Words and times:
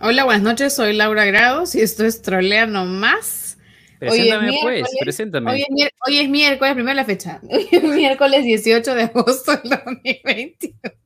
Hola, 0.00 0.24
buenas 0.24 0.42
noches, 0.42 0.74
soy 0.74 0.94
Laura 0.94 1.26
Grados 1.26 1.74
y 1.74 1.82
esto 1.82 2.06
es 2.06 2.22
Trolea 2.22 2.64
Nomás. 2.66 3.58
Preséntame 3.98 4.58
pues, 4.62 4.88
preséntame. 4.98 5.50
Hoy 5.50 5.60
es, 5.60 5.90
hoy 6.06 6.18
es 6.20 6.28
miércoles, 6.30 6.72
primera 6.72 6.94
la 6.94 7.04
fecha. 7.04 7.38
Hoy 7.50 7.68
es 7.70 7.82
miércoles 7.82 8.44
18 8.44 8.94
de 8.94 9.02
agosto 9.02 9.52
del 9.56 9.70
2021. 9.84 11.02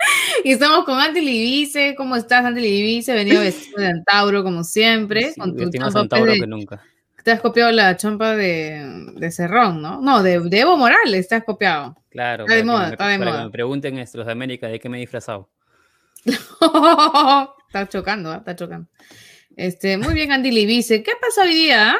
Y 0.44 0.52
estamos 0.52 0.84
con 0.84 0.98
Andy 0.98 1.20
Libice. 1.20 1.94
¿Cómo 1.96 2.16
estás, 2.16 2.44
Andy 2.44 2.60
Libice? 2.60 3.12
Venido 3.12 3.40
vestido 3.42 3.80
de 3.80 3.88
Antauro, 3.88 4.42
como 4.42 4.64
siempre. 4.64 5.34
con 5.36 5.54
tu 5.56 5.70
más 5.78 5.94
Antauro 5.94 6.32
que 6.32 6.46
nunca. 6.46 6.82
Te 7.22 7.32
has 7.32 7.40
copiado 7.40 7.70
la 7.70 7.96
chompa 7.96 8.34
de, 8.34 9.12
de 9.14 9.30
Cerrón, 9.30 9.82
¿no? 9.82 10.00
No, 10.00 10.22
de, 10.22 10.40
de, 10.40 10.60
Evo 10.60 10.78
Morales 10.78 11.28
te 11.28 11.34
has 11.34 11.44
copiado. 11.44 11.94
Claro. 12.08 12.44
Está 12.44 12.54
de 12.56 12.64
moda, 12.64 12.88
está 12.90 13.08
de 13.08 13.18
para 13.18 13.30
moda. 13.30 13.40
Que 13.40 13.44
me 13.46 13.50
pregunten 13.50 13.98
estos 13.98 14.24
de 14.24 14.32
América 14.32 14.68
de 14.68 14.80
qué 14.80 14.88
me 14.88 14.96
he 14.96 15.00
disfrazado. 15.00 15.50
está 16.24 17.88
chocando, 17.88 18.32
¿eh? 18.32 18.38
está 18.38 18.56
chocando. 18.56 18.88
Este, 19.56 19.98
muy 19.98 20.14
bien, 20.14 20.32
Andy 20.32 20.50
Libice. 20.50 21.02
¿Qué 21.02 21.12
pasó 21.20 21.42
hoy 21.42 21.54
día? 21.54 21.98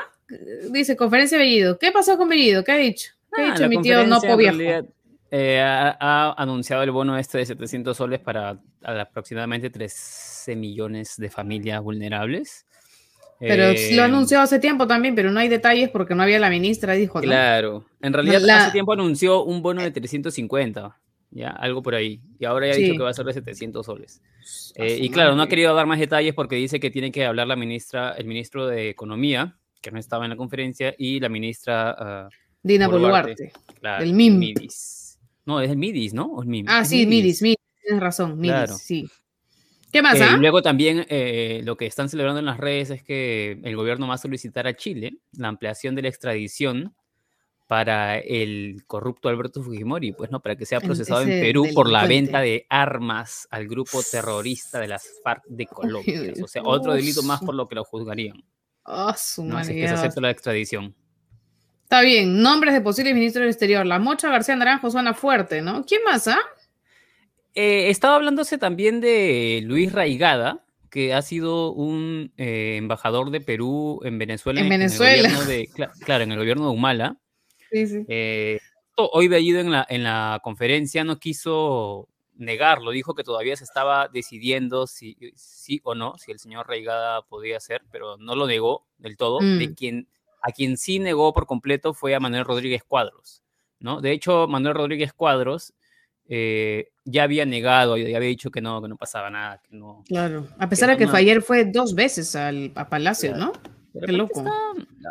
Dice, 0.70 0.96
conferencia 0.96 1.36
de 1.36 1.44
Bellido. 1.44 1.78
¿Qué 1.78 1.92
pasó 1.92 2.16
con 2.16 2.28
Bellido? 2.28 2.64
¿Qué 2.64 2.72
ha 2.72 2.76
dicho? 2.76 3.12
¿Qué 3.34 3.42
ha 3.42 3.44
Ah, 3.46 3.50
dicho 3.54 3.68
mi 3.68 3.82
tío 3.82 4.06
no 4.06 4.20
conferencia, 4.20 4.50
en 4.50 4.58
viejo? 4.58 4.94
Eh, 5.30 5.60
ha, 5.60 5.96
ha 6.00 6.32
anunciado 6.42 6.82
el 6.82 6.90
bono 6.90 7.16
este 7.18 7.38
de 7.38 7.46
700 7.46 7.96
soles 7.96 8.20
para 8.20 8.58
aproximadamente 8.82 9.70
13 9.70 10.56
millones 10.56 11.14
de 11.16 11.30
familias 11.30 11.82
vulnerables. 11.82 12.66
Pero 13.38 13.64
Eh, 13.70 13.92
lo 13.94 14.02
anunció 14.02 14.40
hace 14.40 14.58
tiempo 14.58 14.86
también, 14.86 15.14
pero 15.14 15.30
no 15.30 15.40
hay 15.40 15.48
detalles 15.48 15.88
porque 15.88 16.14
no 16.14 16.22
había 16.22 16.38
la 16.38 16.50
ministra, 16.50 16.92
dijo. 16.94 17.20
¿no? 17.20 17.22
Claro. 17.22 17.86
En 18.02 18.12
realidad, 18.12 18.40
La- 18.42 18.64
hace 18.64 18.72
tiempo 18.72 18.92
anunció 18.92 19.44
un 19.44 19.62
bono 19.62 19.80
de 19.82 19.90
350, 19.90 20.98
¿ya? 21.30 21.48
Algo 21.48 21.82
por 21.82 21.94
ahí. 21.94 22.20
Y 22.38 22.44
ahora 22.44 22.66
ya 22.66 22.72
ha 22.72 22.76
Sí. 22.76 22.82
dicho 22.82 22.96
que 22.98 23.02
va 23.02 23.08
a 23.10 23.14
ser 23.14 23.24
de 23.24 23.32
700 23.32 23.86
soles. 23.86 24.20
Eh, 24.74 24.98
y 25.00 25.08
claro, 25.08 25.34
no 25.36 25.42
ha 25.42 25.48
querido 25.48 25.74
dar 25.74 25.86
más 25.86 25.98
detalles 25.98 26.34
porque 26.34 26.56
dice 26.56 26.80
que 26.80 26.90
tiene 26.90 27.10
que 27.12 27.24
hablar 27.24 27.46
la 27.46 27.56
ministra, 27.56 28.12
el 28.12 28.26
ministro 28.26 28.66
de 28.66 28.90
Economía, 28.90 29.56
que 29.80 29.90
no 29.90 29.98
estaba 29.98 30.24
en 30.26 30.30
la 30.30 30.36
conferencia, 30.36 30.94
y 30.98 31.18
la 31.20 31.30
ministra 31.30 31.96
ah, 31.98 32.28
Dina 32.62 32.88
Boluarte. 32.88 33.30
Boluarte. 33.36 33.52
claro, 33.80 34.04
El 34.04 34.12
MIM. 34.12 34.38
Midis. 35.40 35.46
No, 35.46 35.60
es 35.60 35.70
el 35.70 35.76
Midis, 35.76 36.14
¿no? 36.14 36.26
¿O 36.26 36.42
el 36.42 36.48
MIM? 36.48 36.66
Ah, 36.68 36.84
sí, 36.84 37.06
Midis, 37.06 37.42
Midis, 37.42 37.56
tienes 37.82 38.00
razón, 38.02 38.36
Midis, 38.38 38.50
Claro. 38.52 38.74
sí. 38.76 39.08
¿Qué 39.92 40.02
más, 40.02 40.20
Eh, 40.20 40.24
ah? 40.24 40.36
luego 40.36 40.62
también 40.62 41.04
eh, 41.08 41.62
lo 41.64 41.76
que 41.76 41.86
están 41.86 42.08
celebrando 42.08 42.38
en 42.38 42.46
las 42.46 42.58
redes 42.58 42.90
es 42.90 43.02
que 43.02 43.58
el 43.64 43.74
gobierno 43.74 44.06
va 44.06 44.14
a 44.14 44.18
solicitar 44.18 44.66
a 44.68 44.74
Chile 44.76 45.14
la 45.32 45.48
ampliación 45.48 45.96
de 45.96 46.02
la 46.02 46.08
extradición 46.08 46.94
para 47.66 48.18
el 48.18 48.82
corrupto 48.86 49.28
Alberto 49.28 49.62
Fujimori, 49.62 50.12
pues 50.12 50.30
no, 50.30 50.40
para 50.40 50.56
que 50.56 50.66
sea 50.66 50.80
procesado 50.80 51.22
en 51.22 51.28
Perú 51.40 51.66
por 51.74 51.88
la 51.88 52.04
venta 52.06 52.40
de 52.40 52.66
armas 52.68 53.46
al 53.50 53.66
grupo 53.68 54.00
terrorista 54.02 54.78
de 54.80 54.88
las 54.88 55.08
FARC 55.24 55.44
de 55.48 55.66
Colombia. 56.06 56.32
O 56.42 56.48
sea, 56.48 56.62
otro 56.64 56.92
delito 56.94 57.22
más 57.22 57.40
por 57.40 57.54
lo 57.54 57.68
que 57.68 57.76
lo 57.76 57.84
juzgarían. 57.84 58.44
Ah, 58.84 59.14
su 59.16 59.44
¿no? 59.44 59.54
Si 59.56 59.60
es 59.62 59.66
madre, 59.68 59.80
que 59.82 59.88
se 59.88 59.94
acepta 59.94 60.20
la 60.20 60.30
extradición. 60.30 60.94
Está 61.92 62.02
bien, 62.02 62.40
nombres 62.40 62.72
de 62.72 62.80
posibles 62.82 63.14
ministros 63.14 63.40
del 63.42 63.50
exterior. 63.50 63.84
La 63.84 63.98
Mocha 63.98 64.30
García 64.30 64.54
Naranjo 64.54 64.92
suena 64.92 65.12
fuerte, 65.12 65.60
¿no? 65.60 65.84
¿Quién 65.84 66.04
más, 66.04 66.28
ah? 66.28 66.38
Eh, 67.52 67.90
estaba 67.90 68.14
hablándose 68.14 68.58
también 68.58 69.00
de 69.00 69.60
Luis 69.64 69.90
Raigada, 69.90 70.64
que 70.88 71.12
ha 71.14 71.20
sido 71.20 71.72
un 71.72 72.32
eh, 72.36 72.76
embajador 72.76 73.32
de 73.32 73.40
Perú 73.40 73.98
en 74.04 74.18
Venezuela. 74.18 74.60
En 74.60 74.66
el 74.66 74.70
Venezuela. 74.70 75.28
de- 75.46 75.68
claro, 76.04 76.22
en 76.22 76.30
el 76.30 76.38
gobierno 76.38 76.66
de 76.66 76.70
Humala. 76.70 77.16
Sí, 77.72 77.86
sí. 77.88 78.04
Eh, 78.08 78.60
hoy 78.96 79.26
Bellido 79.26 79.58
en 79.58 79.72
la, 79.72 79.84
en 79.88 80.04
la 80.04 80.38
conferencia 80.44 81.02
no 81.02 81.18
quiso 81.18 82.08
negarlo, 82.36 82.92
dijo 82.92 83.14
que 83.16 83.24
todavía 83.24 83.56
se 83.56 83.64
estaba 83.64 84.06
decidiendo 84.06 84.86
si 84.86 85.16
sí 85.34 85.80
o 85.82 85.96
no, 85.96 86.16
si 86.18 86.30
el 86.30 86.38
señor 86.38 86.68
Reigada 86.68 87.22
podía 87.22 87.58
ser, 87.58 87.82
pero 87.90 88.16
no 88.16 88.36
lo 88.36 88.46
negó 88.46 88.86
del 88.98 89.16
todo. 89.16 89.40
De 89.40 89.68
Mm. 89.68 89.74
quien, 89.74 90.08
a 90.42 90.52
quien 90.52 90.76
sí 90.76 90.98
negó 90.98 91.32
por 91.32 91.46
completo 91.46 91.92
fue 91.94 92.14
a 92.14 92.20
Manuel 92.20 92.44
Rodríguez 92.44 92.82
Cuadros. 92.84 93.42
¿no? 93.78 94.00
De 94.00 94.12
hecho, 94.12 94.46
Manuel 94.48 94.74
Rodríguez 94.74 95.12
Cuadros 95.12 95.72
eh, 96.28 96.88
ya 97.04 97.24
había 97.24 97.44
negado, 97.44 97.96
ya 97.96 98.04
había 98.16 98.28
dicho 98.28 98.50
que 98.50 98.60
no, 98.60 98.80
que 98.80 98.88
no 98.88 98.96
pasaba 98.96 99.30
nada, 99.30 99.60
que 99.68 99.74
no. 99.76 100.04
Claro. 100.06 100.46
A 100.58 100.68
pesar 100.68 100.88
de 100.90 100.96
que 100.96 101.04
no- 101.06 101.10
fue 101.10 101.20
ayer 101.20 101.42
fue 101.42 101.64
dos 101.64 101.94
veces 101.94 102.36
al, 102.36 102.70
a 102.76 102.88
Palacio, 102.88 103.32
Claro. 103.32 103.46
¿no? 103.46 104.06
Qué 104.06 104.12
loco. 104.12 104.38
está- 104.40 104.52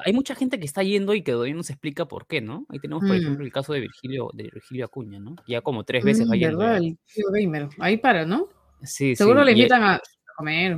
hay 0.06 0.13
mucha 0.13 0.35
gente 0.35 0.57
que 0.57 0.66
está 0.66 0.81
yendo 0.84 1.13
y 1.13 1.22
que 1.22 1.34
todavía 1.34 1.53
no 1.53 1.63
se 1.63 1.73
explica 1.73 2.06
por 2.06 2.25
qué, 2.28 2.39
¿no? 2.39 2.66
Ahí 2.69 2.79
tenemos, 2.79 3.01
por 3.03 3.09
Mm. 3.18 3.19
ejemplo, 3.19 3.44
el 3.45 3.51
caso 3.51 3.73
de 3.73 3.81
Virgilio, 3.81 4.29
de 4.34 4.44
Virgilio 4.44 4.85
Acuña, 4.85 5.19
¿no? 5.19 5.35
Ya 5.45 5.59
como 5.59 5.84
tres 5.84 6.06
veces 6.06 6.25
Mm, 6.25 6.31
va 6.31 6.35
yendo. 6.38 6.57
¿Verdad? 6.59 6.79
ya. 6.79 6.88
El 6.88 6.97
tío 7.13 7.25
gamer. 7.34 7.68
Ahí 7.79 7.97
para, 7.97 8.25
¿no? 8.25 8.47
Sí, 8.84 9.18
Seguro 9.18 9.41
sí, 9.41 9.45
le 9.47 9.51
invitan 9.51 9.84
a 9.84 10.01
comer. 10.38 10.78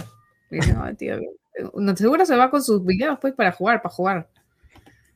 Le 0.49 0.57
dicen, 0.57 0.77
"Ay, 0.81 0.95
tío, 0.95 1.19
no, 1.75 1.95
seguro 1.95 2.25
se 2.25 2.35
va 2.35 2.49
con 2.49 2.63
sus 2.63 2.83
videos 2.83 3.19
pues 3.21 3.35
para 3.35 3.51
jugar, 3.51 3.83
para 3.83 3.93
jugar. 3.93 4.29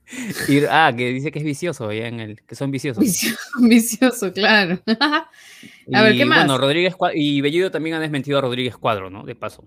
ah, 0.69 0.93
que 0.95 1.09
dice 1.09 1.31
que 1.31 1.39
es 1.39 1.45
vicioso, 1.45 1.91
ya 1.91 2.07
en 2.07 2.19
el, 2.19 2.41
que 2.43 2.55
son 2.55 2.71
viciosos. 2.71 3.03
Vicioso, 3.03 3.39
vicioso, 3.61 4.33
claro. 4.33 4.79
A 5.93 6.01
ver, 6.01 6.15
¿qué 6.17 6.25
más? 6.25 6.39
Bueno, 6.39 6.57
Rodríguez 6.57 6.95
Cua- 6.95 7.11
y 7.15 7.41
Bellido 7.41 7.71
también 7.71 7.95
ha 7.95 7.99
desmentido 7.99 8.37
a 8.37 8.41
Rodríguez 8.41 8.77
Cuadro, 8.77 9.09
¿no? 9.09 9.23
De 9.23 9.35
paso. 9.35 9.63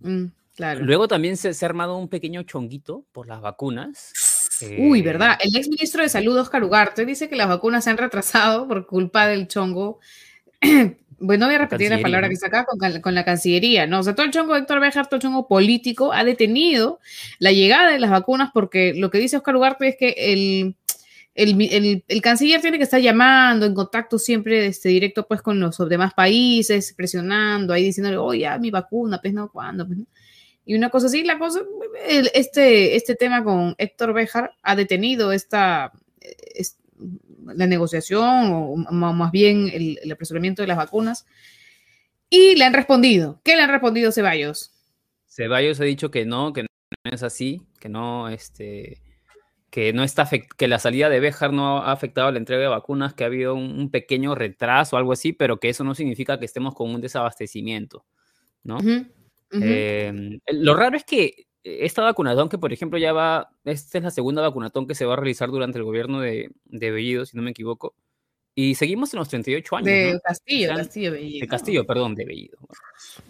Mm, 0.00 0.26
claro. 0.56 0.80
Luego 0.84 1.08
también 1.08 1.36
se, 1.36 1.54
se 1.54 1.64
ha 1.64 1.68
armado 1.68 1.96
un 1.96 2.08
pequeño 2.08 2.42
chonguito 2.42 3.04
por 3.12 3.26
las 3.26 3.40
vacunas. 3.40 4.12
Uy, 4.78 5.00
Eh, 5.00 5.02
¿verdad? 5.02 5.38
El 5.42 5.56
ex 5.56 5.68
ministro 5.68 6.02
de 6.02 6.08
Salud, 6.10 6.36
Oscar 6.38 6.62
Ugarte, 6.64 7.06
dice 7.06 7.28
que 7.28 7.36
las 7.36 7.48
vacunas 7.48 7.84
se 7.84 7.90
han 7.90 7.96
retrasado 7.98 8.68
por 8.68 8.86
culpa 8.86 9.26
del 9.26 9.48
chongo. 9.48 10.00
bueno, 11.20 11.46
voy 11.46 11.54
a 11.54 11.58
repetir 11.58 11.90
la 11.90 11.96
palabra 12.02 12.26
¿no? 12.26 12.30
que 12.30 12.36
saca 12.36 12.64
con, 12.64 13.00
con 13.00 13.14
la 13.14 13.24
Cancillería, 13.24 13.86
¿no? 13.86 14.00
O 14.00 14.02
sea, 14.02 14.14
todo 14.14 14.26
el 14.26 14.32
chongo 14.32 14.54
de 14.54 14.60
Héctor 14.60 14.80
Béjar, 14.80 15.06
todo 15.06 15.16
el 15.16 15.22
chongo 15.22 15.46
político, 15.46 16.12
ha 16.12 16.24
detenido 16.24 16.98
la 17.38 17.52
llegada 17.52 17.90
de 17.92 17.98
las 18.00 18.10
vacunas 18.10 18.50
porque 18.52 18.94
lo 18.94 19.10
que 19.10 19.18
dice 19.18 19.36
Oscar 19.36 19.54
Ugarte 19.56 19.88
es 19.88 19.96
que 19.96 20.14
el, 20.16 20.74
el, 21.34 21.60
el- 21.72 22.04
el 22.08 22.22
canciller 22.22 22.60
tiene 22.60 22.78
que 22.78 22.84
estar 22.84 23.00
llamando 23.00 23.64
en 23.66 23.74
contacto 23.74 24.18
siempre 24.18 24.66
este, 24.66 24.88
directo 24.88 25.26
pues 25.28 25.42
con 25.42 25.60
los 25.60 25.78
demás 25.88 26.12
países, 26.14 26.92
presionando, 26.96 27.72
ahí 27.72 27.84
diciéndole, 27.84 28.16
oye, 28.16 28.40
ya, 28.40 28.58
mi 28.58 28.70
vacuna, 28.70 29.20
pues 29.20 29.32
no, 29.32 29.50
¿cuándo? 29.50 29.86
Pues, 29.86 29.98
no? 29.98 30.06
Y 30.66 30.74
una 30.74 30.90
cosa 30.90 31.06
así, 31.06 31.22
la 31.24 31.38
cosa, 31.38 31.60
el- 32.08 32.30
este, 32.34 32.96
este 32.96 33.14
tema 33.14 33.42
con 33.44 33.74
Héctor 33.78 34.12
Béjar 34.12 34.52
ha 34.62 34.76
detenido 34.76 35.32
esta, 35.32 35.92
es- 35.92 36.09
la 37.46 37.66
negociación 37.66 38.52
o 38.52 38.76
más 38.76 39.32
bien 39.32 39.70
el, 39.72 39.98
el 40.02 40.12
apresuramiento 40.12 40.62
de 40.62 40.68
las 40.68 40.76
vacunas 40.76 41.26
y 42.30 42.54
le 42.56 42.64
han 42.64 42.72
respondido. 42.72 43.40
¿Qué 43.44 43.56
le 43.56 43.62
han 43.62 43.70
respondido 43.70 44.12
Ceballos? 44.12 44.72
Ceballos 45.26 45.80
ha 45.80 45.84
dicho 45.84 46.10
que 46.10 46.24
no, 46.24 46.52
que 46.52 46.62
no 46.62 46.68
es 47.04 47.22
así, 47.22 47.62
que 47.80 47.88
no, 47.88 48.28
este, 48.28 49.02
que 49.70 49.92
no 49.92 50.04
está 50.04 50.28
que 50.28 50.68
la 50.68 50.78
salida 50.78 51.08
de 51.08 51.20
Béjar 51.20 51.52
no 51.52 51.78
ha 51.78 51.92
afectado 51.92 52.30
la 52.30 52.38
entrega 52.38 52.62
de 52.62 52.68
vacunas, 52.68 53.14
que 53.14 53.24
ha 53.24 53.28
habido 53.28 53.54
un, 53.54 53.78
un 53.78 53.90
pequeño 53.90 54.34
retraso 54.34 54.96
o 54.96 54.98
algo 54.98 55.12
así, 55.12 55.32
pero 55.32 55.58
que 55.58 55.68
eso 55.68 55.84
no 55.84 55.94
significa 55.94 56.38
que 56.38 56.44
estemos 56.44 56.74
con 56.74 56.92
un 56.94 57.00
desabastecimiento, 57.00 58.04
¿no? 58.62 58.78
Eh, 59.52 60.38
lo 60.52 60.74
raro 60.74 60.96
es 60.96 61.04
que 61.04 61.48
esta 61.64 62.02
vacunatón, 62.02 62.48
que 62.48 62.58
por 62.58 62.72
ejemplo 62.72 62.98
ya 62.98 63.12
va, 63.12 63.50
esta 63.64 63.98
es 63.98 64.04
la 64.04 64.10
segunda 64.10 64.42
vacunatón 64.42 64.86
que 64.86 64.94
se 64.94 65.06
va 65.06 65.14
a 65.14 65.16
realizar 65.16 65.50
durante 65.50 65.78
el 65.78 65.84
gobierno 65.84 66.20
de, 66.20 66.50
de 66.64 66.90
Bellido, 66.90 67.26
si 67.26 67.36
no 67.36 67.42
me 67.42 67.50
equivoco, 67.50 67.94
y 68.54 68.74
seguimos 68.74 69.12
en 69.14 69.18
los 69.20 69.28
38 69.28 69.76
años, 69.76 69.86
de 69.86 70.12
¿no? 70.14 70.20
Castillo, 70.20 70.74
Castillo 70.74 71.12
Bellido. 71.12 71.40
De 71.40 71.48
Castillo, 71.48 71.86
perdón, 71.86 72.14
de 72.14 72.24
Bellido. 72.24 72.58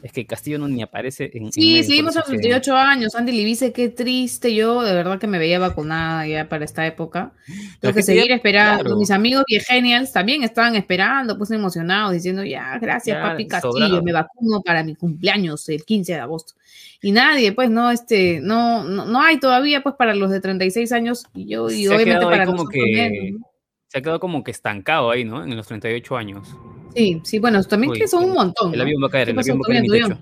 Es 0.03 0.13
que 0.13 0.27
Castillo 0.27 0.59
no 0.59 0.67
ni 0.67 0.83
aparece 0.83 1.31
en... 1.35 1.45
en 1.47 1.53
Sí, 1.53 1.73
medio, 1.75 1.85
seguimos 1.85 2.17
a 2.17 2.21
los 2.21 2.29
que- 2.29 2.37
38 2.39 2.75
años. 2.77 3.15
Andy 3.15 3.33
Libice, 3.33 3.73
qué 3.73 3.89
triste. 3.91 4.55
Yo 4.55 4.83
de 4.83 4.93
verdad 4.95 5.19
que 5.19 5.27
me 5.27 5.39
veía 5.39 5.59
vacunada 5.59 6.27
ya 6.27 6.49
para 6.49 6.65
esta 6.65 6.87
época. 6.87 7.33
Tengo 7.81 7.95
que 7.95 8.03
seguir 8.03 8.31
esperando. 8.33 8.83
claro. 8.85 8.97
Mis 8.99 9.11
amigos 9.11 9.45
Viegenials 9.47 10.13
también 10.13 10.43
estaban 10.43 10.75
esperando, 10.75 11.37
pues 11.39 11.51
emocionados, 11.51 12.13
diciendo, 12.13 12.43
ya, 12.45 12.79
gracias, 12.81 13.17
Ya, 13.19 13.23
papi 13.23 13.47
Castillo, 13.47 13.73
sobrado. 13.73 14.03
me 14.03 14.13
vacuno 14.13 14.63
para 14.63 14.83
mi 14.83 14.97
cumpleaños 14.97 15.69
el 15.69 15.85
15 15.85 16.15
de 16.15 16.19
agosto. 16.21 16.55
Y 17.03 17.13
nadie, 17.13 17.53
pues, 17.53 17.71
no, 17.71 17.91
este, 17.91 18.41
no, 18.41 18.85
no, 18.85 19.07
no 19.07 19.23
hay 19.23 19.39
todavía, 19.39 19.83
pues, 19.83 19.95
para 19.97 20.15
los 20.15 20.31
de 20.31 20.41
36 20.41 20.93
años, 20.93 21.25
y 21.35 21.47
yo, 21.47 21.71
y 21.71 21.85
Se 21.85 21.89
obviamente 21.95 22.25
para 22.27 22.45
como 22.47 22.67
que- 22.69 22.81
menos, 22.81 23.41
¿no? 23.41 23.50
Se 23.91 23.99
ha 23.99 24.03
quedado 24.03 24.21
como 24.21 24.45
que 24.45 24.53
estancado 24.53 25.11
ahí, 25.11 25.25
¿no? 25.25 25.43
En 25.43 25.57
los 25.57 25.67
38 25.67 26.17
años. 26.17 26.49
Sí, 26.95 27.21
sí, 27.25 27.41
bueno, 27.41 27.61
también 27.65 27.91
Uy, 27.91 27.99
que 27.99 28.07
son 28.07 28.23
un 28.23 28.35
montón. 28.35 28.73
El 28.73 28.83
avión 28.83 29.03
va 29.03 29.09
a 29.09 29.11
caer, 29.11 29.27
¿Qué 29.27 29.33
el 29.33 29.39
avión 29.41 29.59
va 29.59 29.63
a 29.67 29.69
caer 29.69 30.13
en. 30.13 30.19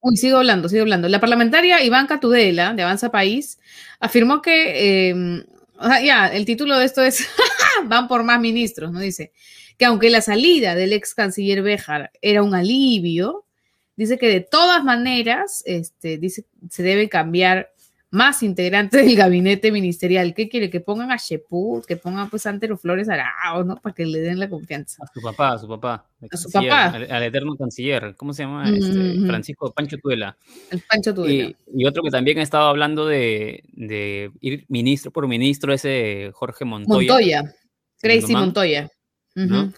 Uy, 0.00 0.16
sigo 0.16 0.38
hablando, 0.38 0.68
sigo 0.68 0.82
hablando. 0.82 1.08
La 1.08 1.18
parlamentaria 1.18 1.82
Ivanka 1.82 2.20
Tudela, 2.20 2.74
de 2.74 2.82
Avanza 2.82 3.10
País, 3.10 3.58
afirmó 3.98 4.40
que, 4.40 5.10
eh, 5.10 5.44
o 5.76 5.84
sea, 5.84 6.00
ya, 6.00 6.28
el 6.28 6.44
título 6.44 6.78
de 6.78 6.84
esto 6.84 7.02
es, 7.02 7.28
van 7.86 8.06
por 8.06 8.22
más 8.22 8.40
ministros, 8.40 8.92
¿no? 8.92 9.00
Dice, 9.00 9.32
que 9.76 9.84
aunque 9.84 10.10
la 10.10 10.20
salida 10.20 10.76
del 10.76 10.92
ex 10.92 11.12
canciller 11.14 11.62
Béjar 11.62 12.12
era 12.22 12.44
un 12.44 12.54
alivio, 12.54 13.46
dice 13.96 14.16
que 14.16 14.28
de 14.28 14.40
todas 14.42 14.84
maneras, 14.84 15.64
este, 15.66 16.18
dice, 16.18 16.44
se 16.70 16.84
debe 16.84 17.08
cambiar 17.08 17.72
más 18.10 18.42
integrantes 18.42 19.04
del 19.04 19.16
gabinete 19.16 19.70
ministerial. 19.70 20.32
¿Qué 20.34 20.48
quiere? 20.48 20.70
Que 20.70 20.80
pongan 20.80 21.10
a 21.10 21.16
Sheput, 21.16 21.84
que 21.84 21.96
pongan 21.96 22.30
pues 22.30 22.46
a 22.46 22.50
Antero 22.50 22.78
Flores 22.78 23.08
Arao, 23.08 23.64
¿no? 23.64 23.76
Para 23.76 23.94
que 23.94 24.06
le 24.06 24.20
den 24.20 24.38
la 24.38 24.48
confianza. 24.48 25.04
A 25.04 25.12
su 25.12 25.20
papá, 25.20 25.52
a 25.52 25.58
su 25.58 25.68
papá. 25.68 26.06
A 26.30 26.36
su 26.36 26.50
papá. 26.50 26.86
Al, 26.86 27.22
eterno 27.22 27.56
canciller. 27.56 28.14
¿Cómo 28.16 28.32
se 28.32 28.44
llama? 28.44 28.68
Este, 28.70 29.26
Francisco 29.26 29.72
Pancho 29.72 29.98
Tuela. 29.98 30.36
El 30.70 30.82
Pancho 30.88 31.14
Tuela. 31.14 31.54
Y, 31.74 31.84
otro 31.84 32.02
que 32.02 32.10
también 32.10 32.38
ha 32.38 32.42
estado 32.42 32.68
hablando 32.68 33.06
de, 33.06 33.62
de, 33.72 34.30
ir 34.40 34.64
ministro 34.68 35.10
por 35.10 35.28
ministro, 35.28 35.72
ese 35.72 36.30
Jorge 36.32 36.64
Montoya. 36.64 37.12
Montoya. 37.12 37.54
Gracie 38.00 38.36
Montoya. 38.36 38.90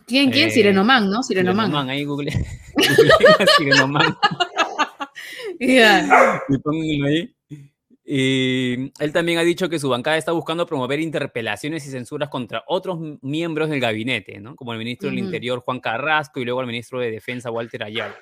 ¿Quién? 0.07 0.31
¿Quién? 0.31 0.49
Eh, 0.49 0.51
Sirenoman, 0.51 1.11
¿no? 1.11 1.23
Sirenoman. 1.23 1.67
Sirenoman, 1.67 1.91
ahí 1.91 2.05
google. 2.05 2.33
Sirenoman. 3.59 4.17
Ya. 5.59 6.41
Y 6.49 6.59
pónganlo 6.59 7.07
ahí. 7.07 7.35
Y 8.13 8.93
él 8.99 9.13
también 9.13 9.39
ha 9.39 9.43
dicho 9.43 9.69
que 9.69 9.79
su 9.79 9.89
bancada 9.89 10.17
está 10.17 10.33
buscando 10.33 10.67
promover 10.67 10.99
interpelaciones 10.99 11.87
y 11.87 11.91
censuras 11.91 12.29
contra 12.29 12.65
otros 12.67 12.99
miembros 13.23 13.71
del 13.71 13.79
gabinete, 13.79 14.41
¿no? 14.41 14.57
como 14.57 14.73
el 14.73 14.81
ministro 14.81 15.09
del 15.09 15.21
Interior 15.21 15.61
Juan 15.61 15.79
Carrasco 15.79 16.41
y 16.41 16.45
luego 16.45 16.61
el 16.61 16.67
ministro 16.67 16.99
de 16.99 17.13
Defensa 17.13 17.53
Walter 17.53 17.85
Ayala. 17.85 18.17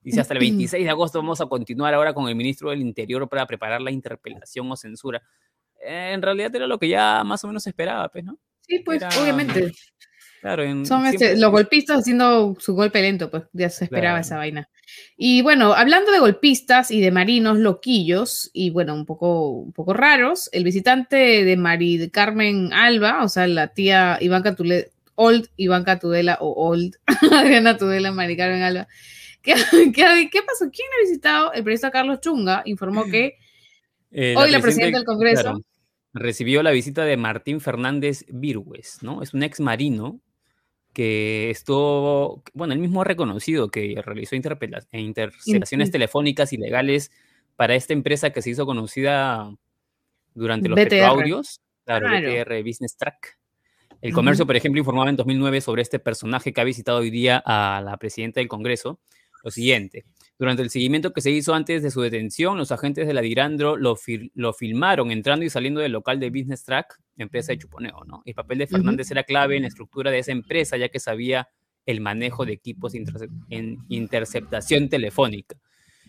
Dice, 0.00 0.20
hasta 0.20 0.34
el 0.34 0.40
26 0.40 0.82
de 0.82 0.90
agosto 0.90 1.20
vamos 1.20 1.40
a 1.40 1.46
continuar 1.46 1.94
ahora 1.94 2.12
con 2.12 2.28
el 2.28 2.34
ministro 2.34 2.70
del 2.70 2.80
Interior 2.80 3.28
para 3.28 3.46
preparar 3.46 3.80
la 3.80 3.92
interpelación 3.92 4.68
o 4.72 4.74
censura. 4.76 5.22
en 5.80 6.20
realidad 6.20 6.52
era 6.56 6.66
lo 6.66 6.80
que 6.80 6.88
ya 6.88 7.22
más 7.22 7.44
o 7.44 7.46
menos 7.46 7.64
esperaba, 7.68 8.08
pues, 8.08 8.24
¿no? 8.24 8.40
Sí, 8.62 8.80
pues, 8.80 9.04
obviamente. 9.20 9.70
Claro, 10.40 10.64
Son 10.84 11.06
este, 11.06 11.36
los 11.36 11.52
golpistas 11.52 12.00
haciendo 12.00 12.56
su 12.58 12.74
golpe 12.74 13.00
lento, 13.00 13.30
pues 13.30 13.44
ya 13.52 13.70
se 13.70 13.84
esperaba 13.84 14.18
esa 14.18 14.36
vaina. 14.36 14.68
Y 15.16 15.42
bueno, 15.42 15.74
hablando 15.74 16.12
de 16.12 16.18
golpistas 16.18 16.90
y 16.90 17.00
de 17.00 17.10
marinos 17.10 17.58
loquillos, 17.58 18.50
y 18.52 18.70
bueno, 18.70 18.94
un 18.94 19.06
poco, 19.06 19.50
un 19.50 19.72
poco 19.72 19.92
raros, 19.94 20.48
el 20.52 20.64
visitante 20.64 21.44
de 21.44 21.56
Mari 21.56 22.10
Carmen 22.10 22.72
Alba, 22.72 23.24
o 23.24 23.28
sea, 23.28 23.46
la 23.46 23.68
tía 23.68 24.18
Ivanka 24.20 24.54
Tudela, 24.54 24.86
Old 25.14 25.48
Ivanka 25.56 25.98
Tudela 25.98 26.38
o 26.40 26.68
Old 26.68 26.96
Adriana 27.32 27.76
Tudela, 27.76 28.12
Mari 28.12 28.36
Carmen 28.36 28.62
Alba, 28.62 28.88
¿Qué, 29.42 29.54
qué, 29.92 30.40
pasó? 30.46 30.70
¿Quién 30.70 30.88
ha 30.96 31.02
visitado? 31.02 31.52
El 31.52 31.64
periodista 31.64 31.90
Carlos 31.90 32.20
Chunga 32.20 32.62
informó 32.64 33.04
que 33.06 33.38
eh, 34.12 34.34
hoy 34.36 34.50
la 34.50 34.60
presidenta, 34.60 34.98
del 34.98 35.06
Congreso 35.06 35.60
recibió 36.12 36.62
la 36.62 36.70
visita 36.70 37.04
de 37.04 37.16
Martín 37.16 37.60
Fernández 37.60 38.24
Virgües, 38.28 38.98
¿no? 39.02 39.22
Es 39.22 39.34
un 39.34 39.42
ex 39.42 39.60
marino 39.60 40.20
que 40.92 41.50
estuvo, 41.50 42.42
bueno, 42.52 42.74
él 42.74 42.78
mismo 42.78 43.00
ha 43.00 43.04
reconocido 43.04 43.70
que 43.70 44.00
realizó 44.04 44.36
interceptaciones 44.36 45.90
telefónicas 45.90 46.52
ilegales 46.52 47.10
para 47.56 47.74
esta 47.74 47.92
empresa 47.92 48.30
que 48.30 48.42
se 48.42 48.50
hizo 48.50 48.66
conocida 48.66 49.54
durante 50.34 50.68
los 50.68 50.78
audios, 51.04 51.60
claro, 51.84 52.08
BTR 52.08 52.62
Business 52.62 52.96
Track. 52.96 53.38
El 54.00 54.12
comercio, 54.12 54.46
por 54.46 54.56
ejemplo, 54.56 54.80
informaba 54.80 55.10
en 55.10 55.16
2009 55.16 55.60
sobre 55.60 55.82
este 55.82 55.98
personaje 56.00 56.52
que 56.52 56.60
ha 56.60 56.64
visitado 56.64 56.98
hoy 56.98 57.10
día 57.10 57.40
a 57.44 57.80
la 57.84 57.96
presidenta 57.98 58.40
del 58.40 58.48
Congreso 58.48 58.98
lo 59.42 59.50
siguiente. 59.50 60.04
Durante 60.38 60.62
el 60.62 60.70
seguimiento 60.70 61.12
que 61.12 61.20
se 61.20 61.30
hizo 61.30 61.54
antes 61.54 61.82
de 61.82 61.90
su 61.90 62.00
detención, 62.00 62.58
los 62.58 62.72
agentes 62.72 63.06
de 63.06 63.14
la 63.14 63.20
Dirandro 63.20 63.76
lo, 63.76 63.96
lo 64.34 64.52
filmaron 64.52 65.10
entrando 65.10 65.44
y 65.44 65.50
saliendo 65.50 65.80
del 65.80 65.92
local 65.92 66.18
de 66.18 66.30
Business 66.30 66.64
Track, 66.64 66.98
empresa 67.16 67.52
de 67.52 67.58
chuponeo, 67.58 68.04
¿no? 68.06 68.22
El 68.24 68.34
papel 68.34 68.58
de 68.58 68.66
Fernández 68.66 69.10
era 69.10 69.24
clave 69.24 69.56
en 69.56 69.62
la 69.62 69.68
estructura 69.68 70.10
de 70.10 70.18
esa 70.18 70.32
empresa, 70.32 70.76
ya 70.76 70.88
que 70.88 70.98
sabía 70.98 71.48
el 71.86 72.00
manejo 72.00 72.44
de 72.44 72.52
equipos 72.52 72.94
en 72.94 73.78
interceptación 73.88 74.88
telefónica. 74.88 75.56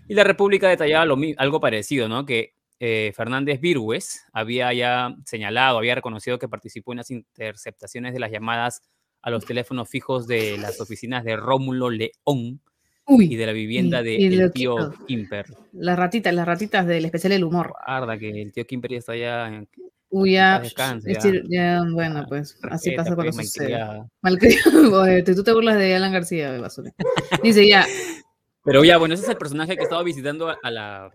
Y 0.08 0.14
la 0.14 0.24
República 0.24 0.68
detallaba 0.68 1.06
lo, 1.06 1.18
algo 1.38 1.60
parecido, 1.60 2.08
¿no? 2.08 2.26
Que 2.26 2.56
eh, 2.80 3.14
Fernández 3.16 3.62
Virgües 3.62 4.26
había 4.34 4.74
ya 4.74 5.16
señalado, 5.26 5.78
había 5.78 5.96
reconocido 5.96 6.40
que 6.40 6.50
participó 6.50 6.92
en 6.92 6.98
las 6.98 7.12
interceptaciones 7.12 8.14
de 8.14 8.20
las 8.20 8.32
llamadas 8.32 8.82
a 9.22 9.30
los 9.30 9.46
teléfonos 9.46 9.90
fijos 9.90 10.28
de 10.28 10.58
las 10.58 10.82
oficinas 10.82 11.24
de 11.24 11.38
Rómulo 11.38 11.90
León, 11.90 12.62
y 13.08 13.36
de 13.36 13.46
la 13.46 13.52
vivienda 13.52 14.02
de 14.02 14.52
tío 14.54 14.94
Kimper. 15.08 15.46
Las 15.74 15.98
ratitas, 15.98 16.34
las 16.34 16.46
ratitas 16.46 16.86
del 16.88 17.06
especial 17.06 17.32
del 17.32 17.44
humor. 17.44 17.74
Arda, 17.86 18.18
que 18.18 18.42
el 18.42 18.52
tío 18.52 18.66
Kimper 18.66 18.92
ya 18.92 18.98
está 18.98 19.16
ya. 19.16 19.66
Uy, 20.10 20.34
ya, 20.34 20.62
ya, 21.50 21.84
bueno, 21.92 22.26
pues 22.30 22.60
así 22.70 22.92
pasa 22.92 23.16
cuando 23.16 23.34
pues, 23.34 23.48
sucede. 23.48 23.80
Malcriado. 24.22 25.24
tú 25.26 25.44
te 25.44 25.54
burlas 25.54 25.78
de 25.78 25.96
Alan 25.96 26.14
García, 26.14 26.60
basura. 26.60 26.92
Dice 27.42 27.68
ya, 27.68 27.86
pero 28.64 28.84
ya, 28.84 28.98
bueno, 28.98 29.14
ese 29.14 29.24
es 29.24 29.30
el 29.30 29.38
personaje 29.38 29.76
que 29.76 29.84
estaba 29.84 30.04
visitando 30.04 30.50
a 30.50 30.72
la, 30.72 31.12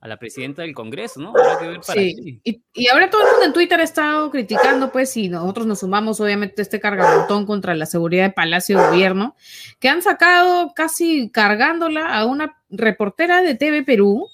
a 0.00 0.08
la 0.08 0.16
presidenta 0.18 0.62
del 0.62 0.74
Congreso, 0.74 1.20
¿no? 1.20 1.34
sí, 1.82 2.40
y, 2.42 2.62
y, 2.72 2.88
ahora 2.88 3.10
todo 3.10 3.22
el 3.22 3.28
mundo 3.32 3.46
en 3.46 3.52
Twitter 3.52 3.80
ha 3.80 3.84
estado 3.84 4.30
criticando, 4.30 4.90
pues, 4.90 5.16
y 5.16 5.28
nosotros 5.28 5.66
nos 5.66 5.80
sumamos, 5.80 6.20
obviamente, 6.20 6.62
este 6.62 6.80
cargamontón 6.80 7.44
contra 7.44 7.74
la 7.74 7.84
seguridad 7.84 8.24
de 8.24 8.32
Palacio 8.32 8.78
de 8.78 8.86
Gobierno, 8.88 9.36
que 9.78 9.90
han 9.90 10.00
sacado 10.00 10.72
casi 10.74 11.30
cargándola 11.30 12.16
a 12.16 12.24
una 12.24 12.62
reportera 12.70 13.42
de 13.42 13.54
TV 13.54 13.82
Perú, 13.82 14.28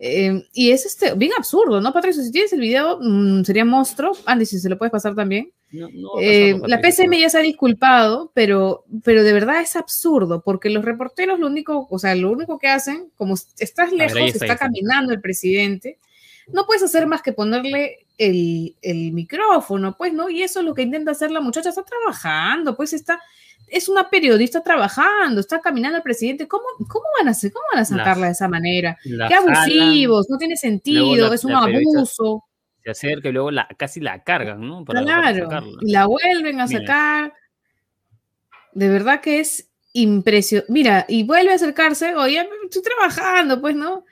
eh, 0.00 0.42
y 0.52 0.72
es 0.72 0.86
este, 0.86 1.14
bien 1.14 1.32
absurdo, 1.38 1.80
¿no, 1.80 1.92
Patricio? 1.92 2.22
Si 2.22 2.32
tienes 2.32 2.52
el 2.52 2.60
video, 2.60 2.98
mm, 3.00 3.44
sería 3.44 3.64
monstruo. 3.64 4.12
Andy, 4.26 4.44
si 4.44 4.58
se 4.58 4.68
lo 4.68 4.76
puedes 4.76 4.92
pasar 4.92 5.14
también. 5.14 5.52
Eh, 6.20 6.60
la 6.66 6.80
PCM 6.80 7.14
ya 7.18 7.30
se 7.30 7.38
ha 7.38 7.42
disculpado, 7.42 8.30
pero, 8.34 8.84
pero 9.02 9.22
de 9.22 9.32
verdad 9.32 9.60
es 9.60 9.76
absurdo, 9.76 10.42
porque 10.42 10.70
los 10.70 10.84
reporteros 10.84 11.38
lo 11.38 11.46
único, 11.46 11.86
o 11.90 11.98
sea, 11.98 12.14
lo 12.14 12.30
único 12.30 12.58
que 12.58 12.68
hacen, 12.68 13.10
como 13.16 13.34
estás 13.58 13.92
lejos, 13.92 14.20
está, 14.20 14.56
caminando 14.56 15.12
el 15.12 15.20
presidente, 15.20 15.98
no 16.52 16.66
puedes 16.66 16.82
hacer 16.82 17.06
más 17.06 17.22
que 17.22 17.32
ponerle 17.32 18.06
el, 18.18 18.76
el, 18.82 19.12
micrófono, 19.12 19.96
pues, 19.96 20.12
¿no? 20.12 20.28
Y 20.28 20.42
eso 20.42 20.60
es 20.60 20.66
lo 20.66 20.74
que 20.74 20.82
intenta 20.82 21.12
hacer 21.12 21.30
la 21.30 21.40
muchacha, 21.40 21.70
está 21.70 21.82
trabajando, 21.82 22.76
pues 22.76 22.92
está, 22.92 23.20
es 23.66 23.88
una 23.88 24.08
periodista 24.10 24.62
trabajando, 24.62 25.40
está 25.40 25.60
caminando 25.60 25.96
el 25.96 26.02
presidente, 26.02 26.46
¿cómo, 26.46 26.64
cómo 26.88 27.04
van 27.18 27.28
a 27.28 27.32
hacer, 27.32 27.52
cómo 27.52 27.64
van 27.72 27.82
a 27.82 27.84
sacarla 27.84 28.26
de 28.26 28.32
esa 28.32 28.48
manera? 28.48 28.96
Qué 29.02 29.34
abusivos, 29.34 30.28
no 30.28 30.38
tiene 30.38 30.56
sentido, 30.56 31.32
es 31.32 31.44
un 31.44 31.52
abuso. 31.52 32.44
Se 32.84 32.90
acerca 32.90 33.30
y 33.30 33.32
luego 33.32 33.50
la, 33.50 33.66
casi 33.76 34.00
la 34.00 34.22
cargan, 34.22 34.60
¿no? 34.60 34.84
claro, 34.84 35.48
y 35.80 35.90
la 35.90 36.06
vuelven 36.06 36.60
a 36.60 36.68
sacar. 36.68 37.32
De 38.72 38.88
verdad 38.88 39.20
que 39.20 39.40
es 39.40 39.70
impresionante. 39.94 40.72
Mira, 40.72 41.06
y 41.08 41.22
vuelve 41.22 41.52
a 41.52 41.54
acercarse, 41.54 42.14
oye, 42.14 42.46
estoy 42.64 42.82
trabajando, 42.82 43.60
pues, 43.60 43.74
¿no? 43.74 44.04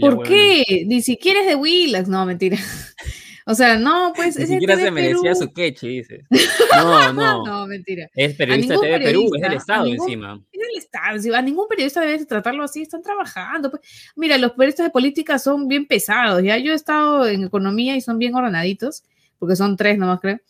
¿Por 0.00 0.24
qué? 0.24 0.84
Ni 0.86 1.02
siquiera 1.02 1.40
es 1.40 1.46
de 1.46 1.54
Willax, 1.54 2.08
no, 2.08 2.26
mentira. 2.26 2.56
O 3.48 3.54
sea, 3.54 3.78
no, 3.78 4.12
pues. 4.14 4.36
Ni 4.36 4.46
siquiera 4.46 4.76
se 4.76 4.90
merecía 4.90 5.34
su 5.36 5.52
queche, 5.52 5.86
dices. 5.86 6.24
No, 6.76 7.12
no. 7.12 7.46
no, 7.46 7.66
mentira. 7.66 8.10
Es 8.14 8.34
periodista 8.34 8.74
de 8.74 8.80
TV 8.80 9.00
Perú, 9.00 9.30
es 9.34 9.40
del 9.40 9.52
Estado 9.54 9.86
encima. 9.86 10.40
Es 10.52 10.60
del 10.60 10.76
Estado. 10.76 11.36
A 11.36 11.42
ningún 11.42 11.68
periodista 11.68 12.00
debe 12.00 12.24
tratarlo 12.26 12.64
así, 12.64 12.82
están 12.82 13.02
trabajando. 13.02 13.70
Pues. 13.70 13.82
Mira, 14.16 14.36
los 14.36 14.52
periodistas 14.52 14.86
de 14.86 14.90
política 14.90 15.38
son 15.38 15.68
bien 15.68 15.86
pesados. 15.86 16.42
Ya 16.42 16.58
yo 16.58 16.72
he 16.72 16.74
estado 16.74 17.26
en 17.26 17.44
economía 17.44 17.96
y 17.96 18.00
son 18.00 18.18
bien 18.18 18.34
ordenaditos, 18.34 19.04
porque 19.38 19.54
son 19.54 19.76
tres 19.76 19.96
nomás, 19.96 20.20
creo. 20.20 20.40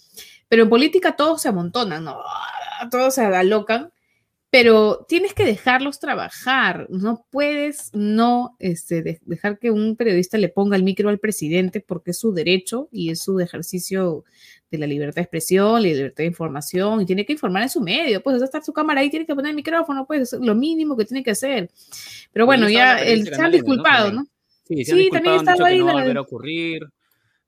Pero 0.48 0.62
en 0.64 0.68
política 0.70 1.14
todos 1.14 1.42
se 1.42 1.48
amontonan, 1.48 2.02
¿no? 2.02 2.18
Todos 2.90 3.14
se 3.14 3.24
alocan 3.24 3.92
pero 4.50 5.04
tienes 5.08 5.34
que 5.34 5.44
dejarlos 5.44 5.98
trabajar. 5.98 6.86
No 6.88 7.26
puedes 7.30 7.90
no 7.92 8.56
este, 8.58 9.20
dejar 9.22 9.58
que 9.58 9.70
un 9.70 9.96
periodista 9.96 10.38
le 10.38 10.48
ponga 10.48 10.76
el 10.76 10.82
micro 10.82 11.08
al 11.08 11.18
presidente 11.18 11.80
porque 11.80 12.12
es 12.12 12.18
su 12.18 12.32
derecho 12.32 12.88
y 12.92 13.10
es 13.10 13.20
su 13.20 13.40
ejercicio 13.40 14.24
de 14.70 14.78
la 14.78 14.86
libertad 14.86 15.16
de 15.16 15.22
expresión, 15.22 15.82
la 15.82 15.88
libertad 15.88 16.18
de 16.18 16.26
información 16.26 17.00
y 17.00 17.06
tiene 17.06 17.26
que 17.26 17.32
informar 17.32 17.64
en 17.64 17.70
su 17.70 17.80
medio. 17.80 18.22
Pues 18.22 18.40
está 18.40 18.62
su 18.62 18.72
cámara 18.72 19.00
ahí, 19.00 19.10
tiene 19.10 19.26
que 19.26 19.34
poner 19.34 19.50
el 19.50 19.56
micrófono, 19.56 20.06
pues 20.06 20.32
es 20.32 20.40
lo 20.40 20.54
mínimo 20.54 20.96
que 20.96 21.04
tiene 21.04 21.22
que 21.22 21.32
hacer. 21.32 21.70
Pero 22.32 22.46
bueno, 22.46 22.68
ya 22.68 22.98
el, 23.02 23.26
se 23.26 23.40
han 23.40 23.52
disculpado, 23.52 24.12
¿no? 24.12 24.26
Sí, 24.64 24.84
sí 24.84 25.08
también 25.12 25.36
está 25.36 25.52
ahí. 25.64 25.78
no 25.78 25.86
va 25.86 25.92
a 25.92 25.94
volver 25.94 26.16
a 26.16 26.20
ocurrir 26.20 26.82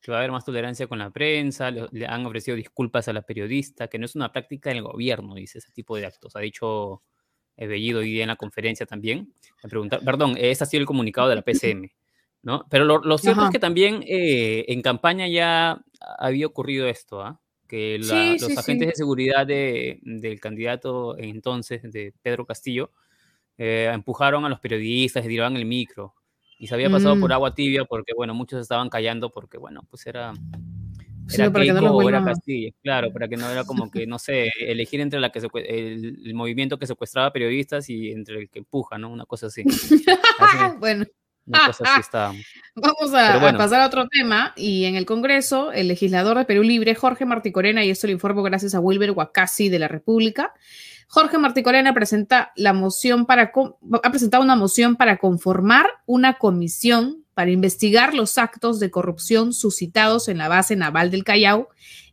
que 0.01 0.11
va 0.11 0.19
a 0.19 0.21
haber 0.21 0.33
más 0.33 0.45
tolerancia 0.45 0.87
con 0.87 0.99
la 0.99 1.11
prensa, 1.11 1.71
le, 1.71 2.07
han 2.07 2.25
ofrecido 2.25 2.57
disculpas 2.57 3.09
a 3.09 3.13
la 3.13 3.23
periodista, 3.23 3.89
que 3.89 3.99
no 3.99 4.05
es 4.05 4.15
una 4.15 4.33
práctica 4.33 4.71
del 4.71 4.83
gobierno, 4.83 5.35
dice 5.35 5.59
ese 5.59 5.73
tipo 5.73 5.97
de 5.97 6.07
actos. 6.07 6.37
Ha 6.37 6.41
dicho 6.41 7.03
Bellido 7.57 8.01
hoy 8.01 8.13
día 8.13 8.23
en 8.23 8.29
la 8.29 8.37
conferencia 8.37 8.87
también. 8.87 9.35
Me 9.63 9.69
pregunta, 9.69 9.99
perdón, 9.99 10.37
ese 10.39 10.63
ha 10.65 10.67
sido 10.67 10.83
el 10.83 10.87
comunicado 10.87 11.29
de 11.29 11.35
la 11.35 11.43
PCM, 11.43 11.91
¿no? 12.43 12.65
Pero 12.71 12.85
lo, 12.85 13.19
cierto 13.19 13.45
es 13.45 13.51
que 13.51 13.59
también 13.59 14.05
eh, 14.07 14.65
en 14.69 14.83
campaña 14.83 15.27
ya 15.27 15.85
había 16.19 16.47
ocurrido 16.47 16.87
esto, 16.87 17.23
¿ah? 17.23 17.41
Que 17.67 17.99
los 17.99 18.11
agentes 18.57 18.89
de 18.89 18.95
seguridad 18.95 19.47
del 19.47 20.41
candidato 20.41 21.19
entonces, 21.19 21.83
de 21.83 22.15
Pedro 22.23 22.47
Castillo, 22.47 22.93
eh, 23.59 23.91
empujaron 23.93 24.47
a 24.47 24.49
los 24.49 24.61
periodistas, 24.61 25.23
y 25.25 25.29
tiraban 25.29 25.57
el 25.57 25.67
micro 25.67 26.15
y 26.59 26.67
se 26.67 26.75
había 26.75 26.91
pasado 26.91 27.19
por 27.19 27.31
mm. 27.31 27.33
agua 27.33 27.55
tibia 27.55 27.85
porque, 27.85 28.13
bueno, 28.17 28.35
muchos 28.35 28.61
estaban 28.61 28.89
callando 28.89 29.31
porque, 29.31 29.59
bueno, 29.59 29.83
pues 29.89 30.07
era, 30.07 30.33
era 31.33 31.53
para 31.53 31.65
que 31.65 31.73
no 31.73 31.81
lo 31.81 32.09
era 32.09 32.25
Castillo, 32.25 32.73
claro, 32.83 33.13
para 33.13 33.29
que 33.29 33.37
no 33.37 33.49
era 33.49 33.65
como 33.65 33.91
que, 33.91 34.07
no 34.07 34.19
sé, 34.19 34.51
elegir 34.61 35.01
entre 35.01 35.21
la 35.21 35.31
que 35.31 35.41
el, 35.55 36.35
movimiento 36.35 36.79
que 36.79 36.87
secuestraba 36.87 37.33
periodistas 37.33 37.89
y 37.91 38.11
entre 38.11 38.41
el 38.41 38.51
que 38.51 38.59
empuja, 38.59 38.99
¿no? 38.99 39.11
Una 39.11 39.25
cosa 39.25 39.47
así. 39.47 39.63
bueno. 40.81 41.05
Vamos 42.75 43.15
a, 43.15 43.57
pasar 43.57 43.81
a 43.81 43.87
otro 43.87 44.07
tema. 44.09 44.53
Y 44.55 44.85
en 44.85 44.97
el 44.97 45.07
Congreso, 45.07 45.73
el 45.73 45.89
legislador 45.89 46.37
de 46.37 46.45
Perú 46.45 46.63
Libre, 46.63 46.95
Jorge 46.95 47.25
Marticorena, 47.25 47.83
y 47.85 47.91
esto 47.91 48.07
lo 48.07 48.13
informo 48.13 48.43
gracias 48.43 48.75
a 48.75 48.81
Wilber 48.81 49.13
Huacasi 49.13 49.71
de 49.71 49.79
la 49.79 49.89
República, 49.89 50.53
Jorge 51.11 51.39
Marticorena 51.39 51.95
presenta 51.95 52.53
la 52.55 52.75
moción 52.75 53.25
para 53.25 53.51
ha 54.03 54.11
presentado 54.11 54.43
una 54.43 54.57
moción 54.57 54.97
para 54.97 55.17
conformar 55.17 55.87
una 56.05 56.35
comisión 56.35 57.25
para 57.33 57.51
investigar 57.51 58.15
los 58.15 58.37
actos 58.37 58.79
de 58.79 58.91
corrupción 58.91 59.53
suscitados 59.55 60.29
en 60.29 60.39
la 60.39 60.49
base 60.49 60.77
naval 60.77 61.11
del 61.11 61.25
Callao 61.25 61.69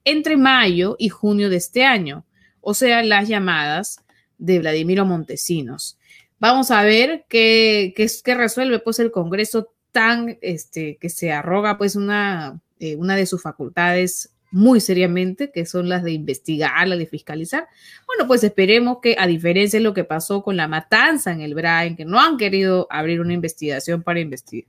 entre 0.05 0.37
mayo 0.37 0.95
y 0.97 1.09
junio 1.09 1.49
de 1.49 1.57
este 1.57 1.83
año, 1.83 2.25
o 2.61 2.73
sea, 2.73 3.03
las 3.03 3.27
llamadas 3.27 3.97
de 4.37 4.59
Vladimiro 4.59 5.03
Montesinos. 5.03 5.97
Vamos 6.39 6.71
a 6.71 6.83
ver 6.83 7.25
qué, 7.27 7.93
qué, 7.95 8.35
resuelve 8.35 8.79
pues 8.79 8.99
el 8.99 9.11
Congreso 9.11 9.73
tan, 9.91 10.37
este, 10.41 10.97
que 10.97 11.09
se 11.09 11.31
arroga 11.31 11.77
pues 11.77 11.95
una, 11.95 12.61
eh, 12.79 12.95
una 12.95 13.15
de 13.15 13.25
sus 13.25 13.41
facultades 13.41 14.34
muy 14.55 14.79
seriamente, 14.79 15.51
que 15.51 15.65
son 15.65 15.89
las 15.89 16.01
de 16.01 16.13
investigar, 16.13 16.87
las 16.87 16.97
de 16.97 17.07
fiscalizar. 17.07 17.67
Bueno, 18.07 18.25
pues 18.25 18.41
esperemos 18.41 18.99
que, 19.01 19.17
a 19.19 19.27
diferencia 19.27 19.79
de 19.79 19.83
lo 19.83 19.93
que 19.93 20.05
pasó 20.05 20.43
con 20.43 20.55
la 20.55 20.69
matanza 20.69 21.33
en 21.33 21.41
el 21.41 21.53
Brain, 21.53 21.97
que 21.97 22.05
no 22.05 22.21
han 22.21 22.37
querido 22.37 22.87
abrir 22.89 23.19
una 23.19 23.33
investigación 23.33 24.01
para, 24.01 24.21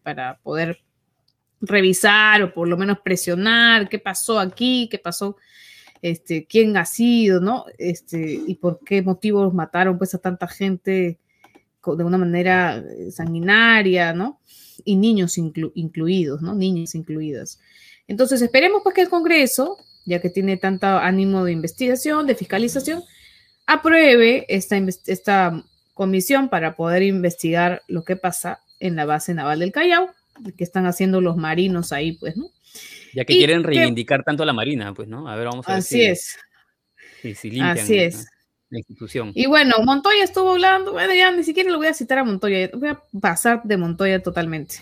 para 0.02 0.38
poder 0.38 0.80
revisar 1.60 2.42
o 2.42 2.52
por 2.52 2.66
lo 2.66 2.76
menos 2.76 2.98
presionar 2.98 3.88
qué 3.88 4.00
pasó 4.00 4.40
aquí, 4.40 4.88
qué 4.90 4.98
pasó, 4.98 5.36
este, 6.02 6.46
quién 6.46 6.76
ha 6.76 6.84
sido, 6.84 7.40
¿no? 7.40 7.66
Este, 7.78 8.40
y 8.44 8.56
por 8.56 8.80
qué 8.84 9.02
motivos 9.02 9.54
mataron 9.54 9.98
pues 9.98 10.12
a 10.16 10.18
tanta 10.18 10.48
gente 10.48 11.20
de 11.84 12.04
una 12.04 12.18
manera 12.18 12.78
eh, 12.78 13.12
sanguinaria, 13.12 14.12
¿no? 14.12 14.40
Y 14.84 14.96
niños 14.96 15.38
incluidos, 15.38 16.42
¿no? 16.42 16.56
Niños 16.56 16.96
incluidas. 16.96 17.60
Entonces, 18.08 18.40
esperemos 18.42 18.82
pues 18.82 18.94
que 18.94 19.02
el 19.02 19.08
Congreso, 19.08 19.78
ya 20.04 20.20
que 20.20 20.30
tiene 20.30 20.56
tanto 20.56 20.86
ánimo 20.86 21.44
de 21.44 21.52
investigación, 21.52 22.26
de 22.26 22.34
fiscalización, 22.34 23.02
apruebe 23.66 24.46
esta, 24.48 24.76
esta 25.06 25.64
comisión 25.94 26.48
para 26.48 26.76
poder 26.76 27.02
investigar 27.02 27.82
lo 27.88 28.04
que 28.04 28.16
pasa 28.16 28.60
en 28.78 28.96
la 28.96 29.04
base 29.04 29.34
naval 29.34 29.58
del 29.58 29.72
Callao, 29.72 30.14
que 30.56 30.64
están 30.64 30.86
haciendo 30.86 31.20
los 31.20 31.36
marinos 31.36 31.92
ahí, 31.92 32.12
pues, 32.12 32.36
¿no? 32.36 32.50
Ya 33.14 33.24
que 33.24 33.34
quieren 33.34 33.64
reivindicar 33.64 34.22
tanto 34.22 34.42
a 34.42 34.46
la 34.46 34.52
Marina, 34.52 34.92
pues, 34.92 35.08
¿no? 35.08 35.28
A 35.28 35.34
ver, 35.36 35.46
vamos 35.46 35.66
a 35.66 35.72
ver 35.72 35.78
Así 35.78 36.02
es. 36.02 36.36
Si, 37.22 37.60
así 37.60 37.98
es. 37.98 38.26
La 38.68 38.78
institución. 38.78 39.32
Y 39.34 39.46
bueno, 39.46 39.76
Montoya 39.84 40.22
estuvo 40.22 40.50
hablando, 40.50 40.92
bueno, 40.92 41.14
ya 41.14 41.30
ni 41.30 41.44
siquiera 41.44 41.70
lo 41.70 41.78
voy 41.78 41.86
a 41.86 41.94
citar 41.94 42.18
a 42.18 42.24
Montoya, 42.24 42.70
voy 42.74 42.90
a 42.90 43.00
pasar 43.20 43.62
de 43.64 43.76
Montoya 43.76 44.22
totalmente. 44.22 44.76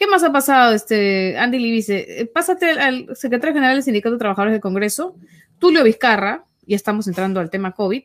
¿Qué 0.00 0.06
más 0.06 0.24
ha 0.24 0.32
pasado, 0.32 0.72
este, 0.72 1.36
Andy 1.36 1.58
Libice? 1.58 2.22
Eh, 2.22 2.24
pásate 2.24 2.70
al 2.70 3.14
secretario 3.14 3.52
general 3.52 3.76
del 3.76 3.82
Sindicato 3.82 4.14
de 4.14 4.18
Trabajadores 4.18 4.52
del 4.52 4.62
Congreso, 4.62 5.14
Tulio 5.58 5.84
Vizcarra, 5.84 6.46
ya 6.62 6.74
estamos 6.74 7.06
entrando 7.06 7.38
al 7.38 7.50
tema 7.50 7.72
COVID, 7.72 8.04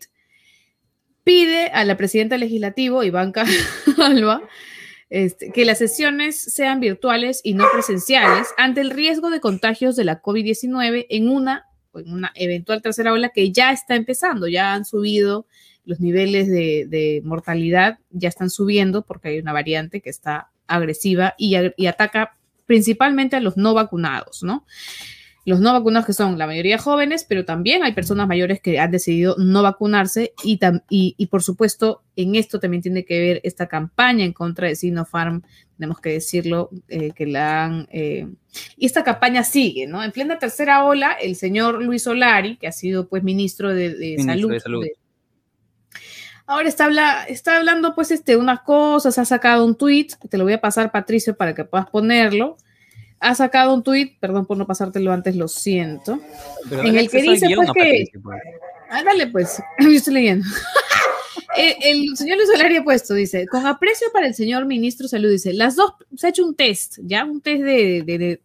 pide 1.23 1.67
a 1.67 1.85
la 1.85 1.95
presidenta 1.95 2.37
legislativo, 2.37 3.01
Ivanka 3.01 3.45
Alba, 3.97 4.41
este, 5.09 5.53
que 5.53 5.63
las 5.63 5.77
sesiones 5.77 6.37
sean 6.37 6.81
virtuales 6.81 7.39
y 7.45 7.53
no 7.53 7.63
presenciales 7.71 8.49
ante 8.57 8.81
el 8.81 8.89
riesgo 8.89 9.29
de 9.29 9.39
contagios 9.39 9.95
de 9.95 10.03
la 10.03 10.21
COVID-19 10.21 11.05
en 11.09 11.29
una, 11.29 11.63
en 11.93 12.11
una 12.11 12.33
eventual 12.35 12.81
tercera 12.81 13.13
ola 13.13 13.29
que 13.29 13.53
ya 13.53 13.71
está 13.71 13.95
empezando, 13.95 14.49
ya 14.49 14.73
han 14.73 14.83
subido 14.83 15.47
los 15.85 16.01
niveles 16.01 16.49
de, 16.49 16.87
de 16.89 17.21
mortalidad, 17.23 17.99
ya 18.09 18.27
están 18.27 18.49
subiendo 18.49 19.05
porque 19.05 19.29
hay 19.29 19.39
una 19.39 19.53
variante 19.53 20.01
que 20.01 20.09
está 20.09 20.49
agresiva 20.67 21.35
y, 21.37 21.55
ataca 21.87 22.37
principalmente 22.65 23.35
a 23.35 23.39
los 23.39 23.57
no 23.57 23.73
vacunados, 23.73 24.43
¿no? 24.43 24.65
Los 25.45 25.59
no 25.59 25.73
vacunados 25.73 26.07
que 26.07 26.13
son 26.13 26.39
la 26.39 26.47
mayoría 26.47 26.79
jóvenes, 26.79 27.23
pero 27.23 27.45
también 27.45 27.83
hay 27.83 27.93
personas 27.93 28.27
mayores 28.27 28.59
que 28.59 28.79
han 28.79 28.89
decidido 28.89 29.35
no 29.37 29.61
vacunarse 29.61 30.33
y, 30.43 30.59
y, 30.89 31.25
por 31.27 31.43
supuesto 31.43 32.01
en 32.15 32.33
esto 32.33 32.59
también 32.59 32.81
tiene 32.81 33.05
que 33.05 33.19
ver 33.19 33.41
esta 33.43 33.67
campaña 33.67 34.25
en 34.25 34.33
contra 34.33 34.67
de 34.67 34.75
Sinopharm, 34.75 35.43
tenemos 35.77 35.99
que 35.99 36.11
decirlo, 36.11 36.69
eh, 36.87 37.11
que 37.15 37.27
la 37.27 37.65
han... 37.65 37.87
Eh, 37.91 38.27
y 38.77 38.85
esta 38.85 39.03
campaña 39.03 39.43
sigue, 39.43 39.85
¿no? 39.85 40.03
En 40.03 40.11
plena 40.11 40.39
tercera 40.39 40.83
ola, 40.85 41.11
el 41.11 41.35
señor 41.35 41.83
Luis 41.83 42.03
Solari, 42.03 42.57
que 42.57 42.67
ha 42.67 42.71
sido 42.71 43.07
pues 43.07 43.23
ministro 43.23 43.73
de, 43.73 44.17
salud, 44.25 44.53
Ahora 46.47 46.69
está, 46.69 46.85
habla, 46.85 47.23
está 47.23 47.57
hablando 47.57 47.95
pues 47.95 48.11
este, 48.11 48.37
unas 48.37 48.61
cosas, 48.61 49.17
ha 49.17 49.25
sacado 49.25 49.65
un 49.65 49.75
tweet, 49.75 50.07
te 50.29 50.37
lo 50.37 50.43
voy 50.43 50.53
a 50.53 50.61
pasar 50.61 50.91
Patricio 50.91 51.35
para 51.35 51.55
que 51.55 51.65
puedas 51.65 51.89
ponerlo. 51.89 52.57
Ha 53.19 53.33
sacado 53.33 53.73
un 53.73 53.81
tweet, 53.81 54.17
perdón 54.19 54.45
por 54.45 54.57
no 54.57 54.67
pasártelo 54.67 55.11
antes, 55.11 55.35
lo 55.35 55.47
siento, 55.47 56.19
en 56.69 56.97
el 56.97 57.09
que 57.09 57.21
dice 57.21 57.47
pues 57.55 57.71
que... 57.73 58.05
Pues. 58.21 58.41
Ah, 58.89 59.03
dale 59.03 59.27
pues, 59.27 59.61
yo 59.79 59.89
estoy 59.89 60.13
leyendo. 60.13 60.45
Eh, 61.57 61.77
el, 61.83 62.17
señor 62.17 62.35
Luis 62.35 62.49
Solari 62.51 62.75
ha 62.75 62.83
puesto, 62.83 63.13
dice, 63.13 63.47
con 63.47 63.65
aprecio 63.65 64.07
para 64.11 64.27
el 64.27 64.33
señor 64.33 64.65
ministro 64.65 65.07
Salud, 65.07 65.29
dice, 65.29 65.53
las 65.53 65.77
dos, 65.77 65.93
se 66.17 66.27
ha 66.27 66.29
hecho 66.29 66.45
un 66.45 66.53
test, 66.53 66.97
ya, 67.01 67.23
un 67.23 67.39
test 67.39 67.63
de, 67.63 68.41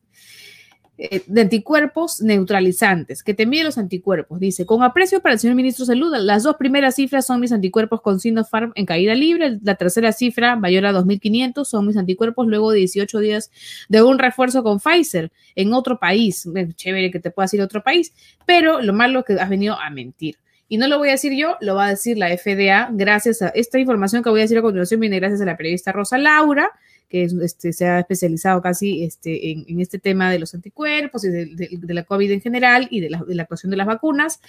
eh, 1.03 1.23
de 1.27 1.41
anticuerpos 1.41 2.21
neutralizantes, 2.21 3.23
que 3.23 3.33
te 3.33 3.47
mide 3.47 3.65
los 3.65 3.79
anticuerpos. 3.79 4.39
Dice, 4.39 4.67
con 4.67 4.83
aprecio 4.83 5.23
para 5.23 5.33
el 5.33 5.39
señor 5.39 5.57
ministro 5.57 5.87
de 5.87 5.95
Salud, 5.95 6.15
las 6.19 6.43
dos 6.43 6.57
primeras 6.57 6.97
cifras 6.97 7.25
son 7.25 7.41
mis 7.41 7.53
anticuerpos 7.53 8.03
con 8.03 8.21
Sinopharm 8.21 8.73
en 8.75 8.85
caída 8.85 9.15
libre, 9.15 9.59
la 9.63 9.77
tercera 9.77 10.13
cifra, 10.13 10.57
mayor 10.57 10.85
a 10.85 10.93
2.500, 10.93 11.65
son 11.65 11.87
mis 11.87 11.97
anticuerpos 11.97 12.47
luego 12.49 12.71
de 12.71 12.81
18 12.81 13.19
días 13.21 13.51
de 13.89 14.03
un 14.03 14.19
refuerzo 14.19 14.63
con 14.63 14.79
Pfizer 14.79 15.33
en 15.55 15.73
otro 15.73 15.99
país. 15.99 16.47
Chévere 16.75 17.11
que 17.11 17.19
te 17.19 17.31
puedas 17.31 17.55
ir 17.55 17.63
a 17.63 17.65
otro 17.65 17.83
país, 17.83 18.13
pero 18.45 18.83
lo 18.83 18.93
malo 18.93 19.21
es 19.21 19.25
que 19.25 19.33
has 19.41 19.49
venido 19.49 19.81
a 19.81 19.89
mentir. 19.89 20.37
Y 20.71 20.79
no 20.79 20.87
lo 20.87 20.99
voy 20.99 21.09
a 21.09 21.13
decir 21.13 21.33
yo, 21.33 21.57
lo 21.61 21.75
va 21.75 21.87
a 21.87 21.91
decir 21.91 22.17
la 22.17 22.29
FDA, 22.29 22.91
gracias 22.93 23.43
a 23.43 23.49
esta 23.49 23.81
información 23.81 24.23
que 24.23 24.31
voy 24.31 24.39
a 24.39 24.45
decir 24.45 24.57
a 24.57 24.63
continuación, 24.63 25.01
viene 25.01 25.19
gracias 25.19 25.41
a 25.41 25.45
la 25.45 25.57
periodista 25.57 25.91
Rosa 25.91 26.17
Laura, 26.17 26.71
que 27.09 27.25
este, 27.25 27.73
se 27.73 27.87
ha 27.89 27.99
especializado 27.99 28.63
casi 28.63 29.03
este, 29.03 29.51
en, 29.51 29.81
este 29.81 29.99
tema 29.99 30.31
de 30.31 30.39
los 30.39 30.55
anticuerpos 30.55 31.25
y 31.25 31.31
de, 31.31 31.79
la 31.93 32.05
COVID 32.05 32.31
en 32.31 32.41
general 32.41 32.87
y 32.89 33.01
de 33.01 33.11
la, 33.11 33.43
actuación 33.43 33.71
de 33.71 33.79
las 33.79 33.87
vacunas. 33.89 34.41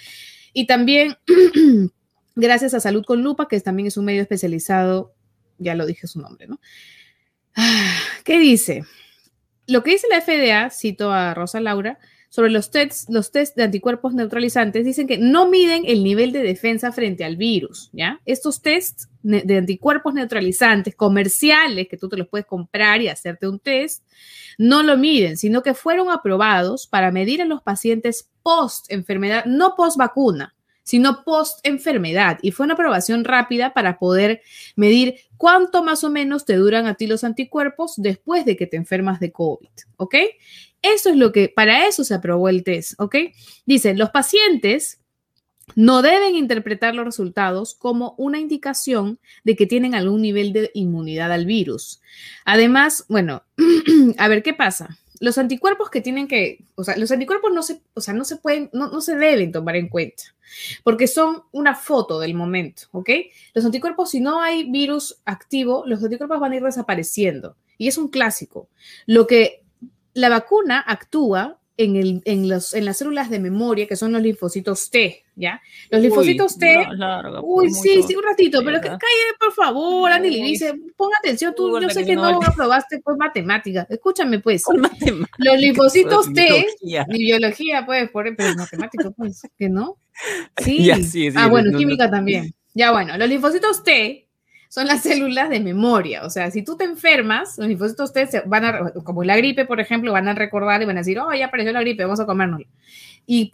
Y 0.52 0.68
también 0.68 1.16
gracias 2.36 2.72
a 2.74 2.78
Salud 2.78 3.04
con 3.04 3.24
Lupa, 3.24 3.48
que 3.48 3.58
también 3.58 3.88
es 3.88 3.96
un 3.96 4.04
medio 4.04 4.22
especializado, 4.22 5.12
ya 5.58 5.74
lo 5.74 5.86
dije 5.86 6.06
su 6.06 6.20
nombre, 6.20 6.46
¿no? 6.46 6.60
¿Qué 8.24 8.38
dice? 8.38 8.84
Lo 9.66 9.82
que 9.82 9.90
dice 9.90 10.06
la 10.08 10.20
FDA, 10.20 10.70
cito 10.70 11.10
a 11.10 11.34
Rosa 11.34 11.58
Laura, 11.58 11.98
sobre 12.32 12.50
los 12.50 12.70
tests, 12.70 13.10
los 13.10 13.30
test 13.30 13.54
de 13.56 13.64
anticuerpos 13.64 14.14
neutralizantes 14.14 14.86
dicen 14.86 15.06
que 15.06 15.18
no 15.18 15.50
miden 15.50 15.82
el 15.86 16.02
nivel 16.02 16.32
de 16.32 16.42
defensa 16.42 16.90
frente 16.90 17.26
al 17.26 17.36
virus, 17.36 17.90
¿ya? 17.92 18.22
Estos 18.24 18.62
tests 18.62 19.10
de 19.22 19.58
anticuerpos 19.58 20.14
neutralizantes 20.14 20.96
comerciales 20.96 21.88
que 21.88 21.98
tú 21.98 22.08
te 22.08 22.16
los 22.16 22.26
puedes 22.28 22.46
comprar 22.46 23.02
y 23.02 23.08
hacerte 23.08 23.46
un 23.46 23.58
test, 23.58 24.02
no 24.56 24.82
lo 24.82 24.96
miden, 24.96 25.36
sino 25.36 25.62
que 25.62 25.74
fueron 25.74 26.08
aprobados 26.08 26.86
para 26.86 27.12
medir 27.12 27.42
a 27.42 27.44
los 27.44 27.60
pacientes 27.60 28.30
post 28.42 28.90
enfermedad, 28.90 29.44
no 29.44 29.74
post 29.76 29.98
vacuna, 29.98 30.54
sino 30.84 31.24
post 31.24 31.60
enfermedad. 31.64 32.38
Y 32.40 32.52
fue 32.52 32.64
una 32.64 32.72
aprobación 32.72 33.24
rápida 33.24 33.74
para 33.74 33.98
poder 33.98 34.40
medir 34.74 35.16
cuánto 35.36 35.84
más 35.84 36.02
o 36.02 36.08
menos 36.08 36.46
te 36.46 36.56
duran 36.56 36.86
a 36.86 36.94
ti 36.94 37.06
los 37.06 37.24
anticuerpos 37.24 37.92
después 37.98 38.46
de 38.46 38.56
que 38.56 38.66
te 38.66 38.78
enfermas 38.78 39.20
de 39.20 39.32
COVID, 39.32 39.68
¿ok? 39.98 40.14
Eso 40.82 41.10
es 41.10 41.16
lo 41.16 41.32
que, 41.32 41.48
para 41.48 41.86
eso 41.86 42.04
se 42.04 42.14
aprobó 42.14 42.48
el 42.48 42.64
test, 42.64 42.94
¿ok? 42.98 43.16
Dicen, 43.66 43.98
los 43.98 44.10
pacientes 44.10 45.00
no 45.76 46.02
deben 46.02 46.34
interpretar 46.34 46.94
los 46.94 47.04
resultados 47.04 47.74
como 47.74 48.14
una 48.18 48.40
indicación 48.40 49.18
de 49.44 49.56
que 49.56 49.66
tienen 49.66 49.94
algún 49.94 50.22
nivel 50.22 50.52
de 50.52 50.70
inmunidad 50.74 51.32
al 51.32 51.46
virus. 51.46 52.00
Además, 52.44 53.06
bueno, 53.08 53.44
a 54.18 54.28
ver 54.28 54.42
qué 54.42 54.54
pasa. 54.54 54.98
Los 55.20 55.38
anticuerpos 55.38 55.88
que 55.88 56.00
tienen 56.00 56.26
que, 56.26 56.64
o 56.74 56.82
sea, 56.82 56.96
los 56.96 57.12
anticuerpos 57.12 57.52
no 57.52 57.62
se, 57.62 57.80
o 57.94 58.00
sea, 58.00 58.12
no 58.12 58.24
se 58.24 58.36
pueden, 58.36 58.70
no, 58.72 58.88
no 58.88 59.00
se 59.00 59.14
deben 59.14 59.52
tomar 59.52 59.76
en 59.76 59.88
cuenta 59.88 60.24
porque 60.82 61.06
son 61.06 61.42
una 61.52 61.74
foto 61.74 62.20
del 62.20 62.34
momento, 62.34 62.82
¿ok? 62.92 63.10
Los 63.54 63.64
anticuerpos, 63.64 64.10
si 64.10 64.20
no 64.20 64.42
hay 64.42 64.70
virus 64.70 65.20
activo, 65.24 65.84
los 65.86 66.02
anticuerpos 66.02 66.40
van 66.40 66.52
a 66.52 66.56
ir 66.56 66.62
desapareciendo 66.62 67.56
y 67.78 67.88
es 67.88 67.98
un 67.98 68.08
clásico. 68.08 68.68
Lo 69.06 69.26
que 69.26 69.61
la 70.14 70.28
vacuna 70.28 70.80
actúa 70.80 71.58
en, 71.76 71.96
el, 71.96 72.22
en, 72.24 72.48
los, 72.48 72.74
en 72.74 72.84
las 72.84 72.98
células 72.98 73.30
de 73.30 73.38
memoria, 73.38 73.86
que 73.86 73.96
son 73.96 74.12
los 74.12 74.22
linfocitos 74.22 74.90
T, 74.90 75.24
¿ya? 75.34 75.60
Los 75.90 76.02
linfocitos 76.02 76.58
T. 76.58 76.86
uy, 77.42 77.70
sí, 77.70 78.02
sí, 78.06 78.14
un 78.14 78.22
ratito, 78.22 78.62
pero 78.64 78.80
que 78.80 78.88
calle, 78.88 79.00
por 79.38 79.52
favor, 79.52 80.10
Andy 80.12 80.42
dice, 80.42 80.74
ponga 80.96 81.16
atención, 81.18 81.54
tú, 81.56 81.80
yo 81.80 81.88
sé 81.88 82.04
que 82.04 82.14
no 82.14 82.40
aprobaste 82.42 83.00
por 83.00 83.16
matemática. 83.16 83.86
Escúchame, 83.88 84.40
pues. 84.40 84.64
Los 85.38 85.58
linfocitos 85.58 86.32
T, 86.32 86.66
mi 87.08 87.18
biología, 87.18 87.84
pues, 87.86 88.10
por, 88.10 88.34
pero 88.36 88.54
matemático, 88.54 89.12
pues, 89.12 89.42
que 89.58 89.68
no. 89.68 89.96
Sí. 90.62 90.90
ah, 91.34 91.48
bueno, 91.48 91.76
química 91.76 92.10
también. 92.10 92.54
Ya, 92.74 92.92
bueno, 92.92 93.16
los 93.16 93.28
linfocitos 93.28 93.82
T 93.82 94.21
son 94.72 94.86
las 94.86 95.02
células 95.02 95.50
de 95.50 95.60
memoria. 95.60 96.24
O 96.24 96.30
sea, 96.30 96.50
si 96.50 96.62
tú 96.62 96.78
te 96.78 96.84
enfermas, 96.84 97.58
los 97.58 97.68
linfocitos 97.68 98.10
T 98.14 98.26
van 98.46 98.64
a, 98.64 98.90
como 99.04 99.22
la 99.22 99.36
gripe, 99.36 99.66
por 99.66 99.80
ejemplo, 99.80 100.12
van 100.12 100.28
a 100.28 100.34
recordar 100.34 100.80
y 100.80 100.86
van 100.86 100.96
a 100.96 101.00
decir, 101.00 101.18
oh, 101.18 101.30
ya 101.34 101.48
apareció 101.48 101.72
la 101.72 101.82
gripe, 101.82 102.04
vamos 102.04 102.20
a 102.20 102.24
comérnoslo. 102.24 102.66
Y, 103.26 103.50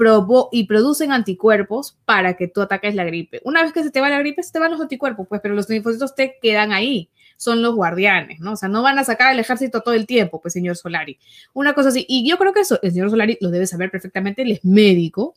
y 0.52 0.66
producen 0.68 1.10
anticuerpos 1.10 1.98
para 2.04 2.34
que 2.34 2.46
tú 2.46 2.60
ataques 2.60 2.94
la 2.94 3.02
gripe. 3.02 3.40
Una 3.42 3.64
vez 3.64 3.72
que 3.72 3.82
se 3.82 3.90
te 3.90 4.00
va 4.00 4.08
la 4.08 4.20
gripe, 4.20 4.44
se 4.44 4.52
te 4.52 4.60
van 4.60 4.70
los 4.70 4.80
anticuerpos, 4.80 5.26
pues, 5.28 5.40
pero 5.40 5.56
los 5.56 5.68
linfocitos 5.68 6.14
T 6.14 6.37
quedan 6.40 6.70
ahí. 6.70 7.10
Son 7.37 7.62
los 7.62 7.75
guardianes, 7.75 8.38
¿no? 8.38 8.52
O 8.52 8.56
sea, 8.56 8.68
no 8.68 8.82
van 8.82 9.00
a 9.00 9.04
sacar 9.04 9.32
al 9.32 9.40
ejército 9.40 9.80
todo 9.80 9.94
el 9.94 10.06
tiempo, 10.06 10.40
pues, 10.40 10.54
señor 10.54 10.76
Solari. 10.76 11.18
Una 11.52 11.72
cosa 11.72 11.88
así. 11.88 12.06
Y 12.08 12.30
yo 12.30 12.38
creo 12.38 12.52
que 12.52 12.60
eso, 12.60 12.78
el 12.80 12.92
señor 12.92 13.10
Solari 13.10 13.38
lo 13.40 13.50
debe 13.50 13.66
saber 13.66 13.90
perfectamente, 13.90 14.42
él 14.42 14.52
es 14.52 14.64
médico, 14.64 15.34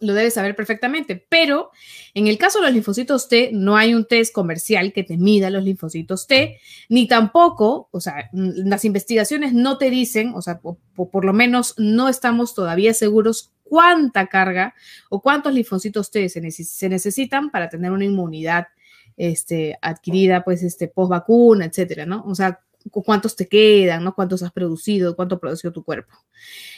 lo 0.00 0.14
debes 0.14 0.34
saber 0.34 0.54
perfectamente, 0.54 1.24
pero 1.28 1.70
en 2.14 2.26
el 2.26 2.38
caso 2.38 2.58
de 2.58 2.66
los 2.66 2.74
linfocitos 2.74 3.28
T, 3.28 3.50
no 3.52 3.76
hay 3.76 3.94
un 3.94 4.06
test 4.06 4.32
comercial 4.32 4.92
que 4.92 5.04
te 5.04 5.16
mida 5.16 5.50
los 5.50 5.64
linfocitos 5.64 6.26
T, 6.26 6.58
ni 6.88 7.08
tampoco, 7.08 7.88
o 7.90 8.00
sea, 8.00 8.30
las 8.32 8.84
investigaciones 8.84 9.52
no 9.52 9.78
te 9.78 9.90
dicen, 9.90 10.32
o 10.34 10.42
sea, 10.42 10.60
por, 10.60 11.24
lo 11.24 11.32
menos 11.32 11.74
no 11.78 12.08
estamos 12.08 12.54
todavía 12.54 12.94
seguros 12.94 13.52
cuánta 13.64 14.26
carga 14.28 14.74
o 15.10 15.20
cuántos 15.20 15.52
linfocitos 15.52 16.10
T 16.10 16.28
se, 16.28 16.88
necesitan 16.88 17.50
para 17.50 17.68
tener 17.68 17.90
una 17.92 18.04
inmunidad 18.04 18.68
este, 19.16 19.76
adquirida, 19.82 20.44
pues, 20.44 20.62
este, 20.62 20.88
post 20.88 21.10
vacuna, 21.10 21.64
etcétera, 21.64 22.06
¿no? 22.06 22.22
O 22.24 22.34
sea, 22.34 22.60
cuántos 22.90 23.36
te 23.36 23.48
quedan, 23.48 24.04
¿no? 24.04 24.14
Cuántos 24.14 24.42
has 24.42 24.52
producido, 24.52 25.16
cuánto 25.16 25.38
producido 25.38 25.72
tu 25.72 25.84
cuerpo. 25.84 26.14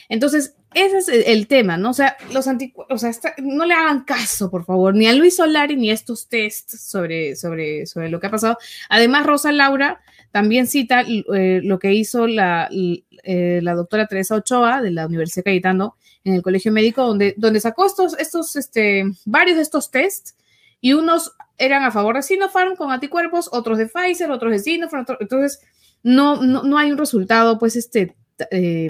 Entonces, 0.09 0.55
ese 0.73 0.97
es 0.97 1.07
el 1.07 1.47
tema, 1.47 1.77
¿no? 1.77 1.91
O 1.91 1.93
sea, 1.93 2.17
los 2.33 2.47
anticuerpos, 2.47 3.03
o 3.03 3.11
sea, 3.11 3.33
no 3.37 3.65
le 3.65 3.73
hagan 3.73 4.03
caso, 4.03 4.51
por 4.51 4.65
favor, 4.65 4.93
ni 4.93 5.07
a 5.07 5.13
Luis 5.13 5.37
Solari 5.37 5.77
ni 5.77 5.89
a 5.89 5.93
estos 5.93 6.27
tests 6.27 6.81
sobre, 6.81 7.35
sobre, 7.35 7.85
sobre 7.85 8.09
lo 8.09 8.19
que 8.19 8.27
ha 8.27 8.31
pasado. 8.31 8.57
Además, 8.89 9.25
Rosa 9.25 9.51
Laura 9.51 10.01
también 10.31 10.67
cita 10.67 11.03
eh, 11.07 11.61
lo 11.63 11.79
que 11.79 11.93
hizo 11.93 12.27
la, 12.27 12.69
eh, 12.71 13.59
la 13.61 13.73
doctora 13.73 14.07
Teresa 14.07 14.35
Ochoa 14.35 14.81
de 14.81 14.91
la 14.91 15.05
Universidad 15.05 15.45
Cayetano 15.45 15.95
en 16.23 16.33
el 16.33 16.41
Colegio 16.41 16.71
Médico, 16.71 17.05
donde, 17.05 17.33
donde 17.37 17.59
sacó 17.59 17.85
estos, 17.85 18.17
estos, 18.19 18.55
este, 18.55 19.05
varios 19.25 19.57
de 19.57 19.63
estos 19.63 19.91
tests 19.91 20.35
y 20.79 20.93
unos 20.93 21.33
eran 21.57 21.83
a 21.83 21.91
favor 21.91 22.15
de 22.15 22.23
Sinopharm 22.23 22.75
con 22.75 22.91
anticuerpos, 22.91 23.49
otros 23.51 23.77
de 23.77 23.87
Pfizer, 23.87 24.31
otros 24.31 24.51
de 24.51 24.59
Sinopharm, 24.59 25.05
entonces 25.19 25.61
no, 26.03 26.41
no, 26.41 26.77
hay 26.77 26.91
un 26.91 26.97
resultado, 26.97 27.59
pues, 27.59 27.75
este, 27.75 28.15
eh, 28.49 28.89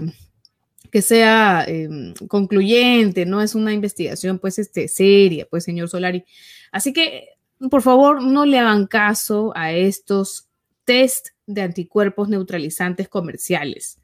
que 0.92 1.02
sea 1.02 1.64
em, 1.68 2.14
concluyente, 2.28 3.26
no 3.26 3.42
es 3.42 3.56
una 3.56 3.74
investigación, 3.74 4.40
pues, 4.40 4.60
este, 4.60 4.88
seria, 4.88 5.48
pues, 5.50 5.64
señor 5.64 5.90
Solari. 5.90 6.24
Así 6.72 6.94
que, 6.94 7.30
por 7.70 7.82
favor, 7.82 8.24
no 8.24 8.46
le 8.46 8.60
hagan 8.60 8.88
caso 8.88 9.52
a 9.56 9.72
estos 9.72 10.48
test 10.86 11.30
de 11.46 11.62
anticuerpos 11.62 12.30
neutralizantes 12.30 13.08
comerciales. 13.08 14.00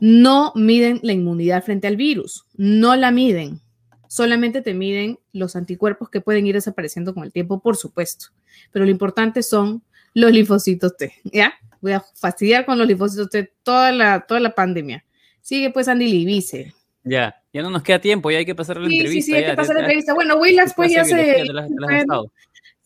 No 0.00 0.52
miden 0.54 1.00
la 1.02 1.12
inmunidad 1.12 1.64
frente 1.64 1.86
al 1.86 1.96
virus, 1.96 2.46
no 2.54 2.96
la 2.96 3.10
miden. 3.10 3.60
Solamente 4.08 4.62
te 4.62 4.74
miden 4.74 5.18
los 5.32 5.54
anticuerpos 5.54 6.08
que 6.08 6.20
pueden 6.20 6.46
ir 6.46 6.54
desapareciendo 6.54 7.14
con 7.14 7.24
el 7.24 7.32
tiempo, 7.32 7.60
por 7.60 7.76
supuesto. 7.76 8.26
Pero 8.72 8.84
lo 8.84 8.90
importante 8.90 9.42
son 9.42 9.82
los 10.14 10.32
linfocitos 10.32 10.96
T, 10.96 11.12
¿ya? 11.24 11.52
Voy 11.80 11.92
a 11.92 12.00
fastidiar 12.00 12.64
con 12.64 12.78
los 12.78 12.86
linfocitos 12.86 13.30
de 13.30 13.50
toda 13.62 13.92
la, 13.92 14.20
toda 14.20 14.40
la 14.40 14.54
pandemia. 14.54 15.04
Sigue 15.40 15.70
pues 15.70 15.88
Andy 15.88 16.08
Libice. 16.08 16.74
Ya, 17.04 17.42
ya 17.52 17.62
no 17.62 17.70
nos 17.70 17.82
queda 17.82 18.00
tiempo, 18.00 18.30
ya 18.30 18.38
hay 18.38 18.44
que 18.44 18.54
pasar 18.54 18.76
la 18.76 18.84
entrevista. 18.84 19.12
Sí, 19.12 19.22
sí, 19.22 19.34
hay 19.34 19.44
que 19.44 19.54
pasar 19.54 19.76
la 19.76 19.80
entrevista. 19.82 20.14
Bueno, 20.14 20.36
Willax 20.36 20.74
pues 20.74 20.92
ya 20.92 21.04
se... 21.04 21.44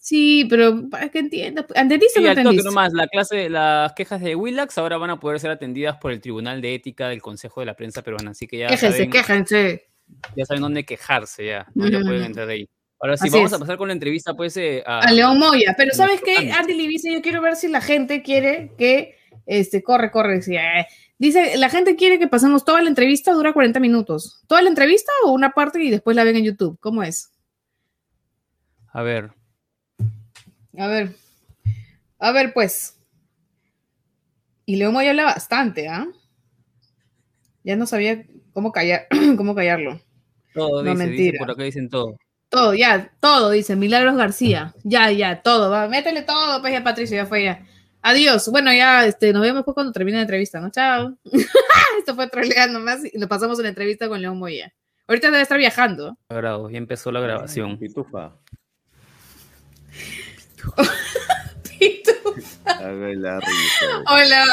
Sí, 0.03 0.49
pero 0.51 0.89
para 0.91 1.09
que 1.11 1.21
entienda. 1.21 1.65
¿Entendiste 1.77 2.19
sí, 2.19 2.43
no 2.43 2.53
nomás, 2.53 2.93
la 2.93 3.07
clase, 3.07 3.49
las 3.49 3.93
quejas 3.93 4.21
de 4.21 4.35
Willax 4.35 4.77
ahora 4.79 4.97
van 4.97 5.11
a 5.11 5.21
poder 5.21 5.39
ser 5.39 5.53
atendidas 5.53 5.97
por 5.99 6.11
el 6.11 6.21
Tribunal 6.21 6.61
de 6.61 6.75
Ética 6.75 7.09
del 7.09 7.23
Consejo 7.23 7.61
de 7.61 7.67
la 7.67 7.75
Prensa 7.75 8.03
Peruana, 8.03 8.33
así 8.33 8.49
que 8.49 8.59
ya 8.59 8.67
Quéjense, 8.67 8.97
saben, 8.97 9.11
quéjense. 9.11 9.87
Ya 10.37 10.45
saben 10.45 10.63
dónde 10.63 10.85
quejarse, 10.85 11.47
ya, 11.47 11.69
ya 11.77 12.01
pueden 12.01 12.25
entrar 12.25 12.49
ahí. 12.49 12.69
Ahora 13.03 13.17
sí, 13.17 13.29
vamos 13.31 13.53
a 13.53 13.59
pasar 13.59 13.77
con 13.79 13.89
la 13.89 13.95
entrevista, 13.95 14.33
pues. 14.35 14.57
Eh, 14.57 14.81
a, 14.87 15.11
León 15.11 15.37
Moya. 15.37 15.75
Pero 15.77 15.93
¿sabes 15.93 16.21
qué, 16.25 16.53
Andy 16.53 16.75
Libice? 16.75 17.13
Yo 17.13 17.21
quiero 17.21 17.43
ver 17.43 17.57
si 17.57 17.67
la 17.67 17.81
gente 17.81 18.23
quiere 18.23 18.71
que. 18.79 19.17
Este, 19.45 19.83
corre, 19.83 20.13
corre. 20.13 20.39
Eh, 20.39 20.87
dice, 21.19 21.57
la 21.57 21.69
gente 21.69 21.97
quiere 21.97 22.21
que 22.21 22.29
pasemos 22.29 22.65
toda 22.65 22.81
la 22.81 22.89
entrevista, 22.89 23.33
dura 23.33 23.53
40 23.53 23.81
minutos. 23.81 24.45
¿Toda 24.47 24.63
la 24.63 24.69
entrevista 24.69 25.11
o 25.25 25.33
una 25.33 25.51
parte 25.51 25.83
y 25.83 25.91
después 25.91 26.15
la 26.15 26.23
ven 26.23 26.37
en 26.37 26.45
YouTube? 26.45 26.79
¿Cómo 26.79 27.03
es? 27.03 27.33
A 28.93 29.03
ver. 29.03 29.33
A 30.79 30.87
ver. 30.87 31.17
A 32.21 32.31
ver, 32.31 32.53
pues. 32.53 33.01
Y 34.65 34.77
León 34.77 34.93
Moya 34.93 35.11
habla 35.11 35.25
bastante, 35.25 35.89
¿ah? 35.89 36.07
Ya 37.65 37.75
no 37.75 37.87
sabía 37.87 38.25
cómo, 38.53 38.71
callar, 38.71 39.09
cómo 39.37 39.57
callarlo. 39.57 40.01
Todo 40.55 40.85
no, 40.85 40.95
mentira. 40.95 41.41
por 41.41 41.51
acá 41.51 41.65
dicen 41.65 41.89
todo. 41.89 42.17
Todo, 42.53 42.75
ya, 42.75 43.11
todo, 43.19 43.49
dice 43.49 43.77
Milagros 43.77 44.15
García. 44.15 44.75
Ya, 44.85 45.11
ya, 45.11 45.41
todo, 45.41 45.71
va, 45.71 45.89
métele 45.89 46.21
todo, 46.21 46.61
pues 46.61 46.75
ya 46.75 46.85
Patricio, 46.85 47.17
ya 47.17 47.25
fue 47.25 47.45
ya. 47.45 47.67
Adiós. 48.03 48.47
Bueno, 48.51 48.71
ya 48.75 49.07
este, 49.07 49.33
nos 49.33 49.41
vemos 49.41 49.65
pues 49.65 49.75
cuando 49.75 49.91
termine 49.91 50.19
la 50.19 50.25
entrevista, 50.25 50.61
¿no? 50.61 50.69
Chao. 50.71 51.17
Esto 51.99 52.15
fue 52.15 52.29
troleando 52.29 52.79
más 52.79 53.07
y 53.11 53.19
lo 53.19 53.27
pasamos 53.27 53.59
en 53.59 53.63
la 53.63 53.69
entrevista 53.71 54.07
con 54.07 54.21
León 54.21 54.39
Moya. 54.39 54.71
Ahorita 55.09 55.31
debe 55.31 55.41
estar 55.41 55.57
viajando. 55.57 56.19
Grado, 56.29 56.69
ya 56.69 56.77
empezó 56.77 57.11
la 57.11 57.21
grabación. 57.21 57.79
Pitufa. 57.79 58.35
Pitufa. 61.83 62.79
Hola, 64.07 64.45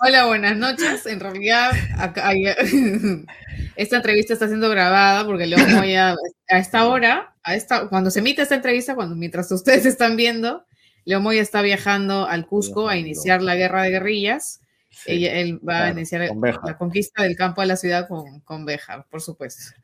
hola, 0.00 0.26
buenas 0.26 0.56
noches. 0.56 1.06
En 1.06 1.18
realidad, 1.20 1.72
acá, 1.98 2.32
esta 3.76 3.96
entrevista 3.96 4.34
está 4.34 4.46
siendo 4.46 4.68
grabada 4.68 5.24
porque 5.24 5.46
León 5.46 5.72
Moya, 5.72 6.14
a 6.50 6.58
esta 6.58 6.86
hora, 6.86 7.34
a 7.42 7.54
esta, 7.54 7.88
cuando 7.88 8.10
se 8.10 8.18
emite 8.18 8.42
esta 8.42 8.56
entrevista, 8.56 8.94
cuando 8.94 9.16
mientras 9.16 9.50
ustedes 9.50 9.86
están 9.86 10.16
viendo, 10.16 10.64
León 11.04 11.22
Moya 11.22 11.40
está 11.40 11.62
viajando 11.62 12.26
al 12.26 12.46
Cusco 12.46 12.88
a 12.88 12.98
iniciar 12.98 13.40
la 13.42 13.56
guerra 13.56 13.82
de 13.82 13.90
guerrillas. 13.90 14.60
él 15.06 15.60
va 15.66 15.86
a 15.86 15.90
iniciar 15.90 16.28
la 16.64 16.76
conquista 16.76 17.22
del 17.22 17.36
campo 17.36 17.62
de 17.62 17.68
la 17.68 17.76
ciudad 17.76 18.06
con, 18.06 18.40
con 18.40 18.66
Béjar, 18.66 19.06
por 19.10 19.22
supuesto. 19.22 19.74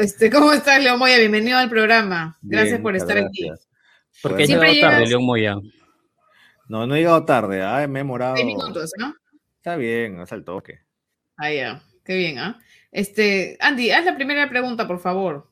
Este, 0.00 0.30
¿Cómo 0.30 0.52
estás, 0.52 0.82
León 0.82 0.98
Moya? 0.98 1.18
Bienvenido 1.18 1.58
al 1.58 1.68
programa. 1.68 2.38
Gracias 2.40 2.80
por 2.80 2.96
estar 2.96 3.18
aquí. 3.18 3.50
¿Por 4.22 4.34
qué 4.36 4.44
ha 4.44 4.46
llegado 4.46 4.80
tarde, 4.80 5.06
León 5.06 5.26
Moya? 5.26 5.56
No, 6.68 6.86
no 6.86 6.94
he 6.94 6.98
llegado 6.98 7.24
tarde, 7.24 7.62
¿ah? 7.62 7.86
me 7.86 8.00
he 8.00 8.04
morado. 8.04 8.36
Seis 8.36 8.46
minutos, 8.46 8.90
¿no? 8.98 9.14
Está 9.56 9.76
bien, 9.76 10.20
hasta 10.20 10.34
el 10.34 10.44
toque. 10.44 10.80
Ah, 11.36 11.52
ya, 11.52 11.82
qué 12.04 12.16
bien, 12.16 12.38
¿ah? 12.38 12.58
Este, 12.90 13.56
Andy, 13.60 13.90
haz 13.90 14.04
la 14.04 14.16
primera 14.16 14.48
pregunta, 14.48 14.86
por 14.86 14.98
favor. 14.98 15.50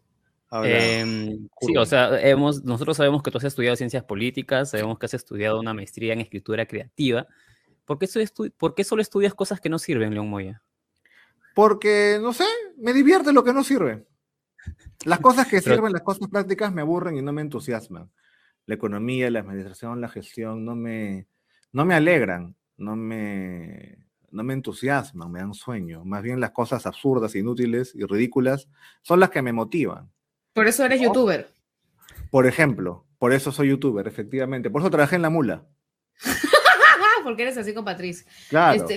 Em, 0.62 1.48
sí, 1.60 1.76
o 1.76 1.84
sea, 1.84 2.20
hemos, 2.20 2.62
nosotros 2.62 2.96
sabemos 2.96 3.22
que 3.22 3.30
tú 3.30 3.38
has 3.38 3.44
estudiado 3.44 3.74
ciencias 3.74 4.04
políticas, 4.04 4.70
sabemos 4.70 4.98
que 4.98 5.06
has 5.06 5.14
estudiado 5.14 5.58
una 5.58 5.74
maestría 5.74 6.12
en 6.12 6.20
escritura 6.20 6.66
creativa. 6.66 7.26
¿Por 7.84 7.98
qué, 7.98 8.08
¿Por 8.56 8.74
qué 8.74 8.84
solo 8.84 9.02
estudias 9.02 9.34
cosas 9.34 9.60
que 9.60 9.68
no 9.68 9.78
sirven, 9.78 10.14
León 10.14 10.30
Moya? 10.30 10.62
Porque, 11.54 12.18
no 12.20 12.32
sé, 12.32 12.44
me 12.78 12.92
divierte 12.92 13.32
lo 13.32 13.42
que 13.42 13.52
no 13.52 13.64
sirve. 13.64 14.06
Las 15.04 15.20
cosas 15.20 15.48
que 15.48 15.60
sirven, 15.60 15.92
las 15.92 16.02
cosas 16.02 16.28
prácticas 16.28 16.72
me 16.72 16.82
aburren 16.82 17.16
y 17.16 17.22
no 17.22 17.32
me 17.32 17.42
entusiasman. 17.42 18.10
La 18.66 18.74
economía, 18.74 19.30
la 19.30 19.40
administración, 19.40 20.00
la 20.00 20.08
gestión 20.08 20.64
no 20.64 20.74
me, 20.74 21.26
no 21.72 21.84
me 21.84 21.94
alegran, 21.94 22.56
no 22.76 22.96
me, 22.96 23.98
no 24.30 24.42
me 24.42 24.54
entusiasman, 24.54 25.30
me 25.30 25.40
dan 25.40 25.54
sueño. 25.54 26.04
Más 26.04 26.22
bien 26.22 26.40
las 26.40 26.50
cosas 26.50 26.86
absurdas, 26.86 27.34
inútiles 27.34 27.94
y 27.94 28.04
ridículas 28.04 28.68
son 29.02 29.20
las 29.20 29.30
que 29.30 29.42
me 29.42 29.52
motivan. 29.52 30.10
Por 30.52 30.66
eso 30.66 30.84
eres 30.84 31.00
youtuber. 31.00 31.48
Por 32.30 32.46
ejemplo, 32.46 33.06
por 33.18 33.32
eso 33.32 33.52
soy 33.52 33.68
youtuber, 33.68 34.06
efectivamente. 34.06 34.70
Por 34.70 34.82
eso 34.82 34.90
trabajé 34.90 35.16
en 35.16 35.22
la 35.22 35.30
mula. 35.30 35.64
Porque 37.24 37.42
eres 37.42 37.56
así 37.56 37.72
con 37.72 37.84
Patricia. 37.84 38.26
Claro. 38.50 38.76
Este, 38.76 38.96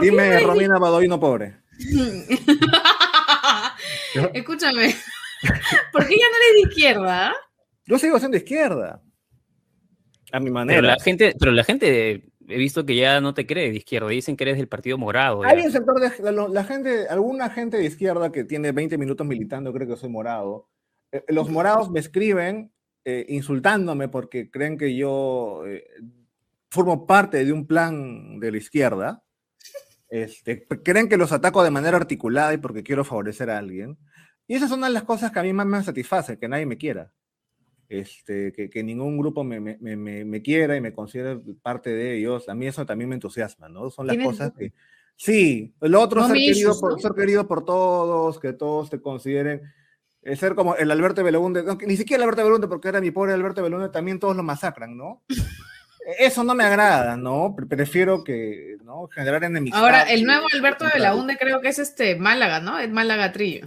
dime, 0.00 0.40
Romina 0.40 0.78
Badoino 0.78 1.20
pobre. 1.20 1.60
Escúchame. 4.32 4.96
¿Por 5.92 6.06
qué 6.06 6.16
ya 6.16 6.26
no 6.26 6.36
eres 6.36 6.54
de 6.54 6.60
izquierda? 6.68 7.34
Yo 7.88 7.98
sigo 7.98 8.18
siendo 8.18 8.36
de 8.36 8.44
izquierda. 8.44 9.02
A 10.30 10.40
mi 10.40 10.50
manera. 10.50 10.78
Pero 10.78 10.88
la 10.88 11.00
gente, 11.00 11.34
pero 11.38 11.52
la 11.52 11.64
gente 11.64 12.30
he 12.48 12.58
visto 12.58 12.84
que 12.84 12.94
ya 12.94 13.20
no 13.22 13.32
te 13.32 13.46
crees 13.46 13.72
de 13.72 13.78
izquierda, 13.78 14.08
dicen 14.08 14.36
que 14.36 14.44
eres 14.44 14.58
del 14.58 14.68
Partido 14.68 14.98
Morado. 14.98 15.42
Hay 15.42 15.64
un 15.64 15.72
sector 15.72 15.98
de 15.98 16.32
la, 16.32 16.64
gente, 16.64 17.08
alguna 17.08 17.48
gente 17.48 17.78
de 17.78 17.86
izquierda 17.86 18.30
que 18.30 18.44
tiene 18.44 18.72
20 18.72 18.98
minutos 18.98 19.26
militando, 19.26 19.72
creo 19.72 19.88
que 19.88 19.96
soy 19.96 20.10
morado. 20.10 20.68
Eh, 21.12 21.24
los 21.28 21.48
morados 21.48 21.90
me 21.90 22.00
escriben 22.00 22.72
eh, 23.06 23.24
insultándome 23.30 24.08
porque 24.08 24.50
creen 24.50 24.76
que 24.76 24.94
yo 24.94 25.62
eh, 25.66 25.84
formo 26.70 27.06
parte 27.06 27.42
de 27.42 27.52
un 27.52 27.66
plan 27.66 28.38
de 28.38 28.52
la 28.52 28.58
izquierda. 28.58 29.24
Este, 30.10 30.66
creen 30.66 31.08
que 31.08 31.16
los 31.16 31.32
ataco 31.32 31.64
de 31.64 31.70
manera 31.70 31.96
articulada 31.96 32.52
y 32.52 32.58
porque 32.58 32.82
quiero 32.82 33.02
favorecer 33.02 33.48
a 33.48 33.56
alguien. 33.56 33.96
Y 34.46 34.56
esas 34.56 34.68
son 34.68 34.80
las 34.80 35.02
cosas 35.04 35.32
que 35.32 35.38
a 35.38 35.42
mí 35.42 35.54
más 35.54 35.66
me 35.66 35.82
satisface, 35.82 36.38
que 36.38 36.48
nadie 36.48 36.66
me 36.66 36.76
quiera. 36.76 37.12
Este, 37.88 38.52
que, 38.52 38.82
ningún 38.82 39.16
grupo 39.16 39.44
me, 39.44 39.60
me, 39.60 39.96
me, 39.96 40.42
quiera 40.42 40.76
y 40.76 40.80
me 40.80 40.92
considere 40.92 41.40
parte 41.62 41.90
de 41.90 42.18
ellos. 42.18 42.48
A 42.48 42.54
mí 42.54 42.66
eso 42.66 42.84
también 42.84 43.08
me 43.08 43.14
entusiasma, 43.14 43.68
¿no? 43.68 43.90
Son 43.90 44.06
las 44.06 44.16
cosas 44.18 44.52
que... 44.56 44.72
Sí, 45.16 45.74
lo 45.80 46.00
otro 46.00 46.24
ser, 46.26 46.36
querido 46.36 46.78
por, 46.78 47.00
ser 47.00 47.12
querido 47.12 47.48
por 47.48 47.64
todos, 47.64 48.38
que 48.38 48.52
todos 48.52 48.88
te 48.88 49.00
consideren 49.00 49.62
ser 50.36 50.54
como 50.54 50.76
el 50.76 50.90
Alberto 50.90 51.24
Belunde, 51.24 51.64
ni 51.86 51.96
siquiera 51.96 52.22
el 52.22 52.28
Alberto 52.28 52.44
Belunde, 52.44 52.68
porque 52.68 52.88
era 52.88 53.00
mi 53.00 53.10
pobre 53.10 53.32
Alberto 53.32 53.62
Belunde, 53.62 53.88
también 53.88 54.18
todos 54.18 54.36
lo 54.36 54.42
masacran, 54.42 54.96
¿no? 54.96 55.22
Eso 56.18 56.42
no 56.42 56.54
me 56.54 56.64
agrada, 56.64 57.16
¿no? 57.16 57.54
Prefiero 57.68 58.24
que, 58.24 58.76
¿no? 58.82 59.08
Generar 59.08 59.44
enemistad. 59.44 59.80
Ahora, 59.80 60.02
el 60.04 60.24
nuevo 60.24 60.46
Alberto 60.52 60.86
Belunde 60.92 61.36
creo 61.36 61.60
que 61.60 61.68
es 61.68 61.78
este 61.78 62.16
Málaga, 62.16 62.60
¿no? 62.60 62.78
Es 62.78 62.90
Málaga 62.90 63.32
Trillo. 63.32 63.66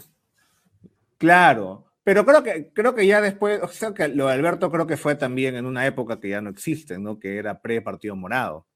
Claro, 1.18 1.91
pero 2.04 2.26
creo 2.26 2.44
que, 2.44 2.72
creo 2.74 2.96
que 2.96 3.06
ya 3.06 3.22
después, 3.22 3.62
o 3.62 3.68
sea, 3.68 3.94
que 3.94 4.08
lo 4.08 4.28
de 4.28 4.34
Alberto 4.34 4.72
creo 4.72 4.88
que 4.88 4.98
fue 4.98 5.16
también 5.16 5.56
en 5.56 5.66
una 5.66 5.86
época 5.86 6.20
que 6.20 6.30
ya 6.30 6.42
no 6.42 6.50
existe, 6.50 6.98
¿no? 6.98 7.20
Que 7.20 7.38
era 7.38 7.62
pre-partido 7.62 8.16
morado. 8.16 8.68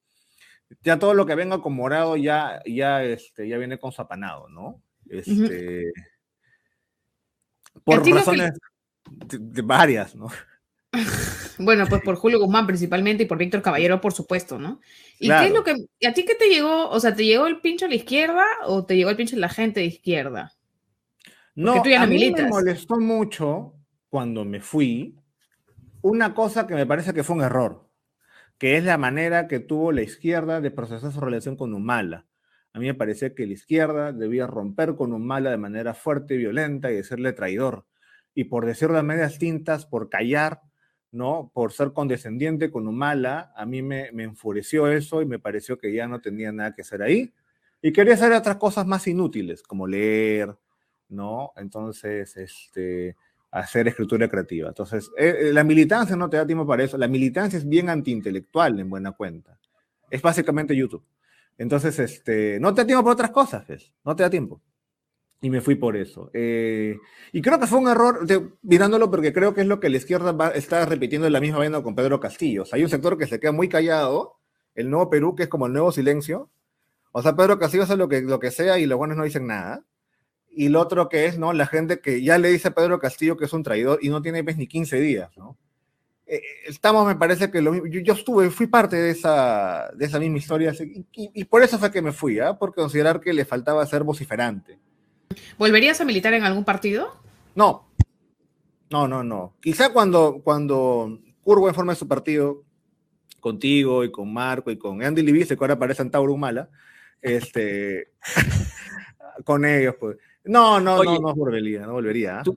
Ya 0.83 0.99
todo 0.99 1.13
lo 1.13 1.25
que 1.25 1.35
venga 1.35 1.61
con 1.61 1.73
morado 1.73 2.17
ya, 2.17 2.61
ya, 2.65 3.03
este, 3.03 3.47
ya 3.47 3.57
viene 3.57 3.79
con 3.79 3.91
zapanado, 3.91 4.47
¿no? 4.49 4.81
Este, 5.09 5.91
Por 7.83 8.07
razones 8.07 8.53
de, 9.09 9.61
varias, 9.61 10.15
¿no? 10.15 10.27
Bueno, 11.57 11.85
pues 11.88 12.01
por 12.01 12.15
Julio 12.15 12.38
Guzmán 12.38 12.67
principalmente 12.67 13.23
y 13.23 13.25
por 13.27 13.38
Víctor 13.38 13.61
Caballero, 13.61 14.01
por 14.01 14.11
supuesto, 14.11 14.59
¿no? 14.59 14.81
¿Y 15.19 15.29
qué 15.29 15.45
es 15.45 15.53
lo 15.53 15.63
que, 15.63 15.71
a 16.05 16.13
ti 16.13 16.25
qué 16.25 16.35
te 16.35 16.49
llegó? 16.49 16.89
O 16.89 16.99
sea, 16.99 17.15
¿te 17.15 17.23
llegó 17.23 17.47
el 17.47 17.61
pincho 17.61 17.85
a 17.85 17.89
la 17.89 17.95
izquierda 17.95 18.43
o 18.65 18.85
te 18.85 18.97
llegó 18.97 19.09
el 19.09 19.15
pincho 19.15 19.38
a 19.38 19.39
la 19.39 19.47
gente 19.47 19.79
de 19.79 19.85
izquierda? 19.85 20.54
No, 21.55 21.81
a 21.81 22.05
mí 22.05 22.31
me 22.31 22.47
molestó 22.47 22.99
mucho 22.99 23.73
cuando 24.09 24.45
me 24.45 24.59
fui 24.59 25.17
una 26.01 26.35
cosa 26.35 26.67
que 26.67 26.75
me 26.75 26.85
parece 26.85 27.13
que 27.13 27.23
fue 27.23 27.37
un 27.37 27.41
error, 27.41 27.89
que 28.57 28.77
es 28.77 28.83
la 28.83 28.97
manera 28.97 29.47
que 29.47 29.59
tuvo 29.59 29.91
la 29.91 30.01
izquierda 30.01 30.61
de 30.61 30.69
procesar 30.69 31.11
su 31.11 31.19
relación 31.19 31.55
con 31.55 31.73
Humala. 31.73 32.27
A 32.73 32.79
mí 32.79 32.85
me 32.85 32.93
parece 32.93 33.33
que 33.33 33.47
la 33.47 33.53
izquierda 33.53 34.11
debía 34.11 34.47
romper 34.47 34.95
con 34.95 35.13
Humala 35.13 35.49
de 35.49 35.57
manera 35.57 35.93
fuerte 35.93 36.35
y 36.35 36.37
violenta 36.37 36.91
y 36.91 36.95
decirle 36.95 37.33
traidor. 37.33 37.85
Y 38.33 38.43
por 38.43 38.65
decir 38.65 38.89
las 38.91 39.03
medias 39.03 39.39
tintas, 39.39 39.85
por 39.85 40.09
callar, 40.09 40.61
¿no? 41.11 41.51
Por 41.53 41.71
ser 41.71 41.93
condescendiente 41.93 42.69
con 42.69 42.87
Humala, 42.87 43.53
a 43.55 43.65
mí 43.65 43.81
me, 43.81 44.11
me 44.11 44.23
enfureció 44.23 44.87
eso 44.87 45.21
y 45.21 45.25
me 45.25 45.39
pareció 45.39 45.79
que 45.79 45.93
ya 45.93 46.07
no 46.07 46.19
tenía 46.19 46.51
nada 46.51 46.73
que 46.73 46.81
hacer 46.81 47.01
ahí. 47.01 47.33
Y 47.81 47.93
quería 47.93 48.15
hacer 48.15 48.33
otras 48.33 48.57
cosas 48.57 48.85
más 48.85 49.07
inútiles, 49.07 49.63
como 49.63 49.87
leer, 49.87 50.55
¿no? 51.09 51.51
Entonces, 51.55 52.35
este, 52.37 53.15
hacer 53.51 53.87
escritura 53.87 54.27
creativa. 54.27 54.67
Entonces, 54.67 55.09
eh, 55.17 55.51
la 55.53 55.63
militancia 55.63 56.15
no 56.15 56.29
te 56.29 56.37
da 56.37 56.45
tiempo 56.45 56.67
para 56.67 56.83
eso. 56.83 56.97
La 56.97 57.07
militancia 57.07 57.57
es 57.57 57.67
bien 57.67 57.89
antiintelectual 57.89 58.79
en 58.79 58.89
buena 58.89 59.13
cuenta. 59.13 59.57
Es 60.09 60.21
básicamente 60.21 60.75
YouTube. 60.75 61.05
Entonces, 61.57 61.97
este, 61.99 62.59
no 62.59 62.73
te 62.73 62.81
da 62.81 62.87
tiempo 62.87 63.03
para 63.03 63.13
otras 63.13 63.31
cosas, 63.31 63.65
¿ves? 63.65 63.93
No 64.03 64.15
te 64.15 64.23
da 64.23 64.29
tiempo. 64.29 64.61
Y 65.41 65.49
me 65.49 65.61
fui 65.61 65.75
por 65.75 65.95
eso. 65.95 66.29
Eh, 66.33 66.97
y 67.31 67.41
creo 67.41 67.59
que 67.59 67.67
fue 67.67 67.79
un 67.79 67.87
error, 67.87 68.25
mirándolo, 68.61 69.09
porque 69.09 69.31
creo 69.31 69.53
que 69.53 69.61
es 69.61 69.67
lo 69.67 69.79
que 69.79 69.89
la 69.89 69.97
izquierda 69.97 70.49
está 70.49 70.85
repitiendo 70.85 71.27
en 71.27 71.33
la 71.33 71.39
misma 71.39 71.59
vaina 71.59 71.81
con 71.81 71.95
Pedro 71.95 72.19
Castillo. 72.19 72.65
hay 72.71 72.83
un 72.83 72.89
sector 72.89 73.17
que 73.17 73.27
se 73.27 73.39
queda 73.39 73.51
muy 73.53 73.69
callado, 73.69 74.37
el 74.73 74.89
nuevo 74.89 75.09
Perú, 75.09 75.35
que 75.35 75.43
es 75.43 75.49
como 75.49 75.67
el 75.67 75.73
nuevo 75.73 75.93
silencio. 75.93 76.49
O 77.13 77.21
sea, 77.21 77.35
Pedro 77.37 77.57
Castillo 77.57 77.83
hace 77.83 77.95
lo 77.95 78.09
que, 78.09 78.21
lo 78.21 78.39
que 78.39 78.51
sea 78.51 78.79
y 78.79 78.85
los 78.85 78.97
buenos 78.97 79.15
no 79.15 79.23
dicen 79.23 79.47
nada 79.47 79.85
y 80.55 80.69
lo 80.69 80.79
otro 80.79 81.09
que 81.09 81.25
es, 81.25 81.37
¿no? 81.37 81.53
La 81.53 81.67
gente 81.67 81.99
que 81.99 82.21
ya 82.23 82.37
le 82.37 82.49
dice 82.49 82.69
a 82.69 82.73
Pedro 82.73 82.99
Castillo 82.99 83.37
que 83.37 83.45
es 83.45 83.53
un 83.53 83.63
traidor 83.63 83.99
y 84.01 84.09
no 84.09 84.21
tiene 84.21 84.43
pues, 84.43 84.57
ni 84.57 84.67
15 84.67 84.99
días, 84.99 85.29
¿no? 85.37 85.57
Eh, 86.27 86.41
estamos, 86.65 87.05
me 87.05 87.15
parece 87.15 87.51
que 87.51 87.61
lo, 87.61 87.75
yo, 87.85 87.99
yo, 87.99 88.13
estuve, 88.13 88.49
fui 88.49 88.67
parte 88.67 88.95
de 88.95 89.11
esa, 89.11 89.91
de 89.95 90.05
esa 90.05 90.19
misma 90.19 90.37
historia 90.37 90.73
y, 91.11 91.43
por 91.45 91.61
eso 91.61 91.77
fue 91.77 91.91
que 91.91 92.01
me 92.01 92.11
fui, 92.11 92.39
¿ah? 92.39 92.57
Por 92.57 92.73
considerar 92.73 93.21
que 93.21 93.33
le 93.33 93.45
faltaba 93.45 93.85
ser 93.85 94.03
vociferante. 94.03 94.79
¿Volverías 95.57 96.01
a 96.01 96.05
militar 96.05 96.33
en 96.33 96.43
algún 96.43 96.63
partido? 96.63 97.15
No, 97.53 97.87
no, 98.89 99.07
no, 99.07 99.23
no. 99.23 99.53
Quizá 99.61 99.93
cuando, 99.93 100.41
cuando 100.43 101.19
Curvo 101.43 101.71
forma 101.73 101.93
su 101.93 102.07
partido, 102.07 102.63
contigo 103.45 104.03
y 104.03 104.11
con 104.11 104.33
Marco 104.33 104.71
y 104.71 104.77
con 104.79 105.03
Andy 105.03 105.21
Libice, 105.21 105.55
que 105.55 105.63
ahora 105.63 105.75
aparece 105.75 106.01
en 106.01 106.09
Tauro 106.09 106.33
Humala, 106.33 106.67
este, 107.21 108.13
con 109.45 109.65
ellos, 109.65 109.93
pues 109.99 110.17
no, 110.45 110.79
no, 110.79 111.03
no, 111.03 111.19
no 111.19 111.36
volvería, 111.36 111.86
no 111.88 111.93
volvería. 111.93 112.43
no 112.45 112.55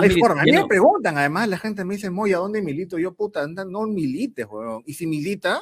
hay, 0.00 0.10
forma, 0.10 0.42
A 0.42 0.44
mí 0.44 0.52
me 0.52 0.66
preguntan, 0.66 1.18
además, 1.18 1.48
la 1.48 1.58
gente 1.58 1.84
me 1.84 1.94
dice, 1.94 2.08
Moy, 2.08 2.32
¿a 2.32 2.38
dónde 2.38 2.62
milito? 2.62 2.96
Yo, 2.96 3.14
puta, 3.14 3.42
anda, 3.42 3.64
no 3.64 3.86
milites, 3.86 4.46
weón. 4.48 4.82
Y 4.86 4.94
si 4.94 5.06
milita, 5.06 5.60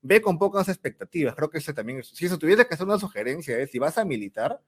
ve 0.00 0.22
con 0.22 0.38
pocas 0.38 0.68
expectativas. 0.68 1.34
Creo 1.34 1.50
que 1.50 1.58
ese 1.58 1.74
también, 1.74 2.02
si 2.02 2.24
eso 2.24 2.38
tuviese 2.38 2.66
que 2.66 2.74
hacer 2.74 2.86
una 2.86 2.98
sugerencia, 2.98 3.58
es, 3.58 3.70
si 3.70 3.78
vas 3.78 3.98
a 3.98 4.04
militar, 4.04 4.60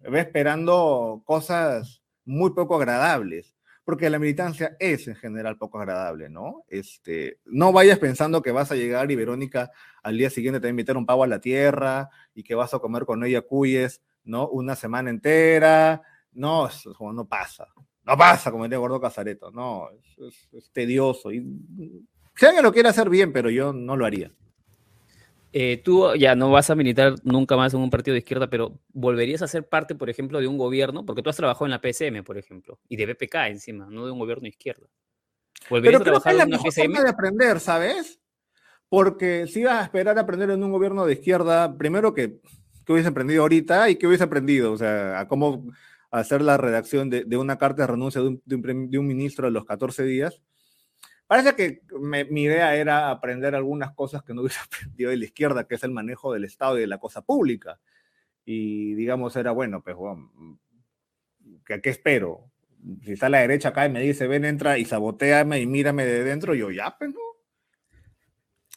ve 0.00 0.20
esperando 0.20 1.22
cosas 1.24 2.02
muy 2.24 2.50
poco 2.50 2.76
agradables. 2.76 3.54
Porque 3.84 4.10
la 4.10 4.18
militancia 4.18 4.76
es 4.80 5.06
en 5.06 5.14
general 5.14 5.58
poco 5.58 5.78
agradable, 5.78 6.28
¿no? 6.28 6.64
Este, 6.66 7.38
no 7.44 7.72
vayas 7.72 8.00
pensando 8.00 8.42
que 8.42 8.50
vas 8.50 8.72
a 8.72 8.74
llegar 8.74 9.08
y 9.12 9.14
Verónica 9.14 9.70
al 10.02 10.18
día 10.18 10.28
siguiente 10.28 10.58
te 10.58 10.66
va 10.66 10.70
a 10.70 10.70
invitar 10.70 10.96
un 10.96 11.06
pavo 11.06 11.22
a 11.22 11.28
la 11.28 11.40
tierra 11.40 12.08
y 12.34 12.42
que 12.42 12.56
vas 12.56 12.74
a 12.74 12.80
comer 12.80 13.04
con 13.04 13.22
ella 13.22 13.42
cuyes 13.42 14.02
¿no? 14.26 14.48
Una 14.48 14.76
semana 14.76 15.10
entera, 15.10 16.02
no, 16.32 16.66
eso 16.68 16.94
no 17.12 17.26
pasa, 17.26 17.66
no 18.04 18.16
pasa, 18.16 18.50
como 18.50 18.64
diría 18.64 18.78
Gordo 18.78 19.00
Casareto, 19.00 19.50
no, 19.50 19.88
es, 20.52 20.70
tedioso. 20.72 21.32
Y, 21.32 21.40
si 22.34 22.46
alguien 22.46 22.62
lo 22.62 22.72
quiere 22.72 22.88
hacer 22.88 23.08
bien, 23.08 23.32
pero 23.32 23.50
yo 23.50 23.72
no 23.72 23.96
lo 23.96 24.04
haría. 24.04 24.30
Eh, 25.52 25.80
tú 25.82 26.14
ya 26.16 26.34
no 26.34 26.50
vas 26.50 26.68
a 26.68 26.74
militar 26.74 27.14
nunca 27.22 27.56
más 27.56 27.72
en 27.72 27.80
un 27.80 27.88
partido 27.88 28.12
de 28.12 28.18
izquierda, 28.18 28.50
pero 28.50 28.78
¿volverías 28.92 29.40
a 29.40 29.48
ser 29.48 29.66
parte, 29.66 29.94
por 29.94 30.10
ejemplo, 30.10 30.38
de 30.38 30.46
un 30.46 30.58
gobierno? 30.58 31.06
Porque 31.06 31.22
tú 31.22 31.30
has 31.30 31.36
trabajado 31.36 31.64
en 31.64 31.70
la 31.70 31.80
PSM, 31.80 32.22
por 32.24 32.36
ejemplo, 32.36 32.78
y 32.88 32.96
de 32.96 33.06
BPK 33.06 33.34
encima, 33.46 33.86
no 33.88 34.04
de 34.04 34.12
un 34.12 34.18
gobierno 34.18 34.42
de 34.42 34.50
izquierda. 34.50 34.86
¿Volverías 35.70 36.02
pero 36.02 36.16
a 36.16 36.20
trabajar 36.20 36.46
en 36.46 36.50
la 36.50 36.58
PSM? 36.58 37.02
de 37.02 37.08
aprender, 37.08 37.60
¿sabes? 37.60 38.20
Porque 38.88 39.46
si 39.46 39.64
vas 39.64 39.80
a 39.80 39.84
esperar 39.84 40.18
a 40.18 40.20
aprender 40.20 40.50
en 40.50 40.62
un 40.62 40.70
gobierno 40.70 41.06
de 41.06 41.14
izquierda, 41.14 41.76
primero 41.76 42.12
que 42.12 42.40
¿Qué 42.86 42.92
hubiese 42.92 43.08
aprendido 43.08 43.42
ahorita 43.42 43.90
y 43.90 43.96
qué 43.96 44.06
hubiese 44.06 44.22
aprendido? 44.22 44.72
O 44.72 44.78
sea, 44.78 45.18
a 45.18 45.26
cómo 45.26 45.72
hacer 46.12 46.40
la 46.40 46.56
redacción 46.56 47.10
de, 47.10 47.36
una 47.36 47.58
carta 47.58 47.82
de 47.82 47.88
renuncia 47.88 48.20
de 48.22 48.98
un, 48.98 49.06
ministro 49.06 49.48
a 49.48 49.50
los 49.50 49.64
14 49.64 50.04
días. 50.04 50.40
Parece 51.26 51.56
que 51.56 51.82
mi 52.00 52.44
idea 52.44 52.76
era 52.76 53.10
aprender 53.10 53.56
algunas 53.56 53.92
cosas 53.92 54.22
que 54.22 54.32
no 54.32 54.40
hubiese 54.42 54.60
aprendido 54.60 55.10
de 55.10 55.16
la 55.16 55.24
izquierda, 55.24 55.66
que 55.66 55.74
es 55.74 55.82
el 55.82 55.90
manejo 55.90 56.32
del 56.32 56.44
Estado 56.44 56.78
y 56.78 56.82
de 56.82 56.86
la 56.86 56.98
cosa 56.98 57.22
pública. 57.22 57.80
Y 58.44 58.94
digamos, 58.94 59.34
era 59.34 59.50
bueno, 59.50 59.82
pues, 59.82 59.96
¿qué, 61.64 61.80
¿qué 61.80 61.90
espero? 61.90 62.52
Si 63.02 63.14
está 63.14 63.28
la 63.28 63.40
derecha 63.40 63.70
acá 63.70 63.86
y 63.86 63.90
me 63.90 64.00
dice, 64.00 64.28
ven, 64.28 64.44
entra 64.44 64.78
y 64.78 64.84
saboteame 64.84 65.60
y 65.60 65.66
mírame 65.66 66.06
de 66.06 66.22
dentro, 66.22 66.54
yo 66.54 66.70
ya, 66.70 66.96
pues 66.96 67.10
no. 67.12 67.25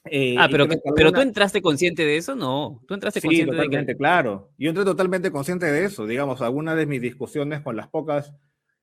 Eh, 0.05 0.35
ah, 0.39 0.47
pero, 0.49 0.67
pero 0.95 1.11
tú 1.11 1.21
entraste 1.21 1.61
consciente 1.61 2.05
de 2.05 2.17
eso, 2.17 2.35
no. 2.35 2.81
Tú 2.87 2.93
entraste 2.93 3.21
consciente 3.21 3.51
totalmente, 3.51 3.95
claro. 3.95 4.51
Yo 4.57 4.69
entré 4.69 4.85
totalmente 4.85 5.31
consciente 5.31 5.65
de 5.65 5.85
eso. 5.85 6.05
Digamos, 6.05 6.41
algunas 6.41 6.77
de 6.77 6.85
mis 6.85 7.01
discusiones 7.01 7.61
con 7.61 7.75
las 7.75 7.87
pocas 7.87 8.33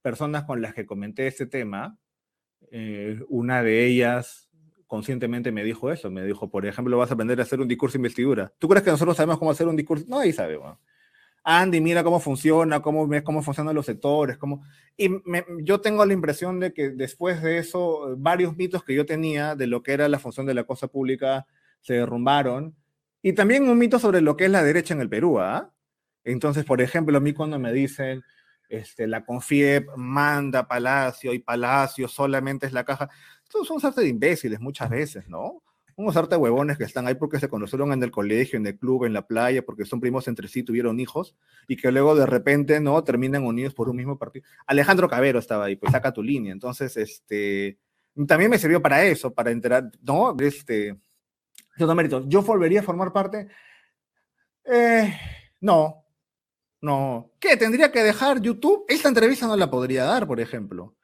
personas 0.02 0.44
con 0.44 0.62
las 0.62 0.74
que 0.74 0.86
comenté 0.86 1.26
este 1.26 1.46
tema, 1.46 1.98
eh, 2.70 3.20
una 3.28 3.62
de 3.62 3.86
ellas 3.86 4.50
conscientemente 4.86 5.50
me 5.52 5.64
dijo 5.64 5.90
eso. 5.90 6.10
Me 6.10 6.24
dijo, 6.24 6.50
por 6.50 6.66
ejemplo, 6.66 6.96
vas 6.98 7.10
a 7.10 7.14
aprender 7.14 7.40
a 7.40 7.42
hacer 7.42 7.60
un 7.60 7.68
discurso 7.68 7.94
de 7.94 8.00
investidura. 8.00 8.52
¿Tú 8.58 8.68
crees 8.68 8.84
que 8.84 8.90
nosotros 8.90 9.16
sabemos 9.16 9.38
cómo 9.38 9.50
hacer 9.50 9.66
un 9.66 9.76
discurso? 9.76 10.04
No, 10.08 10.20
ahí 10.20 10.32
sabemos. 10.32 10.78
Andy, 11.48 11.80
mira 11.80 12.02
cómo 12.02 12.18
funciona, 12.18 12.82
cómo 12.82 13.06
ves 13.06 13.22
cómo 13.22 13.40
funcionan 13.40 13.72
los 13.76 13.86
sectores, 13.86 14.36
cómo... 14.36 14.64
Y 14.96 15.08
yo 15.62 15.80
tengo 15.80 16.04
la 16.04 16.12
impresión 16.12 16.58
de 16.58 16.72
que 16.72 16.90
después 16.90 17.40
de 17.40 17.58
eso, 17.58 18.16
varios 18.18 18.56
mitos 18.56 18.82
que 18.82 18.96
yo 18.96 19.06
tenía 19.06 19.54
de 19.54 19.68
lo 19.68 19.80
que 19.84 19.92
era 19.92 20.08
la 20.08 20.18
función 20.18 20.44
de 20.46 20.54
la 20.54 20.64
cosa 20.64 20.88
pública 20.88 21.46
se 21.82 21.94
derrumbaron. 21.94 22.74
Y 23.22 23.32
también 23.34 23.68
un 23.68 23.78
mito 23.78 24.00
sobre 24.00 24.22
lo 24.22 24.36
que 24.36 24.46
es 24.46 24.50
la 24.50 24.64
derecha 24.64 24.92
en 24.92 25.00
el 25.00 25.08
Perú, 25.08 25.38
¿ah? 25.38 25.72
Entonces, 26.24 26.64
por 26.64 26.80
ejemplo, 26.80 27.16
a 27.16 27.20
mí 27.20 27.32
cuando 27.32 27.60
me 27.60 27.72
dicen, 27.72 28.24
este, 28.68 29.06
la 29.06 29.24
CONFIEP 29.24 29.90
manda 29.96 30.66
Palacio 30.66 31.32
y 31.32 31.38
Palacio 31.38 32.08
solamente 32.08 32.66
es 32.66 32.72
la 32.72 32.84
caja, 32.84 33.08
estos 33.44 33.68
son 33.68 33.78
suerte 33.80 34.00
de 34.00 34.08
imbéciles 34.08 34.58
muchas 34.58 34.90
veces, 34.90 35.28
¿no? 35.28 35.62
Unos 35.96 36.16
harta 36.16 36.36
huevones 36.36 36.78
que 36.78 36.84
están 36.84 37.06
ahí 37.06 37.14
porque 37.14 37.40
se 37.40 37.48
conocieron 37.48 37.92
en 37.92 38.02
el 38.02 38.10
colegio, 38.10 38.58
en 38.58 38.66
el 38.66 38.78
club, 38.78 39.04
en 39.04 39.14
la 39.14 39.26
playa, 39.26 39.64
porque 39.64 39.84
son 39.84 40.00
primos 40.00 40.28
entre 40.28 40.46
sí, 40.46 40.62
tuvieron 40.62 41.00
hijos, 41.00 41.34
y 41.66 41.76
que 41.76 41.90
luego 41.90 42.14
de 42.14 42.26
repente, 42.26 42.80
¿no? 42.80 43.02
Terminan 43.02 43.44
unidos 43.44 43.74
por 43.74 43.88
un 43.88 43.96
mismo 43.96 44.18
partido. 44.18 44.44
Alejandro 44.66 45.08
Cabero 45.08 45.38
estaba 45.38 45.64
ahí, 45.64 45.76
pues 45.76 45.92
saca 45.92 46.12
tu 46.12 46.22
línea. 46.22 46.52
Entonces, 46.52 46.96
este, 46.96 47.78
también 48.28 48.50
me 48.50 48.58
sirvió 48.58 48.80
para 48.82 49.04
eso, 49.04 49.32
para 49.32 49.50
enterar, 49.50 49.90
¿no? 50.02 50.36
Este, 50.38 50.96
yo 51.76 51.86
no 51.86 51.94
mérito. 51.94 52.26
¿Yo 52.28 52.42
volvería 52.42 52.80
a 52.80 52.84
formar 52.84 53.12
parte? 53.12 53.48
Eh, 54.64 55.14
no, 55.60 56.04
no. 56.80 57.32
¿Qué? 57.38 57.56
¿Tendría 57.56 57.90
que 57.90 58.02
dejar 58.02 58.40
YouTube? 58.40 58.84
Esta 58.88 59.08
entrevista 59.08 59.46
no 59.46 59.56
la 59.56 59.70
podría 59.70 60.04
dar, 60.04 60.26
por 60.26 60.40
ejemplo. 60.40 60.94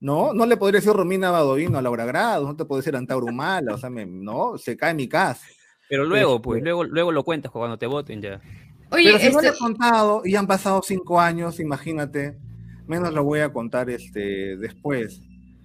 ¿No? 0.00 0.32
No 0.32 0.46
le 0.46 0.56
podría 0.56 0.80
decir 0.80 0.92
Romina 0.92 1.30
Badovino 1.30 1.78
a 1.78 1.82
Laura 1.82 2.04
Grado, 2.04 2.46
no 2.46 2.56
te 2.56 2.64
puede 2.64 2.80
decir 2.80 2.96
Antauro 2.96 3.32
Mala, 3.32 3.74
o 3.74 3.78
sea, 3.78 3.90
no, 3.90 4.58
se 4.58 4.76
cae 4.76 4.94
mi 4.94 5.08
casa. 5.08 5.46
Pero 5.88 6.04
luego, 6.04 6.42
pues, 6.42 6.58
este 6.58 6.64
luego, 6.64 6.84
luego 6.84 7.12
lo 7.12 7.24
cuentas 7.24 7.52
cuando 7.52 7.78
te 7.78 7.86
voten 7.86 8.20
ya. 8.20 8.40
Oye, 8.90 9.04
Pero 9.04 9.18
si 9.18 9.30
no 9.30 9.40
le 9.40 9.48
he 9.48 9.50
este 9.50 9.58
contado 9.58 10.22
y 10.24 10.36
han 10.36 10.46
pasado 10.46 10.80
cinco 10.82 11.20
años, 11.20 11.60
imagínate, 11.60 12.36
menos 12.86 13.12
lo 13.12 13.24
voy 13.24 13.40
a 13.40 13.52
contar 13.52 13.90
este 13.90 14.56
después. 14.56 15.20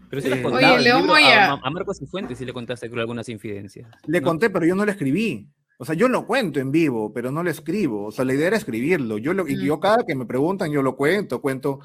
Pero 0.10 0.22
si 0.22 0.30
le 0.30 0.42
eh, 0.42 0.46
Oye, 0.46 0.80
León 0.80 1.10
a, 1.10 1.54
a, 1.54 1.70
Marcos 1.70 1.98
Cifuentes 1.98 2.38
si 2.38 2.46
le 2.46 2.54
contaste 2.54 2.88
algunas 2.88 3.30
infidencias. 3.30 3.90
Le 4.06 4.22
conté, 4.22 4.50
pero 4.50 4.66
yo 4.66 4.76
no 4.76 4.86
le 4.86 4.92
escribí. 4.92 5.48
O 5.78 5.86
sea, 5.86 5.96
yo 5.96 6.08
lo 6.08 6.28
cuento 6.28 6.60
en 6.60 6.72
vivo, 6.72 7.12
pero 7.14 7.32
no 7.32 7.42
lo 7.42 7.50
escribo. 7.50 8.06
O 8.06 8.12
sea, 8.12 8.26
la 8.26 8.34
idea 8.34 8.48
era 8.48 8.58
escribirlo. 8.58 9.18
Yo 9.18 9.34
lo, 9.34 9.48
y 9.48 9.66
yo 9.66 9.80
cada 9.80 10.06
que 10.06 10.14
me 10.14 10.26
preguntan, 10.26 10.72
yo 10.72 10.84
lo 10.84 10.96
cuento, 10.96 11.42
cuento 11.42 11.80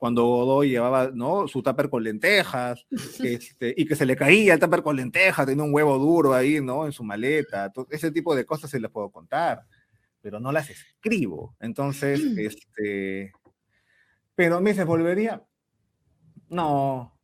cuando 0.00 0.24
Godoy 0.24 0.70
llevaba 0.70 1.10
¿no? 1.12 1.46
su 1.46 1.62
tupper 1.62 1.90
con 1.90 2.02
lentejas, 2.02 2.86
este, 3.22 3.74
y 3.76 3.84
que 3.84 3.94
se 3.94 4.06
le 4.06 4.16
caía 4.16 4.54
el 4.54 4.58
tupper 4.58 4.82
con 4.82 4.96
lentejas, 4.96 5.44
tenía 5.44 5.62
un 5.62 5.74
huevo 5.74 5.98
duro 5.98 6.32
ahí, 6.32 6.58
¿no? 6.62 6.86
En 6.86 6.92
su 6.92 7.04
maleta, 7.04 7.70
ese 7.90 8.10
tipo 8.10 8.34
de 8.34 8.46
cosas 8.46 8.70
se 8.70 8.80
las 8.80 8.90
puedo 8.90 9.10
contar, 9.10 9.66
pero 10.22 10.40
no 10.40 10.52
las 10.52 10.70
escribo. 10.70 11.54
Entonces, 11.60 12.18
este, 12.38 13.30
pero 14.34 14.58
me 14.62 14.70
dice, 14.70 14.84
¿volvería? 14.84 15.44
No, 16.48 17.20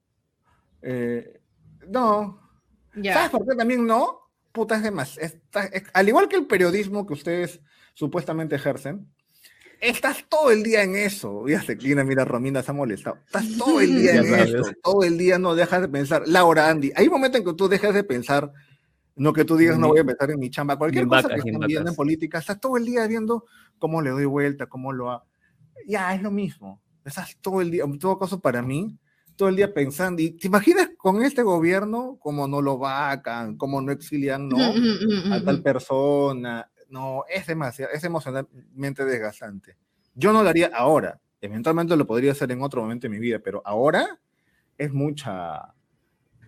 eh, 0.83 1.41
no. 1.89 2.43
¿Sabes 3.03 3.31
por 3.31 3.49
qué 3.49 3.57
también 3.57 3.87
no? 3.87 4.21
Puta, 4.53 4.77
es 4.77 4.83
demás. 4.83 5.19
al 5.95 6.09
igual 6.09 6.29
que 6.29 6.37
el 6.37 6.47
periodismo 6.47 7.07
que 7.07 7.15
ustedes 7.15 7.59
supuestamente 7.95 8.57
ejercen, 8.57 9.11
estás 9.81 10.25
todo 10.29 10.51
el 10.51 10.63
día 10.63 10.83
en 10.83 10.97
eso. 10.97 11.45
Se 11.65 11.77
clina, 11.77 12.05
mira, 12.05 12.25
Romina 12.25 12.63
se 12.63 12.71
ha 12.71 12.75
molestado. 12.75 13.19
Estás 13.27 13.57
todo 13.57 13.81
el 13.81 13.97
día 14.01 14.17
en 14.17 14.35
eso. 14.35 14.63
Todo 14.83 15.03
el 15.05 15.19
día 15.19 15.39
no 15.39 15.55
dejas 15.55 15.83
de 15.83 15.89
pensar. 15.89 16.23
Laura, 16.27 16.69
Andy, 16.69 16.93
hay 16.95 17.09
momentos 17.09 17.41
en 17.41 17.47
que 17.47 17.55
tú 17.55 17.69
dejas 17.69 17.95
de 17.95 18.05
pensar, 18.05 18.53
no 19.15 19.33
que 19.33 19.45
tú 19.45 19.57
digas, 19.57 19.79
no 19.79 19.89
voy 19.89 20.01
a 20.01 20.05
pensar 20.05 20.31
en 20.31 20.39
mi 20.39 20.51
chamba, 20.51 20.77
cualquier 20.77 21.07
cosa 21.07 21.29
que 21.29 21.37
estén 21.37 21.59
viendo 21.61 21.91
en 21.91 21.97
política, 21.97 22.39
estás 22.39 22.61
todo 22.61 22.77
el 22.77 22.85
día 22.85 23.07
viendo 23.07 23.45
cómo 23.79 24.03
le 24.03 24.11
doy 24.11 24.25
vuelta, 24.25 24.67
cómo 24.67 24.93
lo 24.93 25.11
ha... 25.11 25.25
Ya, 25.87 26.15
es 26.15 26.23
lo 26.23 26.31
mismo. 26.31 26.83
Estás 27.05 27.37
todo 27.41 27.61
el 27.61 27.71
día, 27.71 27.85
en 27.85 27.99
todo 27.99 28.19
caso 28.19 28.41
para 28.41 28.63
mí, 28.63 28.99
todo 29.37 29.49
el 29.49 29.57
día 29.57 29.73
pensando. 29.73 30.21
¿Y 30.21 30.31
te 30.33 30.49
imaginas 30.49 30.91
con 30.97 31.23
este 31.23 31.43
gobierno 31.43 32.19
cómo 32.21 32.49
no 32.49 32.61
lo 32.61 32.79
vacan, 32.79 33.57
cómo 33.57 33.81
no 33.81 33.93
exilian, 33.93 34.49
no? 34.49 34.59
A 35.33 35.41
tal 35.45 35.63
persona 35.63 36.69
no, 36.89 37.25
es 37.29 37.47
demasiado, 37.47 37.93
es 37.93 38.05
emocionalmente 38.05 39.05
desgastante. 39.05 39.77
Yo 40.15 40.33
no 40.33 40.43
lo 40.43 40.49
haría 40.49 40.71
ahora, 40.75 41.21
eventualmente 41.41 41.97
lo 41.97 42.07
podría 42.07 42.33
hacer 42.33 42.51
en 42.53 42.63
otro 42.63 42.83
momento 42.83 43.07
de 43.07 43.11
mi 43.11 43.19
vida, 43.19 43.39
pero 43.39 43.63
ahora 43.65 44.19
es 44.79 44.93
mucha, 44.93 45.75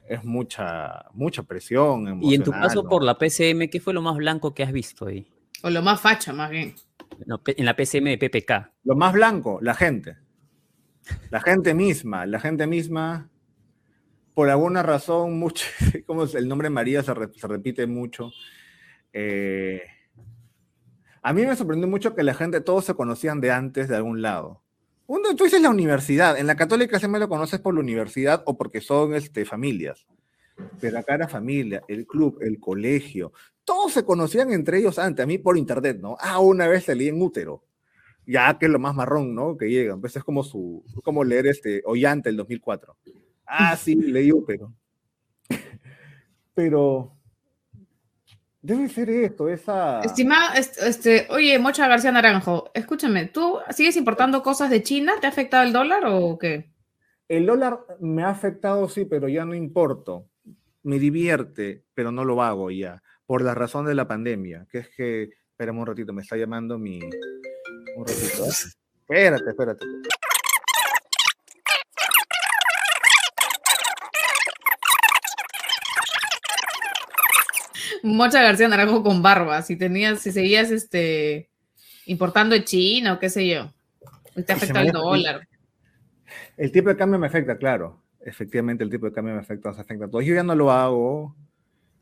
es 0.09 0.25
mucha, 0.25 1.07
mucha 1.13 1.43
presión. 1.43 2.23
Y 2.23 2.35
en 2.35 2.43
tu 2.43 2.51
caso 2.51 2.85
por 2.85 3.03
la 3.03 3.19
PCM, 3.19 3.69
¿qué 3.71 3.81
fue 3.81 3.95
lo 3.95 4.03
más 4.03 4.17
blanco 4.17 4.55
que 4.55 4.63
has 4.63 4.73
visto 4.73 5.07
ahí? 5.07 5.31
O 5.63 5.71
lo 5.71 5.83
más 5.83 6.01
facha, 6.01 6.33
más 6.33 6.51
bien. 6.51 6.75
en 7.47 7.65
la 7.65 7.75
PCM 7.75 8.05
de 8.05 8.19
PPK. 8.19 8.73
Lo 8.85 8.97
más 8.97 9.13
blanco, 9.13 9.59
la 9.61 9.75
gente. 9.75 10.17
La 11.31 11.41
gente 11.41 11.75
misma, 11.75 12.27
la 12.27 12.39
gente 12.39 12.67
misma, 12.67 13.31
por 14.35 14.51
alguna 14.51 14.83
razón, 14.83 15.39
mucho, 15.39 15.67
como 16.07 16.25
el 16.25 16.49
nombre 16.49 16.71
María 16.71 17.03
se, 17.03 17.13
se 17.35 17.47
repite 17.47 17.87
mucho. 17.87 18.31
Eh, 19.13 19.83
a 21.23 21.33
mí 21.33 21.45
me 21.45 21.57
sorprendió 21.57 21.89
mucho 21.89 22.15
que 22.15 22.23
la 22.23 22.35
gente, 22.35 22.61
todos 22.61 22.85
se 22.85 22.95
conocían 22.95 23.41
de 23.41 23.51
antes 23.51 23.89
de 23.89 23.97
algún 23.97 24.23
lado. 24.23 24.63
Uno, 25.07 25.35
tú 25.35 25.45
dices 25.45 25.63
la 25.63 25.71
universidad, 25.71 26.39
en 26.39 26.47
la 26.47 26.57
católica 26.57 27.01
se 27.01 27.09
me 27.09 27.19
lo 27.19 27.29
conoces 27.29 27.61
por 27.61 27.75
la 27.75 27.81
universidad 27.81 28.43
o 28.47 28.57
porque 28.57 28.81
son 28.81 29.15
este, 29.15 29.45
familias. 29.45 30.07
Pero 30.81 30.99
acá 30.99 31.15
era 31.15 31.29
familia, 31.29 31.83
el 31.89 32.07
club, 32.07 32.39
el 32.43 32.59
colegio, 32.59 33.33
todos 33.69 33.93
se 33.93 34.03
conocían 34.03 34.51
entre 34.51 34.79
ellos 34.79 34.99
antes, 34.99 35.23
a 35.23 35.27
mí 35.27 35.37
por 35.37 35.59
internet, 35.59 35.99
¿no? 36.01 36.17
Ah, 36.21 36.39
una 36.39 36.67
vez 36.67 36.85
salí 36.85 37.09
en 37.09 37.21
útero, 37.21 37.65
ya 38.27 38.59
que 38.59 38.65
es 38.65 38.73
lo 38.73 38.79
más 38.79 38.95
marrón, 38.95 39.35
¿no? 39.35 39.59
Que 39.59 39.69
llegan, 39.69 40.01
pues 40.01 40.17
es 40.17 40.25
como 40.25 40.43
su, 40.43 40.83
como 41.05 41.23
leer 41.23 41.49
este 41.49 41.83
Ollante 41.85 42.31
el 42.31 42.39
2004. 42.39 42.97
Ah, 43.47 43.77
sí, 43.77 43.95
leí 43.95 44.33
útero. 44.33 44.73
Pero 46.55 47.18
Debe 48.69 48.87
ser 48.91 49.09
esto, 49.09 49.49
esa. 49.49 50.03
Estimado, 50.03 50.53
este, 50.55 51.27
oye, 51.31 51.59
Mocha 51.59 51.89
García 51.89 52.13
Naranjo, 52.13 52.71
escúchame, 52.75 53.25
¿tú 53.25 53.57
sigues 53.71 53.97
importando 53.97 54.43
cosas 54.43 54.69
de 54.69 54.83
China? 54.83 55.15
¿Te 55.19 55.27
ha 55.27 55.31
afectado 55.31 55.65
el 55.65 55.73
dólar 55.73 56.03
o 56.05 56.37
qué? 56.39 56.71
El 57.29 57.47
dólar 57.47 57.81
me 57.99 58.25
ha 58.25 58.29
afectado, 58.29 58.87
sí, 58.91 59.07
pero 59.07 59.27
ya 59.27 59.47
no 59.47 59.55
importo. 59.55 60.29
Me 60.83 60.99
divierte, 60.99 61.85
pero 61.95 62.13
no 62.13 62.27
lo 62.27 62.43
hago 62.43 62.71
ya, 62.71 63.03
por 63.25 63.41
la 63.41 63.55
razón 63.55 63.87
de 63.87 63.95
la 63.95 64.07
pandemia, 64.07 64.67
que 64.71 64.81
es 64.81 64.91
que, 64.95 65.31
espérame 65.51 65.79
un 65.79 65.87
ratito, 65.87 66.13
me 66.13 66.21
está 66.21 66.37
llamando 66.37 66.79
mi... 66.79 67.01
Un 67.97 68.07
ratito, 68.07 68.45
¿eh? 68.45 68.51
Espérate, 69.01 69.49
espérate. 69.49 69.87
Mocha 78.03 78.43
García 78.43 78.69
Naranjo 78.69 79.03
con 79.03 79.23
barba. 79.23 79.63
Si 79.63 79.77
tenías, 79.77 80.21
si 80.21 80.33
seguías 80.33 80.71
este 80.71 81.49
importando 82.07 82.55
de 82.55 82.65
China 82.65 83.15
o 83.15 83.19
qué 83.19 83.29
sé 83.31 83.47
yo. 83.47 83.73
Te 84.47 84.53
afecta 84.53 84.83
el 84.83 84.93
dólar. 84.93 85.49
El 86.57 86.73
tipo 86.73 86.89
de 86.89 86.97
cambio 86.97 87.19
me 87.19 87.27
afecta, 87.27 87.57
claro. 87.57 88.03
Efectivamente, 88.21 88.85
el 88.85 88.91
tipo 88.91 89.07
de 89.07 89.13
cambio 89.13 89.35
me 89.35 89.41
afecta, 89.41 89.71
nos 89.71 89.79
afecta 89.79 90.07
a 90.07 90.09
todos. 90.09 90.25
Yo 90.25 90.35
ya 90.35 90.43
no 90.43 90.55
lo 90.55 90.71
hago. 90.71 91.37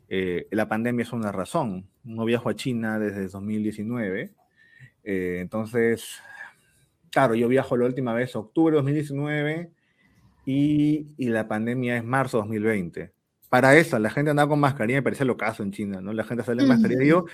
Eh, 0.09 0.47
la 0.51 0.69
pandemia 0.69 1.03
es 1.03 1.13
una 1.13 1.33
razón. 1.33 1.89
No 2.05 2.25
viajo 2.25 2.49
a 2.49 2.57
China 2.57 2.99
desde 2.99 3.29
2019. 3.29 4.33
Eh, 5.05 5.39
entonces, 5.41 6.21
claro, 7.11 7.35
yo 7.35 7.49
viajo 7.49 7.77
la 7.77 7.87
última 7.87 8.13
vez 8.13 8.35
octubre 8.37 8.73
de 8.73 8.83
2019 8.83 9.71
y, 10.45 11.07
y 11.17 11.29
la 11.29 11.49
pandemia 11.49 11.97
es 11.97 12.05
marzo 12.05 12.39
de 12.39 12.43
2020 12.43 13.16
para 13.57 13.75
eso, 13.75 13.99
la 13.99 14.11
gente 14.11 14.31
andaba 14.31 14.51
con 14.51 14.61
mascarilla, 14.61 14.99
me 14.99 15.03
parece 15.03 15.25
lo 15.25 15.35
caso 15.35 15.63
en 15.63 15.73
China, 15.73 16.03
¿no? 16.03 16.13
La 16.13 16.25
gente 16.25 16.45
sale 16.45 16.61
en 16.61 16.69
mascarilla 16.69 17.03
y 17.03 17.09
yo, 17.09 17.25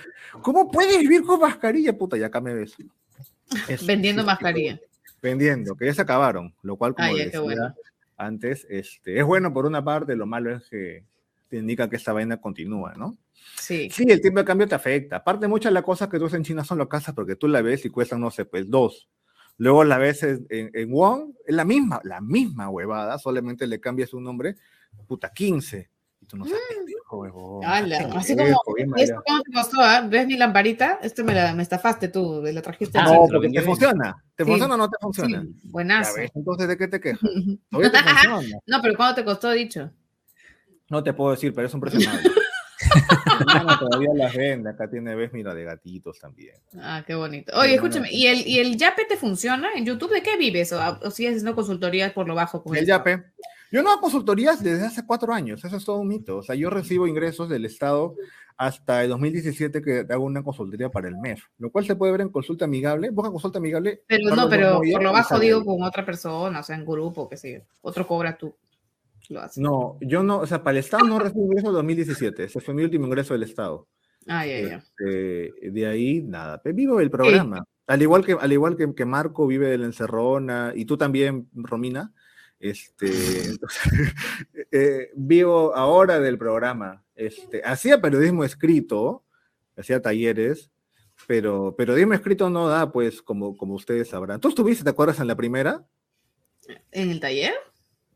¿cómo 0.41 0.71
puedes 0.71 0.97
vivir 0.99 1.21
con 1.23 1.37
mascarilla? 1.37 1.97
Puta, 1.97 2.15
ya 2.15 2.27
acá 2.27 2.39
me 2.39 2.53
ves. 2.53 2.77
Vendiendo 3.85 4.23
mascarilla. 4.23 4.79
Vendiendo, 5.21 5.75
que 5.75 5.85
ya 5.85 5.93
se 5.93 6.01
acabaron, 6.01 6.53
lo 6.61 6.77
cual, 6.77 6.95
como 6.95 7.13
decía 7.13 7.75
antes, 8.15 8.65
este, 8.69 9.19
es 9.19 9.25
bueno 9.25 9.51
por 9.51 9.65
una 9.65 9.83
parte, 9.83 10.15
lo 10.15 10.25
malo 10.25 10.55
es 10.55 10.63
que 10.69 11.03
te 11.49 11.57
indica 11.57 11.89
que 11.89 11.97
esta 11.97 12.13
vaina 12.13 12.37
continúa, 12.37 12.93
¿no? 12.95 13.17
Sí. 13.59 13.89
Sí, 13.91 14.05
el 14.07 14.21
tiempo 14.21 14.39
de 14.39 14.45
cambio 14.45 14.65
te 14.65 14.75
afecta. 14.75 15.17
Aparte, 15.17 15.49
muchas 15.49 15.71
de 15.71 15.73
las 15.73 15.83
cosas 15.83 16.07
que 16.07 16.19
tú 16.19 16.23
ves 16.23 16.35
en 16.35 16.45
China 16.45 16.63
son 16.63 16.77
locas 16.77 17.03
porque 17.13 17.35
tú 17.35 17.49
la 17.49 17.61
ves 17.61 17.83
y 17.83 17.89
cuestan, 17.89 18.21
no 18.21 18.31
sé, 18.31 18.45
pues 18.45 18.69
dos. 18.69 19.09
Luego 19.57 19.83
la 19.83 19.97
ves 19.97 20.23
en, 20.23 20.47
en 20.49 20.89
Wong, 20.89 21.33
es 21.45 21.53
la 21.53 21.65
misma, 21.65 21.99
la 22.05 22.21
misma 22.21 22.69
huevada, 22.69 23.19
solamente 23.19 23.67
le 23.67 23.81
cambias 23.81 24.13
un 24.13 24.23
nombre, 24.23 24.55
puta, 25.05 25.33
15 25.33 25.91
tú 26.27 26.37
no 26.37 26.45
sabes. 26.45 26.61
Así 28.15 28.35
como, 28.35 28.97
¿y 28.97 29.01
esto 29.01 29.21
cómo 29.25 29.41
te 29.41 29.51
costó? 29.51 29.77
¿Ves 30.09 30.27
mi 30.27 30.37
lamparita? 30.37 30.99
Esto 31.01 31.23
me, 31.23 31.33
la, 31.33 31.53
me 31.53 31.63
estafaste 31.63 32.07
tú, 32.07 32.41
me 32.41 32.51
la 32.51 32.61
trajiste. 32.61 32.97
Ah, 32.97 33.05
no, 33.05 33.27
porque 33.31 33.49
te 33.49 33.61
funciona. 33.61 34.23
¿Te 34.35 34.45
funciona 34.45 34.75
o 34.75 34.77
no 34.77 34.89
te 34.89 34.97
funciona? 34.99 35.41
Sí, 35.41 35.59
buenazo. 35.63 36.19
Entonces, 36.33 36.67
¿de 36.67 36.77
qué 36.77 36.87
te 36.87 36.99
quejas? 36.99 37.21
Todavía 37.69 37.91
te 37.91 38.09
funciona. 38.09 38.59
No, 38.65 38.81
pero 38.81 38.95
¿cuánto 38.95 39.15
te 39.15 39.25
costó 39.25 39.51
dicho? 39.51 39.91
No 40.89 41.03
te 41.03 41.13
puedo 41.13 41.31
decir, 41.31 41.53
pero 41.53 41.67
es 41.67 41.73
un 41.73 41.81
precio 41.81 42.09
todavía 43.79 44.09
las 44.13 44.33
vende. 44.33 44.69
Acá 44.69 44.89
tiene, 44.89 45.15
ves, 45.15 45.33
mira, 45.33 45.53
de 45.53 45.63
gatitos 45.63 46.19
también. 46.19 46.55
Ah, 46.79 47.03
qué 47.05 47.15
bonito. 47.15 47.53
Oye, 47.57 47.75
escúchame, 47.75 48.09
¿y 48.11 48.27
el, 48.27 48.47
¿y 48.47 48.59
el 48.59 48.77
Yape 48.77 49.05
te 49.05 49.17
funciona 49.17 49.69
en 49.75 49.85
YouTube? 49.85 50.13
¿De 50.13 50.21
qué 50.21 50.37
vives? 50.37 50.73
¿O, 50.73 50.99
o 51.01 51.11
si 51.11 51.27
haciendo 51.27 51.55
consultorías 51.55 52.11
por 52.13 52.27
lo 52.27 52.35
bajo? 52.35 52.63
Con 52.63 52.75
el 52.75 52.85
Yape. 52.85 53.23
Yo 53.73 53.81
no 53.81 53.89
hago 53.89 54.01
consultorías 54.01 54.63
desde 54.63 54.85
hace 54.85 55.03
cuatro 55.03 55.33
años, 55.33 55.65
eso 55.65 55.75
es 55.75 55.83
todo 55.83 55.97
un 55.97 56.07
mito. 56.07 56.37
O 56.37 56.43
sea, 56.43 56.53
yo 56.53 56.69
recibo 56.69 57.07
ingresos 57.07 57.49
del 57.49 57.65
Estado 57.65 58.13
hasta 58.55 59.03
el 59.03 59.09
2017 59.09 59.81
que 59.81 60.05
hago 60.07 60.23
una 60.23 60.43
consultoría 60.43 60.91
para 60.91 61.07
el 61.07 61.17
MEF, 61.17 61.45
lo 61.57 61.71
cual 61.71 61.83
se 61.83 61.95
puede 61.95 62.11
ver 62.11 62.21
en 62.21 62.29
consulta 62.29 62.65
amigable. 62.65 63.09
Busca 63.09 63.31
consulta 63.31 63.57
amigable. 63.57 64.03
Pero 64.05 64.35
no, 64.35 64.47
pero 64.47 64.79
por 64.79 65.01
lo 65.01 65.11
bajo 65.11 65.39
digo 65.39 65.65
con 65.65 65.81
otra 65.81 66.05
persona, 66.05 66.59
o 66.59 66.63
sea, 66.63 66.75
en 66.75 66.85
grupo, 66.85 67.27
que 67.27 67.35
sé 67.35 67.65
otro 67.81 68.05
cobra 68.05 68.37
tú. 68.37 68.55
lo. 69.29 69.41
No, 69.55 69.97
yo 70.01 70.21
no, 70.21 70.37
o 70.37 70.45
sea, 70.45 70.61
para 70.61 70.77
el 70.77 70.83
Estado 70.83 71.07
no 71.07 71.17
recibí 71.17 71.41
ingreso 71.41 71.69
en 71.69 71.73
2017. 71.73 72.43
Ese 72.43 72.59
fue 72.59 72.75
mi 72.75 72.83
último 72.83 73.07
ingreso 73.07 73.33
del 73.33 73.41
Estado. 73.41 73.87
Ah, 74.27 74.45
ya, 74.45 74.61
ya. 74.61 74.83
Este, 74.99 75.71
de 75.71 75.87
ahí, 75.87 76.21
nada. 76.21 76.61
Vivo 76.63 76.99
el 76.99 77.09
programa. 77.09 77.65
Al 77.87 78.01
igual 78.03 78.23
que, 78.23 78.33
al 78.39 78.51
igual 78.51 78.77
que, 78.77 78.93
que 78.93 79.05
Marco 79.05 79.47
vive 79.47 79.67
de 79.67 79.79
la 79.79 79.87
encerrona, 79.87 80.73
y 80.75 80.85
tú 80.85 80.95
también, 80.95 81.49
Romina, 81.53 82.13
este, 82.63 83.11
eh, 84.71 85.09
vivo 85.15 85.75
ahora 85.75 86.19
del 86.19 86.37
programa. 86.37 87.03
Este, 87.13 87.61
hacía 87.63 88.01
periodismo 88.01 88.45
escrito, 88.45 89.23
hacía 89.77 90.01
talleres, 90.01 90.71
pero 91.27 91.75
periodismo 91.75 92.13
escrito 92.13 92.49
no 92.49 92.69
da, 92.69 92.91
pues, 92.91 93.21
como, 93.21 93.57
como 93.57 93.73
ustedes 93.73 94.09
sabrán. 94.09 94.39
¿Tú 94.39 94.47
estuviste, 94.47 94.83
te 94.83 94.89
acuerdas, 94.89 95.19
en 95.19 95.27
la 95.27 95.35
primera? 95.35 95.83
¿En 96.91 97.11
el 97.11 97.19
taller? 97.19 97.53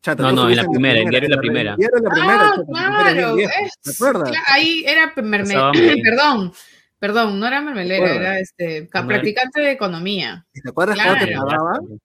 Chata, 0.01 0.23
No, 0.23 0.31
no, 0.31 0.49
en 0.49 0.55
la 0.55 0.63
primera, 0.63 0.99
en 0.99 1.09
diario 1.09 1.29
La 1.29 1.37
Primera. 1.37 1.75
diario 1.75 1.99
La 1.99 2.09
Primera, 2.09 2.53
Ah, 2.75 3.03
claro. 3.03 3.35
¿Te 3.35 3.91
acuerdas? 3.91 4.31
Ahí 4.47 4.83
era 4.87 5.13
perdón, 5.13 6.53
perdón, 6.99 7.39
no 7.39 7.47
era 7.47 7.61
mermelera, 7.61 8.15
era 8.15 8.39
este 8.39 8.87
practicante 8.89 9.59
de 9.59 9.71
economía. 9.71 10.45
¿Te 10.53 10.69
acuerdas 10.69 10.97
cómo 10.97 11.19
te 11.19 11.35
pagaban? 11.35 11.99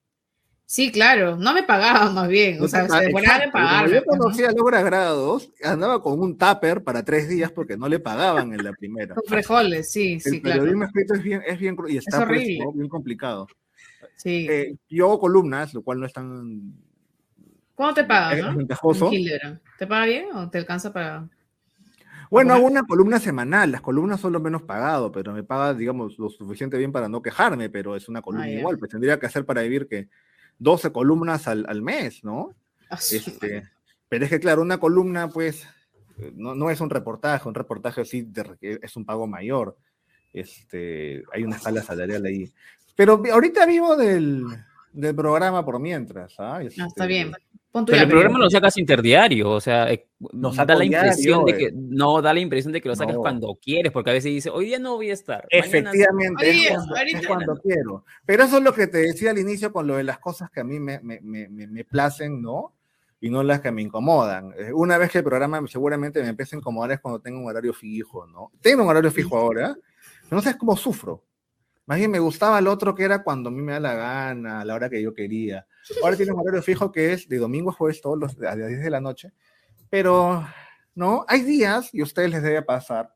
Sí, 0.65 0.91
claro, 0.91 1.35
no 1.35 1.53
me 1.53 1.63
pagaban 1.63 2.15
más 2.15 2.27
bien, 2.29 2.57
No 2.57 2.65
o 2.65 2.67
sea, 2.67 2.87
se 2.89 3.05
demoraban 3.05 3.41
en 3.43 3.51
pagarme. 3.51 3.95
Yo 3.95 4.03
pues, 4.05 4.17
¿no? 4.17 4.23
conocía 4.23 4.49
a 4.49 4.51
Laura 4.53 4.81
Grados, 4.81 5.51
andaba 5.63 6.01
con 6.01 6.19
un 6.19 6.37
tupper 6.37 6.83
para 6.83 7.03
tres 7.03 7.27
días 7.29 7.51
porque 7.51 7.77
no 7.77 7.87
le 7.87 7.99
pagaban 7.99 8.53
en 8.53 8.63
la 8.63 8.73
primera. 8.73 9.13
Con 9.13 9.23
frijoles, 9.27 9.91
sí, 9.91 10.13
El 10.13 10.21
sí, 10.21 10.41
claro. 10.41 10.61
periodismo 10.61 10.85
escrito 10.85 11.13
es 11.15 11.23
bien, 11.23 11.41
es 11.45 11.59
bien, 11.59 11.77
y 11.89 11.97
está 11.97 12.21
horrible. 12.21 12.59
¿no? 12.65 12.71
bien 12.71 12.89
complicado. 12.89 13.47
Sí. 14.15 14.47
Eh, 14.49 14.75
yo 14.89 15.05
hago 15.07 15.19
columnas, 15.19 15.73
lo 15.73 15.81
cual 15.83 15.99
no 15.99 16.05
es 16.05 16.13
tan 16.13 16.73
¿Cuándo 17.75 17.95
te 17.95 18.03
pagan, 18.05 18.37
es 18.39 18.45
no? 18.45 18.55
ventajoso. 18.57 19.07
En 19.07 19.13
Hildebrand. 19.13 19.59
¿Te 19.77 19.85
paga 19.87 20.05
bien 20.05 20.27
o 20.33 20.49
te 20.49 20.57
alcanza 20.59 20.93
para...? 20.93 21.27
Bueno, 22.29 22.53
¿Cómo 22.53 22.65
hago 22.67 22.71
una 22.71 22.83
columna 22.83 23.19
semanal, 23.19 23.71
las 23.71 23.81
columnas 23.81 24.19
son 24.19 24.33
lo 24.33 24.39
menos 24.39 24.63
pagado, 24.63 25.11
pero 25.11 25.33
me 25.33 25.43
paga, 25.43 25.73
digamos, 25.75 26.17
lo 26.17 26.29
suficiente 26.29 26.77
bien 26.79 26.91
para 26.91 27.07
no 27.09 27.21
quejarme, 27.21 27.69
pero 27.69 27.95
es 27.95 28.09
una 28.09 28.21
columna 28.23 28.45
Ah, 28.45 28.49
ya. 28.49 28.59
igual, 28.59 28.79
pues 28.79 28.89
tendría 28.89 29.19
que 29.19 29.27
hacer 29.27 29.45
para 29.45 29.61
vivir 29.61 29.87
que 29.87 30.09
12 30.59 30.91
columnas 30.91 31.47
al, 31.47 31.65
al 31.67 31.81
mes, 31.81 32.23
¿no? 32.23 32.53
Ah. 32.89 32.99
Este, 33.11 33.63
pero 34.09 34.25
es 34.25 34.29
que, 34.29 34.39
claro, 34.39 34.61
una 34.61 34.79
columna, 34.79 35.29
pues, 35.29 35.67
eh, 36.17 36.31
no, 36.35 36.53
no 36.55 36.69
es 36.69 36.79
un 36.81 36.89
reportaje, 36.89 37.47
un 37.47 37.55
reportaje 37.55 38.05
sí 38.05 38.27
es 38.61 38.95
un 38.95 39.05
pago 39.05 39.27
mayor. 39.27 39.77
Este, 40.31 41.23
hay 41.31 41.43
una 41.43 41.57
escala 41.57 41.81
salarial 41.81 42.25
ahí. 42.25 42.51
Pero 42.95 43.21
ahorita 43.31 43.65
vivo 43.65 43.95
del, 43.95 44.45
del 44.91 45.15
programa 45.15 45.65
por 45.65 45.79
mientras, 45.79 46.39
¿ah? 46.39 46.57
Ah, 46.57 46.63
está 46.63 46.85
Este, 46.85 47.07
bien. 47.07 47.31
Pero 47.73 47.85
el 47.87 47.99
llave. 48.01 48.11
programa 48.11 48.37
lo 48.39 48.49
sacas 48.51 48.77
interdiario, 48.77 49.49
o 49.49 49.59
sea, 49.59 49.91
eh, 49.91 50.05
Lo 50.31 50.51
da 50.51 50.63
la 50.75 50.85
impresión 50.85 51.43
diario, 51.43 51.45
de 51.45 51.57
que 51.57 51.65
eh. 51.69 51.73
no 51.75 52.21
da 52.21 52.31
la 52.33 52.39
impresión 52.39 52.71
de 52.71 52.79
que 52.81 52.87
lo 52.89 52.95
sacas 52.95 53.15
No. 53.15 53.21
cuando 53.21 53.55
quieres, 53.59 53.91
porque 53.91 54.11
a 54.11 54.13
veces 54.13 54.31
dice, 54.31 54.49
hoy 54.51 54.65
día 54.67 54.77
no 54.79 54.95
voy 54.95 55.09
a 55.09 55.13
estar. 55.13 55.47
mañana 55.51 55.67
sí". 55.67 55.77
Efectivamente, 55.77 56.49
es, 56.51 56.67
cuando, 56.69 56.95
es 56.95 57.27
cuando 57.27 57.55
quiero. 57.57 58.05
Pero 58.25 58.43
eso 58.43 58.57
es 58.57 58.63
lo 58.63 58.73
que 58.73 58.85
te 58.87 58.99
decía 58.99 59.31
al 59.31 59.39
inicio 59.39 59.73
con 59.73 59.87
lo 59.87 59.95
de 59.97 60.03
las 60.03 60.19
cosas 60.19 60.51
que 60.51 60.59
a 60.59 60.63
mí 60.63 60.79
me, 60.79 60.99
me, 60.99 61.19
me, 61.21 61.49
me- 61.49 61.67
me 61.67 61.83
placen, 61.83 62.41
¿no? 62.43 62.73
Y 63.19 63.29
no 63.31 63.41
las 63.41 63.61
que 63.61 63.71
me 63.71 63.81
incomodan. 63.81 64.53
Eh, 64.57 64.71
Una 64.73 64.97
vez 64.99 65.09
que 65.09 65.17
el 65.19 65.23
programa 65.23 65.59
seguramente 65.67 66.21
me 66.21 66.27
empieza 66.27 66.55
a 66.55 66.59
incomodar 66.59 66.91
es 66.91 66.99
cuando 66.99 67.21
tengo 67.21 67.39
un 67.39 67.47
horario 67.47 67.73
fijo, 67.73 68.27
¿no? 68.27 68.51
Tengo 68.61 68.83
un 68.83 68.89
horario 68.89 69.09
fijo 69.09 69.35
ahora, 69.37 69.75
pero 70.23 70.35
no 70.35 70.41
sabes 70.41 70.57
cómo 70.57 70.75
sufro. 70.77 71.23
Más 71.85 71.97
bien 71.97 72.11
me 72.11 72.19
gustaba 72.19 72.59
el 72.59 72.67
otro 72.67 72.93
que 72.93 73.03
era 73.03 73.23
cuando 73.23 73.49
a 73.49 73.51
mí 73.51 73.61
me 73.61 73.71
da 73.73 73.79
la 73.79 73.93
gana, 73.95 74.61
a 74.61 74.65
la 74.65 74.75
hora 74.75 74.89
que 74.89 75.01
yo 75.01 75.13
quería. 75.13 75.65
Ahora 76.01 76.15
tiene 76.15 76.31
un 76.31 76.39
horario 76.39 76.61
fijo 76.61 76.91
que 76.91 77.13
es 77.13 77.27
de 77.27 77.37
domingo 77.37 77.69
a 77.69 77.73
jueves 77.73 78.01
todos 78.01 78.17
los 78.17 78.37
a 78.41 78.55
las 78.55 78.69
10 78.69 78.83
de 78.83 78.89
la 78.89 79.01
noche. 79.01 79.31
Pero, 79.89 80.47
¿no? 80.95 81.25
Hay 81.27 81.41
días, 81.41 81.89
y 81.93 82.01
a 82.01 82.03
ustedes 82.03 82.31
les 82.31 82.43
debe 82.43 82.61
pasar, 82.61 83.13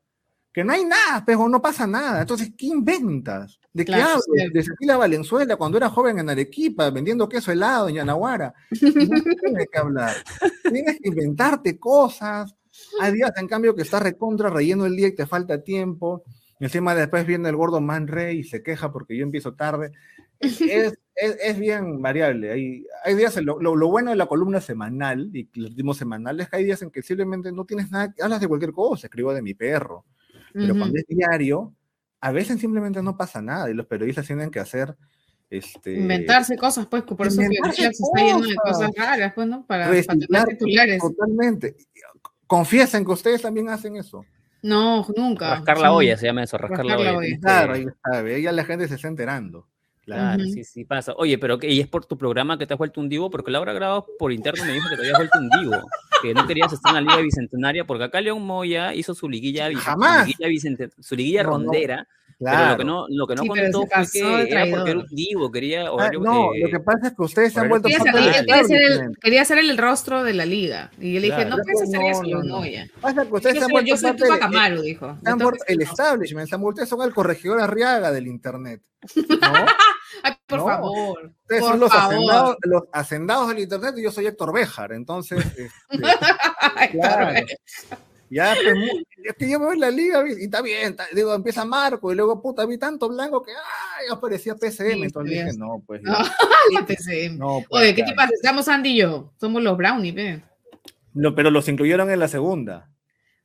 que 0.52 0.64
no 0.64 0.72
hay 0.72 0.84
nada, 0.84 1.22
pero 1.24 1.48
no 1.48 1.60
pasa 1.62 1.86
nada. 1.86 2.20
Entonces, 2.22 2.52
¿qué 2.56 2.66
inventas? 2.66 3.60
¿De 3.72 3.84
qué 3.84 3.92
Claro, 3.92 4.20
hablas? 4.26 4.52
De 4.52 4.62
Cecilia 4.62 4.96
Valenzuela 4.96 5.56
cuando 5.56 5.78
era 5.78 5.88
joven 5.88 6.18
en 6.18 6.30
Arequipa, 6.30 6.90
vendiendo 6.90 7.28
queso 7.28 7.52
helado 7.52 7.88
en 7.88 7.96
Yanaguara. 7.96 8.54
No 8.80 8.90
tienes 8.92 9.66
que 9.70 9.78
hablar. 9.78 10.16
Tienes 10.62 10.98
que 11.00 11.08
inventarte 11.08 11.78
cosas. 11.78 12.54
Hay 13.00 13.12
días, 13.12 13.32
en 13.36 13.46
cambio, 13.46 13.74
que 13.74 13.82
estás 13.82 14.02
recontra 14.02 14.50
relleno 14.50 14.86
el 14.86 14.96
día 14.96 15.08
y 15.08 15.14
te 15.14 15.26
falta 15.26 15.62
tiempo. 15.62 16.24
Encima 16.60 16.94
después 16.94 17.26
viene 17.26 17.48
el 17.48 17.56
gordo 17.56 17.80
Man 17.80 18.08
Rey 18.08 18.40
y 18.40 18.44
se 18.44 18.62
queja 18.62 18.90
porque 18.90 19.16
yo 19.16 19.22
empiezo 19.22 19.54
tarde. 19.54 19.92
Es, 20.40 20.60
es, 20.60 21.36
es 21.42 21.58
bien 21.58 22.00
variable. 22.00 22.52
Hay, 22.52 22.86
hay 23.04 23.14
días, 23.14 23.36
en 23.36 23.46
lo, 23.46 23.60
lo, 23.60 23.74
lo 23.74 23.88
bueno 23.88 24.10
de 24.10 24.16
la 24.16 24.26
columna 24.26 24.60
semanal 24.60 25.30
y 25.32 25.48
el 25.56 25.74
ritmo 25.74 25.94
semanal 25.94 26.40
es 26.40 26.48
que 26.48 26.56
hay 26.56 26.64
días 26.64 26.80
en 26.82 26.90
que 26.90 27.02
simplemente 27.02 27.50
no 27.52 27.64
tienes 27.64 27.90
nada, 27.90 28.14
hablas 28.22 28.40
de 28.40 28.46
cualquier 28.48 28.72
cosa, 28.72 29.06
escribo 29.08 29.34
de 29.34 29.42
mi 29.42 29.54
perro. 29.54 30.04
Pero 30.52 30.70
Ujú. 30.72 30.78
cuando 30.78 30.98
es 30.98 31.04
diario, 31.08 31.74
a 32.20 32.30
veces 32.32 32.60
simplemente 32.60 33.02
no 33.02 33.16
pasa 33.16 33.42
nada 33.42 33.68
y 33.70 33.74
los 33.74 33.86
periodistas 33.86 34.26
tienen 34.26 34.50
que 34.50 34.60
hacer 34.60 34.94
este, 35.50 35.94
Inventarse 35.94 36.56
cosas, 36.56 36.86
pues, 36.86 37.02
que 37.04 37.14
por 37.14 37.26
eso 37.26 37.40
que 37.40 37.48
Netflix 37.48 37.78
está 38.00 38.22
lleno 38.22 38.40
de 38.46 38.54
cosas. 38.56 38.90
raras, 38.96 39.32
pues, 39.34 39.46
¿no? 39.48 39.64
Para, 39.66 39.86
para 39.86 40.02
titulares. 40.46 41.00
totalmente. 41.00 41.74
Confiesen 42.46 43.04
que 43.04 43.12
ustedes 43.12 43.42
también 43.42 43.68
hacen 43.70 43.96
eso. 43.96 44.24
No, 44.62 45.06
nunca. 45.16 45.54
Rascar 45.56 45.78
la 45.78 45.88
Sí. 45.88 45.94
olla 45.94 46.16
se 46.16 46.26
llama 46.26 46.42
eso, 46.44 46.58
rascar, 46.58 46.78
Rascar 46.84 46.86
la 46.98 47.04
la 47.04 47.10
olla. 47.10 47.18
olla. 47.18 47.26
tienes 47.26 47.40
Claro, 47.44 47.72
ahí 47.74 47.86
está, 47.86 48.22
ve, 48.22 48.42
ya 48.42 48.52
la 48.52 48.64
gente 48.64 48.88
se 48.88 48.94
está 48.96 49.08
enterando. 49.08 49.66
Claro, 50.14 50.44
sí, 50.44 50.64
sí 50.64 50.84
pasa. 50.84 51.12
Oye, 51.16 51.38
pero 51.38 51.58
que, 51.58 51.70
y 51.70 51.80
es 51.80 51.86
por 51.86 52.04
tu 52.06 52.16
programa 52.16 52.56
que 52.58 52.66
te 52.66 52.74
has 52.74 52.78
vuelto 52.78 53.00
un 53.00 53.08
divo, 53.08 53.30
porque 53.30 53.50
Laura 53.50 53.72
Grabado 53.72 54.06
por 54.18 54.32
interno 54.32 54.64
me 54.64 54.72
dijo 54.72 54.88
que 54.88 54.96
te 54.96 55.02
habías 55.02 55.18
vuelto 55.18 55.38
un 55.38 55.50
divo, 55.50 55.88
que 56.22 56.34
no 56.34 56.46
querías 56.46 56.72
estar 56.72 56.96
en 56.96 57.04
la 57.04 57.10
Liga 57.12 57.22
Bicentenaria, 57.22 57.84
porque 57.84 58.04
acá 58.04 58.20
León 58.20 58.42
Moya 58.44 58.94
hizo 58.94 59.14
su 59.14 59.28
liguilla, 59.28 59.68
Jamás. 59.74 60.22
Su 60.22 60.26
liguilla, 60.28 60.48
bicenten- 60.48 60.92
su 60.98 61.14
liguilla 61.14 61.42
No, 61.42 61.50
no. 61.50 61.56
rondera, 61.58 62.06
pero 62.38 62.50
Claro. 62.52 62.70
lo 62.70 62.76
que 62.78 62.84
no, 62.84 63.06
lo 63.08 63.26
que 63.26 63.34
no 63.34 63.42
Sí, 63.42 63.48
pero 63.52 63.72
contó 63.72 63.96
fue 63.96 64.06
que 64.12 64.52
era 64.52 64.66
porque 64.70 64.90
era 64.92 65.00
un 65.00 65.06
divo, 65.10 65.50
quería 65.50 65.86
Ah, 65.88 65.92
horario, 65.92 66.20
no, 66.20 66.54
eh, 66.54 66.60
lo 66.62 66.68
que 66.70 66.78
pasa 66.78 67.08
es 67.08 67.14
que 67.16 67.22
ustedes 67.22 67.52
se 67.52 67.58
han 67.58 67.68
vuelto 67.68 67.88
Quería, 67.88 68.12
parte 68.12 68.18
ser, 68.22 68.22
quería- 68.22 68.40
quería 68.46 68.64
ser 68.64 68.76
el, 68.76 68.82
establishment. 68.84 69.18
quería 69.18 69.44
ser 69.44 69.58
el 69.58 69.76
rostro 69.78 70.22
de 70.22 70.34
la 70.34 70.46
liga. 70.46 70.90
Y 71.00 71.14
yo 71.14 71.20
le 71.20 71.26
dije, 71.26 71.34
Claro. 71.36 71.50
no 71.50 71.56
Pero 71.56 71.64
puedes 71.64 71.82
hacer 71.88 72.00
no, 72.00 72.08
eso, 72.08 72.22
no, 72.22 72.28
León. 72.28 72.48
Moya. 72.48 72.86
Pasa 73.00 73.26
que 73.26 73.34
ustedes 73.34 73.54
Yo 73.56 73.58
se 73.60 73.64
han 73.64 73.68
soy, 73.68 73.72
vuelto 73.72 73.88
yo 73.90 73.96
soy 73.96 74.16
Tupac 74.16 74.42
Amaru, 74.42 74.82
dijo. 74.82 75.18
el 75.66 75.82
establishment, 75.82 76.48
se 76.48 76.54
han 76.54 76.60
vuelto- 76.60 76.86
son 76.86 77.02
el 77.02 77.12
corregidor 77.12 77.60
Arriaga 77.60 78.12
del 78.12 78.28
internet. 78.28 78.82
¿no? 79.16 79.22
Ay, 80.22 80.32
por 80.46 80.58
No. 80.58 80.64
favor. 80.66 81.32
Ustedes 81.42 81.60
por 81.60 81.70
son 81.70 81.80
los 81.80 81.90
favor. 81.92 82.14
hacendados, 82.14 82.56
los 82.62 82.82
hacendados 82.92 83.48
del 83.48 83.58
internet 83.60 83.94
y 83.98 84.02
yo 84.02 84.10
soy 84.12 84.26
Héctor 84.26 84.52
Béjar. 84.52 84.92
Entonces, 84.92 85.38
este, 85.90 86.90
Claro. 86.92 87.46
Ya, 88.30 88.54
pues, 88.62 88.76
es 89.24 89.36
que 89.36 89.50
yo 89.50 89.58
me 89.58 89.64
voy 89.66 89.74
en 89.76 89.80
la 89.80 89.90
liga 89.90 90.22
y 90.28 90.44
está 90.44 90.60
bien, 90.60 90.90
está- 90.90 91.06
digo, 91.14 91.32
empieza 91.32 91.64
Marco 91.64 92.12
y 92.12 92.14
luego, 92.14 92.42
puta, 92.42 92.66
vi 92.66 92.76
tanto 92.76 93.08
blanco 93.08 93.42
que, 93.42 93.52
ay, 93.52 94.06
aparecía 94.12 94.54
PCM. 94.54 94.92
Sí, 94.96 95.02
entonces 95.04 95.30
dije, 95.46 95.58
no, 95.58 95.82
pues, 95.86 96.02
No, 96.02 96.12
la 96.72 96.84
PCM. 96.86 97.38
no, 97.38 97.64
pues, 97.68 97.82
Oye, 97.82 97.94
¿qué 97.94 98.02
ya. 98.02 98.08
te 98.08 98.14
pasa? 98.14 98.30
Estamos 98.34 98.68
Andy 98.68 98.90
y 98.90 98.96
yo. 98.98 99.32
Somos 99.40 99.62
los 99.62 99.78
Brownie, 99.78 100.12
ve. 100.12 100.42
No, 101.14 101.34
pero 101.34 101.50
los 101.50 101.68
incluyeron 101.68 102.10
en 102.10 102.18
la 102.20 102.28
segunda. 102.28 102.90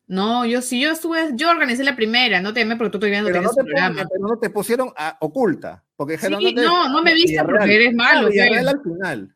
No, 0.06 0.46
yo 0.46 0.62
sí, 0.62 0.82
yo 0.82 0.92
estuve, 0.92 1.30
yo 1.36 1.50
organicé 1.50 1.86
la 1.86 1.96
primera, 1.96 2.42
no 2.42 2.52
te 2.54 2.66
porque 2.76 2.90
tú 2.92 3.00
todavía 3.00 3.22
no 3.22 3.28
Pero 3.28 3.42
no, 3.42 3.52
te 3.52 3.64
programa. 3.64 3.96
pero 3.96 4.28
no 4.28 4.38
te 4.38 4.50
pusieron 4.50 4.92
a 4.98 5.16
oculta. 5.22 5.82
Porque 5.96 6.18
Sí, 6.18 6.54
no, 6.56 6.90
no 6.90 7.04
me 7.04 7.14
viste 7.14 7.32
Villarreal. 7.32 7.58
porque 7.60 7.76
eres 7.76 7.90
Ah, 7.92 7.96
malo. 7.96 8.30
Villarreal 8.30 8.66
pe. 8.66 8.72
al 8.72 8.82
final. 8.84 9.36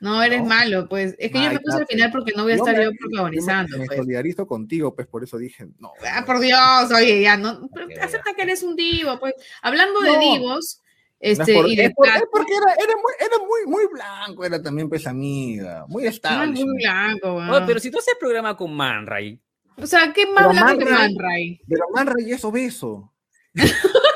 No, 0.00 0.22
eres 0.22 0.40
No. 0.42 0.46
malo, 0.46 0.88
pues. 0.88 1.16
Es 1.18 1.32
que 1.32 1.42
yo 1.42 1.50
me 1.50 1.58
puse 1.60 1.76
al 1.78 1.86
final 1.86 2.12
porque 2.12 2.32
no 2.36 2.44
voy 2.44 2.52
a 2.52 2.56
Yo 2.56 2.62
estar 2.62 2.76
me- 2.78 2.84
yo 2.84 2.90
protagonizando. 3.00 3.76
Me, 3.76 3.82
me 3.82 3.86
pues. 3.86 3.98
solidarizo 3.98 4.46
contigo, 4.46 4.94
pues 4.94 5.08
por 5.08 5.24
eso 5.24 5.38
dije, 5.38 5.66
no. 5.80 5.92
Ah, 6.12 6.24
por 6.24 6.38
Dios, 6.38 6.60
oye, 6.96 7.20
ya 7.22 7.36
no. 7.36 7.68
pero. 7.74 7.88
Acepta 8.00 8.32
que 8.34 8.42
eres 8.42 8.62
un 8.62 8.76
divo, 8.76 9.18
pues. 9.18 9.34
Hablando 9.60 10.00
de 10.00 10.18
divos, 10.18 10.80
No 10.80 10.86
es 11.18 11.38
este, 11.40 11.52
por- 11.52 11.66
y 11.68 11.72
es 11.72 11.78
de 11.78 11.90
por- 11.90 12.06
es 12.06 12.12
plata, 12.12 12.26
porque 12.30 12.52
era, 12.54 12.72
era 12.74 12.94
muy, 12.94 13.12
era 13.18 13.38
muy, 13.38 13.66
muy 13.66 13.86
blanco, 13.92 14.44
era 14.44 14.62
también 14.62 14.88
pues 14.88 15.04
amiga, 15.06 15.84
muy 15.88 16.06
estable. 16.06 16.64
muy 16.64 16.76
blanco. 16.76 17.34
Oye, 17.34 17.64
pero 17.66 17.80
si 17.80 17.90
tú 17.90 17.98
haces 17.98 18.14
programa 18.20 18.56
con 18.56 18.72
Man 18.74 19.04
Ray, 19.04 19.40
O 19.80 19.86
sea, 19.86 20.12
¿qué 20.12 20.26
más 20.26 20.46
Pero 20.46 20.50
blanco 20.50 20.78
que 20.78 20.84
Man 20.84 20.94
Ray- 20.94 21.14
Man 21.14 21.24
Ray? 21.24 21.60
Pero 21.68 21.84
Man 21.92 22.06
Ray 22.06 22.32
es 22.32 22.44
obeso. 22.44 23.12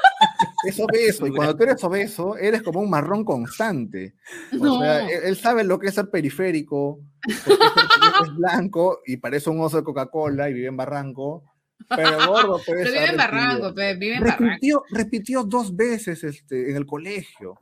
es 0.65 0.81
obeso. 0.81 1.27
Y 1.27 1.31
cuando 1.31 1.57
tú 1.57 1.63
eres 1.65 1.83
obeso, 1.85 2.37
eres 2.37 2.63
como 2.63 2.81
un 2.81 2.91
marrón 2.91 3.25
constante. 3.25 4.15
O 4.53 4.57
No. 4.65 4.81
sea, 4.81 5.09
él, 5.09 5.21
él 5.25 5.37
sabe 5.37 5.65
lo 5.65 5.79
que 5.79 5.89
es 5.89 5.95
ser 5.95 6.11
periférico, 6.11 7.01
porque 7.45 7.65
es, 7.65 8.29
es 8.29 8.35
blanco 8.37 9.01
y 9.07 9.17
parece 9.19 9.51
un 9.51 9.61
oso 9.61 9.77
de 9.79 9.85
Coca-Cola 9.85 10.49
y 10.51 10.55
vive 10.55 10.69
en 10.69 10.77
Barranco. 10.77 11.45
Pero 11.89 12.27
gordo, 12.29 12.61
pues, 12.65 12.79
Pero 12.83 12.93
vive 12.93 13.07
en 13.11 13.17
Barranco, 13.17 13.73
vive 13.75 14.15
en 14.15 14.21
Barranco. 14.23 14.45
repitió, 14.45 14.83
repitió 14.91 15.43
dos 15.45 15.75
veces 15.75 16.23
este, 16.25 16.71
en 16.71 16.77
el 16.77 16.87
colegio. 16.87 17.59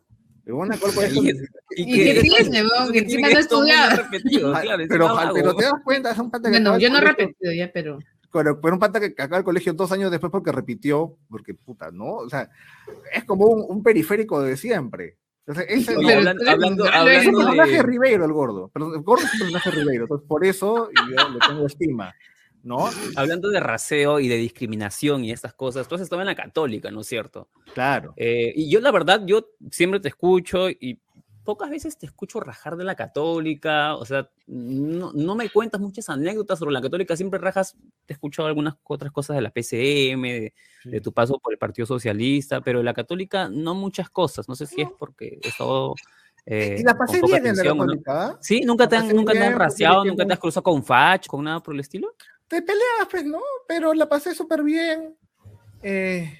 Una 0.46 0.76
cual 0.78 0.92
colegio- 0.92 1.22
¿Y 1.76 1.86
qué 1.86 2.20
tiene? 2.20 2.62
Que 2.92 2.98
encima 2.98 3.28
no 3.28 3.36
he 3.36 3.40
estudiado. 3.40 3.96
repetido, 4.02 4.52
claro, 4.52 4.82
pero, 4.88 5.08
pero 5.32 5.54
te 5.54 5.62
das 5.64 5.72
cuenta, 5.84 6.10
es 6.10 6.18
un 6.18 6.28
pata 6.30 6.50
que 6.50 6.56
Bueno, 6.56 6.76
yo 6.78 6.90
no 6.90 6.98
he 6.98 7.00
repetido 7.02 7.52
ya, 7.52 7.70
pero. 7.72 7.98
Pero, 8.32 8.60
pero 8.60 8.74
un 8.74 8.80
pata 8.80 9.00
que 9.00 9.06
acaba 9.06 9.38
el 9.38 9.44
colegio 9.44 9.72
dos 9.72 9.92
años 9.92 10.10
después 10.10 10.30
porque 10.30 10.52
repitió, 10.52 11.16
porque 11.28 11.54
puta, 11.54 11.90
¿no? 11.90 12.14
O 12.16 12.28
sea, 12.28 12.50
es 13.12 13.24
como 13.24 13.46
un, 13.46 13.64
un 13.68 13.82
periférico 13.82 14.40
de 14.42 14.56
siempre. 14.56 15.16
Entonces, 15.46 15.66
ese 15.68 15.96
Oye, 15.96 16.14
hablando, 16.14 16.44
pero- 16.84 17.08
es 17.08 17.26
un 17.26 17.34
personaje 17.34 17.72
de- 17.72 17.82
Ribeiro 17.82 18.24
el 18.24 18.32
gordo. 18.32 18.70
Pero 18.72 18.94
el 18.94 19.00
gordo 19.02 19.24
es 19.24 19.32
un 19.34 19.38
personaje 19.40 19.70
Ribeiro. 19.72 20.04
Entonces, 20.04 20.28
por 20.28 20.44
eso 20.44 20.90
yo 20.94 21.28
le 21.28 21.38
tengo 21.46 21.66
estima. 21.66 22.14
¿No? 22.62 22.90
hablando 23.16 23.48
de 23.48 23.58
raseo 23.58 24.20
y 24.20 24.28
de 24.28 24.36
discriminación 24.36 25.24
y 25.24 25.32
estas 25.32 25.54
cosas, 25.54 25.88
tú 25.88 25.94
has 25.94 26.02
estado 26.02 26.20
en 26.20 26.26
la 26.26 26.34
católica, 26.34 26.90
¿no 26.90 27.00
es 27.00 27.06
cierto? 27.06 27.48
Claro. 27.72 28.12
Eh, 28.16 28.52
y 28.54 28.70
yo 28.70 28.80
la 28.82 28.90
verdad, 28.92 29.22
yo 29.24 29.46
siempre 29.70 29.98
te 29.98 30.08
escucho 30.08 30.68
y 30.68 31.00
pocas 31.44 31.70
veces 31.70 31.96
te 31.98 32.06
escucho 32.06 32.40
rajar 32.40 32.76
de 32.76 32.84
la 32.84 32.94
católica, 32.94 33.96
o 33.96 34.04
sea, 34.04 34.30
no, 34.46 35.12
no 35.12 35.34
me 35.34 35.48
cuentas 35.50 35.80
muchas 35.80 36.08
anécdotas 36.08 36.58
sobre 36.58 36.72
la 36.72 36.80
católica, 36.80 37.16
siempre 37.16 37.40
rajas, 37.40 37.76
te 38.06 38.12
he 38.12 38.14
escuchado 38.14 38.48
algunas 38.48 38.74
otras 38.84 39.12
cosas 39.12 39.36
de 39.36 39.42
la 39.42 39.50
PCM, 39.50 40.22
de, 40.22 40.54
de 40.84 41.00
tu 41.00 41.12
paso 41.12 41.38
por 41.38 41.52
el 41.52 41.58
Partido 41.58 41.86
Socialista, 41.86 42.60
pero 42.60 42.78
de 42.78 42.84
la 42.84 42.94
católica 42.94 43.48
no 43.48 43.74
muchas 43.74 44.10
cosas, 44.10 44.48
no 44.48 44.54
sé 44.54 44.66
si 44.66 44.82
es 44.82 44.88
porque 44.98 45.38
he 45.42 45.48
estado... 45.48 45.94
eh, 46.46 46.76
y 46.78 46.82
la 46.82 46.96
pasé 46.96 47.20
bien 47.22 47.46
en 47.46 47.56
la 47.56 47.62
atención 47.62 47.72
o 47.72 47.74
no. 47.74 47.86
católica. 47.86 48.26
¿ah? 48.26 48.38
Sí, 48.40 48.60
nunca 48.62 48.88
te 48.88 48.96
han, 48.96 49.08
nunca 49.14 49.32
te 49.32 49.38
bien 49.38 49.48
han 49.48 49.52
porque 49.54 49.64
raciado, 49.64 50.02
dije, 50.02 50.12
nunca 50.12 50.26
te 50.26 50.32
has 50.32 50.38
cruzado 50.38 50.64
con 50.64 50.84
Fach, 50.84 51.26
con 51.26 51.44
nada 51.44 51.60
por 51.60 51.74
el 51.74 51.80
estilo. 51.80 52.14
Te 52.48 52.62
peleas, 52.62 53.08
pues, 53.10 53.24
¿no? 53.24 53.40
Pero 53.66 53.94
la 53.94 54.08
pasé 54.08 54.34
súper 54.34 54.62
bien. 54.62 55.16
eh, 55.82 56.36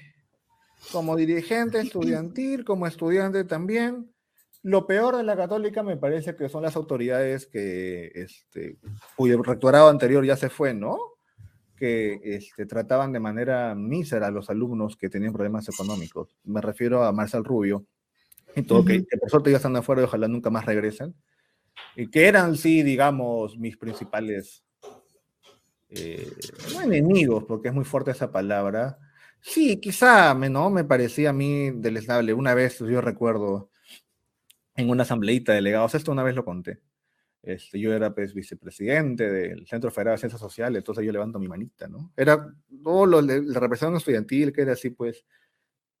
como 0.91 1.15
dirigente 1.15 1.79
estudiantil, 1.81 2.65
como 2.65 2.87
estudiante 2.87 3.43
también. 3.43 4.11
Lo 4.63 4.85
peor 4.85 5.17
de 5.17 5.23
la 5.23 5.35
católica 5.35 5.81
me 5.81 5.97
parece 5.97 6.35
que 6.35 6.49
son 6.49 6.63
las 6.63 6.75
autoridades 6.75 7.47
que, 7.47 8.11
este, 8.13 8.77
cuyo 9.15 9.41
rectorado 9.41 9.89
anterior 9.89 10.23
ya 10.25 10.37
se 10.37 10.49
fue, 10.49 10.73
¿no? 10.73 10.97
Que 11.75 12.19
este, 12.23 12.65
trataban 12.65 13.11
de 13.11 13.19
manera 13.19 13.73
mísera 13.73 14.27
a 14.27 14.31
los 14.31 14.49
alumnos 14.49 14.97
que 14.97 15.09
tenían 15.09 15.33
problemas 15.33 15.67
económicos. 15.67 16.35
Me 16.43 16.61
refiero 16.61 17.03
a 17.03 17.11
Marcel 17.11 17.43
Rubio 17.43 17.85
y 18.55 18.61
todo, 18.63 18.85
que, 18.85 19.05
que 19.05 19.17
por 19.17 19.29
suerte 19.29 19.49
ya 19.49 19.57
están 19.57 19.75
afuera 19.75 20.01
y 20.01 20.05
ojalá 20.05 20.27
nunca 20.27 20.49
más 20.49 20.65
regresen. 20.65 21.15
Y 21.95 22.07
que 22.07 22.27
eran, 22.27 22.55
sí, 22.55 22.83
digamos, 22.83 23.57
mis 23.57 23.77
principales 23.77 24.63
eh, 25.93 26.31
no 26.73 26.81
enemigos, 26.81 27.43
porque 27.43 27.67
es 27.67 27.73
muy 27.73 27.83
fuerte 27.83 28.11
esa 28.11 28.31
palabra. 28.31 28.97
Sí, 29.41 29.77
quizá 29.77 30.33
me, 30.33 30.49
¿no? 30.49 30.69
me 30.69 30.85
parecía 30.85 31.31
a 31.31 31.33
mí 31.33 31.71
deleznable. 31.71 32.33
Una 32.33 32.53
vez, 32.53 32.79
yo 32.79 33.01
recuerdo, 33.01 33.70
en 34.75 34.89
una 34.89 35.03
asambleíta 35.03 35.51
de 35.51 35.57
delegados, 35.57 35.95
esto 35.95 36.11
una 36.11 36.23
vez 36.23 36.35
lo 36.35 36.45
conté. 36.45 36.81
Este, 37.43 37.79
yo 37.79 37.93
era 37.93 38.13
pues, 38.13 38.33
vicepresidente 38.33 39.29
del 39.29 39.65
Centro 39.65 39.89
Federal 39.89 40.15
de 40.15 40.19
Ciencias 40.19 40.41
Sociales, 40.41 40.79
entonces 40.79 41.03
yo 41.03 41.11
levanto 41.11 41.39
mi 41.39 41.47
manita, 41.47 41.87
¿no? 41.87 42.13
Era 42.15 42.53
todo 42.83 43.05
lo 43.05 43.21
la 43.21 43.59
represión 43.59 43.95
estudiantil, 43.95 44.53
que 44.53 44.61
era 44.61 44.73
así, 44.73 44.91
pues, 44.91 45.25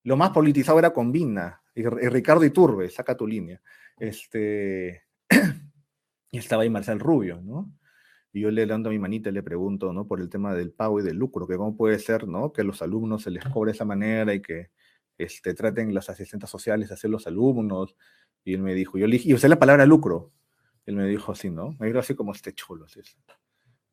lo 0.03 0.17
más 0.17 0.29
politizado 0.31 0.79
era 0.79 0.93
Combina, 0.93 1.61
y, 1.73 1.81
y 1.81 1.85
Ricardo 1.85 2.45
Iturbe, 2.45 2.89
saca 2.89 3.15
tu 3.17 3.25
línea. 3.27 3.61
Este, 3.97 5.03
y 6.31 6.37
estaba 6.37 6.63
ahí 6.63 6.69
Marcel 6.69 6.99
Rubio, 6.99 7.41
¿no? 7.41 7.71
Y 8.33 8.41
yo 8.41 8.51
le 8.51 8.65
levanto 8.65 8.89
mi 8.89 8.99
manita 8.99 9.29
y 9.29 9.33
le 9.33 9.43
pregunto, 9.43 9.91
¿no? 9.91 10.07
Por 10.07 10.21
el 10.21 10.29
tema 10.29 10.53
del 10.53 10.71
pago 10.71 10.99
y 10.99 11.03
del 11.03 11.17
lucro, 11.17 11.47
que 11.47 11.57
cómo 11.57 11.75
puede 11.75 11.99
ser, 11.99 12.27
¿no? 12.27 12.53
Que 12.53 12.61
a 12.61 12.63
los 12.63 12.81
alumnos 12.81 13.23
se 13.23 13.31
les 13.31 13.43
cobre 13.45 13.71
de 13.71 13.75
esa 13.75 13.85
manera 13.85 14.33
y 14.33 14.41
que 14.41 14.71
este, 15.17 15.53
traten 15.53 15.93
las 15.93 16.09
asistentes 16.09 16.49
sociales 16.49 16.91
a 16.91 16.97
ser 16.97 17.09
los 17.09 17.27
alumnos. 17.27 17.95
Y 18.43 18.53
él 18.55 18.61
me 18.61 18.73
dijo, 18.73 18.97
yo 18.97 19.07
le 19.07 19.13
dije, 19.13 19.29
y 19.29 19.33
usé 19.33 19.47
la 19.49 19.59
palabra 19.59 19.85
lucro. 19.85 20.31
Él 20.85 20.95
me 20.95 21.05
dijo 21.07 21.31
así, 21.31 21.49
¿no? 21.49 21.75
Me 21.79 21.87
dijo 21.87 21.99
así 21.99 22.15
como 22.15 22.31
este 22.31 22.53
chulo. 22.53 22.85
Así 22.85 22.99
es. 22.99 23.17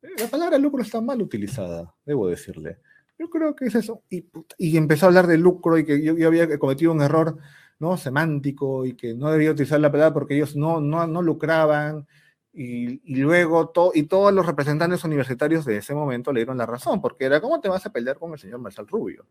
"Eh, 0.03 0.09
La 0.21 0.27
palabra 0.29 0.59
lucro 0.59 0.83
está 0.83 1.01
mal 1.01 1.21
utilizada, 1.21 1.95
debo 2.05 2.29
decirle. 2.29 2.79
Yo 3.19 3.29
creo 3.29 3.55
que 3.55 3.67
es 3.67 3.75
eso. 3.75 4.03
Y, 4.09 4.27
y 4.57 4.77
empezó 4.77 5.07
a 5.07 5.09
hablar 5.09 5.27
de 5.27 5.37
lucro 5.39 5.77
y 5.77 5.85
que 5.85 6.03
yo, 6.03 6.17
yo 6.17 6.29
había 6.29 6.59
cometido 6.59 6.93
un 6.93 7.03
error 7.03 7.37
¿no? 7.81 7.97
semántico 7.97 8.85
y 8.87 8.95
que 8.95 9.15
no 9.15 9.31
debía 9.31 9.51
utilizar 9.51 9.81
la 9.81 9.91
palabra 9.93 10.15
porque 10.15 10.35
ellos 10.37 10.57
no, 10.57 10.81
no, 10.81 11.07
no 11.07 11.21
lucraban. 11.23 12.07
Y, 12.53 13.01
y 13.05 13.17
luego 13.21 13.69
to, 13.69 13.93
y 13.95 14.05
todos 14.05 14.33
los 14.33 14.47
representantes 14.47 15.05
universitarios 15.05 15.65
de 15.65 15.77
ese 15.77 15.95
momento 15.95 16.33
le 16.33 16.41
dieron 16.41 16.59
la 16.59 16.67
razón, 16.67 17.01
porque 17.01 17.25
era, 17.27 17.41
¿cómo 17.41 17.61
te 17.61 17.69
vas 17.69 17.85
a 17.87 17.93
pelear 17.93 18.19
con 18.19 18.33
el 18.33 18.39
señor 18.39 18.59
Marcel 18.61 18.87
Rubio? 18.89 19.27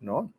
¿No? 0.00 0.32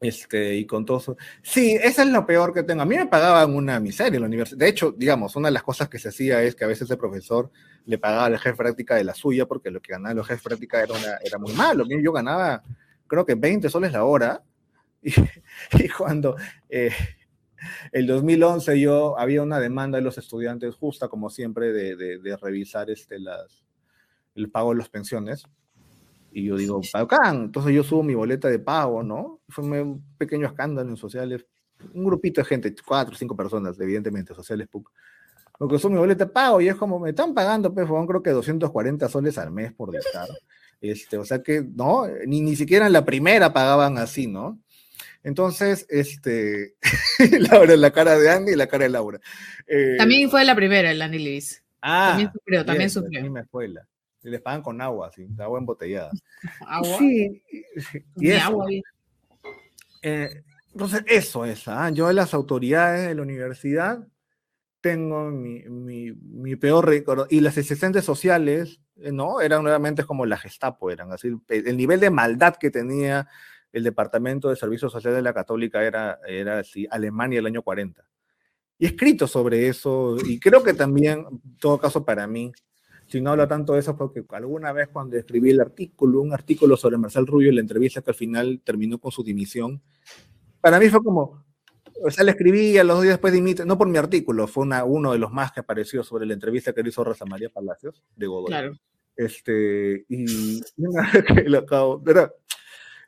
Este, 0.00 0.54
y 0.54 0.64
con 0.64 0.84
todo 0.84 0.98
eso. 0.98 1.16
Sí, 1.42 1.76
eso 1.80 2.02
es 2.02 2.08
lo 2.08 2.24
peor 2.24 2.52
que 2.54 2.62
tengo. 2.62 2.82
A 2.82 2.84
mí 2.84 2.96
me 2.96 3.06
pagaban 3.06 3.54
una 3.54 3.80
miseria 3.80 4.16
en 4.16 4.22
la 4.22 4.28
universidad. 4.28 4.58
De 4.58 4.68
hecho, 4.68 4.92
digamos, 4.92 5.34
una 5.34 5.48
de 5.48 5.52
las 5.52 5.64
cosas 5.64 5.88
que 5.88 5.98
se 5.98 6.08
hacía 6.08 6.42
es 6.42 6.54
que 6.54 6.64
a 6.64 6.68
veces 6.68 6.88
el 6.90 6.98
profesor 6.98 7.50
le 7.84 7.98
pagaba 7.98 8.26
al 8.26 8.38
jefe 8.38 8.56
práctica 8.56 8.94
de 8.94 9.04
la 9.04 9.14
suya, 9.14 9.46
porque 9.46 9.70
lo 9.70 9.80
que 9.80 9.92
ganaban 9.92 10.16
los 10.16 10.26
jefes 10.26 10.44
de 10.44 10.48
práctica 10.48 10.82
era, 10.82 10.94
una, 10.94 11.16
era 11.24 11.38
muy 11.38 11.52
malo. 11.52 11.84
Yo 11.88 12.12
ganaba, 12.12 12.62
creo 13.06 13.26
que 13.26 13.34
20 13.34 13.68
soles 13.68 13.92
la 13.92 14.04
hora. 14.04 14.42
Y, 15.00 15.12
y 15.84 15.88
cuando 15.88 16.34
eh, 16.68 16.90
el 17.92 18.08
2011 18.08 18.80
yo 18.80 19.16
había 19.16 19.42
una 19.42 19.60
demanda 19.60 19.98
de 19.98 20.02
los 20.02 20.18
estudiantes 20.18 20.74
justa, 20.74 21.06
como 21.06 21.30
siempre, 21.30 21.72
de, 21.72 21.94
de, 21.94 22.18
de 22.18 22.36
revisar 22.36 22.90
este, 22.90 23.20
las, 23.20 23.64
el 24.34 24.50
pago 24.50 24.70
de 24.72 24.78
las 24.78 24.88
pensiones. 24.88 25.44
Y 26.32 26.44
yo 26.44 26.56
digo, 26.56 26.80
bacán, 26.92 27.44
entonces 27.44 27.74
yo 27.74 27.82
subo 27.82 28.02
mi 28.02 28.14
boleta 28.14 28.48
de 28.48 28.58
pago, 28.58 29.02
¿no? 29.02 29.40
Fue 29.48 29.64
un 29.64 30.04
pequeño 30.18 30.46
escándalo 30.46 30.90
en 30.90 30.96
sociales, 30.96 31.46
un 31.94 32.04
grupito 32.04 32.40
de 32.40 32.46
gente, 32.46 32.74
cuatro 32.86 33.14
o 33.14 33.18
cinco 33.18 33.36
personas, 33.36 33.78
evidentemente, 33.80 34.34
sociales 34.34 34.68
PUC. 34.68 34.90
Lo 35.60 35.68
que 35.68 35.78
subo 35.78 35.92
mi 35.92 35.98
boleta 35.98 36.26
de 36.26 36.30
pago 36.30 36.60
y 36.60 36.68
es 36.68 36.76
como, 36.76 37.00
me 37.00 37.10
están 37.10 37.34
pagando, 37.34 37.72
pues, 37.74 37.86
creo 37.86 38.22
que 38.22 38.30
240 38.30 39.08
soles 39.08 39.38
al 39.38 39.50
mes 39.50 39.72
por 39.72 39.90
dictar. 39.90 40.28
Este, 40.80 41.18
o 41.18 41.24
sea 41.24 41.42
que, 41.42 41.62
¿no? 41.62 42.06
Ni, 42.26 42.40
ni 42.40 42.54
siquiera 42.54 42.86
en 42.86 42.92
la 42.92 43.04
primera 43.04 43.52
pagaban 43.52 43.98
así, 43.98 44.26
¿no? 44.26 44.60
Entonces, 45.24 45.86
este, 45.88 46.74
Laura, 47.50 47.76
la 47.76 47.90
cara 47.90 48.16
de 48.18 48.30
Andy 48.30 48.52
y 48.52 48.56
la 48.56 48.66
cara 48.66 48.84
de 48.84 48.90
Laura. 48.90 49.20
Eh, 49.66 49.96
también 49.98 50.30
fue 50.30 50.44
la 50.44 50.54
primera, 50.54 50.90
el 50.90 51.02
Andy 51.02 51.18
Lewis. 51.18 51.62
Ah, 51.82 52.10
también 52.10 52.32
sufrió, 52.32 52.64
también 52.64 52.90
sufrió. 52.90 53.22
misma 53.22 53.40
escuela. 53.40 53.86
Y 54.28 54.30
les 54.30 54.42
pagan 54.42 54.62
con 54.62 54.80
agua, 54.82 55.10
sí, 55.10 55.26
agua 55.38 55.58
embotellada. 55.58 56.10
¿Agua? 56.66 56.98
Sí, 56.98 57.42
y 58.16 58.30
eso. 58.30 58.46
agua. 58.46 58.66
Eh, 60.02 60.42
entonces, 60.72 61.02
eso 61.06 61.46
es. 61.46 61.66
¿ah? 61.66 61.88
Yo 61.90 62.08
de 62.08 62.14
las 62.14 62.34
autoridades 62.34 63.08
de 63.08 63.14
la 63.14 63.22
universidad 63.22 64.06
tengo 64.82 65.30
mi, 65.30 65.62
mi, 65.62 66.12
mi 66.12 66.56
peor 66.56 66.86
récord. 66.86 67.26
Y 67.30 67.40
las 67.40 67.56
asistentes 67.56 68.04
sociales, 68.04 68.80
¿no? 68.96 69.40
Eran 69.40 69.62
nuevamente 69.62 70.04
como 70.04 70.26
la 70.26 70.36
Gestapo, 70.36 70.90
eran 70.90 71.10
así. 71.10 71.28
El, 71.48 71.68
el 71.68 71.76
nivel 71.76 72.00
de 72.00 72.10
maldad 72.10 72.56
que 72.56 72.70
tenía 72.70 73.28
el 73.72 73.82
Departamento 73.82 74.50
de 74.50 74.56
Servicios 74.56 74.92
Sociales 74.92 75.16
de 75.16 75.22
la 75.22 75.34
Católica 75.34 75.82
era, 75.82 76.20
era 76.26 76.58
así, 76.58 76.86
Alemania 76.90 77.38
el 77.38 77.46
año 77.46 77.62
40. 77.62 78.04
Y 78.78 78.84
he 78.84 78.88
escrito 78.88 79.26
sobre 79.26 79.68
eso, 79.68 80.16
y 80.24 80.38
creo 80.38 80.62
que 80.62 80.74
también, 80.74 81.26
en 81.30 81.58
todo 81.58 81.78
caso 81.78 82.04
para 82.04 82.26
mí, 82.26 82.52
si 83.08 83.20
no 83.20 83.30
hablo 83.30 83.48
tanto 83.48 83.72
de 83.72 83.80
eso, 83.80 83.96
porque 83.96 84.22
alguna 84.30 84.72
vez 84.72 84.88
cuando 84.88 85.16
escribí 85.16 85.50
el 85.50 85.60
artículo, 85.60 86.20
un 86.20 86.32
artículo 86.32 86.76
sobre 86.76 86.98
Marcel 86.98 87.26
Rubio, 87.26 87.50
la 87.52 87.60
entrevista 87.60 88.02
que 88.02 88.10
al 88.10 88.14
final 88.14 88.60
terminó 88.62 88.98
con 88.98 89.10
su 89.10 89.24
dimisión, 89.24 89.82
para 90.60 90.78
mí 90.78 90.88
fue 90.88 91.02
como, 91.02 91.42
o 92.04 92.10
sea, 92.10 92.24
le 92.24 92.32
escribí 92.32 92.76
a 92.76 92.84
los 92.84 93.00
días 93.00 93.14
después 93.14 93.32
dimite, 93.32 93.64
no 93.64 93.78
por 93.78 93.88
mi 93.88 93.96
artículo, 93.96 94.46
fue 94.46 94.64
una, 94.64 94.84
uno 94.84 95.12
de 95.12 95.18
los 95.18 95.32
más 95.32 95.52
que 95.52 95.60
apareció 95.60 96.04
sobre 96.04 96.26
la 96.26 96.34
entrevista 96.34 96.74
que 96.74 96.82
le 96.82 96.90
hizo 96.90 97.02
Rosa 97.02 97.24
María 97.24 97.48
Palacios, 97.48 98.02
de 98.14 98.26
Godoy. 98.26 98.48
Claro. 98.48 98.74
Este, 99.16 100.04
y 100.08 100.60
una 100.76 101.10
vez 101.10 101.24
que 101.24 101.42
lo 101.48 101.58
acabo, 101.58 102.02
era, 102.06 102.30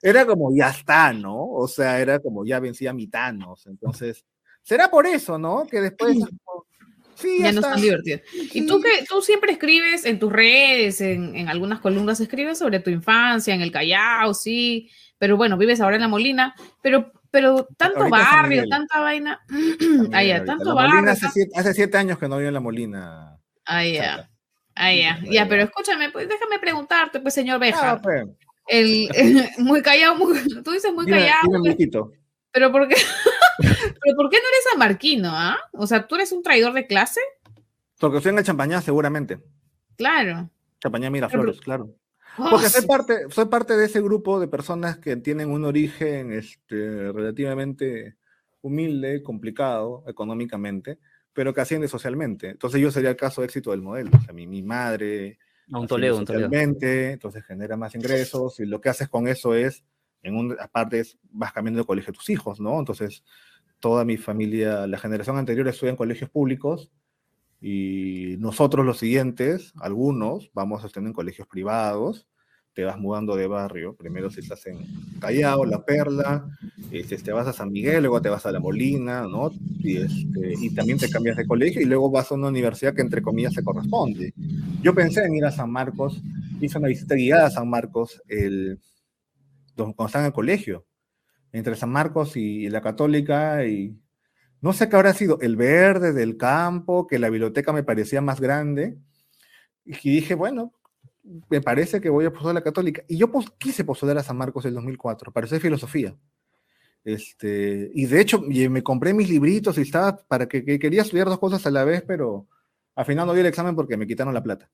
era 0.00 0.24
como 0.24 0.50
ya 0.56 0.70
está, 0.70 1.12
¿no? 1.12 1.46
O 1.46 1.68
sea, 1.68 2.00
era 2.00 2.20
como 2.20 2.46
ya 2.46 2.58
vencía 2.58 2.94
Mitanos, 2.94 3.66
entonces, 3.66 4.24
será 4.62 4.90
por 4.90 5.06
eso, 5.06 5.38
¿no? 5.38 5.66
Que 5.66 5.82
después... 5.82 6.16
Sí, 6.16 6.24
ya, 7.22 7.46
ya 7.46 7.52
no 7.52 7.60
es 7.60 7.66
tan 7.66 7.80
divertido. 7.80 8.20
Sí. 8.30 8.50
Y 8.54 8.66
tú 8.66 8.80
que 8.80 9.04
tú 9.08 9.22
siempre 9.22 9.52
escribes 9.52 10.04
en 10.04 10.18
tus 10.18 10.32
redes, 10.32 11.00
en, 11.00 11.34
en, 11.36 11.48
algunas 11.48 11.80
columnas 11.80 12.20
escribes 12.20 12.58
sobre 12.58 12.80
tu 12.80 12.90
infancia, 12.90 13.54
en 13.54 13.60
el 13.60 13.72
Callao, 13.72 14.34
sí, 14.34 14.90
pero 15.20 15.36
bueno, 15.36 15.58
vives 15.58 15.82
ahora 15.82 15.96
en 15.96 16.02
La 16.02 16.08
Molina, 16.08 16.54
pero, 16.82 17.12
pero 17.30 17.68
tanto 17.76 17.98
ahorita 17.98 18.16
barrio, 18.16 18.68
tanta 18.70 19.00
vaina. 19.00 19.38
ah, 20.14 20.24
ya, 20.24 20.44
tanto 20.46 20.74
barrio. 20.74 21.10
Hace 21.10 21.28
siete, 21.28 21.50
hace 21.54 21.74
siete, 21.74 21.98
años 21.98 22.18
que 22.18 22.26
no 22.26 22.38
vivo 22.38 22.48
en 22.48 22.54
La 22.54 22.60
Molina. 22.60 23.38
Ah, 23.66 23.84
ya. 23.84 24.30
Ah, 24.74 24.94
ya. 24.94 25.20
Ya, 25.30 25.46
pero 25.46 25.62
escúchame, 25.64 26.10
pues 26.10 26.26
déjame 26.26 26.58
preguntarte, 26.58 27.20
pues, 27.20 27.34
señor 27.34 27.60
Beja. 27.60 27.92
Ah, 27.92 28.00
pues. 28.02 28.24
el, 28.66 29.10
el, 29.14 29.48
muy 29.58 29.82
callado, 29.82 30.16
muy, 30.16 30.38
tú 30.64 30.70
dices 30.70 30.90
muy 30.94 31.04
dime, 31.04 31.18
callado. 31.18 31.40
Dime, 31.42 31.76
pues, 31.76 32.19
pero 32.52 32.72
¿por 32.72 32.88
qué? 32.88 32.96
¿Pero 33.58 34.16
por 34.16 34.30
qué 34.30 34.36
no 34.36 34.48
eres 34.48 34.74
amarquino, 34.74 35.30
ah? 35.32 35.58
O 35.72 35.86
sea, 35.86 36.06
¿tú 36.06 36.14
eres 36.14 36.32
un 36.32 36.42
traidor 36.42 36.72
de 36.72 36.86
clase? 36.86 37.20
Porque 37.98 38.16
estoy 38.16 38.30
en 38.30 38.38
el 38.38 38.44
champañá, 38.44 38.80
seguramente. 38.80 39.38
Claro. 39.96 40.50
Champañá 40.80 41.10
Miraflores, 41.10 41.56
pero... 41.56 41.64
claro. 41.64 41.94
Porque 42.36 42.68
soy 42.68 42.86
parte, 42.86 43.26
soy 43.30 43.46
parte 43.46 43.76
de 43.76 43.84
ese 43.84 44.00
grupo 44.00 44.40
de 44.40 44.48
personas 44.48 44.98
que 44.98 45.16
tienen 45.16 45.50
un 45.50 45.64
origen 45.64 46.32
este, 46.32 47.12
relativamente 47.12 48.16
humilde, 48.62 49.22
complicado 49.22 50.04
económicamente, 50.06 50.98
pero 51.32 51.52
que 51.52 51.60
asciende 51.60 51.88
socialmente. 51.88 52.48
Entonces 52.48 52.80
yo 52.80 52.90
sería 52.90 53.10
el 53.10 53.16
caso 53.16 53.40
de 53.40 53.46
éxito 53.46 53.72
del 53.72 53.82
modelo. 53.82 54.10
O 54.16 54.20
sea, 54.20 54.32
mi, 54.32 54.46
mi 54.46 54.62
madre... 54.62 55.38
A 55.72 55.78
un 55.78 55.86
Toledo, 55.86 56.18
un 56.18 56.24
Toledo. 56.24 56.48
Entonces 56.52 57.44
genera 57.44 57.76
más 57.76 57.94
ingresos 57.94 58.58
y 58.60 58.64
lo 58.64 58.80
que 58.80 58.88
haces 58.88 59.08
con 59.08 59.28
eso 59.28 59.54
es 59.54 59.84
en 60.22 60.36
un, 60.36 60.56
aparte 60.60 61.00
es, 61.00 61.18
vas 61.30 61.52
cambiando 61.52 61.80
de 61.80 61.86
colegio 61.86 62.12
tus 62.12 62.28
hijos, 62.30 62.60
¿no? 62.60 62.78
Entonces, 62.78 63.24
toda 63.80 64.04
mi 64.04 64.16
familia, 64.16 64.86
la 64.86 64.98
generación 64.98 65.38
anterior 65.38 65.66
estudia 65.68 65.90
en 65.90 65.96
colegios 65.96 66.30
públicos 66.30 66.90
y 67.60 68.36
nosotros 68.38 68.86
los 68.86 68.98
siguientes, 68.98 69.72
algunos, 69.80 70.50
vamos 70.54 70.82
a 70.82 70.86
estar 70.86 71.02
en 71.02 71.12
colegios 71.12 71.48
privados, 71.48 72.26
te 72.72 72.84
vas 72.84 72.98
mudando 72.98 73.34
de 73.34 73.46
barrio, 73.46 73.96
primero 73.96 74.30
si 74.30 74.40
estás 74.40 74.64
en 74.66 74.86
Callao, 75.18 75.64
La 75.64 75.84
Perla, 75.84 76.46
este, 76.90 77.16
te 77.18 77.32
vas 77.32 77.46
a 77.46 77.52
San 77.52 77.72
Miguel, 77.72 78.02
luego 78.02 78.22
te 78.22 78.28
vas 78.28 78.46
a 78.46 78.52
La 78.52 78.60
Molina, 78.60 79.22
¿no? 79.22 79.50
Y, 79.80 79.96
este, 79.96 80.54
y 80.60 80.70
también 80.74 80.98
te 80.98 81.10
cambias 81.10 81.36
de 81.36 81.46
colegio 81.46 81.82
y 81.82 81.86
luego 81.86 82.10
vas 82.10 82.30
a 82.30 82.36
una 82.36 82.48
universidad 82.48 82.94
que 82.94 83.02
entre 83.02 83.22
comillas 83.22 83.54
se 83.54 83.64
corresponde. 83.64 84.32
Yo 84.82 84.94
pensé 84.94 85.24
en 85.24 85.34
ir 85.34 85.44
a 85.44 85.50
San 85.50 85.70
Marcos, 85.70 86.22
hice 86.60 86.78
una 86.78 86.88
visita 86.88 87.16
guiada 87.16 87.46
a 87.46 87.50
San 87.50 87.68
Marcos 87.68 88.22
el, 88.28 88.78
cuando 89.74 90.06
estaba 90.06 90.24
en 90.24 90.28
el 90.28 90.32
colegio, 90.32 90.86
entre 91.52 91.76
San 91.76 91.90
Marcos 91.90 92.36
y, 92.36 92.68
la 92.68 92.80
Católica, 92.80 93.66
y 93.66 93.96
no 94.60 94.72
sé 94.72 94.88
qué 94.88 94.96
habrá 94.96 95.14
sido, 95.14 95.40
el 95.40 95.56
verde 95.56 96.12
del 96.12 96.36
campo, 96.36 97.06
que 97.06 97.18
la 97.18 97.30
biblioteca 97.30 97.72
me 97.72 97.82
parecía 97.82 98.20
más 98.20 98.40
grande, 98.40 98.98
y 99.84 100.10
dije, 100.10 100.34
bueno, 100.34 100.72
me 101.48 101.60
parece 101.60 102.00
que 102.00 102.08
voy 102.08 102.24
a 102.24 102.30
postular 102.30 102.52
a 102.52 102.60
la 102.60 102.64
Católica. 102.64 103.02
Y 103.08 103.16
yo 103.16 103.30
quise 103.58 103.84
postular 103.84 104.18
a 104.18 104.22
San 104.22 104.36
Marcos 104.36 104.64
en 104.64 104.74
2004, 104.74 105.32
para 105.32 105.46
hacer 105.46 105.60
filosofía. 105.60 106.14
Este, 107.04 107.90
y 107.94 108.06
de 108.06 108.20
hecho, 108.20 108.42
me 108.42 108.82
compré 108.82 109.14
mis 109.14 109.28
libritos 109.28 109.78
y 109.78 109.82
estaba 109.82 110.16
para 110.16 110.46
que, 110.46 110.64
quería 110.78 111.02
estudiar 111.02 111.28
dos 111.28 111.38
cosas 111.38 111.66
a 111.66 111.70
la 111.70 111.84
vez, 111.84 112.02
pero 112.06 112.46
al 112.94 113.06
final 113.06 113.26
no 113.26 113.32
di 113.32 113.40
el 113.40 113.46
examen 113.46 113.74
porque 113.74 113.96
me 113.96 114.06
quitaron 114.06 114.34
la 114.34 114.42
plata. 114.42 114.70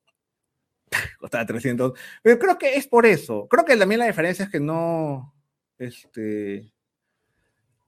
Costaba 1.19 1.45
300. 1.45 1.93
Pero 2.21 2.39
creo 2.39 2.57
que 2.57 2.75
es 2.75 2.87
por 2.87 3.05
eso. 3.05 3.47
Creo 3.47 3.65
que 3.65 3.77
también 3.77 3.99
la 3.99 4.07
diferencia 4.07 4.45
es 4.45 4.51
que 4.51 4.59
no, 4.59 5.33
este, 5.77 6.71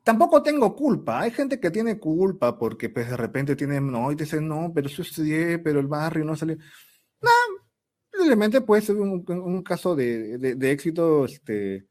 tampoco 0.03 0.43
tengo 0.43 0.75
culpa. 0.75 1.21
Hay 1.21 1.31
gente 1.31 1.59
que 1.59 1.71
tiene 1.71 1.99
culpa 1.99 2.57
porque 2.57 2.89
pues 2.89 3.09
de 3.09 3.17
repente 3.17 3.55
tiene, 3.55 3.79
no, 3.81 4.11
y 4.11 4.15
dicen, 4.15 4.47
no, 4.47 4.71
pero 4.73 4.89
yo 4.89 5.03
estudié, 5.03 5.59
pero 5.59 5.79
el 5.79 5.87
barrio 5.87 6.25
no 6.25 6.35
salió. 6.35 6.57
No, 7.21 7.29
Simplemente 8.11 8.61
puede 8.61 8.81
ser 8.81 8.97
un, 8.97 9.63
caso 9.63 9.95
de, 9.95 10.57
éxito 10.61 11.25
este, 11.25 11.85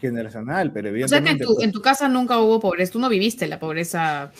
generacional, 0.00 0.72
pero 0.72 0.88
evidentemente... 0.88 1.44
O 1.44 1.46
sea 1.46 1.46
que 1.46 1.54
pues 1.54 1.64
en 1.64 1.72
tu, 1.72 1.80
casa 1.80 2.08
nunca 2.08 2.38
hubo 2.38 2.60
pobreza, 2.60 2.92
tú 2.92 2.98
no 2.98 3.08
viviste 3.08 3.46
la 3.46 3.58
pobreza. 3.58 4.32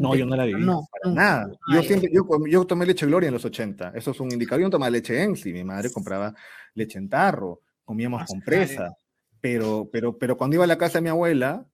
No, 0.00 0.14
yo 0.14 0.26
no 0.26 0.36
la 0.36 0.44
viví, 0.44 0.64
no, 0.64 0.88
para 0.90 1.14
nada. 1.14 1.52
Yo, 1.72 1.82
siempre, 1.82 2.10
yo, 2.12 2.64
tomé 2.64 2.86
leche 2.86 3.06
Gloria 3.06 3.28
en 3.28 3.34
los 3.34 3.44
80, 3.44 3.92
eso 3.94 4.10
es 4.10 4.20
un 4.20 4.32
indicador, 4.32 4.60
yo 4.60 4.66
no 4.66 4.70
tomaba 4.70 4.90
leche 4.90 5.22
en 5.22 5.36
sí, 5.36 5.52
mi 5.52 5.64
madre 5.64 5.90
compraba 5.92 6.34
leche 6.74 6.98
en 6.98 7.08
tarro, 7.08 7.60
comíamos 7.84 8.24
con 8.24 8.40
presa, 8.40 8.96
pero, 9.40 9.88
pero, 9.92 10.16
pero 10.16 10.36
cuando 10.36 10.54
iba 10.54 10.64
a 10.64 10.68
la 10.68 10.78
casa 10.78 10.98
de 10.98 11.02
mi 11.02 11.08
abuela, 11.08 11.66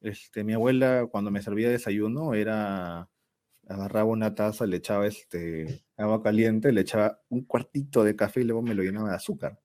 este, 0.00 0.42
mi 0.44 0.52
abuela 0.52 1.06
cuando 1.10 1.30
me 1.30 1.42
servía 1.42 1.70
desayuno 1.70 2.34
era 2.34 3.08
agarraba 3.68 4.10
una 4.10 4.34
taza, 4.34 4.66
le 4.66 4.78
echaba 4.78 5.06
este, 5.06 5.84
agua 5.96 6.22
caliente, 6.22 6.72
le 6.72 6.82
echaba 6.82 7.20
un 7.28 7.44
cuartito 7.44 8.04
de 8.04 8.16
café 8.16 8.40
y 8.40 8.44
luego 8.44 8.62
me 8.62 8.74
lo 8.74 8.82
llenaba 8.82 9.10
de 9.10 9.16
azúcar. 9.16 9.60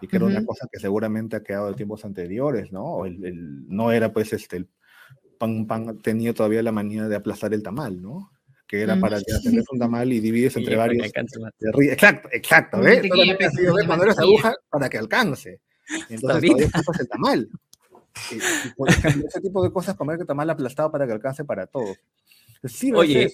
Y 0.00 0.08
que 0.08 0.16
era 0.16 0.26
una 0.26 0.44
cosa 0.44 0.68
que 0.70 0.78
seguramente 0.78 1.36
ha 1.36 1.42
quedado 1.42 1.68
de 1.68 1.74
tiempos 1.74 2.04
anteriores, 2.04 2.70
¿no? 2.70 3.06
El, 3.06 3.66
no 3.66 3.92
era 3.92 4.12
pues 4.12 4.32
este, 4.34 4.58
el 4.58 4.68
pan, 5.38 5.66
pan 5.66 5.98
tenía 5.98 6.34
todavía 6.34 6.62
la 6.62 6.72
manía 6.72 7.08
de 7.08 7.16
aplastar 7.16 7.54
el 7.54 7.62
tamal, 7.62 8.00
¿no? 8.00 8.30
Que 8.66 8.82
era 8.82 8.98
para 8.98 9.20
que 9.20 9.32
hacer 9.32 9.62
un 9.70 9.78
tamal 9.78 10.12
y 10.12 10.18
divides 10.18 10.56
entre 10.56 10.76
varios. 10.76 11.06
Exacto, 11.06 12.28
exacto, 12.32 12.80
¿ves? 12.80 13.08
Cuando 13.86 14.04
eres 14.04 14.18
aguja 14.18 14.54
para 14.68 14.88
que 14.88 14.98
alcance. 14.98 15.60
Entonces 16.08 16.20
todavía 16.20 16.66
el 16.98 17.08
tamal. 17.08 17.48
Y, 18.32 18.68
por 18.70 18.88
ejemplo, 18.88 19.24
ese 19.28 19.40
tipo 19.40 19.62
de 19.62 19.70
cosas, 19.70 19.94
comer 19.94 20.20
el 20.20 20.26
tamal 20.26 20.50
aplastado 20.50 20.90
para 20.90 21.06
que 21.06 21.12
alcance 21.12 21.44
para 21.44 21.66
todos. 21.66 21.98
Sí, 22.64 22.92
Oye, 22.92 23.30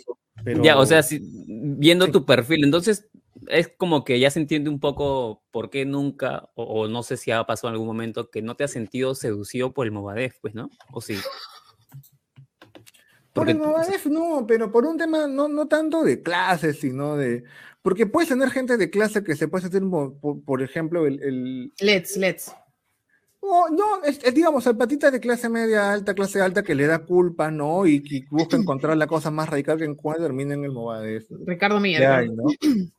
ya, 0.63 0.79
o 0.79 0.85
sea, 0.85 1.03
viendo 1.21 2.11
tu 2.11 2.27
perfil, 2.27 2.65
entonces 2.65 3.09
es 3.49 3.69
como 3.77 4.05
que 4.05 4.19
ya 4.19 4.31
se 4.31 4.41
entiende 4.41 4.71
un 4.71 4.81
poco 4.81 5.43
por 5.51 5.71
qué 5.71 5.85
nunca, 5.85 6.51
o, 6.55 6.89
no 6.89 7.03
sé 7.03 7.17
si 7.17 7.31
ha 7.31 7.45
pasado 7.45 7.69
en 7.69 7.75
algún 7.75 7.87
momento, 7.87 8.31
que 8.31 8.43
no 8.43 8.57
te 8.57 8.65
has 8.65 8.71
sentido 8.71 9.15
seducido 9.15 9.73
por 9.73 9.87
el 9.87 9.93
Movadef, 9.93 10.39
pues, 10.41 10.55
¿no? 10.55 10.71
¿O 10.93 11.01
sí? 11.01 11.17
Por 13.33 13.49
el 13.49 13.59
Movadef 13.59 14.07
no, 14.07 14.47
pero 14.47 14.71
por 14.71 14.85
un 14.85 14.99
tema 14.99 15.27
no, 15.27 15.49
no 15.49 15.67
tanto 15.67 16.03
de 16.03 16.23
clases, 16.23 16.81
sino 16.81 17.17
de... 17.17 17.45
Porque 17.83 18.07
puedes 18.07 18.29
tener 18.29 18.51
gente 18.51 18.77
de 18.77 18.91
clase 18.91 19.25
que 19.25 19.35
se 19.35 19.49
puede 19.49 19.67
hacer, 19.67 19.83
por, 19.83 20.63
ejemplo, 20.63 21.07
el, 21.07 21.21
el... 21.23 21.73
Let's, 21.81 22.17
let's. 22.17 22.53
No, 23.43 23.69
no 23.69 24.05
es, 24.05 24.23
digamos, 24.33 24.65
el 24.69 24.77
patita 24.77 25.11
de 25.11 25.19
clase 25.19 25.49
media 25.49 25.93
alta, 25.93 26.15
clase 26.15 26.41
alta, 26.41 26.63
que 26.63 26.77
le 26.77 26.87
da 26.87 27.01
culpa, 27.01 27.51
¿no? 27.51 27.87
Y, 27.87 28.25
busca 28.31 28.57
encontrar 28.57 28.97
la 28.97 29.09
cosa 29.09 29.33
más 29.33 29.49
radical 29.49 29.79
que 29.79 29.85
encuentra, 29.85 30.27
termina 30.27 30.55
en 30.55 30.65
el 30.65 30.71
Movadez. 30.71 31.27
Ricardo 31.45 31.81
Miguel. 31.81 32.37
¿no? 32.37 32.45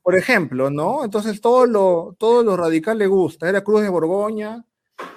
Por 0.01 0.17
ejemplo, 0.17 0.69
¿no? 0.69 1.05
Entonces 1.05 1.39
todo 1.39 1.65
lo, 1.65 2.17
todo 2.19 2.43
lo 2.43 2.57
radical 2.57 2.97
le 2.97 3.07
gusta. 3.07 3.47
Era 3.47 3.63
Cruz 3.63 3.83
de 3.83 3.89
Borgoña, 3.89 4.65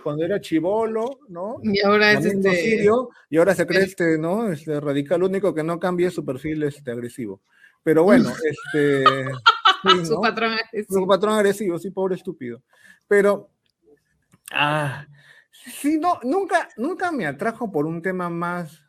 cuando 0.06 0.24
era 0.24 0.40
chivolo, 0.40 1.18
¿no? 1.28 1.56
Y 1.64 1.84
ahora 1.84 2.12
es 2.12 2.24
este... 2.24 2.86
y 3.28 3.36
ahora 3.36 3.56
se 3.56 3.66
cree 3.66 3.82
este, 3.82 4.16
¿no? 4.18 4.52
Este 4.52 4.78
radical, 4.78 5.24
único 5.24 5.52
que 5.52 5.64
no 5.64 5.80
cambia 5.80 6.06
es 6.06 6.14
su 6.14 6.24
perfil 6.24 6.62
este, 6.62 6.92
agresivo. 6.92 7.42
Pero 7.82 8.04
bueno, 8.04 8.30
este... 8.44 9.04
Su 10.04 10.20
patrón 10.20 10.52
agresivo. 10.52 11.00
Su 11.00 11.06
patrón 11.08 11.34
agresivo, 11.34 11.78
sí, 11.80 11.90
pobre 11.90 12.14
estúpido. 12.14 12.62
Pero... 13.08 13.50
Ah, 14.52 15.06
Sí, 15.66 15.98
no, 15.98 16.20
nunca, 16.22 16.68
nunca 16.76 17.10
me 17.10 17.26
atrajo 17.26 17.72
por 17.72 17.86
un 17.86 18.00
tema 18.00 18.30
más 18.30 18.84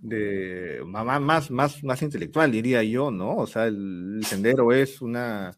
de 0.00 0.80
más, 0.86 1.50
más, 1.50 1.82
más 1.82 2.02
intelectual, 2.02 2.52
diría 2.52 2.84
yo, 2.84 3.10
¿no? 3.10 3.36
O 3.36 3.46
sea, 3.48 3.66
el, 3.66 4.20
sendero 4.24 4.72
es 4.72 5.02
una, 5.02 5.50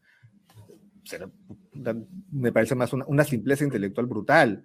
me 2.30 2.53
parece 2.53 2.74
más 2.74 2.92
una, 2.92 3.24
simpleza 3.24 3.64
intelectual 3.64 4.07
brutal. 4.07 4.64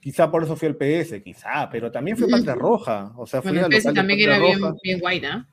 Quizá 0.00 0.30
por 0.30 0.44
eso 0.44 0.56
fui 0.56 0.68
al 0.68 0.76
PS, 0.76 1.22
quizá, 1.22 1.68
pero 1.70 1.90
también 1.90 2.16
fui 2.16 2.30
Patria 2.30 2.54
Roja. 2.54 3.12
O 3.16 3.26
sea, 3.26 3.42
fui 3.42 3.58
a 3.58 3.68
PS 3.68 3.94
también 3.94 4.20
era 4.20 4.38
bien, 4.38 4.58
bien 4.82 5.00
guay, 5.00 5.20
¿no? 5.20 5.46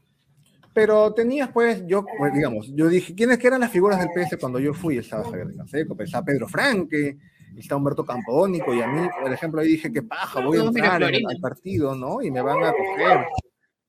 Pero 0.73 1.13
tenías, 1.13 1.49
pues, 1.49 1.83
yo, 1.85 2.05
pues, 2.17 2.33
digamos, 2.33 2.71
yo 2.73 2.87
dije, 2.87 3.13
¿quiénes 3.13 3.43
eran 3.43 3.59
las 3.59 3.71
figuras 3.71 3.99
del 3.99 4.09
PS 4.09 4.37
cuando 4.37 4.59
yo 4.59 4.73
fui? 4.73 4.97
Estaba 4.97 5.23
Javier 5.25 5.53
Canseco, 5.55 6.01
estaba 6.01 6.25
Pedro 6.25 6.47
Franque, 6.47 7.17
está 7.57 7.75
Humberto 7.75 8.05
Campónico, 8.05 8.73
y 8.73 8.81
a 8.81 8.87
mí, 8.87 9.05
por 9.21 9.33
ejemplo, 9.33 9.59
ahí 9.59 9.67
dije, 9.67 9.91
qué 9.91 10.01
paja, 10.01 10.39
voy 10.39 10.59
a 10.59 10.63
entrar 10.63 11.03
en 11.03 11.29
el 11.29 11.41
partido, 11.41 11.93
¿no? 11.95 12.21
Y 12.21 12.31
me 12.31 12.41
van 12.41 12.63
a 12.63 12.71
coger. 12.71 13.25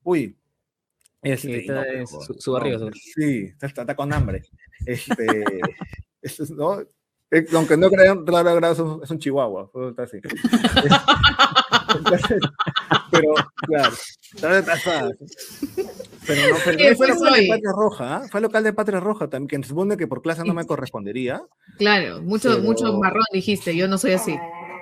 Uy. 0.03 0.37
Este, 1.21 1.47
sí, 1.47 1.53
está 1.53 1.85
su, 2.05 2.33
su, 2.33 2.51
barriga. 2.51 2.79
sí, 2.93 3.49
está, 3.61 3.95
con 3.95 4.11
hambre. 4.11 4.41
Este, 4.85 5.15
¿no? 6.55 6.81
Eh, 7.33 7.45
aunque 7.55 7.75
no 7.75 7.89
crean, 7.89 8.23
claro, 8.25 8.71
es 8.71 8.77
un, 8.77 9.01
es 9.03 9.09
un 9.09 9.17
chihuahua, 9.17 9.71
está 9.89 10.03
así. 10.03 10.19
pero, 13.09 13.33
claro, 13.65 13.93
está 14.33 15.09
Pero 16.27 16.49
no, 16.49 16.55
pero 16.63 16.95
fue 16.95 17.07
local 17.07 17.33
de 17.33 17.47
Patria 17.47 17.71
Roja, 17.75 18.17
¿eh? 18.17 18.27
fue 18.31 18.41
local 18.41 18.63
de 18.63 18.73
Patria 18.73 18.99
Roja 18.99 19.27
también, 19.29 19.61
que 19.61 19.67
supone 19.67 19.97
que 19.97 20.05
por 20.05 20.21
clase 20.21 20.43
no 20.45 20.53
me 20.53 20.65
correspondería. 20.65 21.43
Claro, 21.79 22.21
mucho, 22.21 22.59
mucho 22.59 22.93
marrón 22.99 23.23
dijiste, 23.31 23.75
yo 23.75 23.87
no 23.87 23.97
soy 23.97 24.11
así, 24.11 24.37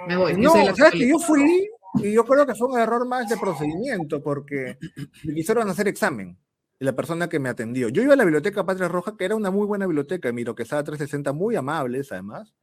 me 0.09 0.17
voy. 0.17 0.33
No, 0.35 0.51
o 0.51 0.75
sea, 0.75 0.91
que 0.91 1.07
yo 1.07 1.19
fui 1.19 1.69
y 2.03 2.13
yo 2.13 2.25
creo 2.25 2.45
que 2.45 2.55
fue 2.55 2.67
un 2.67 2.79
error 2.79 3.07
más 3.07 3.29
de 3.29 3.37
procedimiento, 3.37 4.21
porque 4.21 4.77
me 5.23 5.35
quisieron 5.35 5.69
hacer 5.69 5.87
examen 5.87 6.37
la 6.81 6.95
persona 6.95 7.29
que 7.29 7.39
me 7.39 7.47
atendió. 7.47 7.89
Yo 7.89 8.01
iba 8.01 8.13
a 8.13 8.17
la 8.17 8.23
biblioteca 8.23 8.65
Patria 8.65 8.87
Roja, 8.87 9.15
que 9.15 9.25
era 9.25 9.35
una 9.35 9.51
muy 9.51 9.67
buena 9.67 9.85
biblioteca, 9.85 10.31
miro 10.31 10.55
que 10.55 10.63
estaba 10.63 10.83
360, 10.83 11.31
muy 11.31 11.55
amables 11.55 12.11
además. 12.11 12.55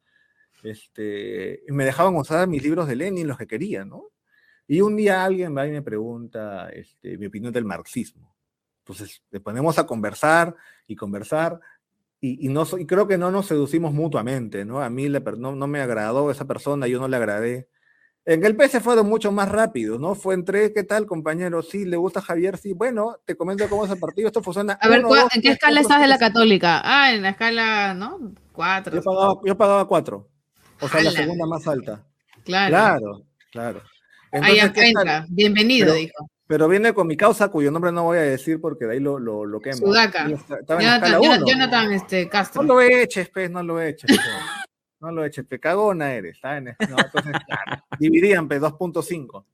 Este, 0.64 1.62
me 1.68 1.84
dejaban 1.84 2.16
usar 2.16 2.48
mis 2.48 2.64
libros 2.64 2.88
de 2.88 2.96
Lenin, 2.96 3.28
los 3.28 3.38
que 3.38 3.46
quería, 3.46 3.84
¿no? 3.84 4.10
Y 4.66 4.80
un 4.80 4.96
día 4.96 5.24
alguien 5.24 5.56
va 5.56 5.68
y 5.68 5.70
me 5.70 5.82
pregunta 5.82 6.68
este, 6.70 7.16
mi 7.16 7.26
opinión 7.26 7.52
del 7.52 7.64
marxismo. 7.64 8.34
Entonces, 8.80 9.22
le 9.30 9.38
ponemos 9.38 9.78
a 9.78 9.86
conversar 9.86 10.56
y 10.88 10.96
conversar, 10.96 11.60
y, 12.20 12.48
no, 12.48 12.66
y 12.76 12.86
creo 12.86 13.06
que 13.06 13.18
no 13.18 13.30
nos 13.30 13.46
seducimos 13.46 13.94
mutuamente, 13.94 14.64
¿no? 14.64 14.80
A 14.80 14.90
mí 14.90 15.08
le, 15.08 15.20
no, 15.20 15.54
no 15.54 15.66
me 15.68 15.80
agradó 15.80 16.32
esa 16.32 16.44
persona, 16.44 16.88
yo 16.88 16.98
no 16.98 17.06
le 17.06 17.16
agradé. 17.16 17.68
En 18.28 18.44
el 18.44 18.54
PS 18.56 18.82
fue 18.82 19.02
mucho 19.02 19.32
más 19.32 19.48
rápido, 19.48 19.98
¿no? 19.98 20.14
Fue 20.14 20.34
entre, 20.34 20.74
¿qué 20.74 20.84
tal, 20.84 21.06
compañero? 21.06 21.62
Sí, 21.62 21.86
le 21.86 21.96
gusta 21.96 22.20
Javier, 22.20 22.58
sí. 22.58 22.74
Bueno, 22.74 23.16
te 23.24 23.34
comento 23.34 23.66
cómo 23.70 23.86
es 23.86 23.90
el 23.90 23.98
partido, 23.98 24.26
esto 24.26 24.42
funciona. 24.42 24.74
A 24.82 24.86
ver, 24.86 25.02
¿en 25.34 25.40
qué 25.40 25.52
escala 25.52 25.80
estás 25.80 25.98
de 25.98 26.08
la 26.08 26.18
católica? 26.18 26.82
Ah, 26.84 27.10
en 27.10 27.22
la 27.22 27.30
escala, 27.30 27.94
¿no? 27.94 28.34
Cuatro. 28.52 28.94
Yo 28.94 29.02
pagaba, 29.02 29.34
yo 29.46 29.56
pagaba 29.56 29.88
cuatro. 29.88 30.28
O 30.78 30.88
sea, 30.90 31.00
la 31.00 31.10
segunda 31.10 31.46
más 31.46 31.66
alta. 31.66 32.04
Claro. 32.44 32.68
Claro, 32.68 33.22
claro. 33.50 33.82
Ahí 34.30 34.58
entra. 34.58 35.24
Bienvenido, 35.30 35.94
dijo. 35.94 36.28
Pero 36.46 36.68
viene 36.68 36.92
con 36.92 37.06
mi 37.06 37.16
causa, 37.16 37.48
cuyo 37.48 37.70
nombre 37.70 37.92
no 37.92 38.02
voy 38.02 38.18
a 38.18 38.22
decir 38.22 38.60
porque 38.60 38.84
de 38.84 38.92
ahí 38.92 39.00
lo, 39.00 39.18
lo, 39.18 39.46
lo 39.46 39.58
quemo. 39.58 39.78
Sudaca. 39.78 40.28
Jonathan, 40.28 41.22
Jonathan 41.46 41.92
este, 41.94 42.28
Castro. 42.28 42.62
No 42.62 42.74
lo 42.74 42.80
eches, 42.82 43.30
pez, 43.30 43.50
no 43.50 43.62
lo 43.62 43.80
eches. 43.80 44.10
no 45.00 45.12
lo 45.12 45.24
eches, 45.24 45.46
cagona 45.58 46.12
eres. 46.12 46.38
¿sabes? 46.40 46.76
No, 46.90 46.96
entonces, 46.98 47.32
claro, 47.46 47.82
dividían, 47.98 48.48
pues, 48.48 48.60
2.5. 48.60 49.44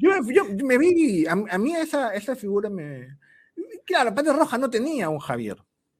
Yo, 0.00 0.10
yo 0.30 0.44
me 0.64 0.78
vi, 0.78 1.26
a, 1.26 1.32
a 1.32 1.58
mí 1.58 1.74
esa, 1.74 2.14
esa 2.14 2.36
figura 2.36 2.68
me... 2.70 3.18
Claro, 3.84 4.14
Patria 4.14 4.34
Roja 4.34 4.58
no 4.58 4.70
tenía 4.70 5.08
un 5.08 5.18
Javier. 5.18 5.56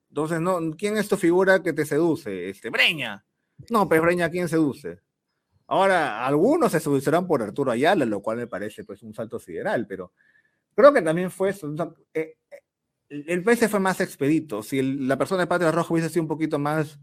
Entonces, 0.09 0.39
no, 0.39 0.59
¿quién 0.77 0.97
es 0.97 1.07
tu 1.07 1.17
figura 1.17 1.61
que 1.61 1.73
te 1.73 1.85
seduce? 1.85 2.49
Este, 2.49 2.69
Breña. 2.69 3.25
No, 3.69 3.87
pues 3.87 4.01
Breña, 4.01 4.29
¿quién 4.29 4.47
seduce? 4.47 4.99
Ahora, 5.67 6.25
algunos 6.25 6.71
se 6.71 6.79
seducirán 6.79 7.25
por 7.27 7.41
Arturo 7.41 7.71
Ayala, 7.71 8.05
lo 8.05 8.21
cual 8.21 8.37
me 8.37 8.47
parece 8.47 8.83
pues 8.83 9.01
un 9.03 9.13
salto 9.13 9.39
sideral, 9.39 9.87
pero 9.87 10.13
creo 10.75 10.93
que 10.93 11.01
también 11.01 11.31
fue 11.31 11.49
eso. 11.49 11.73
eh, 12.13 12.35
eh, 12.51 12.61
el 13.09 13.43
PS 13.43 13.69
fue 13.69 13.79
más 13.79 13.99
expedito. 14.01 14.61
Si 14.63 14.79
el- 14.79 15.07
la 15.07 15.17
persona 15.17 15.41
de 15.41 15.47
Patria 15.47 15.71
Roja 15.71 15.93
hubiese 15.93 16.09
sido 16.09 16.23
un 16.23 16.27
poquito 16.27 16.59
más 16.59 16.99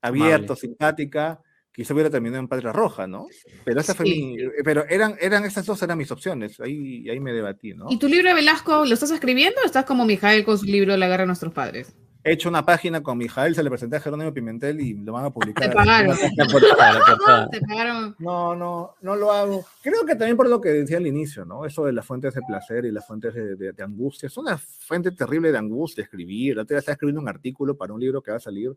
abierto, 0.00 0.52
Amable. 0.52 0.60
simpática, 0.60 1.42
quizá 1.74 1.92
hubiera 1.92 2.08
terminado 2.08 2.40
en 2.40 2.48
Patria 2.48 2.72
Roja, 2.72 3.06
¿no? 3.06 3.26
Pero 3.64 3.80
esa 3.80 3.94
fue 3.94 4.06
Sí. 4.06 4.24
mi, 4.36 4.36
pero 4.64 4.84
eran, 4.88 5.16
eran 5.20 5.44
esas 5.44 5.66
dos 5.66 5.82
eran 5.82 5.98
mis 5.98 6.10
opciones. 6.12 6.60
Ahí, 6.60 7.08
ahí 7.10 7.18
me 7.20 7.32
debatí, 7.32 7.74
¿no? 7.74 7.86
¿Y 7.90 7.98
tu 7.98 8.08
libro 8.08 8.28
de 8.28 8.34
Velasco 8.34 8.84
lo 8.84 8.94
estás 8.94 9.10
escribiendo 9.10 9.60
o 9.62 9.66
estás 9.66 9.84
como 9.84 10.04
Mijael 10.06 10.44
con 10.44 10.56
su 10.56 10.66
libro 10.66 10.96
La 10.96 11.08
guerra 11.08 11.24
de 11.24 11.26
nuestros 11.28 11.52
padres? 11.52 11.94
He 12.26 12.32
hecho 12.32 12.48
una 12.48 12.64
página 12.64 13.02
con 13.02 13.18
Mijael, 13.18 13.54
se 13.54 13.62
le 13.62 13.68
presenté 13.68 13.96
a 13.96 14.00
Jerónimo 14.00 14.32
Pimentel 14.32 14.80
y 14.80 14.94
lo 14.94 15.12
van 15.12 15.26
a 15.26 15.30
publicar. 15.30 15.62
Te 15.68 15.74
pagaron. 15.74 16.16
La 16.36 16.44
la. 16.46 17.48
Te 17.52 17.60
pagaron. 17.60 18.16
No, 18.18 18.56
no, 18.56 18.94
no 19.02 19.14
lo 19.16 19.30
hago. 19.30 19.62
Creo 19.82 20.06
que 20.06 20.14
también 20.16 20.34
por 20.36 20.48
lo 20.48 20.58
que 20.58 20.70
decía 20.70 20.96
al 20.96 21.06
inicio, 21.06 21.44
¿no? 21.44 21.66
Eso 21.66 21.84
de 21.84 21.92
las 21.92 22.06
fuentes 22.06 22.32
de 22.32 22.40
placer 22.40 22.86
y 22.86 22.92
las 22.92 23.06
fuentes 23.06 23.34
de, 23.34 23.56
de- 23.56 23.72
de 23.72 23.82
angustia. 23.82 24.28
Es 24.28 24.36
una 24.38 24.56
fuente 24.56 25.10
terrible 25.10 25.52
de 25.52 25.58
angustia 25.58 26.02
escribir. 26.04 26.58
Otra 26.58 26.76
vez 26.76 26.82
estaba 26.82 26.94
escribiendo 26.94 27.20
un 27.20 27.28
artículo 27.28 27.76
para 27.76 27.92
un 27.92 28.00
libro 28.00 28.22
que 28.22 28.30
va 28.30 28.38
a 28.38 28.40
salir. 28.40 28.70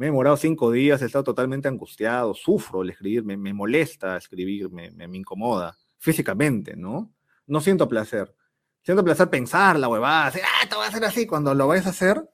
Me 0.00 0.06
he 0.06 0.08
demorado 0.08 0.38
cinco 0.38 0.70
días, 0.70 1.02
he 1.02 1.04
estado 1.04 1.24
totalmente 1.24 1.68
angustiado, 1.68 2.32
sufro 2.32 2.80
al 2.80 2.88
escribir, 2.88 3.22
me, 3.22 3.36
me 3.36 3.52
molesta 3.52 4.16
escribir, 4.16 4.70
me, 4.70 4.90
me, 4.92 5.06
me 5.06 5.18
incomoda 5.18 5.76
físicamente, 5.98 6.74
¿no? 6.74 7.12
No 7.46 7.60
siento 7.60 7.86
placer. 7.86 8.34
Siento 8.82 9.04
placer 9.04 9.28
pensar 9.28 9.78
la 9.78 9.88
huevada, 9.88 10.28
así, 10.28 10.40
ah, 10.42 10.66
te 10.66 10.74
voy 10.74 10.86
a 10.86 10.88
hacer 10.88 11.04
así. 11.04 11.26
Cuando 11.26 11.52
lo 11.52 11.66
vayas 11.68 11.86
a 11.86 11.90
hacer, 11.90 12.26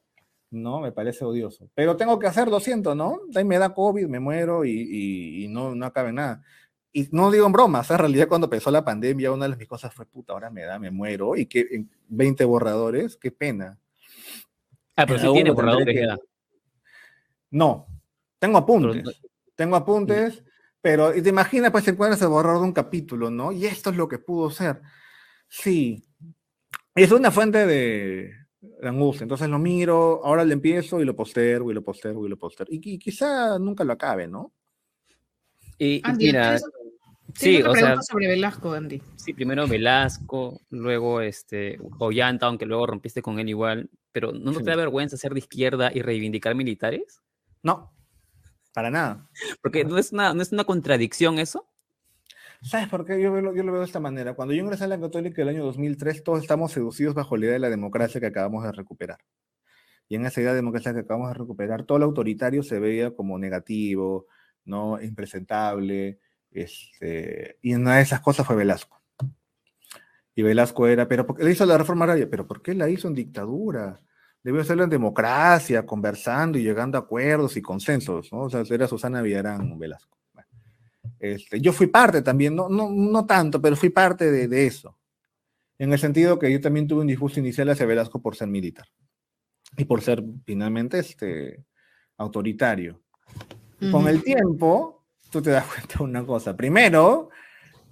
no, 0.53 0.79
me 0.81 0.93
parece 0.93 1.25
odioso. 1.25 1.69
Pero 1.75 1.97
tengo 1.97 2.21
que 2.21 2.29
hacerlo, 2.29 2.61
siento, 2.61 2.95
¿no? 2.95 3.19
Ahí 3.35 3.45
me 3.45 3.59
da 3.59 3.75
COVID, 3.75 4.07
me 4.07 4.21
muero 4.21 4.64
y, 4.64 4.71
y- 4.71 5.45
y 5.45 5.49
no, 5.49 5.75
no 5.75 5.87
acabe 5.87 6.12
nada. 6.12 6.45
Y 6.93 7.09
no 7.11 7.33
digo 7.33 7.47
en 7.47 7.53
broma, 7.53 7.81
o 7.81 7.83
sea, 7.85 7.97
en 7.97 8.01
realidad 8.03 8.29
cuando 8.29 8.45
empezó 8.47 8.71
la 8.71 8.85
pandemia, 8.85 9.33
una 9.33 9.49
de 9.49 9.57
mis 9.57 9.67
cosas 9.67 9.93
fue, 9.93 10.07
puta, 10.07 10.35
ahora 10.35 10.51
me 10.51 10.62
da, 10.62 10.79
me 10.79 10.93
muero, 10.93 11.35
y 11.35 11.47
que 11.47 11.67
en 11.73 11.91
20 12.07 12.45
borradores, 12.45 13.17
qué 13.17 13.33
pena. 13.33 13.81
Ah, 14.95 15.05
pero 15.05 15.19
sí 15.19 15.27
tiene 15.35 15.51
borradores 15.51 15.87
que-. 15.95 16.36
No, 17.57 17.86
tengo 18.38 18.59
apuntes, 18.59 19.02
Pero 19.02 19.16
tengo 19.54 19.76
apuntes, 19.76 20.44
pero 20.82 21.16
y 21.16 21.22
te 21.22 21.30
imaginas, 21.30 21.70
pues 21.70 21.88
encuentras 21.88 22.20
el 22.20 22.28
borrador 22.28 22.59
de 22.61 22.64
un 22.66 22.72
capítulo, 22.72 23.30
¿no? 23.30 23.50
Y 23.50 23.64
esto 23.64 23.90
es 23.90 23.96
lo 23.96 24.07
que 24.09 24.18
pudo 24.18 24.50
ser. 24.50 24.82
Sí, 25.48 26.04
es 26.94 27.11
una 27.12 27.30
fuente 27.30 27.64
de, 27.66 28.30
de 28.61 28.88
angustia, 28.88 29.24
entonces 29.24 29.48
lo 29.48 29.59
miro, 29.59 30.20
ahora 30.24 30.44
le 30.44 30.52
empiezo 30.52 31.00
y 31.00 31.04
lo 31.07 31.16
postergo 31.16 31.70
y 31.70 31.74
lo 31.74 31.82
postergo 31.82 32.26
y 32.26 32.28
lo 32.28 32.36
postergo. 32.36 32.72
Y, 32.74 32.80
qui- 32.80 32.98
quizá 32.98 33.59
nunca 33.59 33.84
lo 33.84 33.94
acabe, 33.94 34.28
¿no? 34.28 34.52
Y, 35.78 35.96
y 35.96 36.00
Andy, 36.04 36.26
mira, 36.26 36.57
¿tienes- 36.59 36.64
sí, 37.34 37.62
o 37.62 37.72
sea, 37.72 37.72
pregunta 37.72 38.02
sobre 38.02 38.28
Velasco, 38.28 38.72
Andy. 38.72 39.00
sí, 39.16 39.32
primero 39.34 39.66
Velasco, 39.66 40.61
luego 40.70 41.20
este, 41.22 41.78
Ollanta, 41.98 42.46
aunque 42.46 42.66
luego 42.66 42.86
rompiste 42.86 43.22
con 43.22 43.38
él 43.38 43.48
igual, 43.48 43.88
pero 44.12 44.32
¿no, 44.32 44.52
no 44.52 44.59
Sí. 44.59 44.64
te 44.64 44.70
da 44.70 44.76
vergüenza 44.76 45.16
ser 45.16 45.32
de 45.32 45.38
izquierda 45.40 45.90
y 45.94 46.02
reivindicar 46.02 46.54
militares? 46.54 47.22
No, 47.67 47.93
para 48.73 48.93
nada. 48.93 49.29
Porque 49.61 49.85
no 49.85 49.99
es 49.99 50.12
una, 50.12 50.33
no 50.33 50.41
es 50.41 50.53
una 50.53 50.62
contradicción 50.62 51.41
eso. 51.41 51.69
¿Sabes 52.62 52.89
por 52.89 53.05
qué? 53.05 53.21
Yo 53.21 53.35
lo, 53.41 53.57
yo 53.57 53.64
lo 53.64 53.73
veo 53.73 53.81
de 53.81 53.87
esta 53.87 53.99
manera. 53.99 54.35
Cuando 54.35 54.55
yo 54.55 54.62
ingresé 54.62 54.85
a 54.85 54.87
la 54.87 55.01
Católica 55.01 55.43
el 55.43 55.49
año 55.49 55.64
2003, 55.64 56.23
todos 56.23 56.43
estamos 56.43 56.71
seducidos 56.71 57.17
bajo 57.17 57.37
la 57.37 57.47
idea 57.47 57.55
de 57.55 57.59
la 57.59 57.69
democracia 57.69 58.21
que 58.21 58.29
acabamos 58.29 58.62
de 58.62 58.71
recuperar. 58.71 59.19
Y 60.09 60.14
en 60.14 60.27
esa 60.27 60.41
idea 60.41 60.51
de 60.51 60.59
democracia 60.59 60.95
que 60.95 61.01
acabamos 61.01 61.31
de 61.31 61.35
recuperar, 61.35 61.83
todo 61.83 61.99
lo 61.99 62.05
autoritario 62.05 62.62
se 62.62 62.79
veía 62.79 63.11
como 63.17 63.37
negativo, 63.37 64.29
¿no? 64.64 65.03
impresentable. 65.03 66.21
Este, 66.53 67.59
y 67.62 67.75
una 67.75 67.97
de 67.97 68.03
esas 68.03 68.21
cosas 68.21 68.47
fue 68.47 68.55
Velasco. 68.55 69.03
Y 70.37 70.43
Velasco 70.43 70.87
era, 70.87 71.09
pero 71.09 71.27
¿por 71.27 71.37
qué 71.37 71.43
le 71.43 71.51
hizo 71.51 71.67
la 71.67 71.79
reforma 71.79 72.05
agraria? 72.05 72.31
Pero 72.31 72.47
¿por 72.47 72.62
qué 72.62 72.75
la 72.75 72.89
hizo 72.89 73.09
en 73.09 73.14
dictadura? 73.14 74.01
Debió 74.47 74.61
hacerlo 74.61 74.84
en 74.84 74.90
democracia, 74.90 75.84
conversando 75.84 76.57
y 76.57 76.62
llegando 76.62 76.97
a 76.97 77.01
acuerdos 77.01 77.57
y 77.57 77.62
consensos, 77.62 78.32
¿no? 78.32 78.42
O 78.42 78.49
sea, 78.49 78.62
era 78.70 78.86
Susana 78.86 79.20
Villarán 79.20 79.76
Velasco. 79.76 80.16
Este, 81.18 81.61
yo 81.61 81.72
fui 81.72 81.88
parte 81.88 82.22
también, 82.22 82.55
no, 82.55 82.68
no, 82.68 82.88
no 82.88 83.26
tanto, 83.26 83.61
pero 83.61 83.74
fui 83.74 83.90
parte 83.90 84.30
de, 84.30 84.47
de 84.47 84.68
eso. 84.68 84.97
En 85.78 85.92
el 85.92 85.99
sentido 85.99 86.38
que 86.38 86.53
yo 86.53 86.61
también 86.61 86.86
tuve 86.86 87.01
un 87.01 87.09
disgusto 87.09 87.40
inicial 87.40 87.70
hacia 87.70 87.86
Velasco 87.86 88.22
por 88.22 88.36
ser 88.36 88.47
militar 88.47 88.86
y 89.76 89.84
por 89.84 90.01
ser 90.01 90.22
finalmente 90.44 91.01
este, 91.01 91.64
autoritario. 92.16 93.03
Con 93.80 94.03
Ujú. 94.03 94.09
el 94.09 94.22
tiempo, 94.22 95.07
tú 95.28 95.42
te 95.42 95.51
das 95.51 95.66
cuenta 95.74 95.99
de 95.99 96.05
una 96.05 96.24
cosa. 96.24 96.57
Primero, 96.57 97.30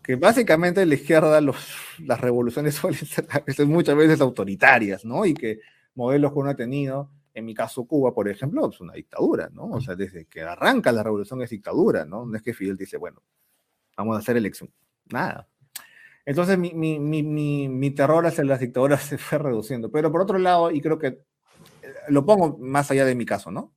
que 0.04 0.14
básicamente 0.14 0.86
la 0.86 0.94
izquierda, 0.94 1.40
los, 1.40 1.56
las 1.98 2.20
revoluciones 2.20 2.74
suelen 2.76 3.04
ser 3.06 3.26
a 3.28 3.40
veces, 3.40 3.66
muchas 3.66 3.96
veces 3.96 4.20
autoritarias, 4.20 5.04
¿no? 5.04 5.26
Y 5.26 5.34
que 5.34 5.58
modelos 5.94 6.32
que 6.32 6.38
uno 6.38 6.50
ha 6.50 6.56
tenido, 6.56 7.10
en 7.34 7.44
mi 7.44 7.54
caso 7.54 7.84
Cuba, 7.86 8.14
por 8.14 8.28
ejemplo, 8.28 8.68
es 8.68 8.80
una 8.80 8.94
dictadura, 8.94 9.50
¿no? 9.52 9.66
O 9.66 9.80
sea, 9.80 9.96
desde 9.96 10.26
que 10.26 10.42
arranca 10.42 10.92
la 10.92 11.02
revolución 11.02 11.42
es 11.42 11.50
dictadura, 11.50 12.04
¿no? 12.04 12.24
No 12.24 12.36
es 12.36 12.42
que 12.42 12.54
Fidel 12.54 12.76
dice, 12.76 12.96
bueno, 12.96 13.22
vamos 13.96 14.16
a 14.16 14.20
hacer 14.20 14.36
elección. 14.36 14.70
Nada. 15.10 15.48
Entonces 16.26 16.56
mi, 16.56 16.72
mi, 16.72 16.98
mi, 16.98 17.68
mi, 17.68 17.90
terror 17.90 18.26
hacia 18.26 18.44
las 18.44 18.60
dictaduras 18.60 19.02
se 19.08 19.18
fue 19.18 19.38
reduciendo. 19.38 19.90
Pero 19.90 20.10
por 20.10 20.22
otro 20.22 20.38
lado, 20.38 20.70
y 20.70 20.80
creo 20.80 20.98
que 20.98 21.06
eh, 21.08 21.22
lo 22.08 22.24
pongo 22.24 22.56
más 22.58 22.90
allá 22.90 23.04
de 23.04 23.14
mi 23.14 23.26
caso, 23.26 23.50
¿no? 23.50 23.74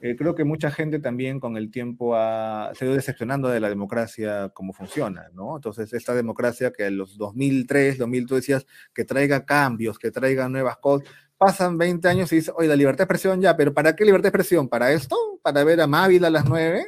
Eh, 0.00 0.16
creo 0.16 0.34
que 0.34 0.44
mucha 0.44 0.70
gente 0.70 0.98
también 0.98 1.40
con 1.40 1.56
el 1.56 1.70
tiempo 1.70 2.14
ha, 2.14 2.72
se 2.74 2.84
ha 2.84 2.88
ido 2.88 2.94
decepcionando 2.94 3.48
de 3.48 3.58
la 3.58 3.70
democracia 3.70 4.50
como 4.50 4.74
funciona, 4.74 5.30
¿no? 5.32 5.56
Entonces, 5.56 5.94
esta 5.94 6.12
democracia 6.14 6.72
que 6.72 6.84
en 6.84 6.98
los 6.98 7.16
2003, 7.16 7.96
2000, 7.96 8.26
tú 8.26 8.34
decías 8.34 8.66
que 8.92 9.06
traiga 9.06 9.46
cambios, 9.46 9.98
que 9.98 10.10
traiga 10.10 10.46
nuevas 10.50 10.76
cosas, 10.76 11.08
pasan 11.38 11.78
20 11.78 12.08
años 12.08 12.32
y 12.32 12.36
dices, 12.36 12.54
oye, 12.56 12.68
la 12.68 12.76
libertad 12.76 12.98
de 12.98 13.04
expresión 13.04 13.40
ya, 13.40 13.56
pero 13.56 13.74
¿para 13.74 13.94
qué 13.94 14.04
libertad 14.04 14.24
de 14.24 14.28
expresión? 14.28 14.68
¿Para 14.68 14.92
esto? 14.92 15.16
¿Para 15.42 15.64
ver 15.64 15.80
a 15.80 15.86
Mávila 15.86 16.28
a 16.28 16.30
las 16.30 16.46
9? 16.46 16.86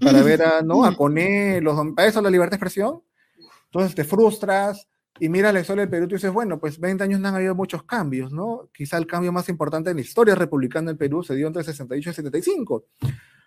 ¿Para 0.00 0.22
ver 0.22 0.42
a, 0.42 0.62
no, 0.62 0.84
a 0.84 0.96
Coné? 0.96 1.60
Los, 1.60 1.78
¿Para 1.94 2.08
eso 2.08 2.20
la 2.20 2.30
libertad 2.30 2.52
de 2.52 2.56
expresión? 2.56 3.02
Entonces 3.66 3.94
te 3.94 4.04
frustras 4.04 4.88
y 5.20 5.28
mira 5.28 5.52
la 5.52 5.60
historia 5.60 5.82
del 5.82 5.90
Perú 5.90 6.06
y 6.10 6.14
dices, 6.14 6.32
bueno, 6.32 6.58
pues 6.58 6.78
20 6.78 7.04
años 7.04 7.20
no 7.20 7.28
han 7.28 7.36
habido 7.36 7.54
muchos 7.54 7.84
cambios, 7.84 8.32
¿no? 8.32 8.68
Quizá 8.74 8.98
el 8.98 9.06
cambio 9.06 9.32
más 9.32 9.48
importante 9.48 9.90
en 9.90 9.96
la 9.96 10.02
historia 10.02 10.34
republicana 10.34 10.88
del 10.88 10.96
Perú 10.96 11.22
se 11.22 11.34
dio 11.36 11.46
entre 11.46 11.62
68 11.62 12.10
y 12.10 12.14
75. 12.14 12.84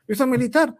Yo 0.07 0.15
soy 0.15 0.27
militar. 0.27 0.75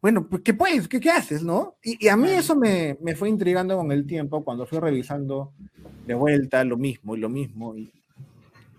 Bueno, 0.00 0.28
pues, 0.28 0.42
¿qué 0.42 0.54
puedes? 0.54 0.88
¿Qué, 0.88 1.00
qué 1.00 1.10
haces, 1.10 1.42
no? 1.42 1.76
Y, 1.82 2.04
y 2.04 2.08
a 2.08 2.16
mí 2.16 2.30
eso 2.30 2.56
me, 2.56 2.96
me, 3.02 3.14
fue 3.14 3.28
intrigando 3.28 3.76
con 3.76 3.92
el 3.92 4.06
tiempo 4.06 4.44
cuando 4.44 4.66
fui 4.66 4.78
revisando 4.78 5.52
de 6.06 6.14
vuelta 6.14 6.64
lo 6.64 6.76
mismo 6.76 7.16
y 7.16 7.20
lo 7.20 7.28
mismo. 7.28 7.76
Y, 7.76 7.92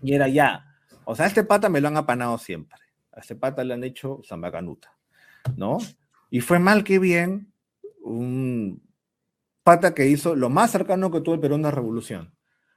y 0.02 0.14
era 0.14 0.28
ya. 0.28 0.66
O 1.04 1.14
sea, 1.14 1.26
a 1.26 1.28
este 1.28 1.44
pata 1.44 1.68
me 1.68 1.80
lo 1.80 1.88
han 1.88 1.96
apanado 1.96 2.38
siempre. 2.38 2.78
A 3.12 3.20
este 3.20 3.36
pata 3.36 3.64
le 3.64 3.74
han 3.74 3.84
hecho 3.84 4.20
zambacanuta, 4.26 4.94
¿no? 5.56 5.78
Y 6.30 6.40
fue 6.40 6.58
mal 6.58 6.84
que 6.84 6.98
bien 6.98 7.52
un 8.02 8.82
pata 9.62 9.94
que 9.94 10.08
hizo 10.08 10.34
lo 10.34 10.50
más 10.50 10.70
cercano 10.70 11.10
que 11.10 11.20
tuvo 11.20 11.34
el 11.34 11.40
Perú 11.40 11.54
en 11.54 11.62
la 11.62 11.70
revolución. 11.70 12.34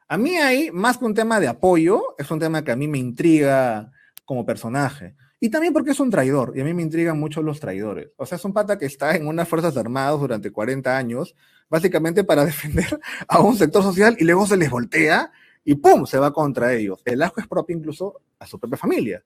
A 0.08 0.18
mí 0.18 0.38
ahí, 0.38 0.70
más 0.72 0.98
que 0.98 1.06
un 1.06 1.16
tema 1.16 1.40
de 1.40 1.48
apoyo, 1.48 2.16
es 2.18 2.30
un 2.30 2.40
tema 2.40 2.64
que 2.64 2.72
a 2.72 2.76
mí 2.76 2.88
me 2.88 3.00
intriga 3.00 3.92
como 4.24 4.46
personaje. 4.46 5.16
Y 5.40 5.50
también 5.50 5.74
porque 5.74 5.92
es 5.92 6.00
un 6.00 6.10
traidor, 6.10 6.54
y 6.56 6.62
a 6.62 6.64
mí 6.64 6.74
me 6.74 6.82
intrigan 6.82 7.20
mucho 7.20 7.42
los 7.42 7.60
traidores. 7.60 8.10
O 8.18 8.26
sea, 8.26 8.38
es 8.38 8.46
un 8.46 8.54
pata 8.54 8.78
que 8.78 8.86
está 8.86 9.16
en 9.16 9.28
unas 9.28 9.48
Fuerzas 9.48 9.76
Armadas 9.78 10.20
durante 10.20 10.52
40 10.52 10.96
años, 10.96 11.36
básicamente 11.70 12.24
para 12.24 12.46
defender 12.46 13.00
a 13.28 13.40
un 13.40 13.56
sector 13.56 13.84
social, 13.84 14.16
y 14.20 14.26
luego 14.26 14.46
se 14.46 14.58
les 14.58 14.70
voltea 14.70 15.32
y 15.66 15.76
¡pum! 15.76 16.06
se 16.06 16.20
va 16.20 16.32
contra 16.32 16.74
ellos. 16.74 17.02
El 17.04 17.22
asco 17.24 17.42
es 17.42 17.48
propio 17.48 17.76
incluso 17.76 18.22
a 18.38 18.46
su 18.46 18.60
propia 18.60 18.78
familia. 18.78 19.24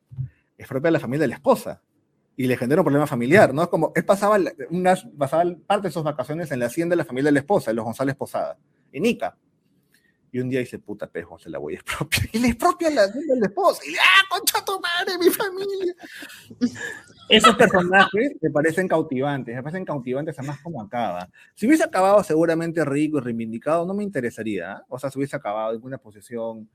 Es 0.58 0.68
propia 0.68 0.88
a 0.88 0.92
la 0.92 1.00
familia 1.00 1.24
de 1.24 1.28
la 1.28 1.36
esposa. 1.36 1.84
Y 2.38 2.48
le 2.48 2.56
genera 2.56 2.80
un 2.80 2.86
problema 2.86 3.06
familiar, 3.06 3.54
¿no? 3.54 3.64
Es 3.64 3.68
como, 3.68 3.92
él 3.94 4.06
pasaba, 4.06 4.40
unas, 4.70 5.06
pasaba 5.18 5.44
parte 5.68 5.90
de 5.90 5.92
sus 5.92 6.04
vacaciones 6.04 6.50
en 6.52 6.60
la 6.60 6.68
hacienda 6.68 6.94
de 6.94 6.98
la 6.98 7.06
familia 7.06 7.28
de 7.28 7.34
la 7.34 7.40
esposa, 7.40 7.74
los 7.74 7.84
González 7.84 8.16
Posada, 8.16 8.58
en 8.94 9.06
Ica. 9.06 9.38
Y 10.32 10.40
un 10.40 10.48
día 10.48 10.62
dice, 10.62 10.80
puta 10.80 11.08
pejo, 11.08 11.38
se 11.38 11.50
la 11.50 11.58
voy 11.58 11.74
a 11.74 11.80
expropiar. 11.80 12.30
Y 12.32 12.40
le 12.40 12.48
expropia 12.48 12.90
la 12.90 13.04
hacienda 13.04 13.34
de 13.34 13.40
la 13.42 13.48
esposa. 13.48 13.82
Y 13.86 13.92
le, 13.92 13.98
¡ah, 14.00 14.24
concha 14.30 14.64
tu 14.64 14.80
madre, 14.80 15.18
mi 15.20 15.30
familia! 15.30 15.79
Esos 17.30 17.56
personajes 17.56 18.36
me 18.42 18.50
parecen 18.50 18.88
cautivantes, 18.88 19.56
me 19.56 19.64
parecen 19.64 19.86
cautivantes 19.86 20.38
además 20.40 20.60
como 20.62 20.82
acaba. 20.82 21.30
Si 21.56 21.68
hubiese 21.68 21.84
acabado 21.84 22.24
seguramente 22.24 22.84
rico 22.84 23.20
y 23.20 23.22
reivindicado, 23.22 23.86
no 23.86 23.94
me 23.94 24.04
interesaría. 24.04 24.74
¿eh? 24.74 24.84
O 24.90 24.98
sea, 24.98 25.12
si 25.12 25.20
hubiese 25.20 25.36
acabado 25.36 25.76
en 25.76 25.84
una 25.84 26.00
posición, 26.00 26.68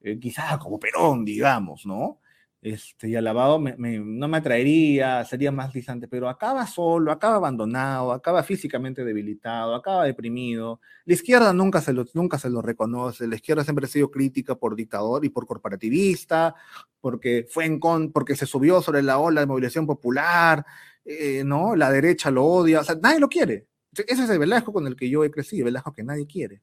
eh, 0.00 0.18
quizás 0.18 0.58
como 0.58 0.78
Perón, 0.78 1.24
digamos, 1.24 1.86
¿no? 1.86 2.18
Este, 2.64 3.10
y 3.10 3.14
alabado 3.14 3.58
me, 3.58 3.76
no 3.76 4.26
me 4.26 4.38
atraería, 4.38 5.22
sería 5.26 5.52
más 5.52 5.70
distante, 5.74 6.08
pero 6.08 6.30
acaba 6.30 6.66
solo, 6.66 7.12
acaba 7.12 7.36
abandonado, 7.36 8.10
acaba 8.10 8.42
físicamente 8.42 9.04
debilitado, 9.04 9.74
acaba 9.74 10.06
deprimido. 10.06 10.80
La 11.04 11.12
izquierda 11.12 11.52
nunca 11.52 11.82
se 11.82 11.92
lo, 11.92 12.06
nunca 12.14 12.38
se 12.38 12.48
lo 12.48 12.62
reconoce, 12.62 13.28
la 13.28 13.34
izquierda 13.34 13.64
siempre 13.64 13.84
ha 13.84 13.88
sido 13.88 14.10
crítica 14.10 14.54
por 14.54 14.76
dictador 14.76 15.26
y 15.26 15.28
por 15.28 15.46
corporativista, 15.46 16.54
porque, 17.02 17.46
fue 17.50 17.66
en 17.66 17.78
con, 17.78 18.10
porque 18.12 18.34
se 18.34 18.46
subió 18.46 18.80
sobre 18.80 19.02
la 19.02 19.18
ola 19.18 19.42
de 19.42 19.46
movilización 19.46 19.86
popular, 19.86 20.64
eh, 21.04 21.44
¿no? 21.44 21.76
La 21.76 21.90
derecha 21.90 22.30
lo 22.30 22.46
odia, 22.46 22.80
o 22.80 22.84
sea, 22.84 22.94
nadie 22.94 23.20
lo 23.20 23.28
quiere. 23.28 23.68
Ese 23.92 24.24
es 24.24 24.30
el 24.30 24.38
Velasco 24.38 24.72
con 24.72 24.86
el 24.86 24.96
que 24.96 25.10
yo 25.10 25.22
he 25.22 25.30
crecido, 25.30 25.66
Velasco 25.66 25.92
que 25.92 26.02
nadie 26.02 26.26
quiere. 26.26 26.62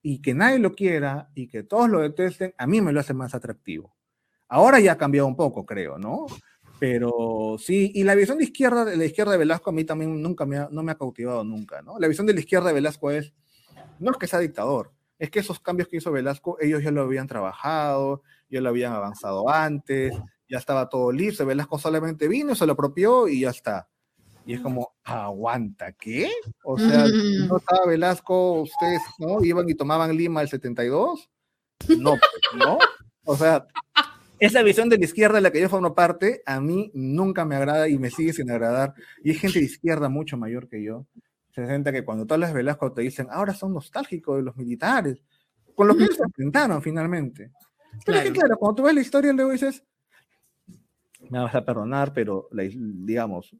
Y 0.00 0.22
que 0.22 0.32
nadie 0.32 0.58
lo 0.60 0.74
quiera 0.74 1.28
y 1.34 1.46
que 1.46 1.62
todos 1.62 1.90
lo 1.90 2.00
detesten, 2.00 2.54
a 2.56 2.66
mí 2.66 2.80
me 2.80 2.92
lo 2.92 3.00
hace 3.00 3.12
más 3.12 3.34
atractivo. 3.34 3.96
Ahora 4.48 4.80
ya 4.80 4.92
ha 4.92 4.98
cambiado 4.98 5.26
un 5.26 5.36
poco, 5.36 5.66
creo, 5.66 5.98
¿no? 5.98 6.26
Pero 6.78 7.56
sí, 7.58 7.90
y 7.94 8.04
la 8.04 8.14
visión 8.14 8.38
de 8.38 8.44
izquierda, 8.44 8.84
de 8.84 8.96
la 8.96 9.04
izquierda 9.04 9.32
de 9.32 9.38
Velasco 9.38 9.70
a 9.70 9.72
mí 9.72 9.84
también 9.84 10.20
nunca 10.22 10.44
me 10.44 10.58
ha, 10.58 10.68
no 10.70 10.82
me 10.82 10.92
ha 10.92 10.96
cautivado 10.96 11.42
nunca, 11.42 11.80
¿no? 11.82 11.98
La 11.98 12.08
visión 12.08 12.26
de 12.26 12.34
la 12.34 12.40
izquierda 12.40 12.68
de 12.68 12.74
Velasco 12.74 13.10
es, 13.10 13.32
no 13.98 14.10
es 14.10 14.18
que 14.18 14.26
sea 14.26 14.40
dictador, 14.40 14.92
es 15.18 15.30
que 15.30 15.38
esos 15.38 15.58
cambios 15.60 15.88
que 15.88 15.96
hizo 15.96 16.12
Velasco, 16.12 16.58
ellos 16.60 16.82
ya 16.82 16.90
lo 16.90 17.02
habían 17.02 17.26
trabajado, 17.26 18.22
ya 18.50 18.60
lo 18.60 18.68
habían 18.68 18.92
avanzado 18.92 19.48
antes, 19.48 20.12
ya 20.48 20.58
estaba 20.58 20.88
todo 20.88 21.10
listo, 21.12 21.46
Velasco 21.46 21.78
solamente 21.78 22.28
vino, 22.28 22.54
se 22.54 22.66
lo 22.66 22.74
apropió 22.74 23.26
y 23.26 23.40
ya 23.40 23.50
está. 23.50 23.88
Y 24.44 24.54
es 24.54 24.60
como, 24.60 24.94
aguanta, 25.02 25.92
¿qué? 25.92 26.30
O 26.62 26.78
sea, 26.78 27.06
¿no 27.48 27.56
estaba 27.56 27.86
Velasco, 27.86 28.60
ustedes, 28.60 29.02
¿no? 29.18 29.42
Iban 29.42 29.68
y 29.68 29.74
tomaban 29.74 30.16
Lima 30.16 30.40
el 30.40 30.48
72? 30.48 31.28
No, 31.98 32.10
pues, 32.10 32.64
¿no? 32.64 32.78
O 33.24 33.36
sea, 33.36 33.66
esa 34.38 34.62
visión 34.62 34.88
de 34.88 34.98
la 34.98 35.04
izquierda 35.04 35.36
de 35.36 35.40
la 35.40 35.50
que 35.50 35.60
yo 35.60 35.68
formo 35.68 35.94
parte, 35.94 36.42
a 36.46 36.60
mí 36.60 36.90
nunca 36.94 37.44
me 37.44 37.56
agrada 37.56 37.88
y 37.88 37.98
me 37.98 38.10
sigue 38.10 38.32
sin 38.32 38.50
agradar. 38.50 38.94
Y 39.24 39.30
hay 39.30 39.36
gente 39.36 39.58
de 39.58 39.64
izquierda 39.64 40.08
mucho 40.08 40.36
mayor 40.36 40.68
que 40.68 40.82
yo. 40.82 41.06
Se 41.52 41.66
siente 41.66 41.92
que 41.92 42.04
cuando 42.04 42.26
todas 42.26 42.40
las 42.40 42.52
Velasco 42.52 42.92
te 42.92 43.02
dicen, 43.02 43.28
ahora 43.30 43.54
son 43.54 43.72
nostálgicos 43.72 44.36
de 44.36 44.42
los 44.42 44.56
militares, 44.56 45.22
con 45.74 45.88
los 45.88 45.96
que 45.96 46.06
se 46.06 46.22
enfrentaron 46.22 46.82
finalmente. 46.82 47.50
Pero 48.04 48.04
claro. 48.04 48.20
es 48.20 48.24
que, 48.24 48.38
claro, 48.38 48.56
cuando 48.58 48.74
tú 48.74 48.82
ves 48.82 48.94
la 48.94 49.00
historia, 49.00 49.32
luego 49.32 49.52
dices, 49.52 49.82
me 51.30 51.38
vas 51.38 51.54
a 51.54 51.64
perdonar, 51.64 52.12
pero 52.12 52.48
digamos, 52.52 53.56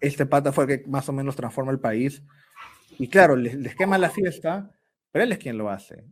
este 0.00 0.24
pata 0.24 0.50
fue 0.52 0.64
el 0.64 0.70
que 0.70 0.88
más 0.88 1.08
o 1.08 1.12
menos 1.12 1.36
transforma 1.36 1.72
el 1.72 1.80
país. 1.80 2.22
Y 2.98 3.08
claro, 3.08 3.36
les, 3.36 3.54
les 3.54 3.74
quema 3.76 3.98
la 3.98 4.08
fiesta, 4.08 4.70
pero 5.12 5.24
él 5.24 5.32
es 5.32 5.38
quien 5.38 5.58
lo 5.58 5.68
hace. 5.68 6.06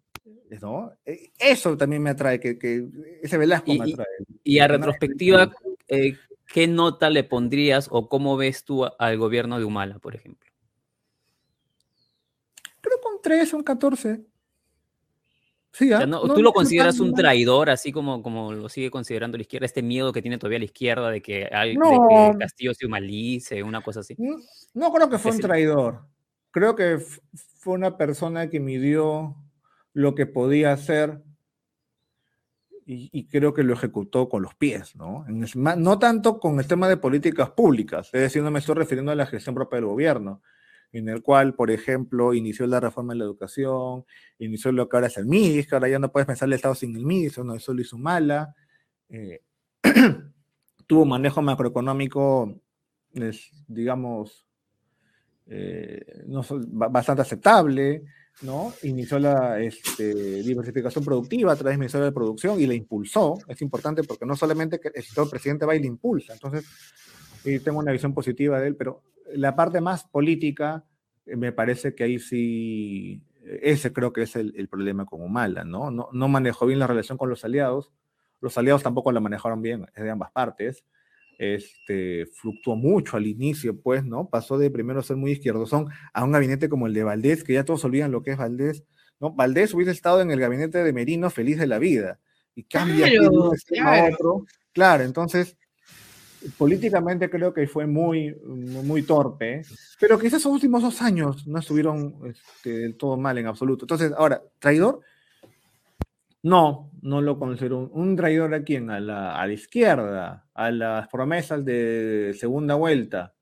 ¿No? 0.60 0.92
E, 1.04 1.32
eso 1.38 1.76
también 1.76 2.02
me 2.02 2.10
atrae, 2.10 2.40
que, 2.40 2.58
que 2.58 2.86
ese 3.22 3.38
Velasco 3.38 3.72
y, 3.72 3.78
me 3.78 3.92
atrae. 3.92 4.06
Y 4.42 4.58
a 4.58 4.68
retrospectiva, 4.68 5.52
eh, 5.88 6.16
¿qué 6.46 6.66
nota 6.66 7.10
le 7.10 7.24
pondrías 7.24 7.88
o 7.90 8.08
cómo 8.08 8.36
ves 8.36 8.64
tú 8.64 8.84
al 8.84 9.18
gobierno 9.18 9.58
de 9.58 9.64
Humala, 9.64 9.98
por 9.98 10.14
ejemplo? 10.14 10.50
Creo 12.80 13.00
que 13.00 13.08
un 13.14 13.22
13, 13.22 13.56
un 13.56 13.62
14. 13.62 14.24
Sí, 15.72 15.92
o 15.92 15.98
sea, 15.98 16.06
no, 16.06 16.22
¿Tú 16.32 16.40
lo 16.40 16.54
consideras 16.54 17.00
un 17.00 17.12
traidor, 17.12 17.68
así 17.68 17.92
como, 17.92 18.22
como 18.22 18.50
lo 18.50 18.66
sigue 18.70 18.90
considerando 18.90 19.36
la 19.36 19.42
izquierda? 19.42 19.66
Este 19.66 19.82
miedo 19.82 20.10
que 20.10 20.22
tiene 20.22 20.38
todavía 20.38 20.60
la 20.60 20.64
izquierda 20.64 21.10
de 21.10 21.20
que, 21.20 21.40
de 21.40 21.74
que 21.74 22.38
Castillo 22.38 22.72
se 22.72 22.86
humalice, 22.86 23.62
una 23.62 23.82
cosa 23.82 24.00
así. 24.00 24.14
No, 24.16 24.36
no 24.72 24.90
creo 24.90 25.10
que 25.10 25.18
fue 25.18 25.32
un 25.32 25.40
traidor. 25.40 26.06
Creo 26.50 26.74
que 26.74 26.98
fue 27.58 27.74
una 27.74 27.98
persona 27.98 28.48
que 28.48 28.58
midió 28.58 29.36
lo 29.96 30.14
que 30.14 30.26
podía 30.26 30.72
hacer 30.72 31.22
y, 32.84 33.26
creo 33.28 33.54
que 33.54 33.64
lo 33.64 33.72
ejecutó 33.72 34.28
con 34.28 34.42
los 34.42 34.54
pies, 34.54 34.94
¿no? 34.94 35.24
no 35.26 35.98
tanto 35.98 36.38
con 36.38 36.60
el 36.60 36.68
tema 36.68 36.86
de 36.88 36.98
políticas 36.98 37.50
públicas, 37.50 38.10
es 38.12 38.20
decir, 38.20 38.42
no 38.42 38.50
me 38.50 38.58
estoy 38.58 38.74
refiriendo 38.76 39.10
a 39.10 39.16
la 39.16 39.26
gestión 39.26 39.54
propia 39.54 39.76
del 39.76 39.86
gobierno, 39.86 40.42
en 40.92 41.08
el 41.08 41.22
cual, 41.22 41.54
por 41.54 41.70
ejemplo, 41.70 42.34
inició 42.34 42.66
la 42.66 42.78
reforma 42.78 43.14
de 43.14 43.20
la 43.20 43.24
educación, 43.24 44.04
inició 44.38 44.70
lo 44.70 44.86
que 44.88 44.98
ahora 44.98 45.06
es 45.06 45.16
el 45.16 45.26
que 45.26 45.68
ahora 45.72 45.88
ya 45.88 45.98
no 45.98 46.12
puedes 46.12 46.26
pensar 46.26 46.46
el 46.46 46.52
Estado 46.52 46.74
sin 46.74 46.94
el 46.94 47.06
MIDIS, 47.06 47.38
no, 47.38 47.54
eso 47.54 47.72
lo 47.72 47.80
hizo 47.80 47.96
mala, 47.96 48.54
eh, 49.08 49.40
tuvo 50.86 51.06
manejo 51.06 51.40
macroeconómico, 51.40 52.60
digamos, 53.66 54.46
eh, 55.46 56.22
no, 56.26 56.42
bastante 56.68 57.22
aceptable, 57.22 58.04
¿no? 58.42 58.72
Inició 58.82 59.18
la 59.18 59.60
este, 59.60 60.42
diversificación 60.42 61.04
productiva 61.04 61.52
a 61.52 61.56
través 61.56 61.72
del 61.72 61.78
Ministerio 61.78 62.06
de 62.06 62.12
Producción 62.12 62.60
y 62.60 62.66
la 62.66 62.74
impulsó. 62.74 63.38
Es 63.48 63.62
importante 63.62 64.02
porque 64.04 64.26
no 64.26 64.36
solamente 64.36 64.80
el 64.82 65.28
presidente 65.30 65.66
va 65.66 65.74
y 65.74 65.80
la 65.80 65.86
impulsa. 65.86 66.34
Entonces, 66.34 66.66
tengo 67.64 67.78
una 67.78 67.92
visión 67.92 68.12
positiva 68.12 68.60
de 68.60 68.68
él, 68.68 68.76
pero 68.76 69.02
la 69.32 69.56
parte 69.56 69.80
más 69.80 70.04
política, 70.04 70.84
eh, 71.24 71.36
me 71.36 71.52
parece 71.52 71.94
que 71.94 72.04
ahí 72.04 72.18
sí, 72.18 73.22
ese 73.62 73.92
creo 73.92 74.12
que 74.12 74.22
es 74.22 74.36
el, 74.36 74.68
problema 74.68 75.06
con 75.06 75.22
Humala, 75.22 75.64
¿no? 75.64 75.90
¿no? 75.90 76.08
No 76.12 76.28
manejó 76.28 76.66
bien 76.66 76.78
la 76.78 76.86
relación 76.86 77.18
con 77.18 77.30
los 77.30 77.44
aliados. 77.44 77.92
Los 78.40 78.58
aliados 78.58 78.82
tampoco 78.82 79.12
la 79.12 79.20
manejaron 79.20 79.62
bien, 79.62 79.86
de 79.96 80.10
ambas 80.10 80.30
partes 80.30 80.84
este, 81.38 82.26
fluctuó 82.26 82.76
mucho 82.76 83.16
al 83.16 83.26
inicio, 83.26 83.78
pues, 83.80 84.04
¿no? 84.04 84.28
Pasó 84.28 84.58
de 84.58 84.70
primero 84.70 85.02
ser 85.02 85.16
muy 85.16 85.32
izquierdosón 85.32 85.88
a 86.12 86.24
un 86.24 86.32
gabinete 86.32 86.68
como 86.68 86.86
el 86.86 86.94
de 86.94 87.04
Valdés, 87.04 87.44
que 87.44 87.54
ya 87.54 87.64
todos 87.64 87.84
olvidan 87.84 88.12
lo 88.12 88.22
que 88.22 88.32
es 88.32 88.38
Valdés, 88.38 88.84
¿no? 89.20 89.32
Valdés 89.32 89.74
hubiese 89.74 89.92
estado 89.92 90.20
en 90.20 90.30
el 90.30 90.40
gabinete 90.40 90.82
de 90.82 90.92
Merino 90.92 91.30
feliz 91.30 91.58
de 91.58 91.66
la 91.66 91.78
vida, 91.78 92.20
y 92.54 92.64
cambia 92.64 93.06
de 93.06 93.28
un 93.28 93.54
a 93.82 94.04
otro. 94.04 94.46
Claro, 94.72 95.04
entonces, 95.04 95.56
políticamente 96.56 97.28
creo 97.30 97.52
que 97.52 97.66
fue 97.66 97.86
muy, 97.86 98.34
muy 98.44 99.02
torpe, 99.02 99.62
pero 100.00 100.18
quizás 100.18 100.40
esos 100.40 100.52
últimos 100.52 100.82
dos 100.82 101.02
años 101.02 101.46
no 101.46 101.58
estuvieron 101.58 102.14
este, 102.24 102.70
del 102.70 102.96
todo 102.96 103.16
mal 103.16 103.38
en 103.38 103.46
absoluto. 103.46 103.84
Entonces, 103.84 104.12
ahora, 104.16 104.42
traidor, 104.58 105.00
no, 106.46 106.92
no 107.02 107.20
lo 107.22 107.40
considero 107.40 107.88
un, 107.88 108.14
traidor 108.14 108.54
a 108.54 108.62
quién, 108.62 108.88
a 108.88 109.00
la, 109.00 109.40
a 109.40 109.52
izquierda, 109.52 110.48
a 110.54 110.70
las 110.70 111.08
promesas 111.08 111.64
de 111.64 112.36
segunda 112.38 112.76
vuelta. 112.76 113.34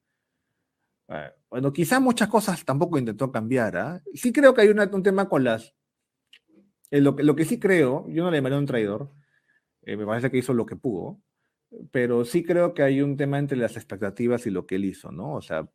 Eh, 1.08 1.30
bueno, 1.50 1.70
quizá 1.70 2.00
muchas 2.00 2.28
cosas 2.28 2.64
tampoco 2.64 2.98
intentó 2.98 3.30
cambiar. 3.30 3.76
¿ah? 3.76 4.02
Sí 4.14 4.32
creo 4.32 4.54
que 4.54 4.62
hay 4.62 4.68
un 4.68 5.02
tema 5.02 5.28
con 5.28 5.44
las... 5.44 5.74
Eh, 6.90 7.02
lo, 7.02 7.14
lo, 7.18 7.36
que 7.36 7.44
sí 7.44 7.60
creo, 7.60 8.06
yo 8.08 8.24
no 8.24 8.30
le 8.30 8.38
llamaría 8.38 8.58
un 8.58 8.66
traidor, 8.66 9.12
eh, 9.82 9.98
me 9.98 10.06
parece 10.06 10.30
que 10.30 10.38
hizo 10.38 10.54
lo 10.54 10.64
que 10.64 10.76
pudo, 10.76 11.20
pero 11.90 12.24
sí 12.24 12.42
creo 12.42 12.72
que 12.72 12.84
hay 12.84 13.02
un 13.02 13.18
tema 13.18 13.38
entre 13.38 13.58
las 13.58 13.76
expectativas 13.76 14.46
y 14.46 14.50
lo 14.50 14.66
que 14.66 14.76
él 14.76 14.86
hizo, 14.86 15.12
¿no? 15.12 15.34
O 15.34 15.42
sea, 15.42 15.68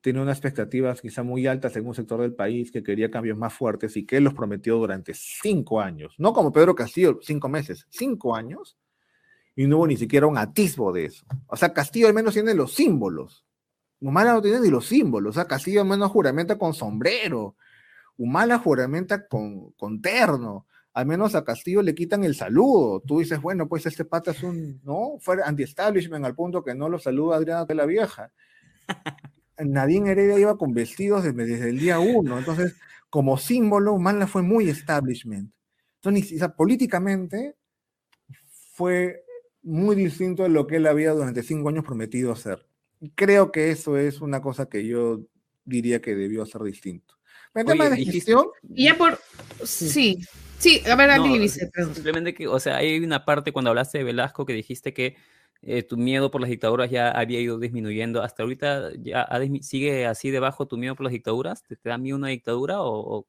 tiene 0.00 0.20
unas 0.20 0.36
expectativas 0.38 1.00
quizá 1.00 1.22
muy 1.22 1.46
altas 1.46 1.76
en 1.76 1.86
un 1.86 1.94
sector 1.94 2.20
del 2.20 2.34
país 2.34 2.70
que 2.70 2.82
quería 2.82 3.10
cambios 3.10 3.36
más 3.36 3.52
fuertes 3.52 3.96
y 3.96 4.06
que 4.06 4.18
él 4.18 4.24
los 4.24 4.34
prometió 4.34 4.76
durante 4.76 5.12
cinco 5.14 5.80
años, 5.80 6.14
no 6.18 6.32
como 6.32 6.52
Pedro 6.52 6.74
Castillo, 6.74 7.18
cinco 7.22 7.48
meses, 7.48 7.86
cinco 7.90 8.34
años, 8.34 8.78
y 9.56 9.66
no 9.66 9.78
hubo 9.78 9.86
ni 9.88 9.96
siquiera 9.96 10.28
un 10.28 10.38
atisbo 10.38 10.92
de 10.92 11.06
eso. 11.06 11.26
O 11.48 11.56
sea, 11.56 11.72
Castillo 11.72 12.06
al 12.06 12.14
menos 12.14 12.34
tiene 12.34 12.54
los 12.54 12.74
símbolos. 12.74 13.44
Humala 14.00 14.34
no 14.34 14.40
tiene 14.40 14.60
ni 14.60 14.70
los 14.70 14.86
símbolos. 14.86 15.30
O 15.30 15.34
sea, 15.34 15.46
Castillo 15.46 15.80
al 15.80 15.88
menos 15.88 16.12
juramenta 16.12 16.56
con 16.56 16.74
sombrero. 16.74 17.56
Humala 18.16 18.60
juramenta 18.60 19.26
con, 19.26 19.72
con 19.72 20.00
terno. 20.00 20.68
Al 20.92 21.06
menos 21.06 21.34
a 21.34 21.42
Castillo 21.44 21.82
le 21.82 21.92
quitan 21.92 22.22
el 22.22 22.36
saludo. 22.36 23.00
Tú 23.00 23.18
dices, 23.18 23.40
bueno, 23.42 23.68
pues 23.68 23.84
este 23.86 24.04
pata 24.04 24.30
es 24.30 24.44
un, 24.44 24.80
¿no? 24.84 25.16
Fue 25.18 25.42
anti-establishment 25.42 26.24
al 26.24 26.36
punto 26.36 26.62
que 26.62 26.76
no 26.76 26.88
lo 26.88 27.00
saluda 27.00 27.36
Adriana 27.36 27.64
de 27.64 27.74
la 27.74 27.84
Vieja. 27.84 28.30
Nadine 29.58 30.10
Heredia 30.10 30.38
iba 30.38 30.56
con 30.56 30.72
vestidos 30.72 31.24
desde, 31.24 31.68
el 31.68 31.78
día 31.78 31.98
uno. 31.98 32.38
Entonces, 32.38 32.76
como 33.10 33.38
símbolo, 33.38 33.92
Humala 33.92 34.26
fue 34.26 34.42
muy 34.42 34.68
establishment. 34.68 35.52
Entonces, 36.02 36.42
políticamente 36.56 37.56
fue 38.72 39.24
muy 39.62 39.96
distinto 39.96 40.44
de 40.44 40.48
lo 40.48 40.66
que 40.66 40.76
él 40.76 40.86
había 40.86 41.12
durante 41.12 41.42
cinco 41.42 41.68
años 41.68 41.84
prometido 41.84 42.32
hacer. 42.32 42.66
Creo 43.14 43.52
que 43.52 43.70
eso 43.70 43.96
es 43.96 44.20
una 44.20 44.40
cosa 44.40 44.68
que 44.68 44.86
yo 44.86 45.22
diría 45.64 46.00
que 46.00 46.14
debió 46.14 46.46
ser 46.46 46.62
distinto. 46.62 47.14
El 47.54 47.66
tema 47.66 47.88
de 47.88 48.04
gestión. 48.04 48.46
Y 48.74 48.84
ya 48.84 48.96
por. 48.96 49.18
Sí. 49.64 50.18
Sí, 50.58 50.82
a 50.90 50.96
ver, 50.96 51.18
no, 51.18 51.94
Simplemente 51.94 52.34
que, 52.34 52.48
o 52.48 52.58
sea, 52.58 52.78
hay 52.78 52.98
una 52.98 53.24
parte 53.24 53.52
cuando 53.52 53.70
hablaste 53.70 53.98
de 53.98 54.04
Velasco 54.04 54.44
que 54.44 54.54
dijiste 54.54 54.92
que 54.92 55.16
eh, 55.62 55.82
tu 55.82 55.96
miedo 55.96 56.30
por 56.30 56.40
las 56.40 56.50
dictaduras 56.50 56.90
ya 56.90 57.10
había 57.10 57.40
ido 57.40 57.58
disminuyendo. 57.58 58.22
¿Hasta 58.22 58.42
ahorita 58.42 58.92
ya 59.00 59.28
sigue 59.62 60.06
así 60.06 60.30
debajo 60.30 60.66
tu 60.66 60.76
miedo 60.76 60.94
por 60.94 61.04
las 61.04 61.12
dictaduras? 61.12 61.62
¿Te, 61.64 61.76
da 61.82 61.98
miedo 61.98 62.16
una 62.16 62.28
dictadura 62.28 62.80
o...? 62.80 63.26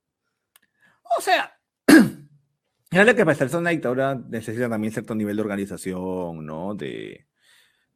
O, 1.17 1.21
sea, 1.21 1.59
ya 2.91 3.15
que 3.15 3.25
para 3.25 3.35
ser 3.35 3.55
una 3.57 3.71
dictadura 3.71 4.15
necesita 4.15 4.69
también 4.69 4.93
cierto 4.93 5.15
nivel 5.15 5.35
de 5.37 5.41
organización, 5.41 6.45
¿no? 6.45 6.75
De 6.75 7.27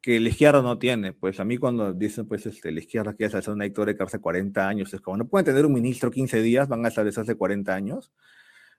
que 0.02 0.20
la 0.20 0.30
izquierda 0.30 0.62
no 0.62 0.80
tiene. 0.80 1.14
Pues 1.14 1.40
a 1.40 1.46
mí 1.46 1.58
cuando 1.58 1.94
dicen, 1.94 2.28
pues, 2.28 2.46
este, 2.46 2.72
la 2.72 2.80
izquierda 2.80 3.14
quiere 3.14 3.38
hacer 3.38 3.54
una 3.54 3.66
dictadura 3.66 3.96
que 3.96 4.04
hace 4.04 4.20
40 4.20 4.68
años, 4.68 4.94
es 4.94 5.02
como, 5.02 5.18
no 5.18 5.28
pueden 5.28 5.46
tener 5.46 5.66
un 5.66 5.74
ministro 5.74 6.12
15 6.12 6.42
días, 6.42 6.68
van 6.68 6.86
a 6.86 6.90
establecerse 6.90 7.36
40 7.36 7.74
años. 7.74 8.12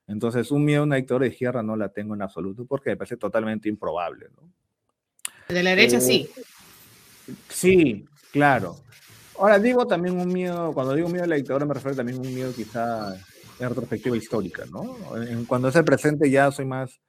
Entonces, 0.07 0.51
un 0.51 0.65
miedo 0.65 0.81
a 0.81 0.83
una 0.83 0.97
dictadura 0.97 1.25
de 1.25 1.31
izquierda 1.31 1.63
no 1.63 1.75
la 1.77 1.89
tengo 1.89 2.13
en 2.13 2.21
absoluto 2.21 2.65
porque 2.65 2.91
me 2.91 2.97
parece 2.97 3.17
totalmente 3.17 3.69
improbable. 3.69 4.27
¿no? 4.35 4.51
De 5.49 5.63
la 5.63 5.69
derecha 5.71 5.97
Eh, 5.97 6.01
sí. 6.01 6.29
Sí, 7.49 8.05
claro. 8.31 8.77
Ahora 9.37 9.59
digo 9.59 9.85
también 9.85 10.19
un 10.19 10.31
miedo, 10.31 10.73
cuando 10.73 10.93
digo 10.93 11.09
miedo 11.09 11.23
a 11.23 11.27
la 11.27 11.35
dictadura 11.35 11.65
me 11.65 11.73
refiero 11.73 11.95
también 11.97 12.17
a 12.19 12.21
un 12.21 12.33
miedo 12.33 12.53
quizá 12.53 13.13
en 13.59 13.69
retrospectiva 13.69 14.15
histórica, 14.15 14.65
¿no? 14.71 15.15
En- 15.21 15.45
cuando 15.45 15.67
es 15.67 15.75
el 15.75 15.83
presente 15.83 16.29
ya 16.29 16.51
soy 16.51 16.65
más, 16.65 16.99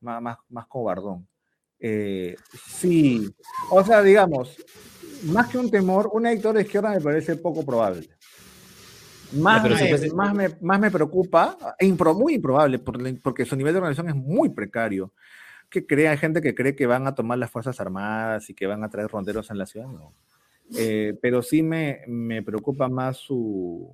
más, 0.00 0.20
más, 0.22 0.38
más 0.48 0.66
cobardón. 0.66 1.26
Eh, 1.78 2.36
sí, 2.78 3.32
o 3.70 3.84
sea, 3.84 4.02
digamos, 4.02 4.56
más 5.24 5.48
que 5.48 5.58
un 5.58 5.70
temor, 5.70 6.10
una 6.12 6.30
dictadura 6.30 6.58
de 6.60 6.64
izquierda 6.66 6.90
me 6.90 7.00
parece 7.00 7.36
poco 7.36 7.64
probable. 7.64 8.08
Más, 9.32 9.62
me, 9.62 10.08
más, 10.12 10.34
me, 10.34 10.48
más 10.60 10.80
me 10.80 10.90
preocupa, 10.90 11.56
e 11.78 11.86
impro- 11.86 12.14
muy 12.18 12.34
improbable, 12.34 12.80
porque 13.22 13.44
su 13.44 13.54
nivel 13.54 13.72
de 13.74 13.78
organización 13.78 14.08
es 14.08 14.16
muy 14.16 14.48
precario. 14.48 15.12
Que 15.70 15.86
crea, 15.86 16.10
hay 16.10 16.18
gente 16.18 16.40
que 16.42 16.54
cree 16.54 16.74
que 16.74 16.86
van 16.86 17.06
a 17.06 17.14
tomar 17.14 17.38
las 17.38 17.50
Fuerzas 17.50 17.80
Armadas 17.80 18.50
y 18.50 18.54
que 18.54 18.66
van 18.66 18.82
a 18.84 18.90
traer 18.90 19.08
ronderos 19.08 19.50
en 19.50 19.58
la 19.58 19.66
ciudad, 19.66 19.86
no. 19.86 20.12
Eh, 20.76 21.16
pero 21.22 21.42
sí 21.42 21.62
me, 21.62 22.02
me 22.06 22.42
preocupa 22.42 22.88
más 22.88 23.16
su, 23.16 23.92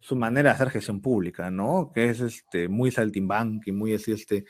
su 0.00 0.16
manera 0.16 0.50
de 0.50 0.54
hacer 0.54 0.70
gestión 0.70 1.00
pública, 1.00 1.50
¿no? 1.50 1.90
Que 1.94 2.10
es 2.10 2.20
este, 2.20 2.68
muy 2.68 2.90
saltimbanqui, 2.90 3.72
muy 3.72 3.94
así, 3.94 4.12
este, 4.12 4.44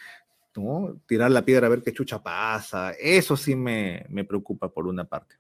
¿no? 0.57 1.01
Tirar 1.07 1.31
la 1.31 1.45
piedra 1.45 1.67
a 1.67 1.71
ver 1.71 1.83
qué 1.83 1.93
chucha 1.93 2.23
pasa. 2.23 2.93
Eso 2.93 3.37
sí 3.37 3.55
me, 3.57 4.05
me 4.09 4.25
preocupa 4.25 4.69
por 4.73 4.87
una 4.87 5.05
parte. 5.05 5.37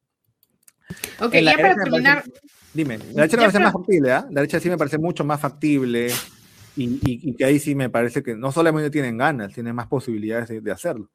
Ok, 1.20 1.34
En 1.34 1.44
la 1.44 1.52
ya 1.52 1.58
para 1.58 1.74
terminar, 1.76 2.22
parece- 2.24 2.40
dime, 2.72 2.98
la 2.98 3.04
derecha 3.26 3.36
me 3.36 3.42
parece 3.42 3.58
más 3.60 3.72
factible, 3.72 4.12
¿ah? 4.12 4.26
La 4.30 4.40
derecha 4.40 4.58
sí 4.60 4.70
me 4.70 4.78
parece 4.78 4.98
mucho 4.98 5.24
más 5.24 5.40
factible 5.40 6.08
y, 6.82 6.84
y- 7.04 7.30
y 7.30 7.34
que 7.34 7.44
ahí 7.44 7.58
sí 7.58 7.74
me 7.74 7.90
parece 7.90 8.22
que 8.22 8.34
no 8.34 8.52
solamente 8.52 8.90
tienen 8.90 9.16
ganas, 9.18 9.52
tienen 9.54 9.74
más 9.74 9.86
posibilidades 9.88 10.48
de, 10.48 10.60
de 10.60 10.70
hacerlo. 10.72 11.10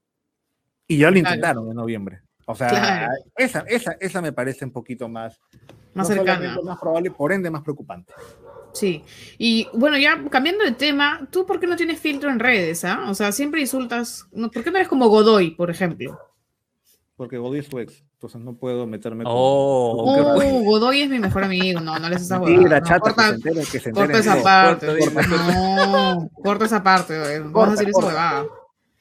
Y 0.88 0.97
ya 0.97 1.07
lo 1.09 1.14
Claro. 1.14 1.20
intentaron 1.30 1.70
en 1.70 1.76
noviembre. 1.76 2.22
O 2.45 2.55
sea, 2.55 2.68
Claro. 2.68 3.14
esa, 3.38 3.59
esa, 3.61 3.91
esa 4.01 4.22
me 4.22 4.34
parece 4.34 4.66
un 4.66 4.72
poquito 4.72 5.07
más, 5.07 5.39
más 5.93 6.09
no 6.09 6.16
cercana. 6.16 6.57
más 6.64 6.80
probable, 6.80 7.09
por 7.11 7.32
ende 7.32 7.49
más 7.49 7.61
preocupante. 7.64 8.14
Sí. 8.74 9.03
Y 9.38 9.68
bueno, 9.74 9.97
ya 9.97 10.22
cambiando 10.30 10.64
de 10.66 10.72
tema, 10.72 11.28
¿tú 11.32 11.45
por 11.45 11.59
qué 11.59 11.68
no 11.68 11.76
tienes 11.78 11.99
filtro 11.99 12.30
en 12.30 12.39
redes? 12.39 12.84
ah? 12.84 13.05
O 13.09 13.14
sea, 13.14 13.32
siempre 13.32 13.61
insultas. 13.61 14.28
¿Por 14.32 14.64
qué 14.64 14.72
no 14.72 14.78
eres 14.78 14.88
como 14.89 15.07
Godoy, 15.07 15.51
por 15.51 15.70
ejemplo? 15.70 16.20
Porque 17.16 17.38
Godoy 17.38 17.59
es 17.59 17.70
tu 17.70 17.80
ex, 17.80 18.03
entonces 18.24 18.39
no 18.39 18.53
puedo 18.57 18.88
meterme 18.88 19.26
con... 19.26 19.34
Oh, 19.36 20.05
con- 20.05 20.41
Oh, 20.41 20.61
Godoy 20.63 21.01
es 21.01 21.09
mi 21.09 21.19
mejor 21.19 21.43
amigo. 21.43 21.82
No, 21.82 21.99
no 21.99 22.07
les 22.07 22.21
estás 22.21 22.39
Mentira, 22.39 22.80
no, 22.80 22.86
chata, 22.86 22.99
corta, 23.13 23.24
que 23.24 23.30
se 23.30 23.49
entere, 23.49 23.65
que 23.69 23.80
se 23.82 23.91
corta 23.91 24.17
esa 24.19 24.34
todo. 24.36 24.43
parte. 24.43 24.88
Corta, 24.88 25.21
no, 25.38 26.30
corta 26.41 26.65
esa 26.65 26.82
parte. 26.82 27.41
Corta, 27.51 27.74
a 27.74 27.76
decir 27.76 27.91
corta. 27.91 28.07
huevada. 28.07 28.45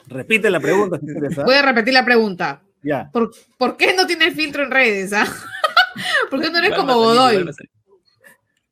Repite 0.08 0.50
la 0.50 0.58
pregunta 0.58 0.98
si 0.98 1.06
quieres, 1.06 1.38
¿ah? 1.38 1.44
Voy 1.44 1.54
a 1.54 1.62
repetir 1.62 1.94
la 1.94 2.04
pregunta. 2.04 2.62
Ya. 2.82 3.08
¿Por, 3.12 3.30
por 3.56 3.76
qué 3.76 3.94
no 3.94 4.08
tienes 4.08 4.34
filtro 4.34 4.64
en 4.64 4.72
redes? 4.72 5.12
ah? 5.12 5.24
¿Por 6.30 6.40
qué 6.40 6.50
no 6.50 6.58
eres 6.58 6.74
como 6.74 6.94
Godoy? 6.96 7.48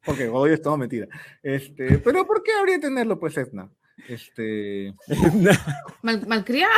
Porque 0.05 0.27
Godoy 0.27 0.55
es 0.55 0.63
todo 0.63 0.77
mentira. 0.77 1.07
Este, 1.45 1.99
pero 1.99 2.27
¿por 2.27 2.43
qué 2.43 2.51
habría 2.59 2.75
que 2.77 2.83
tenerlo, 2.89 3.21
pues, 3.21 3.37
Etna? 3.37 3.71
Este, 4.09 4.95
Mal, 6.03 6.27
malcriado, 6.27 6.73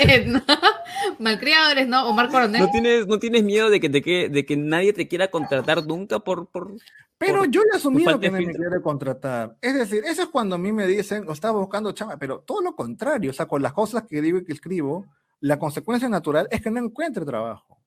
Edna. 0.00 0.44
Malcriado 1.18 1.72
eres, 1.72 1.88
¿no? 1.88 2.08
Omar 2.08 2.28
Coronel. 2.28 2.60
¿No 2.60 2.70
tienes, 2.70 3.06
¿No 3.06 3.18
tienes 3.18 3.42
miedo 3.42 3.70
de 3.70 3.80
que, 3.80 3.88
te 3.88 4.02
que, 4.02 4.28
de 4.28 4.44
que 4.44 4.56
nadie 4.56 4.92
te 4.92 5.08
quiera 5.08 5.28
contratar 5.28 5.86
nunca 5.86 6.20
por... 6.20 6.48
por... 6.48 6.72
pero 7.18 7.38
Por 7.38 7.50
yo 7.50 7.62
le 7.62 7.68
he 7.72 7.76
asumido 7.76 8.18
que 8.18 8.30
no 8.30 8.38
me 8.38 8.52
quiere 8.52 8.80
contratar. 8.82 9.56
Es 9.60 9.74
decir, 9.74 10.02
eso 10.04 10.22
es 10.22 10.28
cuando 10.28 10.56
a 10.56 10.58
mí 10.58 10.72
me 10.72 10.86
dicen, 10.86 11.28
o 11.28 11.32
estaba 11.32 11.58
buscando 11.58 11.92
chamba, 11.92 12.16
pero 12.16 12.40
todo 12.40 12.60
lo 12.62 12.74
contrario. 12.74 13.30
O 13.30 13.34
sea, 13.34 13.46
con 13.46 13.62
las 13.62 13.72
cosas 13.72 14.04
que 14.08 14.20
digo 14.20 14.38
y 14.38 14.44
que 14.44 14.52
escribo, 14.52 15.06
la 15.40 15.58
consecuencia 15.58 16.08
natural 16.08 16.48
es 16.50 16.62
que 16.62 16.70
no 16.70 16.80
encuentre 16.80 17.24
trabajo. 17.24 17.80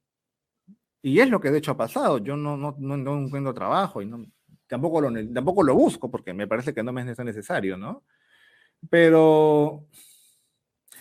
Y 1.02 1.20
es 1.20 1.30
lo 1.30 1.40
que 1.40 1.52
de 1.52 1.60
hecho 1.60 1.72
ha 1.72 1.78
pasado. 1.78 2.18
Yo 2.18 2.36
no, 2.36 2.58
no, 2.58 2.76
no, 2.78 2.98
no 2.98 3.18
encuentro 3.20 3.54
trabajo 3.54 4.02
y 4.02 4.06
no, 4.06 4.26
tampoco, 4.68 5.02
lo, 5.02 5.34
tampoco 5.34 5.64
lo 5.64 5.76
busco 5.76 6.12
porque 6.12 6.34
me 6.34 6.48
parece 6.48 6.74
que 6.74 6.84
no 6.84 6.92
me 6.92 7.10
es 7.10 7.20
necesario, 7.20 7.78
¿no? 7.78 8.04
Pero 8.90 9.88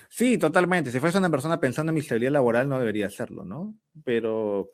sí, 0.08 0.38
totalmente. 0.38 0.90
Si 0.90 1.00
fuese 1.00 1.18
una 1.18 1.30
persona 1.30 1.60
pensando 1.60 1.90
en 1.90 1.94
mi 1.94 2.00
estabilidad 2.00 2.32
laboral, 2.32 2.68
no 2.68 2.78
debería 2.78 3.06
hacerlo, 3.06 3.44
¿no? 3.44 3.74
Pero 4.04 4.70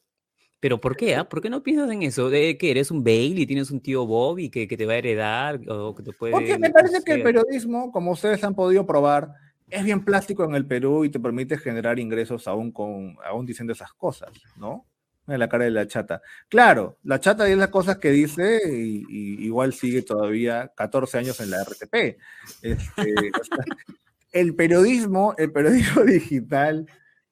¿Pero 0.63 0.81
por 0.81 0.97
qué? 0.97 1.17
ah? 1.17 1.29
¿Por 1.29 1.43
qué 1.43 1.51
no 1.51 1.65
piensas 1.65 1.91
en 1.91 2.05
eso? 2.05 2.31
¿De 2.31 2.57
que 2.57 2.71
eres 2.71 2.93
un 2.93 3.03
Bailey, 3.03 3.47
tienes 3.47 3.73
un 3.73 3.81
tío 3.81 4.07
Bobby 4.07 4.49
que, 4.49 4.69
que 4.69 4.77
te 4.77 4.87
va 4.87 4.93
a 4.93 4.99
heredar 4.99 5.61
o 5.69 5.93
que 5.93 6.05
te 6.05 6.13
puede... 6.13 6.35
Porque 6.35 6.57
me 6.57 6.71
parece 6.71 7.03
que 7.03 7.15
el 7.15 7.25
periodismo, 7.25 7.91
como 7.91 8.13
ustedes 8.13 8.45
han 8.45 8.55
podido 8.55 8.87
probar, 8.87 9.33
es 9.69 9.83
bien 9.83 10.05
plástico 10.05 10.45
en 10.45 10.55
el 10.55 10.65
Perú 10.65 11.05
y 11.05 11.11
te 11.11 11.19
permite 11.19 11.59
generar 11.59 11.99
ingresos 11.99 12.47
aún, 12.47 12.71
con, 12.71 13.17
aún 13.25 13.45
diciendo 13.45 13.73
esas 13.73 13.93
cosas, 13.93 14.31
¿no? 14.57 14.87
En 15.29 15.39
la 15.39 15.49
cara 15.49 15.65
de 15.65 15.71
la 15.71 15.87
chata. 15.87 16.21
Claro, 16.49 16.99
la 17.05 17.21
chata 17.21 17.49
es 17.49 17.57
las 17.57 17.69
cosas 17.69 17.99
que 17.99 18.11
dice 18.11 18.61
y, 18.69 19.45
igual 19.45 19.73
sigue 19.73 20.03
todavía 20.03 20.73
14 20.75 21.19
años 21.19 21.41
en 21.41 21.51
la 21.51 21.63
RTP. 21.63 22.19
Este, 22.63 23.15
el 24.33 24.55
periodismo, 24.57 25.35
el 25.39 25.53
periodismo 25.53 26.03
digital 26.05 26.87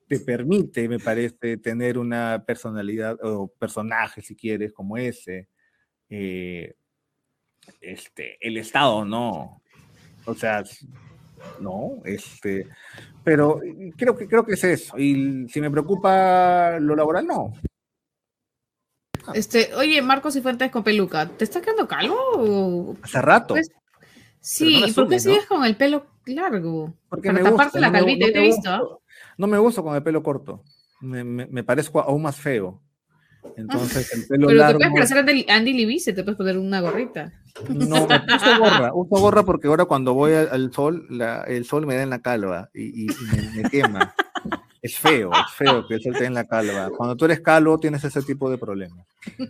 te 0.06 0.20
permite, 0.20 0.88
me 0.88 0.98
parece, 0.98 1.56
tener 1.56 1.98
una 1.98 2.44
personalidad 2.46 3.16
o 3.22 3.48
personaje, 3.48 4.22
si 4.22 4.36
quieres, 4.36 4.72
como 4.72 4.96
ese. 4.96 5.48
Eh, 6.08 6.74
este, 7.80 8.36
el 8.40 8.56
Estado 8.56 9.04
no. 9.04 9.62
O 10.26 10.34
sea, 10.34 10.62
no, 11.60 12.02
este, 12.04 12.66
pero 13.24 13.60
creo 13.96 14.16
que 14.16 14.26
creo 14.26 14.44
que 14.44 14.54
es 14.54 14.64
eso. 14.64 14.98
Y 14.98 15.48
si 15.48 15.60
me 15.60 15.70
preocupa 15.70 16.78
lo 16.80 16.96
laboral, 16.96 17.26
no. 17.26 17.52
Este, 19.34 19.74
oye, 19.74 20.00
Marcos 20.02 20.36
y 20.36 20.40
Fuentes 20.40 20.70
con 20.70 20.82
peluca, 20.82 21.26
¿te 21.28 21.44
está 21.44 21.60
quedando 21.60 21.86
calvo? 21.88 22.96
Hace 23.02 23.20
rato. 23.22 23.54
Pues, 23.54 23.70
Sí, 24.42 24.74
no 24.74 24.80
lo 24.80 24.86
¿y 24.88 24.92
por 24.92 25.08
qué 25.08 25.20
sigues 25.20 25.44
con 25.46 25.64
el 25.66 25.76
pelo 25.76 26.06
largo? 26.24 26.94
Porque 27.10 27.28
para 27.28 27.42
me 27.44 27.50
gusta, 27.50 27.78
la 27.78 27.88
no 27.88 27.92
me- 27.92 27.98
calvita, 27.98 28.26
no 28.26 28.32
te 28.32 28.38
he 28.38 28.40
me 28.40 28.46
visto, 28.46 28.70
¿ah? 28.70 28.80
No 29.36 29.46
me 29.46 29.58
gusta 29.58 29.82
con 29.82 29.94
el 29.94 30.02
pelo 30.02 30.22
corto. 30.22 30.62
Me, 31.02 31.24
me- 31.24 31.46
me 31.46 31.62
parezco 31.62 32.00
aún 32.00 32.22
más 32.22 32.36
feo. 32.36 32.80
Entonces, 33.56 34.10
el 34.14 34.26
pelo 34.26 34.46
Pero 34.48 34.58
largo. 34.58 34.78
te 34.78 34.90
puedes 34.90 35.10
parecer 35.10 35.18
a 35.18 35.20
Andy- 35.20 35.46
Andy 35.50 35.72
Libice, 35.74 36.12
te 36.14 36.22
puedes 36.24 36.38
poner 36.38 36.56
una 36.56 36.80
gorrita. 36.80 37.32
No, 37.68 38.04
uso 38.04 38.58
gorra, 38.58 38.92
uso 38.94 39.16
gorra 39.20 39.42
porque 39.44 39.68
ahora 39.68 39.84
cuando 39.84 40.14
voy 40.14 40.32
al, 40.32 40.48
al 40.52 40.72
sol, 40.72 41.06
la- 41.10 41.42
el 41.42 41.66
sol 41.66 41.86
me 41.86 41.94
da 41.96 42.02
en 42.02 42.10
la 42.10 42.20
calva 42.20 42.70
y, 42.72 43.04
y- 43.04 43.06
y 43.10 43.36
me, 43.56 43.62
me 43.62 43.68
quema. 43.70 44.14
Es 44.82 44.96
feo, 44.96 45.30
es 45.32 45.52
feo 45.56 45.86
que 45.86 45.98
sol 46.00 46.14
te 46.16 46.24
en 46.24 46.34
la 46.34 46.46
calva. 46.46 46.90
Cuando 46.96 47.14
tú 47.16 47.26
eres 47.26 47.40
calvo 47.40 47.78
tienes 47.78 48.02
ese 48.04 48.22
tipo 48.22 48.50
de 48.50 48.56
problemas. 48.58 49.06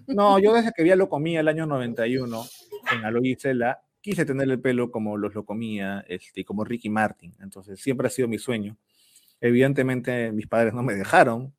No, 0.08 0.38
yo 0.40 0.52
desde 0.52 0.72
que 0.76 0.82
vi 0.82 0.90
a 0.90 0.96
Locomía 0.96 1.40
el 1.40 1.48
año 1.48 1.66
91 1.66 2.44
en 2.92 3.04
Aloy 3.04 3.30
Isela, 3.32 3.80
quise 4.00 4.24
tener 4.24 4.50
el 4.50 4.58
pelo 4.60 4.90
como 4.90 5.16
los 5.16 5.34
Locomía, 5.34 6.04
este, 6.08 6.44
como 6.44 6.64
Ricky 6.64 6.88
Martin. 6.88 7.32
Entonces 7.40 7.80
siempre 7.80 8.08
ha 8.08 8.10
sido 8.10 8.26
mi 8.26 8.38
sueño. 8.38 8.76
Evidentemente 9.40 10.32
mis 10.32 10.46
padres 10.48 10.74
no 10.74 10.82
me 10.82 10.94
dejaron. 10.94 11.54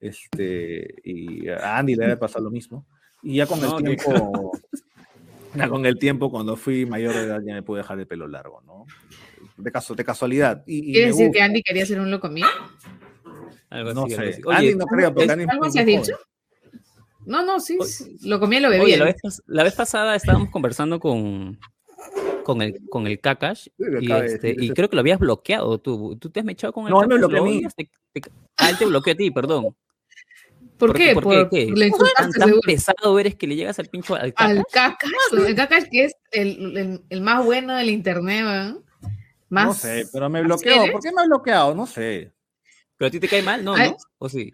Este, 0.00 0.94
y 1.04 1.46
a 1.48 1.76
Andy 1.78 1.94
le 1.94 2.04
debe 2.04 2.16
pasar 2.16 2.40
lo 2.42 2.50
mismo. 2.50 2.86
Y 3.22 3.36
ya 3.36 3.46
con 3.46 3.60
No, 3.60 3.78
el 3.78 3.84
que- 3.84 3.96
tiempo, 3.96 4.52
ya 5.54 5.68
con 5.68 5.84
el 5.84 5.98
tiempo, 5.98 6.30
cuando 6.30 6.56
fui 6.56 6.86
mayor 6.86 7.12
de 7.14 7.20
edad, 7.24 7.40
ya 7.46 7.52
me 7.54 7.62
pude 7.62 7.78
dejar 7.82 7.98
el 8.00 8.06
pelo 8.06 8.26
largo, 8.26 8.62
¿no? 8.62 8.86
De, 9.58 9.70
caso, 9.70 9.94
de 9.94 10.04
casualidad. 10.04 10.62
Y, 10.66 10.78
y 10.90 10.92
¿Quieres 10.94 11.08
me 11.08 11.12
decir 11.12 11.26
gusta. 11.26 11.38
que 11.38 11.42
Andy 11.42 11.62
quería 11.62 11.84
ser 11.84 12.00
un 12.00 12.10
loco 12.10 12.30
mío? 12.30 12.46
Algo 13.70 13.94
No 13.94 14.04
así, 14.04 14.14
algo 14.14 14.24
sé. 14.24 14.28
así. 14.30 14.42
Oye, 14.44 14.56
Andy 14.56 14.74
no 14.74 14.86
creo, 14.86 15.14
porque 15.14 15.24
es- 15.24 15.30
Andy 15.30 15.44
es 15.44 15.50
¿Algo 15.50 15.70
se 15.70 15.80
has 15.80 15.86
dicho? 15.86 16.12
No, 17.26 17.42
no, 17.44 17.60
sí, 17.60 17.78
sí, 17.84 18.16
lo 18.22 18.40
comía 18.40 18.58
y 18.58 18.62
lo 18.62 18.70
bebía. 18.70 18.84
Oye, 18.84 18.96
la 18.96 19.04
vez, 19.04 19.16
la 19.46 19.62
vez 19.62 19.74
pasada 19.74 20.16
estábamos 20.16 20.50
conversando 20.50 20.98
con, 20.98 21.58
con 22.44 22.62
el, 22.62 22.80
con 22.88 23.06
el 23.06 23.20
Kakash 23.20 23.64
Sí, 23.64 23.72
y, 24.00 24.12
este, 24.12 24.54
y 24.58 24.70
creo 24.70 24.88
que 24.88 24.96
lo 24.96 25.00
habías 25.00 25.18
bloqueado 25.18 25.78
tú. 25.78 26.16
¿Tú 26.18 26.30
te 26.30 26.40
has 26.40 26.46
mechado 26.46 26.72
con 26.72 26.86
el 26.86 26.90
No, 26.90 27.02
él 27.02 27.08
me 27.08 27.18
bloqueó 27.18 27.38
a 27.38 27.40
¿Lo 27.46 27.50
mí. 27.50 27.62
Te- 27.76 27.90
te- 28.20 28.30
ah, 28.56 28.70
él 28.70 28.78
te 28.78 28.86
bloqueó 28.86 29.12
a 29.12 29.16
ti, 29.16 29.30
perdón. 29.30 29.76
¿Por, 30.78 30.88
¿Por 30.88 30.96
qué? 30.96 31.08
qué? 31.08 31.14
¿Por 31.14 31.28
qué? 31.28 31.48
¿Qué? 31.50 31.90
¿Tan, 32.16 32.32
tan 32.32 32.60
pesado 32.60 33.18
eres 33.18 33.34
que 33.36 33.46
le 33.46 33.54
llegas 33.54 33.78
al 33.78 33.86
pincho 33.86 34.14
al 34.14 34.32
Kakash? 34.32 34.56
Al 34.56 34.64
Kakash, 34.72 35.46
el 35.46 35.54
Kakash 35.54 35.84
que 35.90 36.04
es 36.06 36.14
el, 36.32 36.76
el- 36.76 37.04
el 37.10 37.20
más 37.20 37.44
bueno 37.44 37.76
del 37.76 37.90
internet, 37.90 38.44
¿verdad? 38.44 38.74
Más, 39.50 39.66
No 39.66 39.74
sé, 39.74 40.06
pero 40.10 40.30
me 40.30 40.38
¿Así 40.38 40.46
bloqueó. 40.46 40.90
¿Por 40.92 41.02
qué 41.02 41.12
me 41.12 41.20
ha 41.22 41.26
bloqueado? 41.26 41.74
No 41.74 41.86
sé. 41.86 42.32
¿Pero 43.00 43.08
a 43.08 43.10
ti 43.10 43.18
te 43.18 43.28
cae 43.28 43.42
mal? 43.42 43.64
No. 43.64 43.74
¿no? 43.74 43.96
¿O 44.18 44.28
sí? 44.28 44.52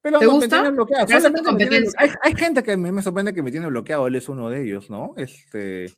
Pero 0.00 0.18
¿Te 0.20 0.24
no, 0.24 0.32
me 0.32 0.38
gusta? 0.38 0.56
tiene 0.56 0.70
bloqueado. 0.70 1.06
¿Te 1.06 1.12
Solamente 1.20 1.52
me 1.52 1.66
tiene 1.66 1.88
hay, 1.96 2.10
hay 2.22 2.34
gente 2.36 2.62
que 2.62 2.76
me, 2.76 2.92
me 2.92 3.02
sorprende 3.02 3.34
que 3.34 3.42
me 3.42 3.50
tiene 3.50 3.66
bloqueado. 3.66 4.06
Él 4.06 4.14
es 4.14 4.28
uno 4.28 4.48
de 4.50 4.62
ellos, 4.64 4.88
¿no? 4.88 5.14
Este. 5.16 5.92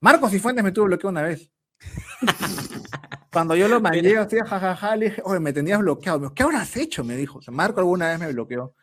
Marcos 0.00 0.34
y 0.34 0.40
Fuentes 0.40 0.64
me 0.64 0.72
tuvo 0.72 0.86
bloqueado 0.86 1.10
una 1.10 1.22
vez. 1.22 1.48
Cuando 3.32 3.54
yo 3.56 3.66
lo 3.68 3.80
mandé 3.80 4.16
así, 4.18 4.36
jajaja, 4.44 4.94
le 4.96 5.06
dije, 5.10 5.22
oye, 5.24 5.40
me 5.40 5.52
tenías 5.52 5.78
bloqueado. 5.78 6.18
Me 6.18 6.24
dijo, 6.24 6.34
¿Qué 6.34 6.42
habrás 6.42 6.76
hecho? 6.76 7.02
Me 7.04 7.16
dijo. 7.16 7.38
O 7.38 7.42
sea, 7.42 7.54
Marco 7.54 7.78
alguna 7.80 8.08
vez 8.10 8.18
me 8.18 8.32
bloqueó. 8.32 8.74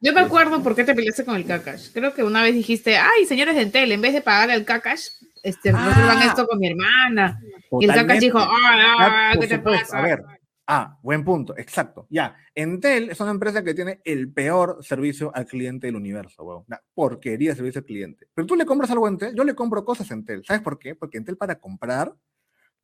Yo 0.00 0.12
me 0.12 0.20
acuerdo 0.20 0.62
por 0.62 0.74
qué 0.74 0.82
te 0.84 0.94
peleaste 0.94 1.24
con 1.24 1.36
el 1.36 1.46
Kakash. 1.46 1.92
Creo 1.92 2.12
que 2.12 2.22
una 2.24 2.42
vez 2.42 2.54
dijiste, 2.54 2.96
ay, 2.98 3.24
señores 3.26 3.54
de 3.54 3.62
Entel, 3.62 3.92
en 3.92 4.00
vez 4.00 4.12
de 4.12 4.20
pagar 4.20 4.50
al 4.50 4.64
Kakash, 4.64 5.06
este, 5.42 5.72
resuelvan 5.72 6.18
Ah. 6.18 6.24
esto 6.26 6.46
con 6.46 6.58
mi 6.58 6.68
hermana. 6.68 7.40
Y 7.80 7.84
el 7.84 7.90
Totalmente. 7.90 8.24
dijo, 8.26 8.38
"Ay, 8.38 8.46
ay, 8.80 8.96
Ah, 9.00 9.30
¿qué 9.32 9.38
por 9.38 9.48
te 9.48 9.58
pasa? 9.58 9.98
A 9.98 10.02
ver, 10.02 10.22
ah, 10.66 10.98
buen 11.02 11.24
punto, 11.24 11.56
exacto. 11.56 12.06
Ya, 12.10 12.36
Entel 12.54 13.10
es 13.10 13.20
una 13.20 13.30
empresa 13.30 13.62
que 13.62 13.74
tiene 13.74 14.00
el 14.04 14.32
peor 14.32 14.78
servicio 14.82 15.34
al 15.34 15.46
cliente 15.46 15.86
del 15.86 15.96
universo, 15.96 16.44
weón. 16.44 16.64
Una 16.66 16.82
porquería 16.94 17.50
de 17.50 17.56
servicio 17.56 17.80
al 17.80 17.84
cliente. 17.84 18.28
Pero 18.34 18.46
tú 18.46 18.56
le 18.56 18.66
compras 18.66 18.90
algo 18.90 19.06
a 19.06 19.08
Entel, 19.08 19.34
yo 19.34 19.44
le 19.44 19.54
compro 19.54 19.84
cosas 19.84 20.10
a 20.10 20.14
Entel. 20.14 20.44
¿Sabes 20.44 20.62
por 20.62 20.78
qué? 20.78 20.94
Porque 20.94 21.18
Entel 21.18 21.36
para 21.36 21.58
comprar, 21.58 22.14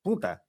puta. 0.03 0.43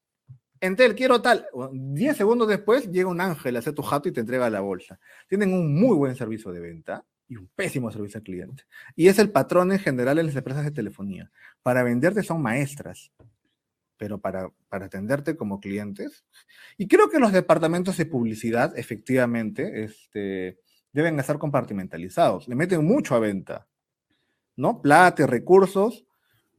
Entel, 0.59 0.95
quiero 0.95 1.21
tal. 1.21 1.47
Weón, 1.53 1.93
Diez 1.95 2.17
segundos 2.17 2.47
después 2.47 2.91
llega 2.91 3.09
un 3.09 3.21
ángel 3.21 3.55
a 3.55 3.59
hacer 3.59 3.73
tu 3.73 3.81
jato 3.81 4.09
y 4.09 4.11
te 4.11 4.19
entrega 4.19 4.49
la 4.49 4.61
bolsa. 4.61 4.99
Tienen 5.27 5.53
un 5.53 5.73
muy 5.79 5.95
buen 5.95 6.15
servicio 6.15 6.51
de 6.51 6.59
venta 6.59 7.03
y 7.27 7.37
un 7.37 7.49
pésimo 7.55 7.89
servicio 7.91 8.19
al 8.19 8.23
cliente. 8.23 8.63
Y 8.95 9.07
es 9.07 9.17
el 9.17 9.31
patrón 9.31 9.71
en 9.71 9.79
general 9.79 10.19
en 10.19 10.27
las 10.27 10.35
empresas 10.35 10.63
de 10.63 10.71
telefonía. 10.71 11.31
Para 11.63 11.81
venderte 11.81 12.23
son 12.23 12.41
maestras 12.41 13.11
pero 14.01 14.19
para, 14.19 14.49
para 14.67 14.87
atenderte 14.87 15.37
como 15.37 15.59
clientes. 15.59 16.25
Y 16.75 16.87
creo 16.87 17.11
que 17.11 17.19
los 17.19 17.31
departamentos 17.31 17.97
de 17.97 18.07
publicidad, 18.07 18.75
efectivamente, 18.75 19.83
este, 19.83 20.57
deben 20.91 21.19
estar 21.19 21.37
compartimentalizados. 21.37 22.47
Le 22.47 22.55
meten 22.55 22.83
mucho 22.83 23.13
a 23.13 23.19
venta, 23.19 23.67
¿no? 24.55 24.81
Plata 24.81 25.27
recursos, 25.27 26.07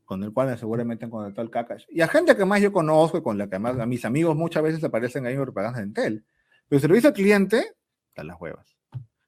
con 0.04 0.22
el 0.22 0.32
cual 0.32 0.56
seguramente 0.56 1.04
han 1.04 1.10
contratado 1.10 1.42
el 1.42 1.50
Kakash. 1.50 1.86
Y 1.88 2.00
a 2.00 2.06
gente 2.06 2.36
que 2.36 2.44
más 2.44 2.60
yo 2.60 2.72
conozco 2.72 3.24
con 3.24 3.36
la 3.36 3.50
que 3.50 3.58
más 3.58 3.76
a 3.76 3.86
mis 3.86 4.04
amigos 4.04 4.36
muchas 4.36 4.62
veces 4.62 4.84
aparecen 4.84 5.26
ahí 5.26 5.34
en 5.34 5.42
propaganda 5.42 5.80
de 5.80 5.86
Entel. 5.86 6.24
Pero 6.68 6.78
servicio 6.78 7.08
al 7.08 7.14
cliente, 7.14 7.72
están 8.10 8.28
las 8.28 8.40
huevas. 8.40 8.76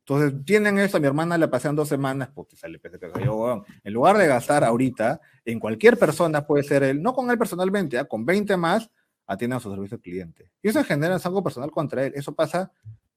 Entonces, 0.07 0.45
tienen 0.45 0.79
eso, 0.79 0.99
a 0.99 1.01
mi 1.01 1.07
hermana 1.07 1.39
le 1.39 1.49
pasean 1.49 1.75
dos 1.75 1.89
semanas, 1.89 2.29
porque 2.35 2.57
sale 2.57 2.79
PSP. 2.79 3.25
Yo, 3.25 3.37
weón, 3.37 3.65
en 3.83 3.93
lugar 3.93 4.19
de 4.19 4.27
gastar 4.27 4.63
ahorita 4.63 5.19
en 5.47 5.59
cualquier 5.59 5.97
persona, 5.99 6.47
puede 6.47 6.63
ser 6.63 6.83
él, 6.83 7.03
no 7.03 7.15
con 7.15 7.31
él 7.31 7.39
personalmente, 7.39 7.99
¿ah? 7.99 8.05
con 8.05 8.27
20 8.27 8.55
más, 8.59 8.91
atiendan 9.27 9.61
su 9.61 9.71
servicio 9.71 9.95
al 9.97 10.03
cliente. 10.03 10.51
Y 10.63 10.69
eso 10.69 10.85
genera 10.85 11.17
algo 11.17 11.43
personal 11.43 11.71
contra 11.71 12.05
él. 12.05 12.13
Eso 12.17 12.35
pasa 12.35 12.71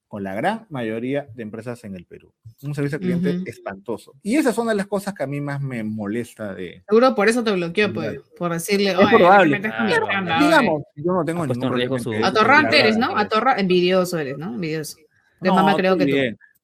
con 0.07 0.23
la 0.23 0.33
gran 0.33 0.65
mayoría 0.69 1.27
de 1.35 1.43
empresas 1.43 1.83
en 1.83 1.93
el 1.93 2.05
Perú. 2.05 2.31
Un 2.63 2.73
servicio 2.73 2.95
al 2.95 3.01
cliente 3.01 3.31
Ujú. 3.35 3.43
espantoso. 3.45 4.13
Y 4.23 4.37
esa 4.37 4.51
es 4.51 4.57
una 4.57 4.71
de 4.71 4.77
las 4.77 4.87
cosas 4.87 5.13
que 5.13 5.23
a 5.23 5.27
mí 5.27 5.41
más 5.41 5.59
me 5.59 5.83
molesta 5.83 6.53
de... 6.55 6.81
Seguro 6.87 7.13
por 7.15 7.27
eso 7.27 7.43
te 7.43 7.51
bloqueó, 7.51 7.91
pues, 7.91 8.21
por 8.37 8.53
decirle, 8.53 8.91
Es 8.91 8.95
"Oye, 8.95 9.03
no 9.03 9.11
te 9.11 9.17
probable, 9.17 9.57
oye". 9.57 10.45
Digamos, 10.45 10.83
yo 10.95 11.11
no 11.11 11.25
tengo 11.25 11.45
ningún 11.45 11.63
en 11.65 11.73
riesgo 11.73 11.95
problema 11.95 11.97
en 11.97 12.03
su- 12.03 12.11
que- 12.11 12.23
Atorrante 12.23 12.69
que 12.77 12.79
eres, 12.79 12.97
¿no? 12.97 13.17
Atorra, 13.17 13.59
envidioso 13.59 14.17
eres, 14.17 14.37
¿no? 14.37 14.53
Envidioso. 14.53 14.97
De 15.41 15.49
No, 15.49 15.55
mamá 15.55 15.75
creo 15.75 15.97
que 15.97 16.05
tú. 16.05 16.15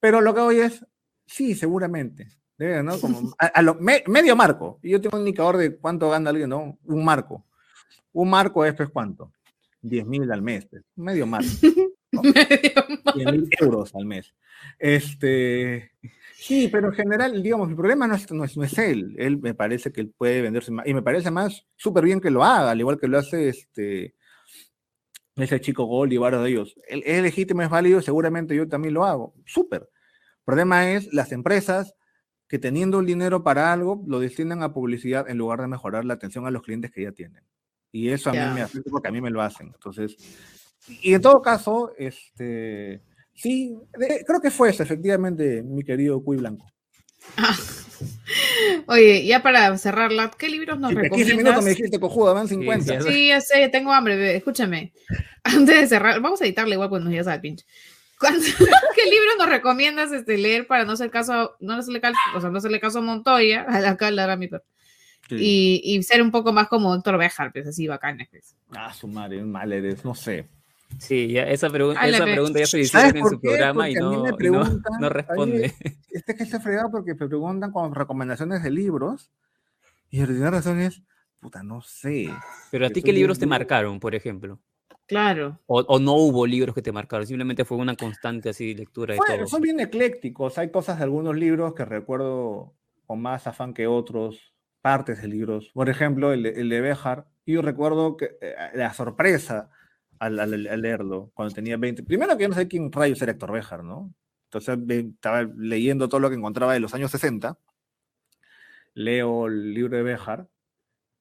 Pero 0.04 0.20
lo 0.20 0.34
que 0.34 0.42
hoy 0.42 0.60
es, 0.60 0.86
sí, 1.26 1.56
seguramente. 1.56 2.28
Debe, 2.58 2.84
¿no? 2.84 3.00
Como 3.00 3.34
a, 3.40 3.46
a 3.46 3.62
lo, 3.62 3.76
me- 3.76 4.04
medio 4.08 4.36
marco. 4.36 4.78
Y 4.84 4.90
yo 4.92 5.00
tengo 5.00 5.16
un 5.16 5.22
indicador 5.22 5.56
de 5.56 5.78
cuánto 5.78 6.10
gana 6.10 6.30
alguien, 6.30 6.50
¿no? 6.50 6.78
Un 6.84 7.06
marco. 7.06 7.46
Un 8.12 8.30
marco 8.30 8.66
es, 8.66 8.74
pues, 8.76 8.90
¿cuánto? 8.90 9.32
10 9.82 10.06
mil 10.06 10.30
al 10.30 10.42
mes. 10.42 10.66
pues. 10.66 10.84
Medio 10.98 11.26
marco. 11.26 11.48
Medio 12.12 12.74
mal. 13.06 13.14
100 13.16 13.32
mil 13.32 13.50
euros 13.62 13.96
al 13.96 14.06
mes. 14.06 14.36
Este. 14.78 15.94
Sí, 16.36 16.68
pero 16.70 16.88
en 16.90 16.94
general, 16.96 17.42
digamos, 17.42 17.70
el 17.70 17.76
problema 17.78 18.06
no 18.06 18.16
es, 18.16 18.30
no 18.30 18.44
es, 18.44 18.58
no 18.58 18.66
es 18.66 18.78
él. 18.78 19.16
Él 19.18 19.38
me 19.40 19.54
parece 19.54 19.94
que 19.94 20.02
él 20.02 20.14
puede 20.18 20.42
venderse 20.42 20.70
más. 20.72 20.86
Y 20.86 20.94
me 20.94 21.02
parece 21.02 21.32
más 21.32 21.66
súper 21.78 22.04
bien 22.04 22.20
que 22.20 22.30
lo 22.30 22.44
haga, 22.44 22.72
al 22.72 22.80
igual 22.82 23.00
que 23.00 23.08
lo 23.08 23.18
hace 23.20 23.48
este. 23.48 24.16
Ese 25.36 25.60
chico 25.62 25.86
Gol 25.86 26.12
y 26.14 26.18
varios 26.18 26.44
de 26.44 26.50
ellos. 26.50 26.76
Él 26.88 27.02
es 27.06 27.24
legítimo, 27.24 27.62
es 27.64 27.70
válido, 27.70 28.02
seguramente 28.02 28.56
yo 28.56 28.68
también 28.68 28.94
lo 28.94 29.06
hago. 29.06 29.34
Súper. 29.46 29.90
El 30.44 30.46
problema 30.46 30.92
es 30.92 31.14
las 31.14 31.32
empresas 31.32 31.96
que 32.50 32.60
teniendo 32.60 33.00
el 33.00 33.06
dinero 33.06 33.44
para 33.44 33.72
algo, 33.72 34.04
lo 34.06 34.20
destinan 34.20 34.62
a 34.62 34.74
publicidad 34.74 35.30
en 35.30 35.38
lugar 35.38 35.62
de 35.62 35.68
mejorar 35.68 36.04
la 36.04 36.16
atención 36.16 36.46
a 36.46 36.52
los 36.52 36.62
clientes 36.64 36.92
que 36.92 37.02
ya 37.04 37.14
tienen. 37.14 37.44
Y 37.94 38.10
eso 38.10 38.30
a 38.30 38.34
Ya. 38.34 38.50
mí 38.50 38.56
me 38.56 38.62
afecta 38.62 38.92
porque 38.92 39.08
a 39.08 39.12
mí 39.12 39.22
me 39.22 39.30
lo 39.30 39.42
hacen. 39.42 39.68
Entonces, 39.68 40.18
y 41.02 41.14
en 41.14 41.22
todo 41.22 41.42
caso, 41.42 41.94
este, 41.98 43.02
sí, 43.34 43.78
de- 43.98 44.24
creo 44.28 44.42
que 44.42 44.52
fue 44.52 44.70
eso, 44.70 44.84
efectivamente, 44.84 45.64
mi 45.64 45.82
querido 45.84 46.22
Cuy 46.22 46.36
Blanco. 46.38 46.70
Ah. 47.38 47.56
Oye, 48.88 49.26
ya 49.26 49.42
para 49.42 49.78
cerrarla, 49.78 50.30
¿qué 50.38 50.50
libros 50.50 50.78
nos 50.80 50.90
Si 50.90 50.96
de 50.96 51.02
15 51.04 51.16
recomiendas? 51.16 51.38
minutos 51.46 51.64
me 51.64 51.70
dijiste 51.70 52.00
cojuda, 52.02 52.34
van 52.34 52.48
50. 52.50 52.96
ya 52.96 53.02
Sí, 53.02 53.28
ya 53.30 53.40
sé, 53.40 53.70
tengo 53.70 53.94
hambre, 53.94 54.18
bebé. 54.18 54.36
Escúchame. 54.36 54.92
Antes 55.44 55.80
de 55.82 55.88
cerrar, 55.88 56.20
vamos 56.20 56.42
a 56.42 56.46
editarle 56.46 56.74
igual 56.76 56.90
cuando 56.90 57.06
nos 57.06 57.12
llegas 57.14 57.28
al 57.28 57.40
pinche. 57.42 57.66
¿Cuánto- 58.24 58.46
¿Qué 58.96 59.10
libros 59.10 59.34
nos 59.38 59.50
recomiendas 59.50 60.12
este, 60.12 60.38
leer 60.38 60.68
para 60.68 60.86
no 60.86 60.94
hacer 60.94 61.10
caso, 61.12 61.56
no 61.60 61.74
hacerle 61.74 62.02
caso, 62.02 62.18
o 62.36 62.42
sea, 62.42 62.50
no 62.50 62.58
hacerle 62.58 62.80
caso 62.80 63.00
a 63.00 63.02
Montoya, 63.02 63.64
a 63.68 63.80
la 63.80 63.98
cara 63.98 64.32
a 64.32 64.36
mi 64.38 64.48
perro, 64.48 64.64
Sí. 65.30 65.36
y, 65.40 65.82
y 65.96 66.04
ser 66.04 66.22
un 66.22 66.32
poco 66.32 66.52
más 66.52 66.68
como 66.68 66.94
Doctor 66.94 67.18
Bejar, 67.18 67.52
pues 67.54 67.66
así 67.68 67.88
bacanes. 67.88 68.28
Pues. 68.30 68.56
Ah, 68.76 68.94
su 68.94 69.08
madre, 69.08 69.42
mal 69.44 69.72
eres, 69.72 70.04
no 70.04 70.14
sé. 70.16 70.48
Sí, 71.00 71.30
ya 71.32 71.44
esa, 71.44 71.70
pregu- 71.70 71.96
Ala, 71.98 72.18
esa 72.18 72.26
pregunta 72.26 72.60
ya 72.60 72.68
se 72.68 72.78
le 72.78 72.86
¿Sabes 72.86 73.08
hicieron 73.08 73.18
en 73.18 73.34
su 73.34 73.42
qué? 73.42 73.48
programa 73.48 73.90
y 73.90 73.94
no, 73.96 74.14
y 74.14 74.50
no, 74.52 74.82
no 75.00 75.10
responde. 75.10 75.74
Este 76.12 76.36
que 76.36 76.46
se 76.46 76.60
fregado 76.60 76.92
porque 76.92 77.16
me 77.16 77.28
preguntan 77.28 77.72
con 77.72 77.96
recomendaciones 77.96 78.62
de 78.64 78.70
libros, 78.70 79.32
y 80.12 80.20
la 80.20 80.28
primera 80.28 80.52
razón 80.52 80.80
es, 80.82 81.02
puta, 81.40 81.64
no 81.64 81.82
sé. 81.82 82.30
Pero 82.70 82.86
a 82.86 82.90
ti, 82.92 83.02
¿qué 83.02 83.12
libros 83.14 83.40
te 83.40 83.46
duro. 83.46 83.50
marcaron, 83.58 84.00
por 84.00 84.14
ejemplo? 84.14 84.60
Claro. 85.06 85.60
O, 85.68 85.80
o 85.82 86.00
no 86.00 86.14
hubo 86.14 86.46
libros 86.48 86.74
que 86.74 86.82
te 86.82 86.92
marcaron, 86.92 87.28
simplemente 87.28 87.66
fue 87.66 87.78
una 87.78 87.96
constante 87.96 88.50
así 88.50 88.74
lectura 88.74 89.14
de 89.14 89.18
Fue- 89.18 89.38
todo. 89.38 89.48
son 89.48 89.62
bien 89.62 89.80
eclécticos. 89.80 90.58
Hay 90.58 90.72
cosas 90.72 90.98
de 90.98 91.04
algunos 91.04 91.36
libros 91.36 91.74
que 91.74 91.86
recuerdo 91.86 92.74
con 93.06 93.22
más 93.22 93.46
afán 93.48 93.74
que 93.74 93.86
otros, 93.88 94.54
partes 94.82 95.22
de 95.22 95.28
libros. 95.28 95.72
Por 95.74 95.90
ejemplo, 95.90 96.32
el, 96.34 96.44
de- 96.44 96.62
el 96.62 96.70
de 96.70 96.82
Béjar. 96.82 97.28
Yo 97.46 97.62
recuerdo 97.62 98.16
que 98.18 98.38
eh, 98.42 98.56
la 98.76 98.94
sorpresa 98.94 99.70
al, 100.20 100.40
al- 100.40 100.68
al 100.68 100.82
leerlo 100.82 101.32
cuando 101.34 101.54
tenía 101.54 101.76
20. 101.78 102.04
Primero 102.04 102.36
que 102.38 102.44
yo 102.44 102.50
no 102.50 102.56
sé 102.56 102.68
quién 102.70 102.92
rayos 102.92 103.22
era 103.22 103.34
Héctor 103.34 103.52
Béjar, 103.52 103.84
¿no? 103.84 104.14
Entonces 104.46 104.78
estaba 104.88 105.44
leyendo 105.58 106.08
todo 106.08 106.22
lo 106.22 106.30
que 106.30 106.36
encontraba 106.38 106.74
de 106.74 106.80
los 106.80 106.94
años 106.94 107.12
60. 107.12 107.58
Leo 108.94 109.48
el 109.48 109.74
libro 109.74 109.98
de 109.98 110.04
Béjar. 110.04 110.48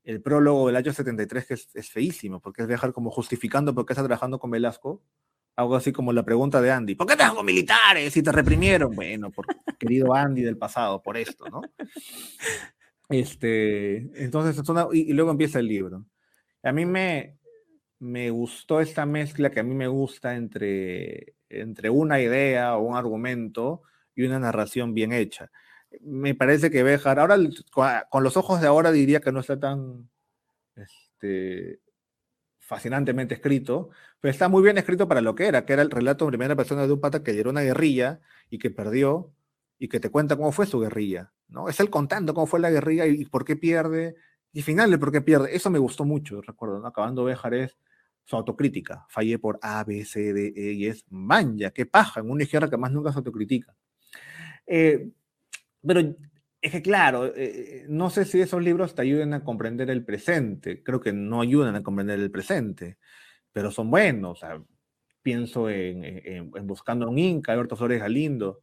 El 0.04 0.20
prólogo 0.20 0.66
del 0.66 0.76
año 0.76 0.92
73, 0.92 1.46
que 1.46 1.54
es, 1.54 1.68
es 1.74 1.90
feísimo, 1.90 2.40
porque 2.40 2.62
es 2.62 2.68
Béjar 2.68 2.92
como 2.92 3.10
justificando 3.10 3.74
por 3.74 3.86
qué 3.86 3.92
está 3.92 4.02
trabajando 4.04 4.38
con 4.38 4.50
Velasco. 4.50 5.02
Algo 5.54 5.76
así 5.76 5.92
como 5.92 6.12
la 6.14 6.24
pregunta 6.24 6.62
de 6.62 6.70
Andy, 6.72 6.94
¿por 6.94 7.06
qué 7.06 7.14
trabajas 7.14 7.36
con 7.36 7.44
militares 7.46 8.16
y 8.16 8.22
te 8.22 8.32
reprimieron? 8.32 8.94
Bueno, 8.96 9.30
por 9.30 9.44
querido 9.78 10.14
Andy 10.14 10.42
del 10.42 10.56
pasado, 10.56 11.02
por 11.02 11.16
esto, 11.18 11.44
¿no? 11.50 11.60
Este, 13.08 13.96
entonces, 14.24 14.58
es 14.58 14.68
una- 14.68 14.86
y, 14.92 15.10
y 15.10 15.12
luego 15.12 15.30
empieza 15.30 15.58
el 15.58 15.66
libro. 15.68 16.06
A 16.62 16.72
mí 16.72 16.86
me, 16.86 17.36
me 17.98 18.30
gustó 18.30 18.80
esta 18.80 19.04
mezcla 19.04 19.50
que 19.50 19.60
a 19.60 19.64
mí 19.64 19.74
me 19.74 19.88
gusta 19.88 20.34
entre, 20.36 21.34
entre 21.48 21.90
una 21.90 22.20
idea 22.20 22.76
o 22.76 22.82
un 22.82 22.96
argumento 22.96 23.82
y 24.14 24.22
una 24.24 24.38
narración 24.38 24.94
bien 24.94 25.12
hecha. 25.12 25.50
Me 26.00 26.34
parece 26.34 26.70
que 26.70 26.82
Béjar, 26.82 27.18
ahora 27.18 27.36
con- 28.10 28.22
los 28.24 28.36
ojos 28.36 28.60
de 28.60 28.66
ahora 28.66 28.92
diría 28.92 29.20
que 29.20 29.32
no 29.32 29.40
está 29.40 29.58
tan 29.60 30.08
este, 30.74 31.80
fascinantemente 32.58 33.34
escrito, 33.34 33.90
pero 34.20 34.30
está 34.30 34.48
muy 34.48 34.62
bien 34.62 34.78
escrito 34.78 35.06
para 35.06 35.20
lo 35.20 35.34
que 35.34 35.46
era, 35.46 35.66
que 35.66 35.74
era 35.74 35.82
el 35.82 35.90
relato 35.90 36.24
en 36.24 36.30
primera 36.30 36.56
persona 36.56 36.86
de 36.86 36.92
un 36.92 37.00
pata 37.00 37.22
que 37.22 37.32
lideró 37.32 37.50
una 37.50 37.62
guerrilla 37.62 38.20
y 38.50 38.58
que 38.58 38.70
perdió 38.70 39.32
y 39.78 39.88
que 39.88 40.00
te 40.00 40.10
cuenta 40.10 40.36
cómo 40.36 40.52
fue 40.52 40.66
su 40.66 40.78
guerrilla, 40.80 41.32
¿no? 41.48 41.68
Es 41.68 41.80
él 41.80 41.90
contando 41.90 42.34
cómo 42.34 42.46
fue 42.46 42.60
la 42.60 42.70
guerrilla 42.70 43.06
y, 43.06 43.24
por 43.26 43.44
qué 43.44 43.56
pierde, 43.56 44.14
y 44.52 44.60
al 44.60 44.64
final 44.64 44.90
de 44.90 44.98
por 44.98 45.10
qué 45.10 45.20
pierde. 45.20 45.54
Eso 45.56 45.70
me 45.70 45.78
gustó 45.78 46.04
mucho, 46.04 46.40
recuerdo, 46.40 46.78
¿no? 46.78 46.86
Acabando 46.86 47.24
Béjar 47.24 47.54
es 47.54 47.76
su 48.24 48.36
autocrítica. 48.36 49.04
Fallé 49.08 49.38
por 49.38 49.58
A, 49.60 49.82
B, 49.82 50.04
C, 50.04 50.32
D, 50.32 50.52
E, 50.54 50.72
y 50.72 50.86
es 50.86 51.04
manja, 51.10 51.70
qué 51.72 51.84
paja, 51.84 52.20
en 52.20 52.30
una 52.30 52.44
izquierda 52.44 52.70
que 52.70 52.76
más 52.76 52.92
nunca 52.92 53.10
se 53.10 53.18
autocritica. 53.18 53.74
Eh, 54.66 55.10
pero 55.86 56.00
es 56.60 56.72
que 56.72 56.82
claro, 56.82 57.26
eh, 57.36 57.86
no 57.88 58.10
sé 58.10 58.24
si 58.24 58.40
esos 58.40 58.62
libros 58.62 58.94
te 58.94 59.02
ayuden 59.02 59.34
a 59.34 59.44
comprender 59.44 59.90
el 59.90 60.04
presente. 60.04 60.82
Creo 60.82 61.00
que 61.00 61.12
no 61.12 61.40
ayudan 61.40 61.74
a 61.76 61.82
comprender 61.82 62.20
el 62.20 62.30
presente, 62.30 62.98
pero 63.52 63.70
son 63.70 63.90
buenos. 63.90 64.32
O 64.38 64.40
sea, 64.40 64.62
pienso 65.22 65.70
en, 65.70 66.04
en- 66.04 66.52
en 66.54 66.66
Buscando 66.66 67.06
a 67.06 67.10
un 67.10 67.18
Inca, 67.18 67.52
Alberto 67.52 67.76
Flores 67.76 68.00
Galindo, 68.00 68.62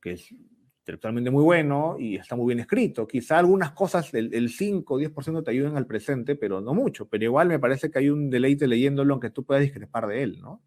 que 0.00 0.12
es 0.12 0.32
intelectualmente 0.32 1.30
muy 1.30 1.44
bueno 1.44 1.96
y 1.98 2.16
está 2.16 2.36
muy 2.36 2.48
bien 2.48 2.60
escrito. 2.60 3.06
Quizá 3.08 3.38
algunas 3.38 3.72
cosas, 3.72 4.12
el, 4.14 4.32
el 4.34 4.50
5 4.50 4.94
o 4.94 4.98
10% 4.98 5.42
te 5.42 5.50
ayuden 5.52 5.76
al 5.76 5.86
presente, 5.86 6.36
pero 6.36 6.60
no 6.60 6.74
mucho. 6.74 7.08
Pero 7.08 7.24
igual 7.24 7.48
me 7.48 7.58
parece 7.58 7.90
que 7.90 7.98
hay 8.00 8.10
un 8.10 8.30
deleite 8.30 8.66
leyéndolo, 8.68 9.14
aunque 9.14 9.30
tú 9.30 9.44
puedas 9.44 9.62
discrepar 9.64 10.06
de 10.08 10.22
él, 10.22 10.40
¿no? 10.40 10.62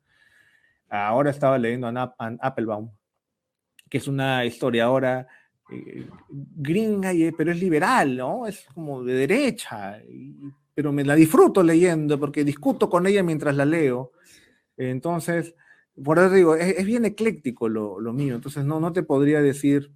Ahora 0.90 1.32
estaba 1.32 1.58
leyendo 1.58 1.88
a 1.88 2.16
Applebaum, 2.42 2.92
que 3.90 3.98
es 3.98 4.08
una 4.08 4.46
historiadora 4.46 5.22
eh, 5.22 5.39
gringa, 6.30 7.14
y- 7.14 7.32
pero 7.32 7.52
es 7.52 7.60
liberal, 7.60 8.18
¿no? 8.18 8.48
Es 8.48 8.66
como 8.74 9.04
de 9.04 9.14
derecha, 9.14 10.02
pero 10.74 10.92
me 10.92 11.04
la 11.04 11.16
disfruto 11.16 11.62
leyendo 11.64 12.20
porque 12.20 12.44
discuto 12.44 12.90
con 12.90 13.06
ella 13.08 13.24
mientras 13.24 13.56
la 13.56 13.66
leo. 13.66 14.12
Entonces, 14.78 15.56
por 16.04 16.18
eso 16.20 16.32
digo, 16.32 16.56
es, 16.56 16.86
bien 16.86 17.06
ecléctico 17.06 17.70
lo, 17.70 18.00
lo 18.00 18.14
mío, 18.14 18.36
entonces 18.36 18.66
no, 18.66 18.80
no 18.80 18.94
te 18.94 19.04
podría 19.04 19.42
decir 19.42 19.92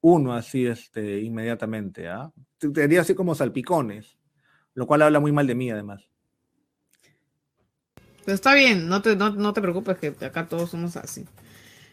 uno 0.00 0.32
así 0.34 0.66
este, 0.66 1.20
inmediatamente. 1.20 2.08
¿ah? 2.08 2.32
Te 2.58 2.68
diría 2.68 3.02
así 3.02 3.14
como 3.14 3.34
salpicones, 3.34 4.18
lo 4.74 4.86
cual 4.86 5.02
habla 5.02 5.20
muy 5.20 5.32
mal 5.32 5.46
de 5.46 5.54
mí 5.54 5.70
además. 5.70 6.08
Pero 8.24 8.34
está 8.34 8.54
bien, 8.54 8.88
no 8.88 9.02
te, 9.02 9.16
no, 9.16 9.52
te 9.52 9.60
preocupes 9.60 9.98
que 9.98 10.08
acá 10.24 10.46
todos 10.46 10.70
somos 10.70 10.96
así. 10.96 11.24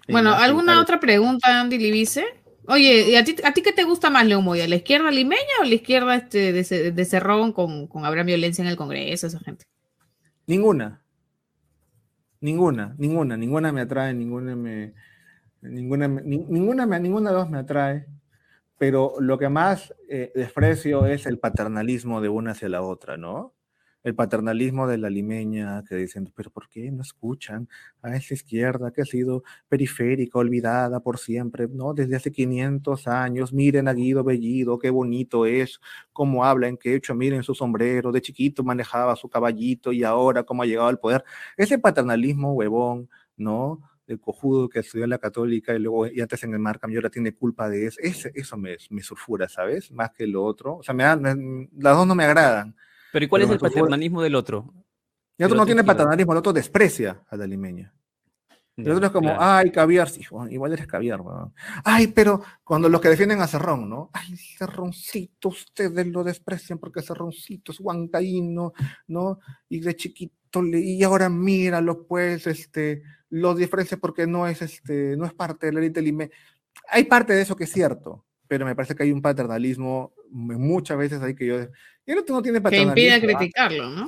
Bueno, 0.07 0.33
¿alguna 0.33 0.81
otra 0.81 0.99
pregunta, 0.99 1.61
Andy 1.61 1.77
Libice? 1.77 2.25
Oye, 2.67 3.09
¿y 3.11 3.15
a 3.15 3.23
ti, 3.23 3.35
a 3.43 3.53
ti 3.53 3.61
qué 3.61 3.71
te 3.71 3.85
gusta 3.85 4.09
más, 4.09 4.25
Leo 4.25 4.41
Moya? 4.41 4.67
¿La 4.67 4.75
izquierda 4.75 5.09
limeña 5.09 5.41
o 5.61 5.63
la 5.63 5.73
izquierda 5.73 6.15
este, 6.15 6.51
de, 6.51 6.91
de 6.91 7.05
Cerrón 7.05 7.53
con, 7.53 7.87
con 7.87 8.05
habrá 8.05 8.23
violencia 8.23 8.61
en 8.61 8.67
el 8.67 8.75
Congreso, 8.75 9.27
esa 9.27 9.39
gente? 9.39 9.65
Ninguna. 10.45 11.01
Ninguna, 12.39 12.93
ninguna, 12.97 13.35
ninguna 13.35 13.71
me 13.71 13.81
atrae, 13.81 14.13
ninguna 14.13 14.55
me, 14.55 14.93
ninguna, 15.61 16.07
ninguna, 16.07 16.85
ninguna 16.99 17.31
de 17.31 17.35
dos 17.35 17.49
me 17.49 17.57
atrae, 17.57 18.05
pero 18.77 19.15
lo 19.19 19.39
que 19.39 19.49
más 19.49 19.93
eh, 20.07 20.31
desprecio 20.35 21.07
es 21.07 21.25
el 21.25 21.39
paternalismo 21.39 22.21
de 22.21 22.29
una 22.29 22.51
hacia 22.51 22.69
la 22.69 22.83
otra, 22.83 23.17
¿no? 23.17 23.55
El 24.07 24.15
paternalismo 24.15 24.87
de 24.87 24.97
la 24.97 25.09
limeña, 25.09 25.83
que 25.83 25.95
dicen, 25.95 26.31
pero 26.33 26.49
¿por 26.49 26.69
qué 26.69 26.89
no 26.91 27.01
escuchan 27.01 27.67
a 28.01 28.15
esa 28.15 28.33
izquierda 28.35 28.91
que 28.91 29.01
ha 29.01 29.05
sido 29.05 29.43
periférica, 29.67 30.39
olvidada 30.39 31.01
por 31.01 31.17
siempre, 31.19 31.67
¿no? 31.67 31.93
Desde 31.93 32.15
hace 32.15 32.31
500 32.31 33.05
años, 33.07 33.51
miren 33.51 33.89
a 33.89 33.93
Guido 33.93 34.23
Bellido, 34.23 34.79
qué 34.79 34.91
bonito 34.91 35.45
es, 35.45 35.81
cómo 36.13 36.45
habla 36.45 36.69
en 36.69 36.79
hecho 36.81 37.15
miren 37.15 37.43
su 37.43 37.53
sombrero, 37.53 38.13
de 38.13 38.21
chiquito 38.21 38.63
manejaba 38.63 39.17
su 39.17 39.27
caballito 39.27 39.91
y 39.91 40.05
ahora 40.05 40.43
cómo 40.43 40.63
ha 40.63 40.65
llegado 40.65 40.87
al 40.87 40.99
poder. 40.99 41.25
Ese 41.57 41.77
paternalismo 41.77 42.53
huevón, 42.53 43.09
¿no? 43.35 43.81
el 44.07 44.21
cojudo 44.21 44.69
que 44.69 44.79
estudió 44.79 45.03
en 45.03 45.09
la 45.09 45.17
católica 45.17 45.75
y 45.75 45.79
luego 45.79 46.07
y 46.07 46.21
antes 46.21 46.41
en 46.45 46.53
el 46.53 46.59
Markham 46.59 46.91
y 46.91 46.95
ahora 46.95 47.09
tiene 47.09 47.33
culpa 47.33 47.67
de 47.67 47.87
eso, 47.87 47.99
eso 48.33 48.57
me, 48.57 48.77
me 48.89 49.01
sulfura, 49.03 49.49
¿sabes? 49.49 49.91
Más 49.91 50.11
que 50.11 50.25
lo 50.25 50.45
otro. 50.45 50.77
O 50.77 50.83
sea, 50.83 50.93
me 50.93 51.03
las 51.03 51.97
dos 51.97 52.07
no 52.07 52.15
me 52.15 52.23
agradan. 52.23 52.73
Pero 53.17 53.25
¿y 53.25 53.29
cuál 53.29 53.41
es 53.41 53.49
el 53.49 53.57
paternalismo 53.57 54.21
del 54.21 54.35
otro? 54.35 54.71
El 55.39 55.47
otro 55.47 55.57
no 55.57 55.65
tiene 55.65 55.83
paternalismo, 55.83 56.33
el 56.33 56.37
otro 56.37 56.53
desprecia 56.53 57.23
a 57.27 57.35
la 57.35 57.47
limeña. 57.47 57.91
El 58.75 58.91
otro 58.91 59.07
es 59.07 59.11
como, 59.11 59.35
ay, 59.39 59.71
caviar, 59.71 60.07
sí, 60.07 60.21
igual 60.51 60.73
eres 60.73 60.85
caviar, 60.85 61.21
weón. 61.21 61.51
Ay, 61.83 62.09
pero 62.09 62.43
cuando 62.63 62.89
los 62.89 63.01
que 63.01 63.09
defienden 63.09 63.41
a 63.41 63.47
Cerrón, 63.47 63.89
¿no? 63.89 64.11
Ay, 64.13 64.37
Cerroncito, 64.37 65.49
ustedes 65.49 66.05
lo 66.05 66.23
desprecian 66.23 66.77
porque 66.77 67.01
Cerroncito 67.01 67.71
es 67.71 67.79
huancaíno, 67.79 68.73
¿no? 69.07 69.39
Y 69.67 69.79
de 69.79 69.95
chiquito, 69.95 70.63
y 70.63 71.01
ahora 71.01 71.27
míralo, 71.27 72.05
pues, 72.05 72.45
este, 72.45 73.01
lo 73.31 73.55
diferencia 73.55 73.97
porque 73.97 74.27
no 74.27 74.47
es, 74.47 74.61
este, 74.61 75.17
no 75.17 75.25
es 75.25 75.33
parte 75.33 75.65
de 75.65 75.73
la 75.73 75.79
élite 75.79 76.03
limeña. 76.03 76.29
Hay 76.91 77.05
parte 77.05 77.33
de 77.33 77.41
eso 77.41 77.55
que 77.55 77.63
es 77.63 77.71
cierto, 77.71 78.27
pero 78.47 78.63
me 78.63 78.75
parece 78.75 78.93
que 78.93 79.01
hay 79.01 79.11
un 79.11 79.23
paternalismo 79.23 80.13
muchas 80.29 80.99
veces 80.99 81.19
ahí 81.19 81.33
que 81.33 81.47
yo... 81.47 81.55
Y 82.07 82.13
el 82.13 82.19
otro 82.19 82.35
no 82.35 82.41
tiene 82.41 82.61
paternalismo. 82.61 82.95
Que 82.95 83.01
impide 83.01 83.13
¿ah? 83.13 83.37
criticarlo, 83.37 83.89
¿no? 83.89 84.07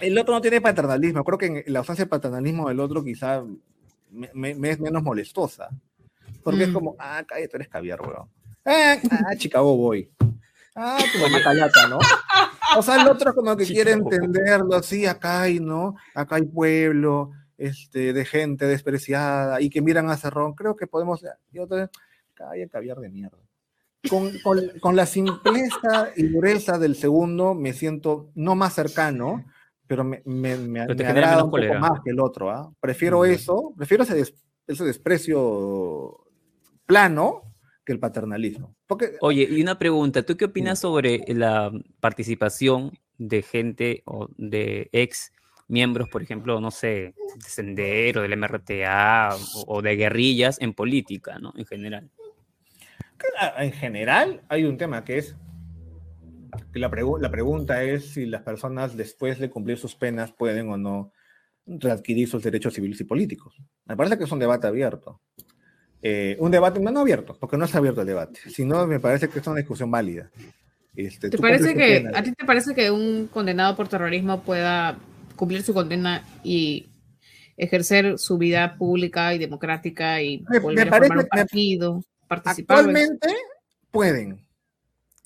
El 0.00 0.18
otro 0.18 0.34
no 0.34 0.40
tiene 0.40 0.60
paternalismo. 0.60 1.22
Creo 1.22 1.38
que 1.38 1.46
en 1.46 1.72
la 1.72 1.78
ausencia 1.78 2.04
de 2.04 2.08
paternalismo 2.08 2.68
del 2.68 2.80
otro 2.80 3.04
quizá 3.04 3.44
me, 4.10 4.50
es 4.50 4.80
menos 4.80 5.02
molestosa. 5.02 5.68
Porque 6.42 6.64
es 6.64 6.70
mm. 6.70 6.72
como, 6.72 6.96
ah, 6.98 7.22
cállate, 7.26 7.48
tú 7.48 7.56
eres 7.56 7.68
caviar, 7.68 8.00
weón. 8.00 8.28
Ah, 8.64 8.96
ah, 9.10 9.36
Chicago 9.36 9.76
voy. 9.76 10.10
Ah, 10.74 10.98
tu 11.12 11.18
mamá 11.20 11.40
callata, 11.40 11.86
¿no? 11.86 11.98
O 12.76 12.82
sea, 12.82 13.00
el 13.00 13.08
otro 13.08 13.32
como 13.32 13.56
que 13.56 13.64
quiere 13.64 13.92
entenderlo 13.92 14.74
así, 14.74 15.06
acá 15.06 15.42
hay, 15.42 15.60
¿no? 15.60 15.94
Acá 16.14 16.36
hay 16.36 16.42
pueblo, 16.42 17.30
este, 17.56 18.12
de 18.12 18.24
gente 18.24 18.66
despreciada 18.66 19.60
y 19.60 19.70
que 19.70 19.80
miran 19.80 20.10
a 20.10 20.16
Cerrón. 20.16 20.54
Creo 20.54 20.76
que 20.76 20.88
podemos, 20.88 21.24
y 21.52 21.58
otro, 21.60 21.88
calla 22.34 22.68
caviar 22.68 22.98
de 22.98 23.08
mierda 23.08 23.45
con, 24.08 24.32
con, 24.80 24.96
la 24.96 25.06
simpleza 25.06 26.10
y 26.16 26.24
dureza 26.28 26.78
del 26.78 26.96
segundo 26.96 27.54
me 27.54 27.72
siento 27.72 28.30
no 28.34 28.54
más 28.54 28.74
cercano, 28.74 29.44
pero 29.86 30.04
me, 30.04 30.22
me, 30.24 30.56
me, 30.56 30.80
agrada 30.80 31.44
un 31.44 31.50
poco 31.50 31.74
más 31.78 32.00
que 32.04 32.10
el 32.10 32.20
otro. 32.20 32.50
¿ah? 32.50 32.72
Prefiero 32.80 33.24
eso, 33.24 33.72
prefiero 33.76 34.04
ese, 34.04 34.34
ese 34.66 34.84
desprecio 34.84 36.26
plano 36.86 37.54
que 37.84 37.92
el 37.92 38.00
paternalismo. 38.00 38.74
Porque, 38.86 39.16
Oye, 39.20 39.48
y 39.50 39.62
una 39.62 39.78
pregunta, 39.78 40.22
¿tú 40.24 40.36
qué 40.36 40.46
opinas 40.46 40.80
sobre 40.80 41.24
la 41.28 41.72
participación 42.00 42.92
de 43.18 43.42
gente 43.42 44.02
o 44.04 44.28
de 44.36 44.88
ex 44.92 45.32
miembros, 45.68 46.08
por 46.08 46.22
ejemplo, 46.22 46.60
no 46.60 46.70
sé, 46.70 47.14
de 47.34 47.48
Sendero, 47.48 48.22
del 48.22 48.36
MRTA 48.36 49.30
o, 49.54 49.78
o 49.78 49.82
de 49.82 49.96
guerrillas 49.96 50.58
en 50.60 50.74
política, 50.74 51.38
¿no? 51.38 51.52
En 51.56 51.66
general. 51.66 52.10
En 53.58 53.72
general, 53.72 54.42
hay 54.48 54.64
un 54.64 54.76
tema 54.76 55.04
que 55.04 55.18
es 55.18 55.36
que 56.72 56.78
la, 56.78 56.90
la 57.20 57.30
pregunta 57.30 57.82
es 57.82 58.12
si 58.12 58.26
las 58.26 58.42
personas 58.42 58.96
después 58.96 59.38
de 59.38 59.50
cumplir 59.50 59.78
sus 59.78 59.94
penas 59.94 60.32
pueden 60.32 60.68
o 60.70 60.76
no 60.76 61.12
readquirir 61.66 62.28
sus 62.28 62.42
derechos 62.42 62.74
civiles 62.74 63.00
y 63.00 63.04
políticos. 63.04 63.56
Me 63.84 63.96
parece 63.96 64.16
que 64.16 64.24
es 64.24 64.32
un 64.32 64.38
debate 64.38 64.66
abierto. 64.66 65.20
Eh, 66.02 66.36
un 66.38 66.50
debate 66.50 66.78
no, 66.80 67.00
abierto, 67.00 67.36
porque 67.38 67.56
no 67.56 67.64
es 67.64 67.74
abierto 67.74 68.02
el 68.02 68.06
debate, 68.06 68.38
sino 68.48 68.86
me 68.86 69.00
parece 69.00 69.28
que 69.28 69.40
es 69.40 69.46
una 69.46 69.56
discusión 69.56 69.90
válida. 69.90 70.30
Este, 70.94 71.28
¿Te 71.30 71.38
parece 71.38 71.74
que, 71.74 72.08
¿A 72.14 72.22
ti 72.22 72.32
te 72.32 72.44
parece 72.44 72.74
que 72.74 72.90
un 72.90 73.26
condenado 73.26 73.76
por 73.76 73.88
terrorismo 73.88 74.42
pueda 74.42 74.98
cumplir 75.34 75.62
su 75.62 75.74
condena 75.74 76.22
y 76.44 76.86
ejercer 77.56 78.18
su 78.18 78.38
vida 78.38 78.76
pública 78.76 79.34
y 79.34 79.38
democrática 79.38 80.22
y 80.22 80.44
volver 80.62 80.88
a 80.88 80.98
formar 80.98 81.18
un 81.18 81.26
partido? 81.26 82.04
Actualmente 82.28 83.34
pueden. 83.90 84.46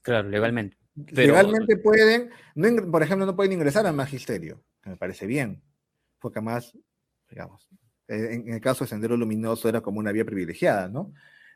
Claro, 0.03 0.29
legalmente. 0.29 0.77
Legalmente 1.13 1.77
pueden, 1.77 2.31
por 2.91 3.03
ejemplo, 3.03 3.27
no 3.27 3.37
pueden 3.37 3.53
ingresar 3.53 3.87
al 3.87 3.95
magisterio, 3.95 4.63
que 4.83 4.91
me 4.91 4.97
parece 4.97 5.27
bien, 5.27 5.63
porque 6.19 6.41
además, 6.41 6.77
digamos, 7.29 7.69
en, 8.09 8.53
el 8.53 8.61
caso 8.61 8.85
de 8.85 8.89
Sendero 8.89 9.17
Luminoso 9.17 9.69
era 9.69 9.81
como 9.81 10.01
una 10.01 10.13
vía 10.13 10.25
privilegiada, 10.25 10.89
¿no? 10.89 11.13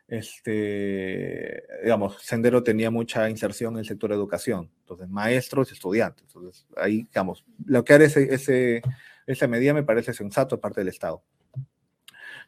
Este, 0.07 1.63
digamos, 1.83 2.21
Sendero 2.21 2.63
tenía 2.63 2.91
mucha 2.91 3.29
inserción 3.29 3.73
en 3.73 3.79
el 3.79 3.85
sector 3.85 4.09
de 4.09 4.15
educación, 4.15 4.71
entonces 4.79 5.09
maestros 5.09 5.71
y 5.71 5.73
estudiantes, 5.73 6.23
entonces 6.27 6.65
ahí, 6.77 7.03
digamos, 7.03 7.43
lo 7.65 7.83
que 7.83 7.93
hará 7.93 8.05
ese, 8.05 8.33
ese, 8.33 8.81
esa 9.27 9.47
medida 9.47 9.73
me 9.73 9.83
parece 9.83 10.13
sensato 10.13 10.59
parte 10.59 10.81
del 10.81 10.89
Estado. 10.89 11.23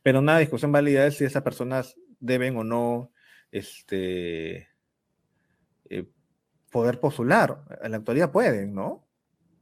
Pero 0.03 0.19
una 0.19 0.37
discusión 0.37 0.71
válida 0.71 1.05
es 1.07 1.17
si 1.17 1.25
esas 1.25 1.43
personas 1.43 1.97
deben 2.20 2.57
o 2.57 2.63
no 2.63 3.11
este, 3.51 4.68
eh, 5.89 6.05
poder 6.72 6.99
postular. 6.99 7.63
En 7.82 7.91
la 7.91 7.97
actualidad 7.97 8.32
pueden, 8.32 8.74
¿no? 8.74 9.07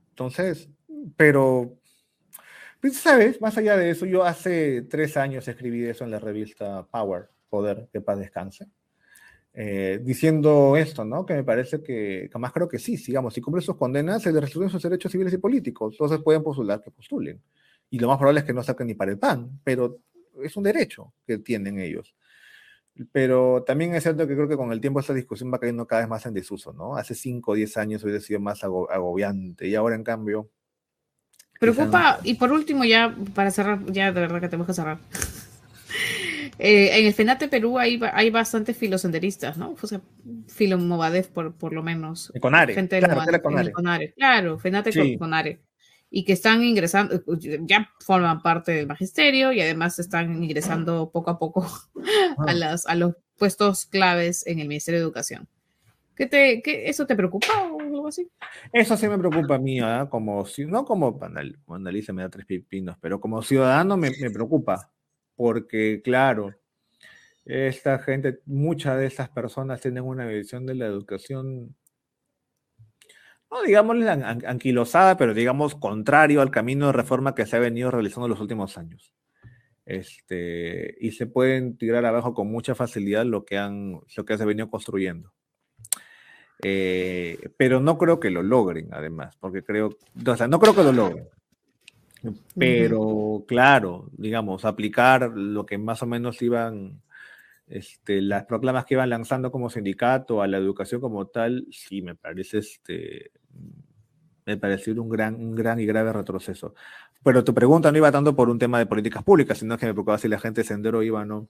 Entonces, 0.10 0.70
pero, 1.18 1.78
pues, 2.82 2.97
¿sabes? 2.97 3.41
Más 3.41 3.58
allá 3.58 3.78
de 3.78 3.89
eso, 3.89 4.06
yo 4.06 4.24
hace 4.24 4.84
tres 4.84 5.18
años 5.18 5.47
escribí 5.47 5.86
eso 5.86 6.03
en 6.03 6.12
la 6.12 6.20
revista 6.20 6.88
Power, 6.88 7.30
Poder, 7.49 7.89
que 7.91 8.01
paz 8.01 8.20
descanse. 8.20 8.68
Eh, 9.58 10.01
diciendo 10.03 10.76
esto, 10.76 11.06
¿no? 11.06 11.26
Que 11.26 11.34
me 11.34 11.43
parece 11.45 11.82
que, 11.82 12.30
más 12.38 12.51
creo 12.51 12.68
que 12.68 12.78
sí, 12.78 12.97
sigamos, 12.97 13.34
si 13.34 13.39
cumplen 13.39 13.62
sus 13.62 13.78
condenas, 13.78 14.22
se 14.22 14.34
les 14.34 14.41
resuelven 14.41 14.70
sus 14.70 14.84
derechos 14.84 15.10
civiles 15.10 15.34
y 15.34 15.38
políticos, 15.38 15.93
entonces 15.93 16.20
pueden 16.22 16.43
postular 16.43 16.82
que 16.82 16.91
postulen. 16.91 17.41
Y 17.89 17.99
lo 17.99 18.10
más 18.10 18.18
probable 18.18 18.41
es 18.41 18.45
que 18.45 18.51
no 18.53 18.62
saquen 18.64 18.88
ni 18.88 18.95
para 18.95 19.12
el 19.12 19.18
pan, 19.18 19.62
pero 19.64 20.01
es 20.43 20.58
un 20.58 20.64
derecho 20.64 21.14
que 21.26 21.38
tienen 21.38 21.80
ellos. 21.80 22.14
Pero 23.11 23.63
también 23.63 23.93
es 23.93 24.03
cierto 24.03 24.25
que 24.25 24.35
creo 24.35 24.47
que 24.47 24.55
con 24.55 24.71
el 24.71 24.79
tiempo 24.79 24.99
esta 24.99 25.13
discusión 25.13 25.51
va 25.53 25.59
cayendo 25.59 25.85
cada 25.85 26.01
vez 26.01 26.09
más 26.09 26.25
en 26.25 26.33
desuso, 26.33 26.71
¿no? 26.71 26.95
Hace 26.95 27.13
5 27.13 27.51
o 27.51 27.55
10 27.55 27.77
años 27.77 28.03
hubiera 28.03 28.21
sido 28.21 28.39
más 28.39 28.63
agobiante 28.63 29.67
y 29.67 29.75
ahora 29.75 29.95
en 29.95 30.03
cambio... 30.03 30.49
Preocupa, 31.59 32.19
y 32.23 32.35
por 32.35 32.51
último 32.51 32.83
ya, 32.83 33.15
para 33.33 33.51
cerrar, 33.51 33.85
ya 33.85 34.11
de 34.11 34.21
verdad 34.21 34.41
que 34.41 34.49
tenemos 34.49 34.67
que 34.67 34.73
cerrar. 34.73 34.99
Eh, 36.57 36.99
en 36.99 37.05
el 37.07 37.13
FENATE 37.13 37.49
Perú 37.49 37.77
hay, 37.77 37.99
hay 38.13 38.29
bastantes 38.29 38.77
filosenderistas, 38.77 39.57
¿no? 39.57 39.75
O 39.81 39.87
sea, 39.87 39.99
filomovadez 40.47 41.27
por, 41.27 41.53
por 41.53 41.73
lo 41.73 41.84
menos. 41.84 42.31
Conare. 42.39 42.73
Gente 42.73 42.99
claro, 42.99 43.41
Conare. 43.73 44.13
Claro, 44.13 44.57
FENATE 44.57 45.17
Conare 45.17 45.64
y 46.17 46.23
que 46.23 46.31
están 46.31 46.63
ingresando, 46.63 47.21
ya 47.63 47.91
forman 47.99 48.41
parte 48.41 48.71
del 48.71 48.87
magisterio 48.87 49.51
y 49.51 49.59
además 49.59 49.99
están 49.99 50.41
ingresando 50.41 51.11
poco 51.11 51.29
a 51.29 51.37
poco 51.37 51.67
a, 52.47 52.53
las, 52.53 52.87
a 52.87 52.95
los 52.95 53.15
puestos 53.37 53.85
claves 53.85 54.47
en 54.47 54.59
el 54.59 54.69
Ministerio 54.69 55.01
de 55.01 55.03
Educación. 55.03 55.45
¿Qué 56.15 56.25
te, 56.25 56.61
qué, 56.61 56.87
¿Eso 56.87 57.05
te 57.05 57.17
preocupa 57.17 57.69
o 57.69 57.81
algo 57.81 58.07
así? 58.07 58.29
Eso 58.71 58.95
sí 58.95 59.09
me 59.09 59.17
preocupa 59.17 59.55
a 59.55 59.59
mí, 59.59 59.81
¿eh? 59.81 60.05
como, 60.09 60.45
no 60.69 60.85
como 60.85 61.19
analiza 61.67 62.13
me 62.13 62.21
da 62.21 62.29
tres 62.29 62.45
pipinos, 62.45 62.95
pero 63.01 63.19
como 63.19 63.41
ciudadano 63.41 63.97
me, 63.97 64.09
me 64.11 64.29
preocupa, 64.29 64.93
porque 65.35 66.01
claro, 66.01 66.55
esta 67.43 67.99
gente, 67.99 68.39
muchas 68.45 68.97
de 68.99 69.07
estas 69.07 69.27
personas 69.27 69.81
tienen 69.81 70.05
una 70.05 70.25
visión 70.25 70.65
de 70.65 70.75
la 70.75 70.85
educación 70.85 71.75
no 73.56 73.64
digamos 73.64 73.95
anquilosada, 74.45 75.15
pero 75.15 75.34
digamos 75.34 75.76
contrario 75.76 76.41
al 76.41 76.52
camino 76.52 76.88
de 76.88 76.91
reforma 76.91 77.34
que 77.34 77.45
se 77.45 77.56
ha 77.56 77.60
venido 77.60 77.90
realizando 77.90 78.26
en 78.26 78.32
los 78.32 78.41
últimos 78.41 78.77
años. 78.77 79.14
Este, 79.86 80.95
y 80.99 81.11
se 81.11 81.27
pueden 81.27 81.77
tirar 81.77 82.06
abajo 82.06 82.34
con 82.34 82.52
mucha 82.52 82.76
facilidad 82.76 83.23
lo 83.26 83.45
que, 83.45 83.57
han, 83.57 84.02
lo 84.18 84.26
que 84.26 84.38
se 84.38 84.45
venido 84.45 84.69
construyendo. 84.69 85.32
Eh, 86.64 87.49
pero 87.56 87.80
no 87.80 87.98
creo 87.98 88.19
que 88.19 88.30
lo 88.30 88.44
logren, 88.44 88.90
además, 88.91 89.38
porque 89.40 89.64
creo, 89.64 89.98
o 90.26 90.36
sea, 90.36 90.48
no 90.48 90.60
creo 90.60 90.76
que 90.76 90.84
lo 90.84 90.91
logren. 90.91 91.30
Pero 92.57 93.45
claro, 93.48 94.10
digamos, 94.18 94.65
aplicar 94.65 95.32
lo 95.34 95.65
que 95.65 95.77
más 95.77 96.02
o 96.02 96.07
menos 96.07 96.41
iban, 96.41 97.03
este, 97.68 98.22
las 98.22 98.45
proclamas 98.45 98.86
que 98.86 98.95
iban 98.95 99.11
lanzando 99.11 99.52
como 99.52 99.69
sindicato 99.69 100.41
a 100.41 100.48
la 100.48 100.57
educación 100.57 100.99
como 100.99 101.27
tal, 101.27 101.68
sí 101.72 102.02
me 102.02 102.15
parece, 102.15 102.57
este, 102.60 103.32
me 104.45 104.57
parece 104.57 104.91
un 104.91 105.10
gran, 105.10 105.36
un 105.36 105.56
gran 105.56 105.80
y 105.80 105.86
grave 105.86 106.14
retroceso. 106.14 106.76
Pero 107.23 107.44
tu 107.44 107.53
pregunta 107.53 107.91
no 107.91 107.98
iba 107.98 108.11
tanto 108.11 108.36
por 108.36 108.49
un 108.49 108.60
tema 108.60 108.77
de 108.77 108.86
políticas 108.86 109.23
públicas, 109.23 109.57
sino 109.57 109.77
que 109.77 109.88
me 109.88 109.94
preocupaba 109.94 110.19
si 110.19 110.27
la 110.27 110.40
gente 110.40 110.61
de 110.61 110.68
Sendero 110.68 111.02
iba 111.02 111.22
o 111.22 111.26
no. 111.26 111.48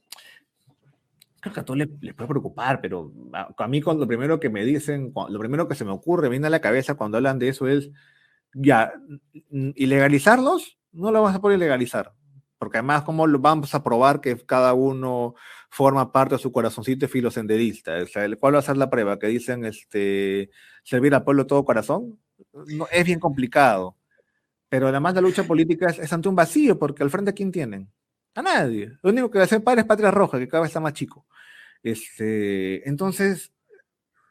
Creo 1.40 1.52
que 1.52 1.60
a 1.60 1.64
todos 1.64 1.78
les, 1.78 1.88
puede 2.14 2.28
preocupar, 2.28 2.80
pero 2.80 3.12
a, 3.32 3.68
mí 3.68 3.80
con 3.82 4.00
lo 4.00 4.06
primero 4.06 4.40
que 4.40 4.48
me 4.48 4.64
dicen, 4.64 5.12
lo 5.28 5.38
primero 5.38 5.68
que 5.68 5.74
se 5.74 5.84
me 5.84 5.92
ocurre, 5.92 6.30
viene 6.30 6.46
a 6.46 6.50
la 6.50 6.60
cabeza 6.60 6.94
cuando 6.94 7.18
hablan 7.18 7.38
de 7.38 7.50
eso 7.50 7.68
es, 7.68 7.90
ya, 8.54 8.94
ilegalizarlos, 9.50 10.78
no 10.92 11.10
lo 11.10 11.20
vamos 11.20 11.36
a 11.36 11.40
poder 11.40 11.58
ilegalizar. 11.58 12.14
Porque 12.58 12.78
además, 12.78 13.02
¿cómo 13.02 13.26
vamos 13.38 13.74
a 13.74 13.84
probar 13.84 14.22
que 14.22 14.38
cada 14.38 14.72
uno 14.72 15.34
forma 15.76 16.10
parte 16.10 16.36
de 16.36 16.38
su 16.38 16.50
corazoncito 16.50 17.06
filosenderista? 17.06 18.02
O 18.02 18.06
sea, 18.06 18.26
¿cuál 18.40 18.54
va 18.54 18.60
a 18.60 18.62
ser 18.62 18.78
la 18.78 18.88
prueba? 18.88 19.18
Que 19.18 19.26
dicen 19.26 19.66
este, 19.66 20.50
servir 20.82 21.14
al 21.14 21.22
pueblo 21.22 21.46
todo 21.46 21.66
corazón. 21.66 22.18
No, 22.68 22.86
es 22.90 23.04
bien 23.04 23.20
complicado. 23.20 23.94
Pero 24.70 24.88
además 24.88 25.14
la 25.14 25.20
lucha 25.20 25.44
política 25.44 25.88
es, 25.90 26.12
ante 26.12 26.30
un 26.30 26.34
vacío, 26.34 26.78
porque 26.78 27.02
al 27.02 27.10
frente, 27.10 27.30
¿a 27.30 27.34
quién 27.34 27.52
tienen? 27.52 27.90
A 28.34 28.40
nadie. 28.40 28.96
Lo 29.02 29.10
único 29.10 29.30
que 29.30 29.38
va 29.38 29.42
a 29.42 29.44
hacer 29.44 29.62
padre 29.62 29.82
es 29.82 29.86
Patria 29.86 30.10
Roja, 30.10 30.38
que 30.38 30.48
cada 30.48 30.62
vez 30.62 30.70
está 30.70 30.80
más 30.80 30.94
chico. 30.94 31.26
Este, 31.82 32.88
entonces, 32.88 33.52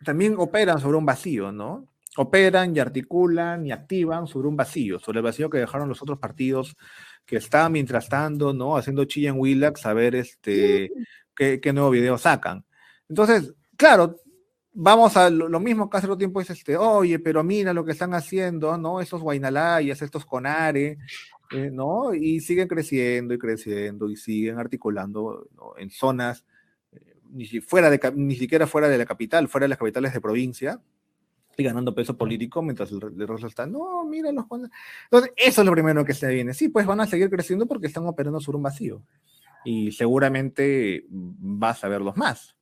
también 0.03 0.35
operan 0.39 0.79
sobre 0.79 0.97
un 0.97 1.05
vacío, 1.05 1.51
¿no? 1.51 1.87
Operan 2.17 2.75
y 2.75 2.79
articulan 2.79 3.67
y 3.67 3.71
activan 3.71 4.25
sobre 4.25 4.47
un 4.47 4.55
vacío, 4.55 4.99
sobre 4.99 5.19
el 5.19 5.23
vacío 5.23 5.49
que 5.49 5.59
dejaron 5.59 5.89
los 5.89 6.01
otros 6.01 6.17
partidos 6.17 6.75
que 7.25 7.37
estaban 7.37 7.71
mientras 7.71 8.09
tanto, 8.09 8.53
¿no? 8.53 8.77
Haciendo 8.77 9.05
chilla 9.05 9.29
en 9.29 9.39
Willax 9.39 9.85
a 9.85 9.93
ver 9.93 10.15
este, 10.15 10.91
qué, 11.35 11.59
qué 11.59 11.73
nuevo 11.73 11.89
video 11.89 12.17
sacan. 12.17 12.65
Entonces, 13.07 13.53
claro, 13.77 14.15
vamos 14.75 15.15
a 15.15 15.29
lo, 15.29 15.59
mismo 15.59 15.89
que 15.89 15.97
hace 15.97 16.05
otro 16.05 16.17
tiempo 16.17 16.41
es 16.41 16.49
este, 16.49 16.75
oye, 16.77 17.17
pero 17.19 17.43
mira 17.43 17.73
lo 17.73 17.85
que 17.85 17.93
están 17.93 18.13
haciendo, 18.13 18.77
¿no? 18.77 18.99
Esos 18.99 19.21
Guainalayas, 19.21 20.01
estos 20.01 20.25
Conare, 20.25 20.97
eh, 21.51 21.69
¿no? 21.71 22.13
Y 22.13 22.41
siguen 22.41 22.67
creciendo 22.67 23.33
y 23.33 23.39
creciendo 23.39 24.09
y 24.09 24.17
siguen 24.17 24.59
articulando 24.59 25.47
en 25.77 25.89
zonas, 25.89 26.45
eh, 26.91 27.15
ni, 27.31 27.45
fuera 27.61 27.89
de, 27.89 27.99
ni 28.15 28.35
siquiera 28.35 28.67
fuera 28.67 28.89
de 28.89 28.97
la 28.97 29.05
capital, 29.05 29.47
fuera 29.47 29.63
de 29.63 29.69
las 29.69 29.79
capitales 29.79 30.13
de 30.13 30.21
provincia, 30.21 30.81
y 31.57 31.63
ganando 31.63 31.95
peso 31.95 32.17
político 32.17 32.61
mientras 32.61 32.91
el, 32.91 33.01
el 33.01 33.45
está, 33.45 33.65
no, 33.65 34.03
mira 34.03 34.29
los 34.33 34.45
Entonces, 35.05 35.31
eso 35.37 35.61
es 35.61 35.65
lo 35.65 35.71
primero 35.71 36.03
que 36.03 36.13
se 36.13 36.27
viene. 36.27 36.53
Sí, 36.53 36.67
pues 36.67 36.85
van 36.85 36.99
a 36.99 37.07
seguir 37.07 37.29
creciendo 37.29 37.65
porque 37.65 37.87
están 37.87 38.05
operando 38.07 38.41
sobre 38.41 38.57
un 38.57 38.63
vacío. 38.63 39.01
Y 39.65 39.91
seguramente 39.91 41.05
vas 41.09 41.83
a 41.83 41.89
verlos 41.89 42.15
más. 42.15 42.55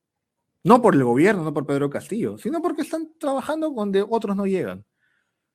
No 0.64 0.82
por 0.82 0.96
el 0.96 1.04
gobierno, 1.04 1.44
no 1.44 1.54
por 1.54 1.68
Pedro 1.68 1.90
Castillo, 1.90 2.38
sino 2.38 2.62
porque 2.62 2.84
están 2.84 3.10
trabajando 3.20 3.70
donde 3.70 4.06
otros 4.08 4.36
no 4.36 4.46
llegan. 4.46 4.86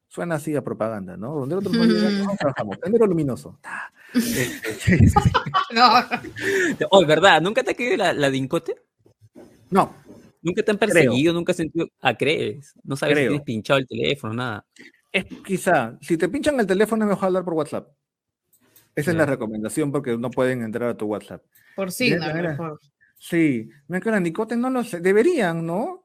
Suena 0.06 0.36
así 0.36 0.54
a 0.54 0.62
propaganda, 0.62 1.16
¿no? 1.16 1.34
Donde 1.34 1.54
otros 1.56 1.74
no 1.74 1.84
llegan, 1.84 2.22
no 2.24 2.36
trabajamos. 2.36 2.78
Sendero 2.82 3.06
luminoso. 3.06 3.58
No. 5.72 5.88
Oh, 6.90 7.04
¿verdad? 7.04 7.42
¿Nunca 7.42 7.62
te 7.62 7.72
ha 7.72 7.74
caído 7.74 7.96
la, 7.96 8.12
la 8.12 8.30
dincote? 8.30 8.76
No. 9.70 9.92
¿Nunca 10.40 10.62
te 10.62 10.70
han 10.70 10.78
perseguido? 10.78 11.32
¿Nunca 11.32 11.52
has 11.52 11.56
sentido? 11.56 11.88
Ah, 12.00 12.16
crees. 12.16 12.74
No 12.84 12.96
sabes 12.96 13.18
si 13.18 13.24
tienes 13.24 13.42
pinchado 13.42 13.78
el 13.78 13.86
teléfono, 13.86 14.34
nada. 14.34 14.66
Es, 15.12 15.26
quizá, 15.44 15.98
si 16.00 16.16
te 16.16 16.28
pinchan 16.28 16.58
el 16.60 16.66
teléfono 16.66 17.04
es 17.04 17.10
mejor 17.10 17.26
hablar 17.26 17.44
por 17.44 17.54
WhatsApp. 17.54 17.88
Esa 18.94 19.10
es 19.12 19.16
la 19.16 19.27
recomendación 19.27 19.93
porque 19.93 20.16
no 20.16 20.31
pueden 20.31 20.62
entrar 20.62 20.90
a 20.90 20.97
tu 20.97 21.06
WhatsApp. 21.06 21.43
Por 21.77 21.93
sí, 21.93 22.15
no, 22.15 22.35
mejor. 22.35 22.81
Sí, 23.19 23.69
me 23.89 24.01
que 24.01 24.20
Nicote 24.20 24.56
no 24.56 24.70
lo 24.70 24.85
sé, 24.85 25.01
deberían, 25.01 25.66
¿no? 25.66 26.05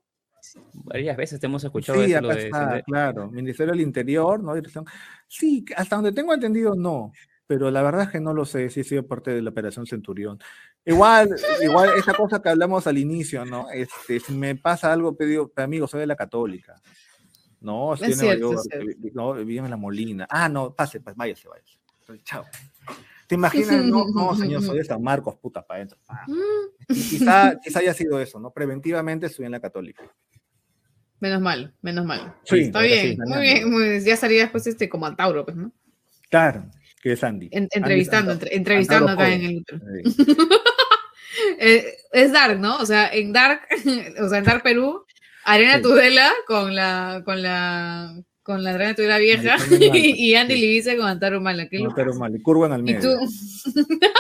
Varias 0.74 1.16
veces 1.16 1.40
te 1.40 1.46
hemos 1.46 1.64
escuchado 1.64 2.04
sí, 2.04 2.14
acá 2.14 2.34
está, 2.34 2.82
claro, 2.82 3.32
Ministerio 3.32 3.72
del 3.72 3.82
Interior, 3.82 4.44
¿no? 4.44 4.54
Dirección. 4.56 4.86
Sí, 5.28 5.64
hasta 5.76 5.96
donde 5.96 6.12
tengo 6.12 6.34
entendido, 6.34 6.76
no, 6.76 7.12
pero 7.48 7.72
la 7.72 7.82
verdad 7.82 8.04
es 8.04 8.10
que 8.10 8.20
no 8.20 8.34
lo 8.34 8.46
sé 8.46 8.70
si 8.70 8.82
ha 8.82 8.84
sido 8.84 9.08
parte 9.08 9.32
de 9.32 9.42
la 9.42 9.52
Operación 9.52 9.86
Centurión. 9.86 10.40
Igual, 10.86 11.30
igual 11.62 11.92
esa 11.98 12.14
cosa 12.14 12.42
que 12.42 12.50
hablamos 12.50 12.88
al 12.88 12.98
inicio, 12.98 13.46
¿no? 13.46 13.70
Este, 13.72 14.20
si 14.20 14.34
me 14.34 14.56
pasa 14.56 14.92
algo, 14.92 15.16
pedido, 15.16 15.52
amigo, 15.56 15.88
soy 15.88 16.02
de 16.02 16.08
la 16.08 16.16
Católica. 16.16 16.76
No, 17.62 17.94
estoy 17.94 18.12
en 18.12 18.40
Nueva 18.42 18.62
no, 19.14 19.34
vivo 19.34 19.64
en 19.64 19.72
la 19.72 19.78
Molina. 19.78 20.28
Ah, 20.30 20.50
no, 20.50 20.74
pase, 20.76 21.00
pues 21.00 21.16
váyase, 21.16 21.48
váyase. 21.48 21.80
Chao. 22.24 22.46
¿Te 23.28 23.36
imaginas? 23.36 23.84
No, 23.86 24.06
no, 24.14 24.36
señor, 24.36 24.62
soy 24.62 24.78
de 24.80 24.86
San 24.86 25.02
Marcos, 25.02 25.36
puta, 25.36 25.66
para 25.66 25.78
adentro. 25.80 25.98
Mm. 26.28 26.94
Quizá, 26.94 27.60
quizá 27.64 27.80
haya 27.80 27.94
sido 27.94 28.20
eso, 28.20 28.40
¿no? 28.40 28.52
Preventivamente 28.52 29.28
estoy 29.28 29.46
en 29.46 29.52
la 29.52 29.60
católica. 29.60 30.04
Menos 31.20 31.42
mal, 31.42 31.74
menos 31.82 32.06
mal. 32.06 32.36
Sí, 32.44 32.64
Está 32.64 32.82
bien, 32.82 33.18
muy 33.26 33.42
bien, 33.42 33.72
muy 33.72 34.04
Ya 34.04 34.18
salía 34.18 34.42
después 34.42 34.68
este 34.68 34.90
como 34.90 35.06
al 35.06 35.16
Tauro, 35.16 35.46
pues, 35.46 35.56
¿no? 35.56 35.72
Claro, 36.30 36.66
que 37.02 37.14
es 37.14 37.24
Andy. 37.24 37.50
entrevistando, 37.52 38.38
entrevistando 38.52 39.12
acá 39.12 39.34
en 39.34 39.44
el. 39.44 39.66
eh, 41.60 41.96
es 42.12 42.32
Dark, 42.34 42.60
¿no? 42.60 42.78
O 42.78 42.86
sea, 42.86 43.08
en 43.14 43.32
Dark, 43.32 43.62
o 44.22 44.28
sea, 44.28 44.40
en 44.40 44.44
Dark 44.44 44.64
Perú, 44.64 45.06
Arena 45.46 45.82
Tudela 45.82 46.32
con 46.46 46.76
la, 46.76 47.22
con 47.24 47.42
la, 47.42 48.14
con 48.44 48.64
la 48.64 48.72
Adriana 48.72 48.95
Tudela 48.95 49.18
vieja 49.18 49.56
y, 49.72 50.36
Andy 50.36 50.56
Libice 50.56 50.98
con 50.98 51.07
Antaro 51.07 51.41
Mala. 51.41 51.68
¿Qué 51.70 51.78
Antaro 51.78 52.14
Mala, 52.15 52.38
y 52.38 52.41
Curva 52.41 52.74
al 52.74 52.84
medio. 52.84 52.99
¿Y 52.99 53.02
tú? 53.02 53.10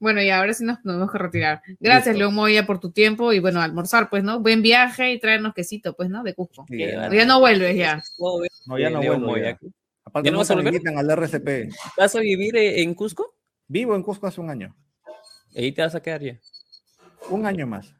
Bueno, 0.00 0.22
y 0.22 0.30
ahora 0.30 0.54
sí 0.54 0.64
nos 0.64 0.80
tenemos 0.80 1.10
que 1.10 1.18
retirar. 1.18 1.60
Gracias, 1.80 2.16
León 2.16 2.32
Moya, 2.32 2.64
por 2.66 2.78
tu 2.78 2.92
tiempo 2.92 3.32
y 3.32 3.40
bueno, 3.40 3.60
almorzar, 3.60 4.08
pues, 4.08 4.22
¿no? 4.22 4.38
Buen 4.38 4.62
viaje 4.62 5.12
y 5.12 5.18
traernos 5.18 5.54
quesito, 5.54 5.94
pues, 5.94 6.08
¿no? 6.08 6.22
De 6.22 6.34
Cusco. 6.34 6.64
ya 6.68 7.24
no 7.24 7.40
vuelves 7.40 7.76
ya. 7.76 8.00
No, 8.66 8.78
ya 8.78 8.90
no 8.90 9.02
vuelvo. 9.02 9.36
Ya. 9.36 9.58
Aparte, 10.04 10.30
no, 10.30 10.38
vas 10.38 10.50
a 10.50 10.54
volver? 10.54 10.80
al 10.86 11.10
RCP. 11.10 11.74
¿Vas 11.96 12.14
a 12.14 12.20
vivir 12.20 12.56
en 12.56 12.94
Cusco? 12.94 13.34
Vivo 13.66 13.96
en 13.96 14.02
Cusco 14.04 14.28
hace 14.28 14.40
un 14.40 14.50
año. 14.50 14.76
¿Y 15.50 15.64
ahí 15.64 15.72
te 15.72 15.82
vas 15.82 15.96
a 15.96 16.00
quedar 16.00 16.22
ya? 16.22 16.38
Un 17.30 17.44
año 17.44 17.66
más, 17.66 17.92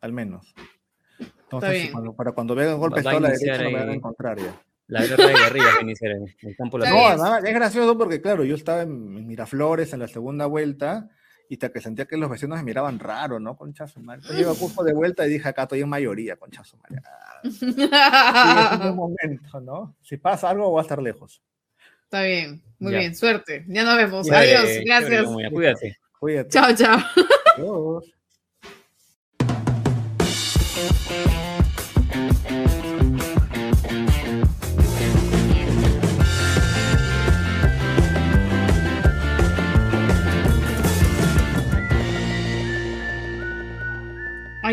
al 0.00 0.12
menos. 0.12 0.54
Entonces, 1.54 1.90
cuando, 1.90 2.14
para 2.14 2.32
cuando 2.32 2.54
vean 2.54 2.78
golpes 2.78 3.06
a 3.06 3.20
la 3.20 3.28
derecha, 3.30 3.62
no 3.62 3.70
me 3.70 3.78
van 3.78 3.88
a 3.90 3.94
encontrar 3.94 4.38
ya. 4.38 4.60
La 4.86 5.04
guerra 5.04 5.26
de 5.26 5.32
guerrillas 5.34 5.74
en 5.80 6.48
el 6.48 6.56
campo 6.56 6.78
de 6.78 6.84
la 6.84 7.16
No, 7.16 7.36
es 7.38 7.54
gracioso 7.54 7.96
porque, 7.96 8.20
claro, 8.20 8.44
yo 8.44 8.54
estaba 8.54 8.82
en 8.82 9.26
Miraflores 9.26 9.92
en 9.92 10.00
la 10.00 10.08
segunda 10.08 10.46
vuelta 10.46 11.08
y 11.48 11.56
te 11.56 11.70
que 11.70 11.80
sentía 11.80 12.06
que 12.06 12.16
los 12.16 12.30
vecinos 12.30 12.58
me 12.58 12.64
miraban 12.64 12.98
raro, 12.98 13.38
¿no? 13.40 13.56
Conchazo, 13.56 14.00
madre. 14.00 14.20
Entonces 14.20 14.38
llego 14.38 14.52
a 14.52 14.58
Cusco 14.58 14.84
de 14.84 14.92
vuelta 14.92 15.26
y 15.26 15.30
dije, 15.30 15.48
acá 15.48 15.62
estoy 15.62 15.80
en 15.80 15.88
mayoría, 15.88 16.36
conchazo, 16.36 16.76
madre. 16.78 17.02
Ah, 17.04 17.40
sí, 17.42 18.84
es 18.84 18.90
un 18.90 18.96
momento, 18.96 19.60
¿no? 19.60 19.96
Si 20.02 20.16
pasa 20.16 20.50
algo, 20.50 20.70
voy 20.70 20.80
a 20.80 20.82
estar 20.82 21.02
lejos. 21.02 21.42
Está 22.04 22.22
bien, 22.22 22.62
muy 22.78 22.92
bien, 22.92 23.14
suerte. 23.14 23.64
Ya 23.68 23.84
nos 23.84 23.96
vemos. 23.96 24.30
Adiós, 24.30 24.68
gracias. 24.84 25.26
Cuídate. 25.50 25.98
Cuídate. 26.18 26.48
Chao, 26.50 26.74
chao. 26.74 26.98
Adiós. 27.56 28.13
Ay, 30.74 30.80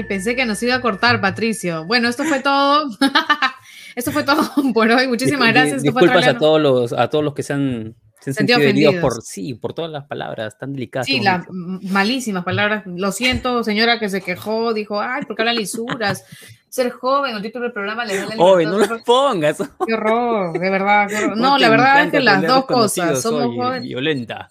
pensé 0.05 0.35
que 0.35 0.45
nos 0.45 0.63
iba 0.63 0.73
a 0.73 0.81
cortar, 0.81 1.21
Patricio. 1.21 1.85
Bueno, 1.85 2.07
esto 2.07 2.23
fue 2.23 2.39
todo. 2.39 2.89
esto 3.95 4.11
fue 4.11 4.23
todo 4.23 4.41
por 4.73 4.89
hoy. 4.89 5.07
Muchísimas 5.07 5.53
gracias. 5.53 5.83
Disculpas 5.83 6.25
a 6.25 6.39
todos 6.39 6.59
los 6.59 6.93
a 6.93 7.09
todos 7.09 7.23
los 7.23 7.35
que 7.35 7.43
se 7.43 7.53
han, 7.53 7.95
sentido 8.21 8.59
ofendidos 8.59 8.95
por 8.95 9.21
sí, 9.21 9.53
por 9.53 9.73
todas 9.73 9.91
las 9.91 10.05
palabras 10.05 10.57
tan 10.57 10.73
delicadas. 10.73 11.07
Sí, 11.07 11.19
las 11.19 11.45
malísimas 11.49 12.43
palabras. 12.43 12.83
Lo 12.85 13.11
siento, 13.11 13.63
señora 13.63 13.99
que 13.99 14.09
se 14.09 14.21
quejó, 14.21 14.73
dijo, 14.73 15.01
ay, 15.01 15.23
¿por 15.25 15.35
qué 15.35 15.41
habla 15.41 15.53
lisuras? 15.53 16.23
Ser 16.69 16.91
joven, 16.91 17.35
el 17.35 17.41
título 17.41 17.63
del 17.63 17.73
programa 17.73 18.05
le 18.05 18.17
da 18.17 18.27
Oye, 18.37 18.65
no 18.65 18.77
lo 18.77 19.03
pongas. 19.03 19.57
Qué 19.85 19.93
horror, 19.93 20.57
de 20.57 20.69
verdad. 20.69 21.09
No, 21.35 21.57
la 21.57 21.69
verdad 21.69 22.05
es 22.05 22.11
que 22.11 22.19
las 22.19 22.41
dos 22.43 22.65
cosas. 22.65 23.21
Somos 23.21 23.55
jóvenes. 23.55 23.83
Violenta. 23.83 24.49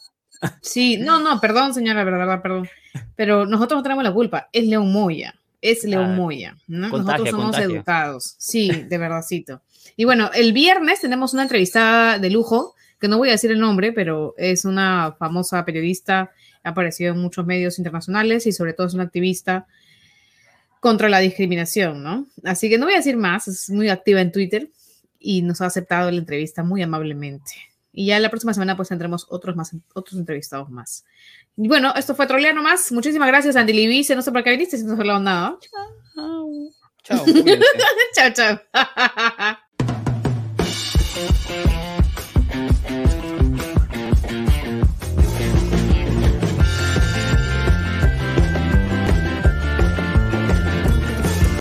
Sí, 0.61 0.97
no, 0.97 1.21
no, 1.21 1.41
perdón, 1.41 1.75
señora, 1.75 2.05
de 2.05 2.11
verdad, 2.11 2.43
perdón. 2.43 2.69
Pero 3.15 3.47
nosotros 3.47 3.79
no 3.79 3.83
tenemos 3.83 4.05
la 4.05 4.13
culpa, 4.13 4.49
es 4.53 4.67
León 4.67 4.93
Moya, 4.93 5.35
es 5.61 5.85
León 5.85 6.17
Moya. 6.17 6.57
nosotros 6.67 7.31
somos 7.31 7.59
educados, 7.59 8.35
sí, 8.39 8.71
de 8.71 8.99
verdadcito. 8.99 9.61
Y 9.97 10.05
bueno, 10.05 10.31
el 10.35 10.53
viernes 10.53 11.01
tenemos 11.01 11.35
una 11.35 11.43
entrevista 11.43 12.19
de 12.19 12.31
lujo 12.31 12.75
que 13.01 13.09
no 13.09 13.19
voy 13.19 13.31
a 13.31 13.33
decir 13.33 13.51
el 13.51 13.59
nombre, 13.59 13.93
pero 13.93 14.35
es 14.37 14.65
una 14.65 15.17
famosa 15.19 15.65
periodista, 15.65 16.31
ha 16.63 16.69
aparecido 16.69 17.15
en 17.15 17.21
muchos 17.21 17.47
medios 17.47 17.79
internacionales 17.79 18.47
y 18.47 18.53
sobre 18.53 18.75
todo 18.75 18.87
es 18.87 18.95
una 18.95 19.05
activista 19.05 19.67
contra 20.81 21.09
la 21.09 21.19
discriminación, 21.19 22.03
¿no? 22.03 22.27
Así 22.45 22.69
que 22.69 22.79
no 22.79 22.87
voy 22.87 22.95
a 22.95 22.99
decir 22.99 23.17
más, 23.17 23.49
es 23.49 23.71
muy 23.71 23.89
activa 23.89 24.21
en 24.21 24.33
Twitter 24.33 24.71
y 25.19 25.43
nos 25.43 25.61
ha 25.61 25.67
aceptado 25.67 26.11
la 26.11 26.19
entrevista 26.19 26.63
muy 26.63 26.83
amablemente. 26.83 27.53
Y 27.93 28.07
ya 28.07 28.21
la 28.21 28.31
próxima 28.31 28.55
semana 28.55 28.77
pues 28.77 28.89
tendremos 28.89 29.27
otros 29.29 29.57
más, 29.57 29.75
otros 29.95 30.19
entrevistados 30.19 30.71
más. 30.71 31.05
Y 31.57 31.69
bueno, 31.69 31.93
esto 31.97 32.15
fue 32.15 32.27
Trolea 32.27 32.53
nomás. 32.53 32.93
Muchísimas 32.93 33.29
gracias, 33.29 33.57
Andy 33.57 33.73
Libice. 33.73 34.15
No 34.15 34.23
sé 34.23 34.31
por 34.31 34.45
qué 34.45 34.51
viniste 34.51 34.79
si 34.79 34.85
no 34.85 34.93
has 34.95 35.01
hablado 35.01 35.21
nada. 35.21 35.59
Chao. 37.03 37.25
cuídense. 37.25 37.65
chao, 38.15 38.33
chao. 38.33 38.61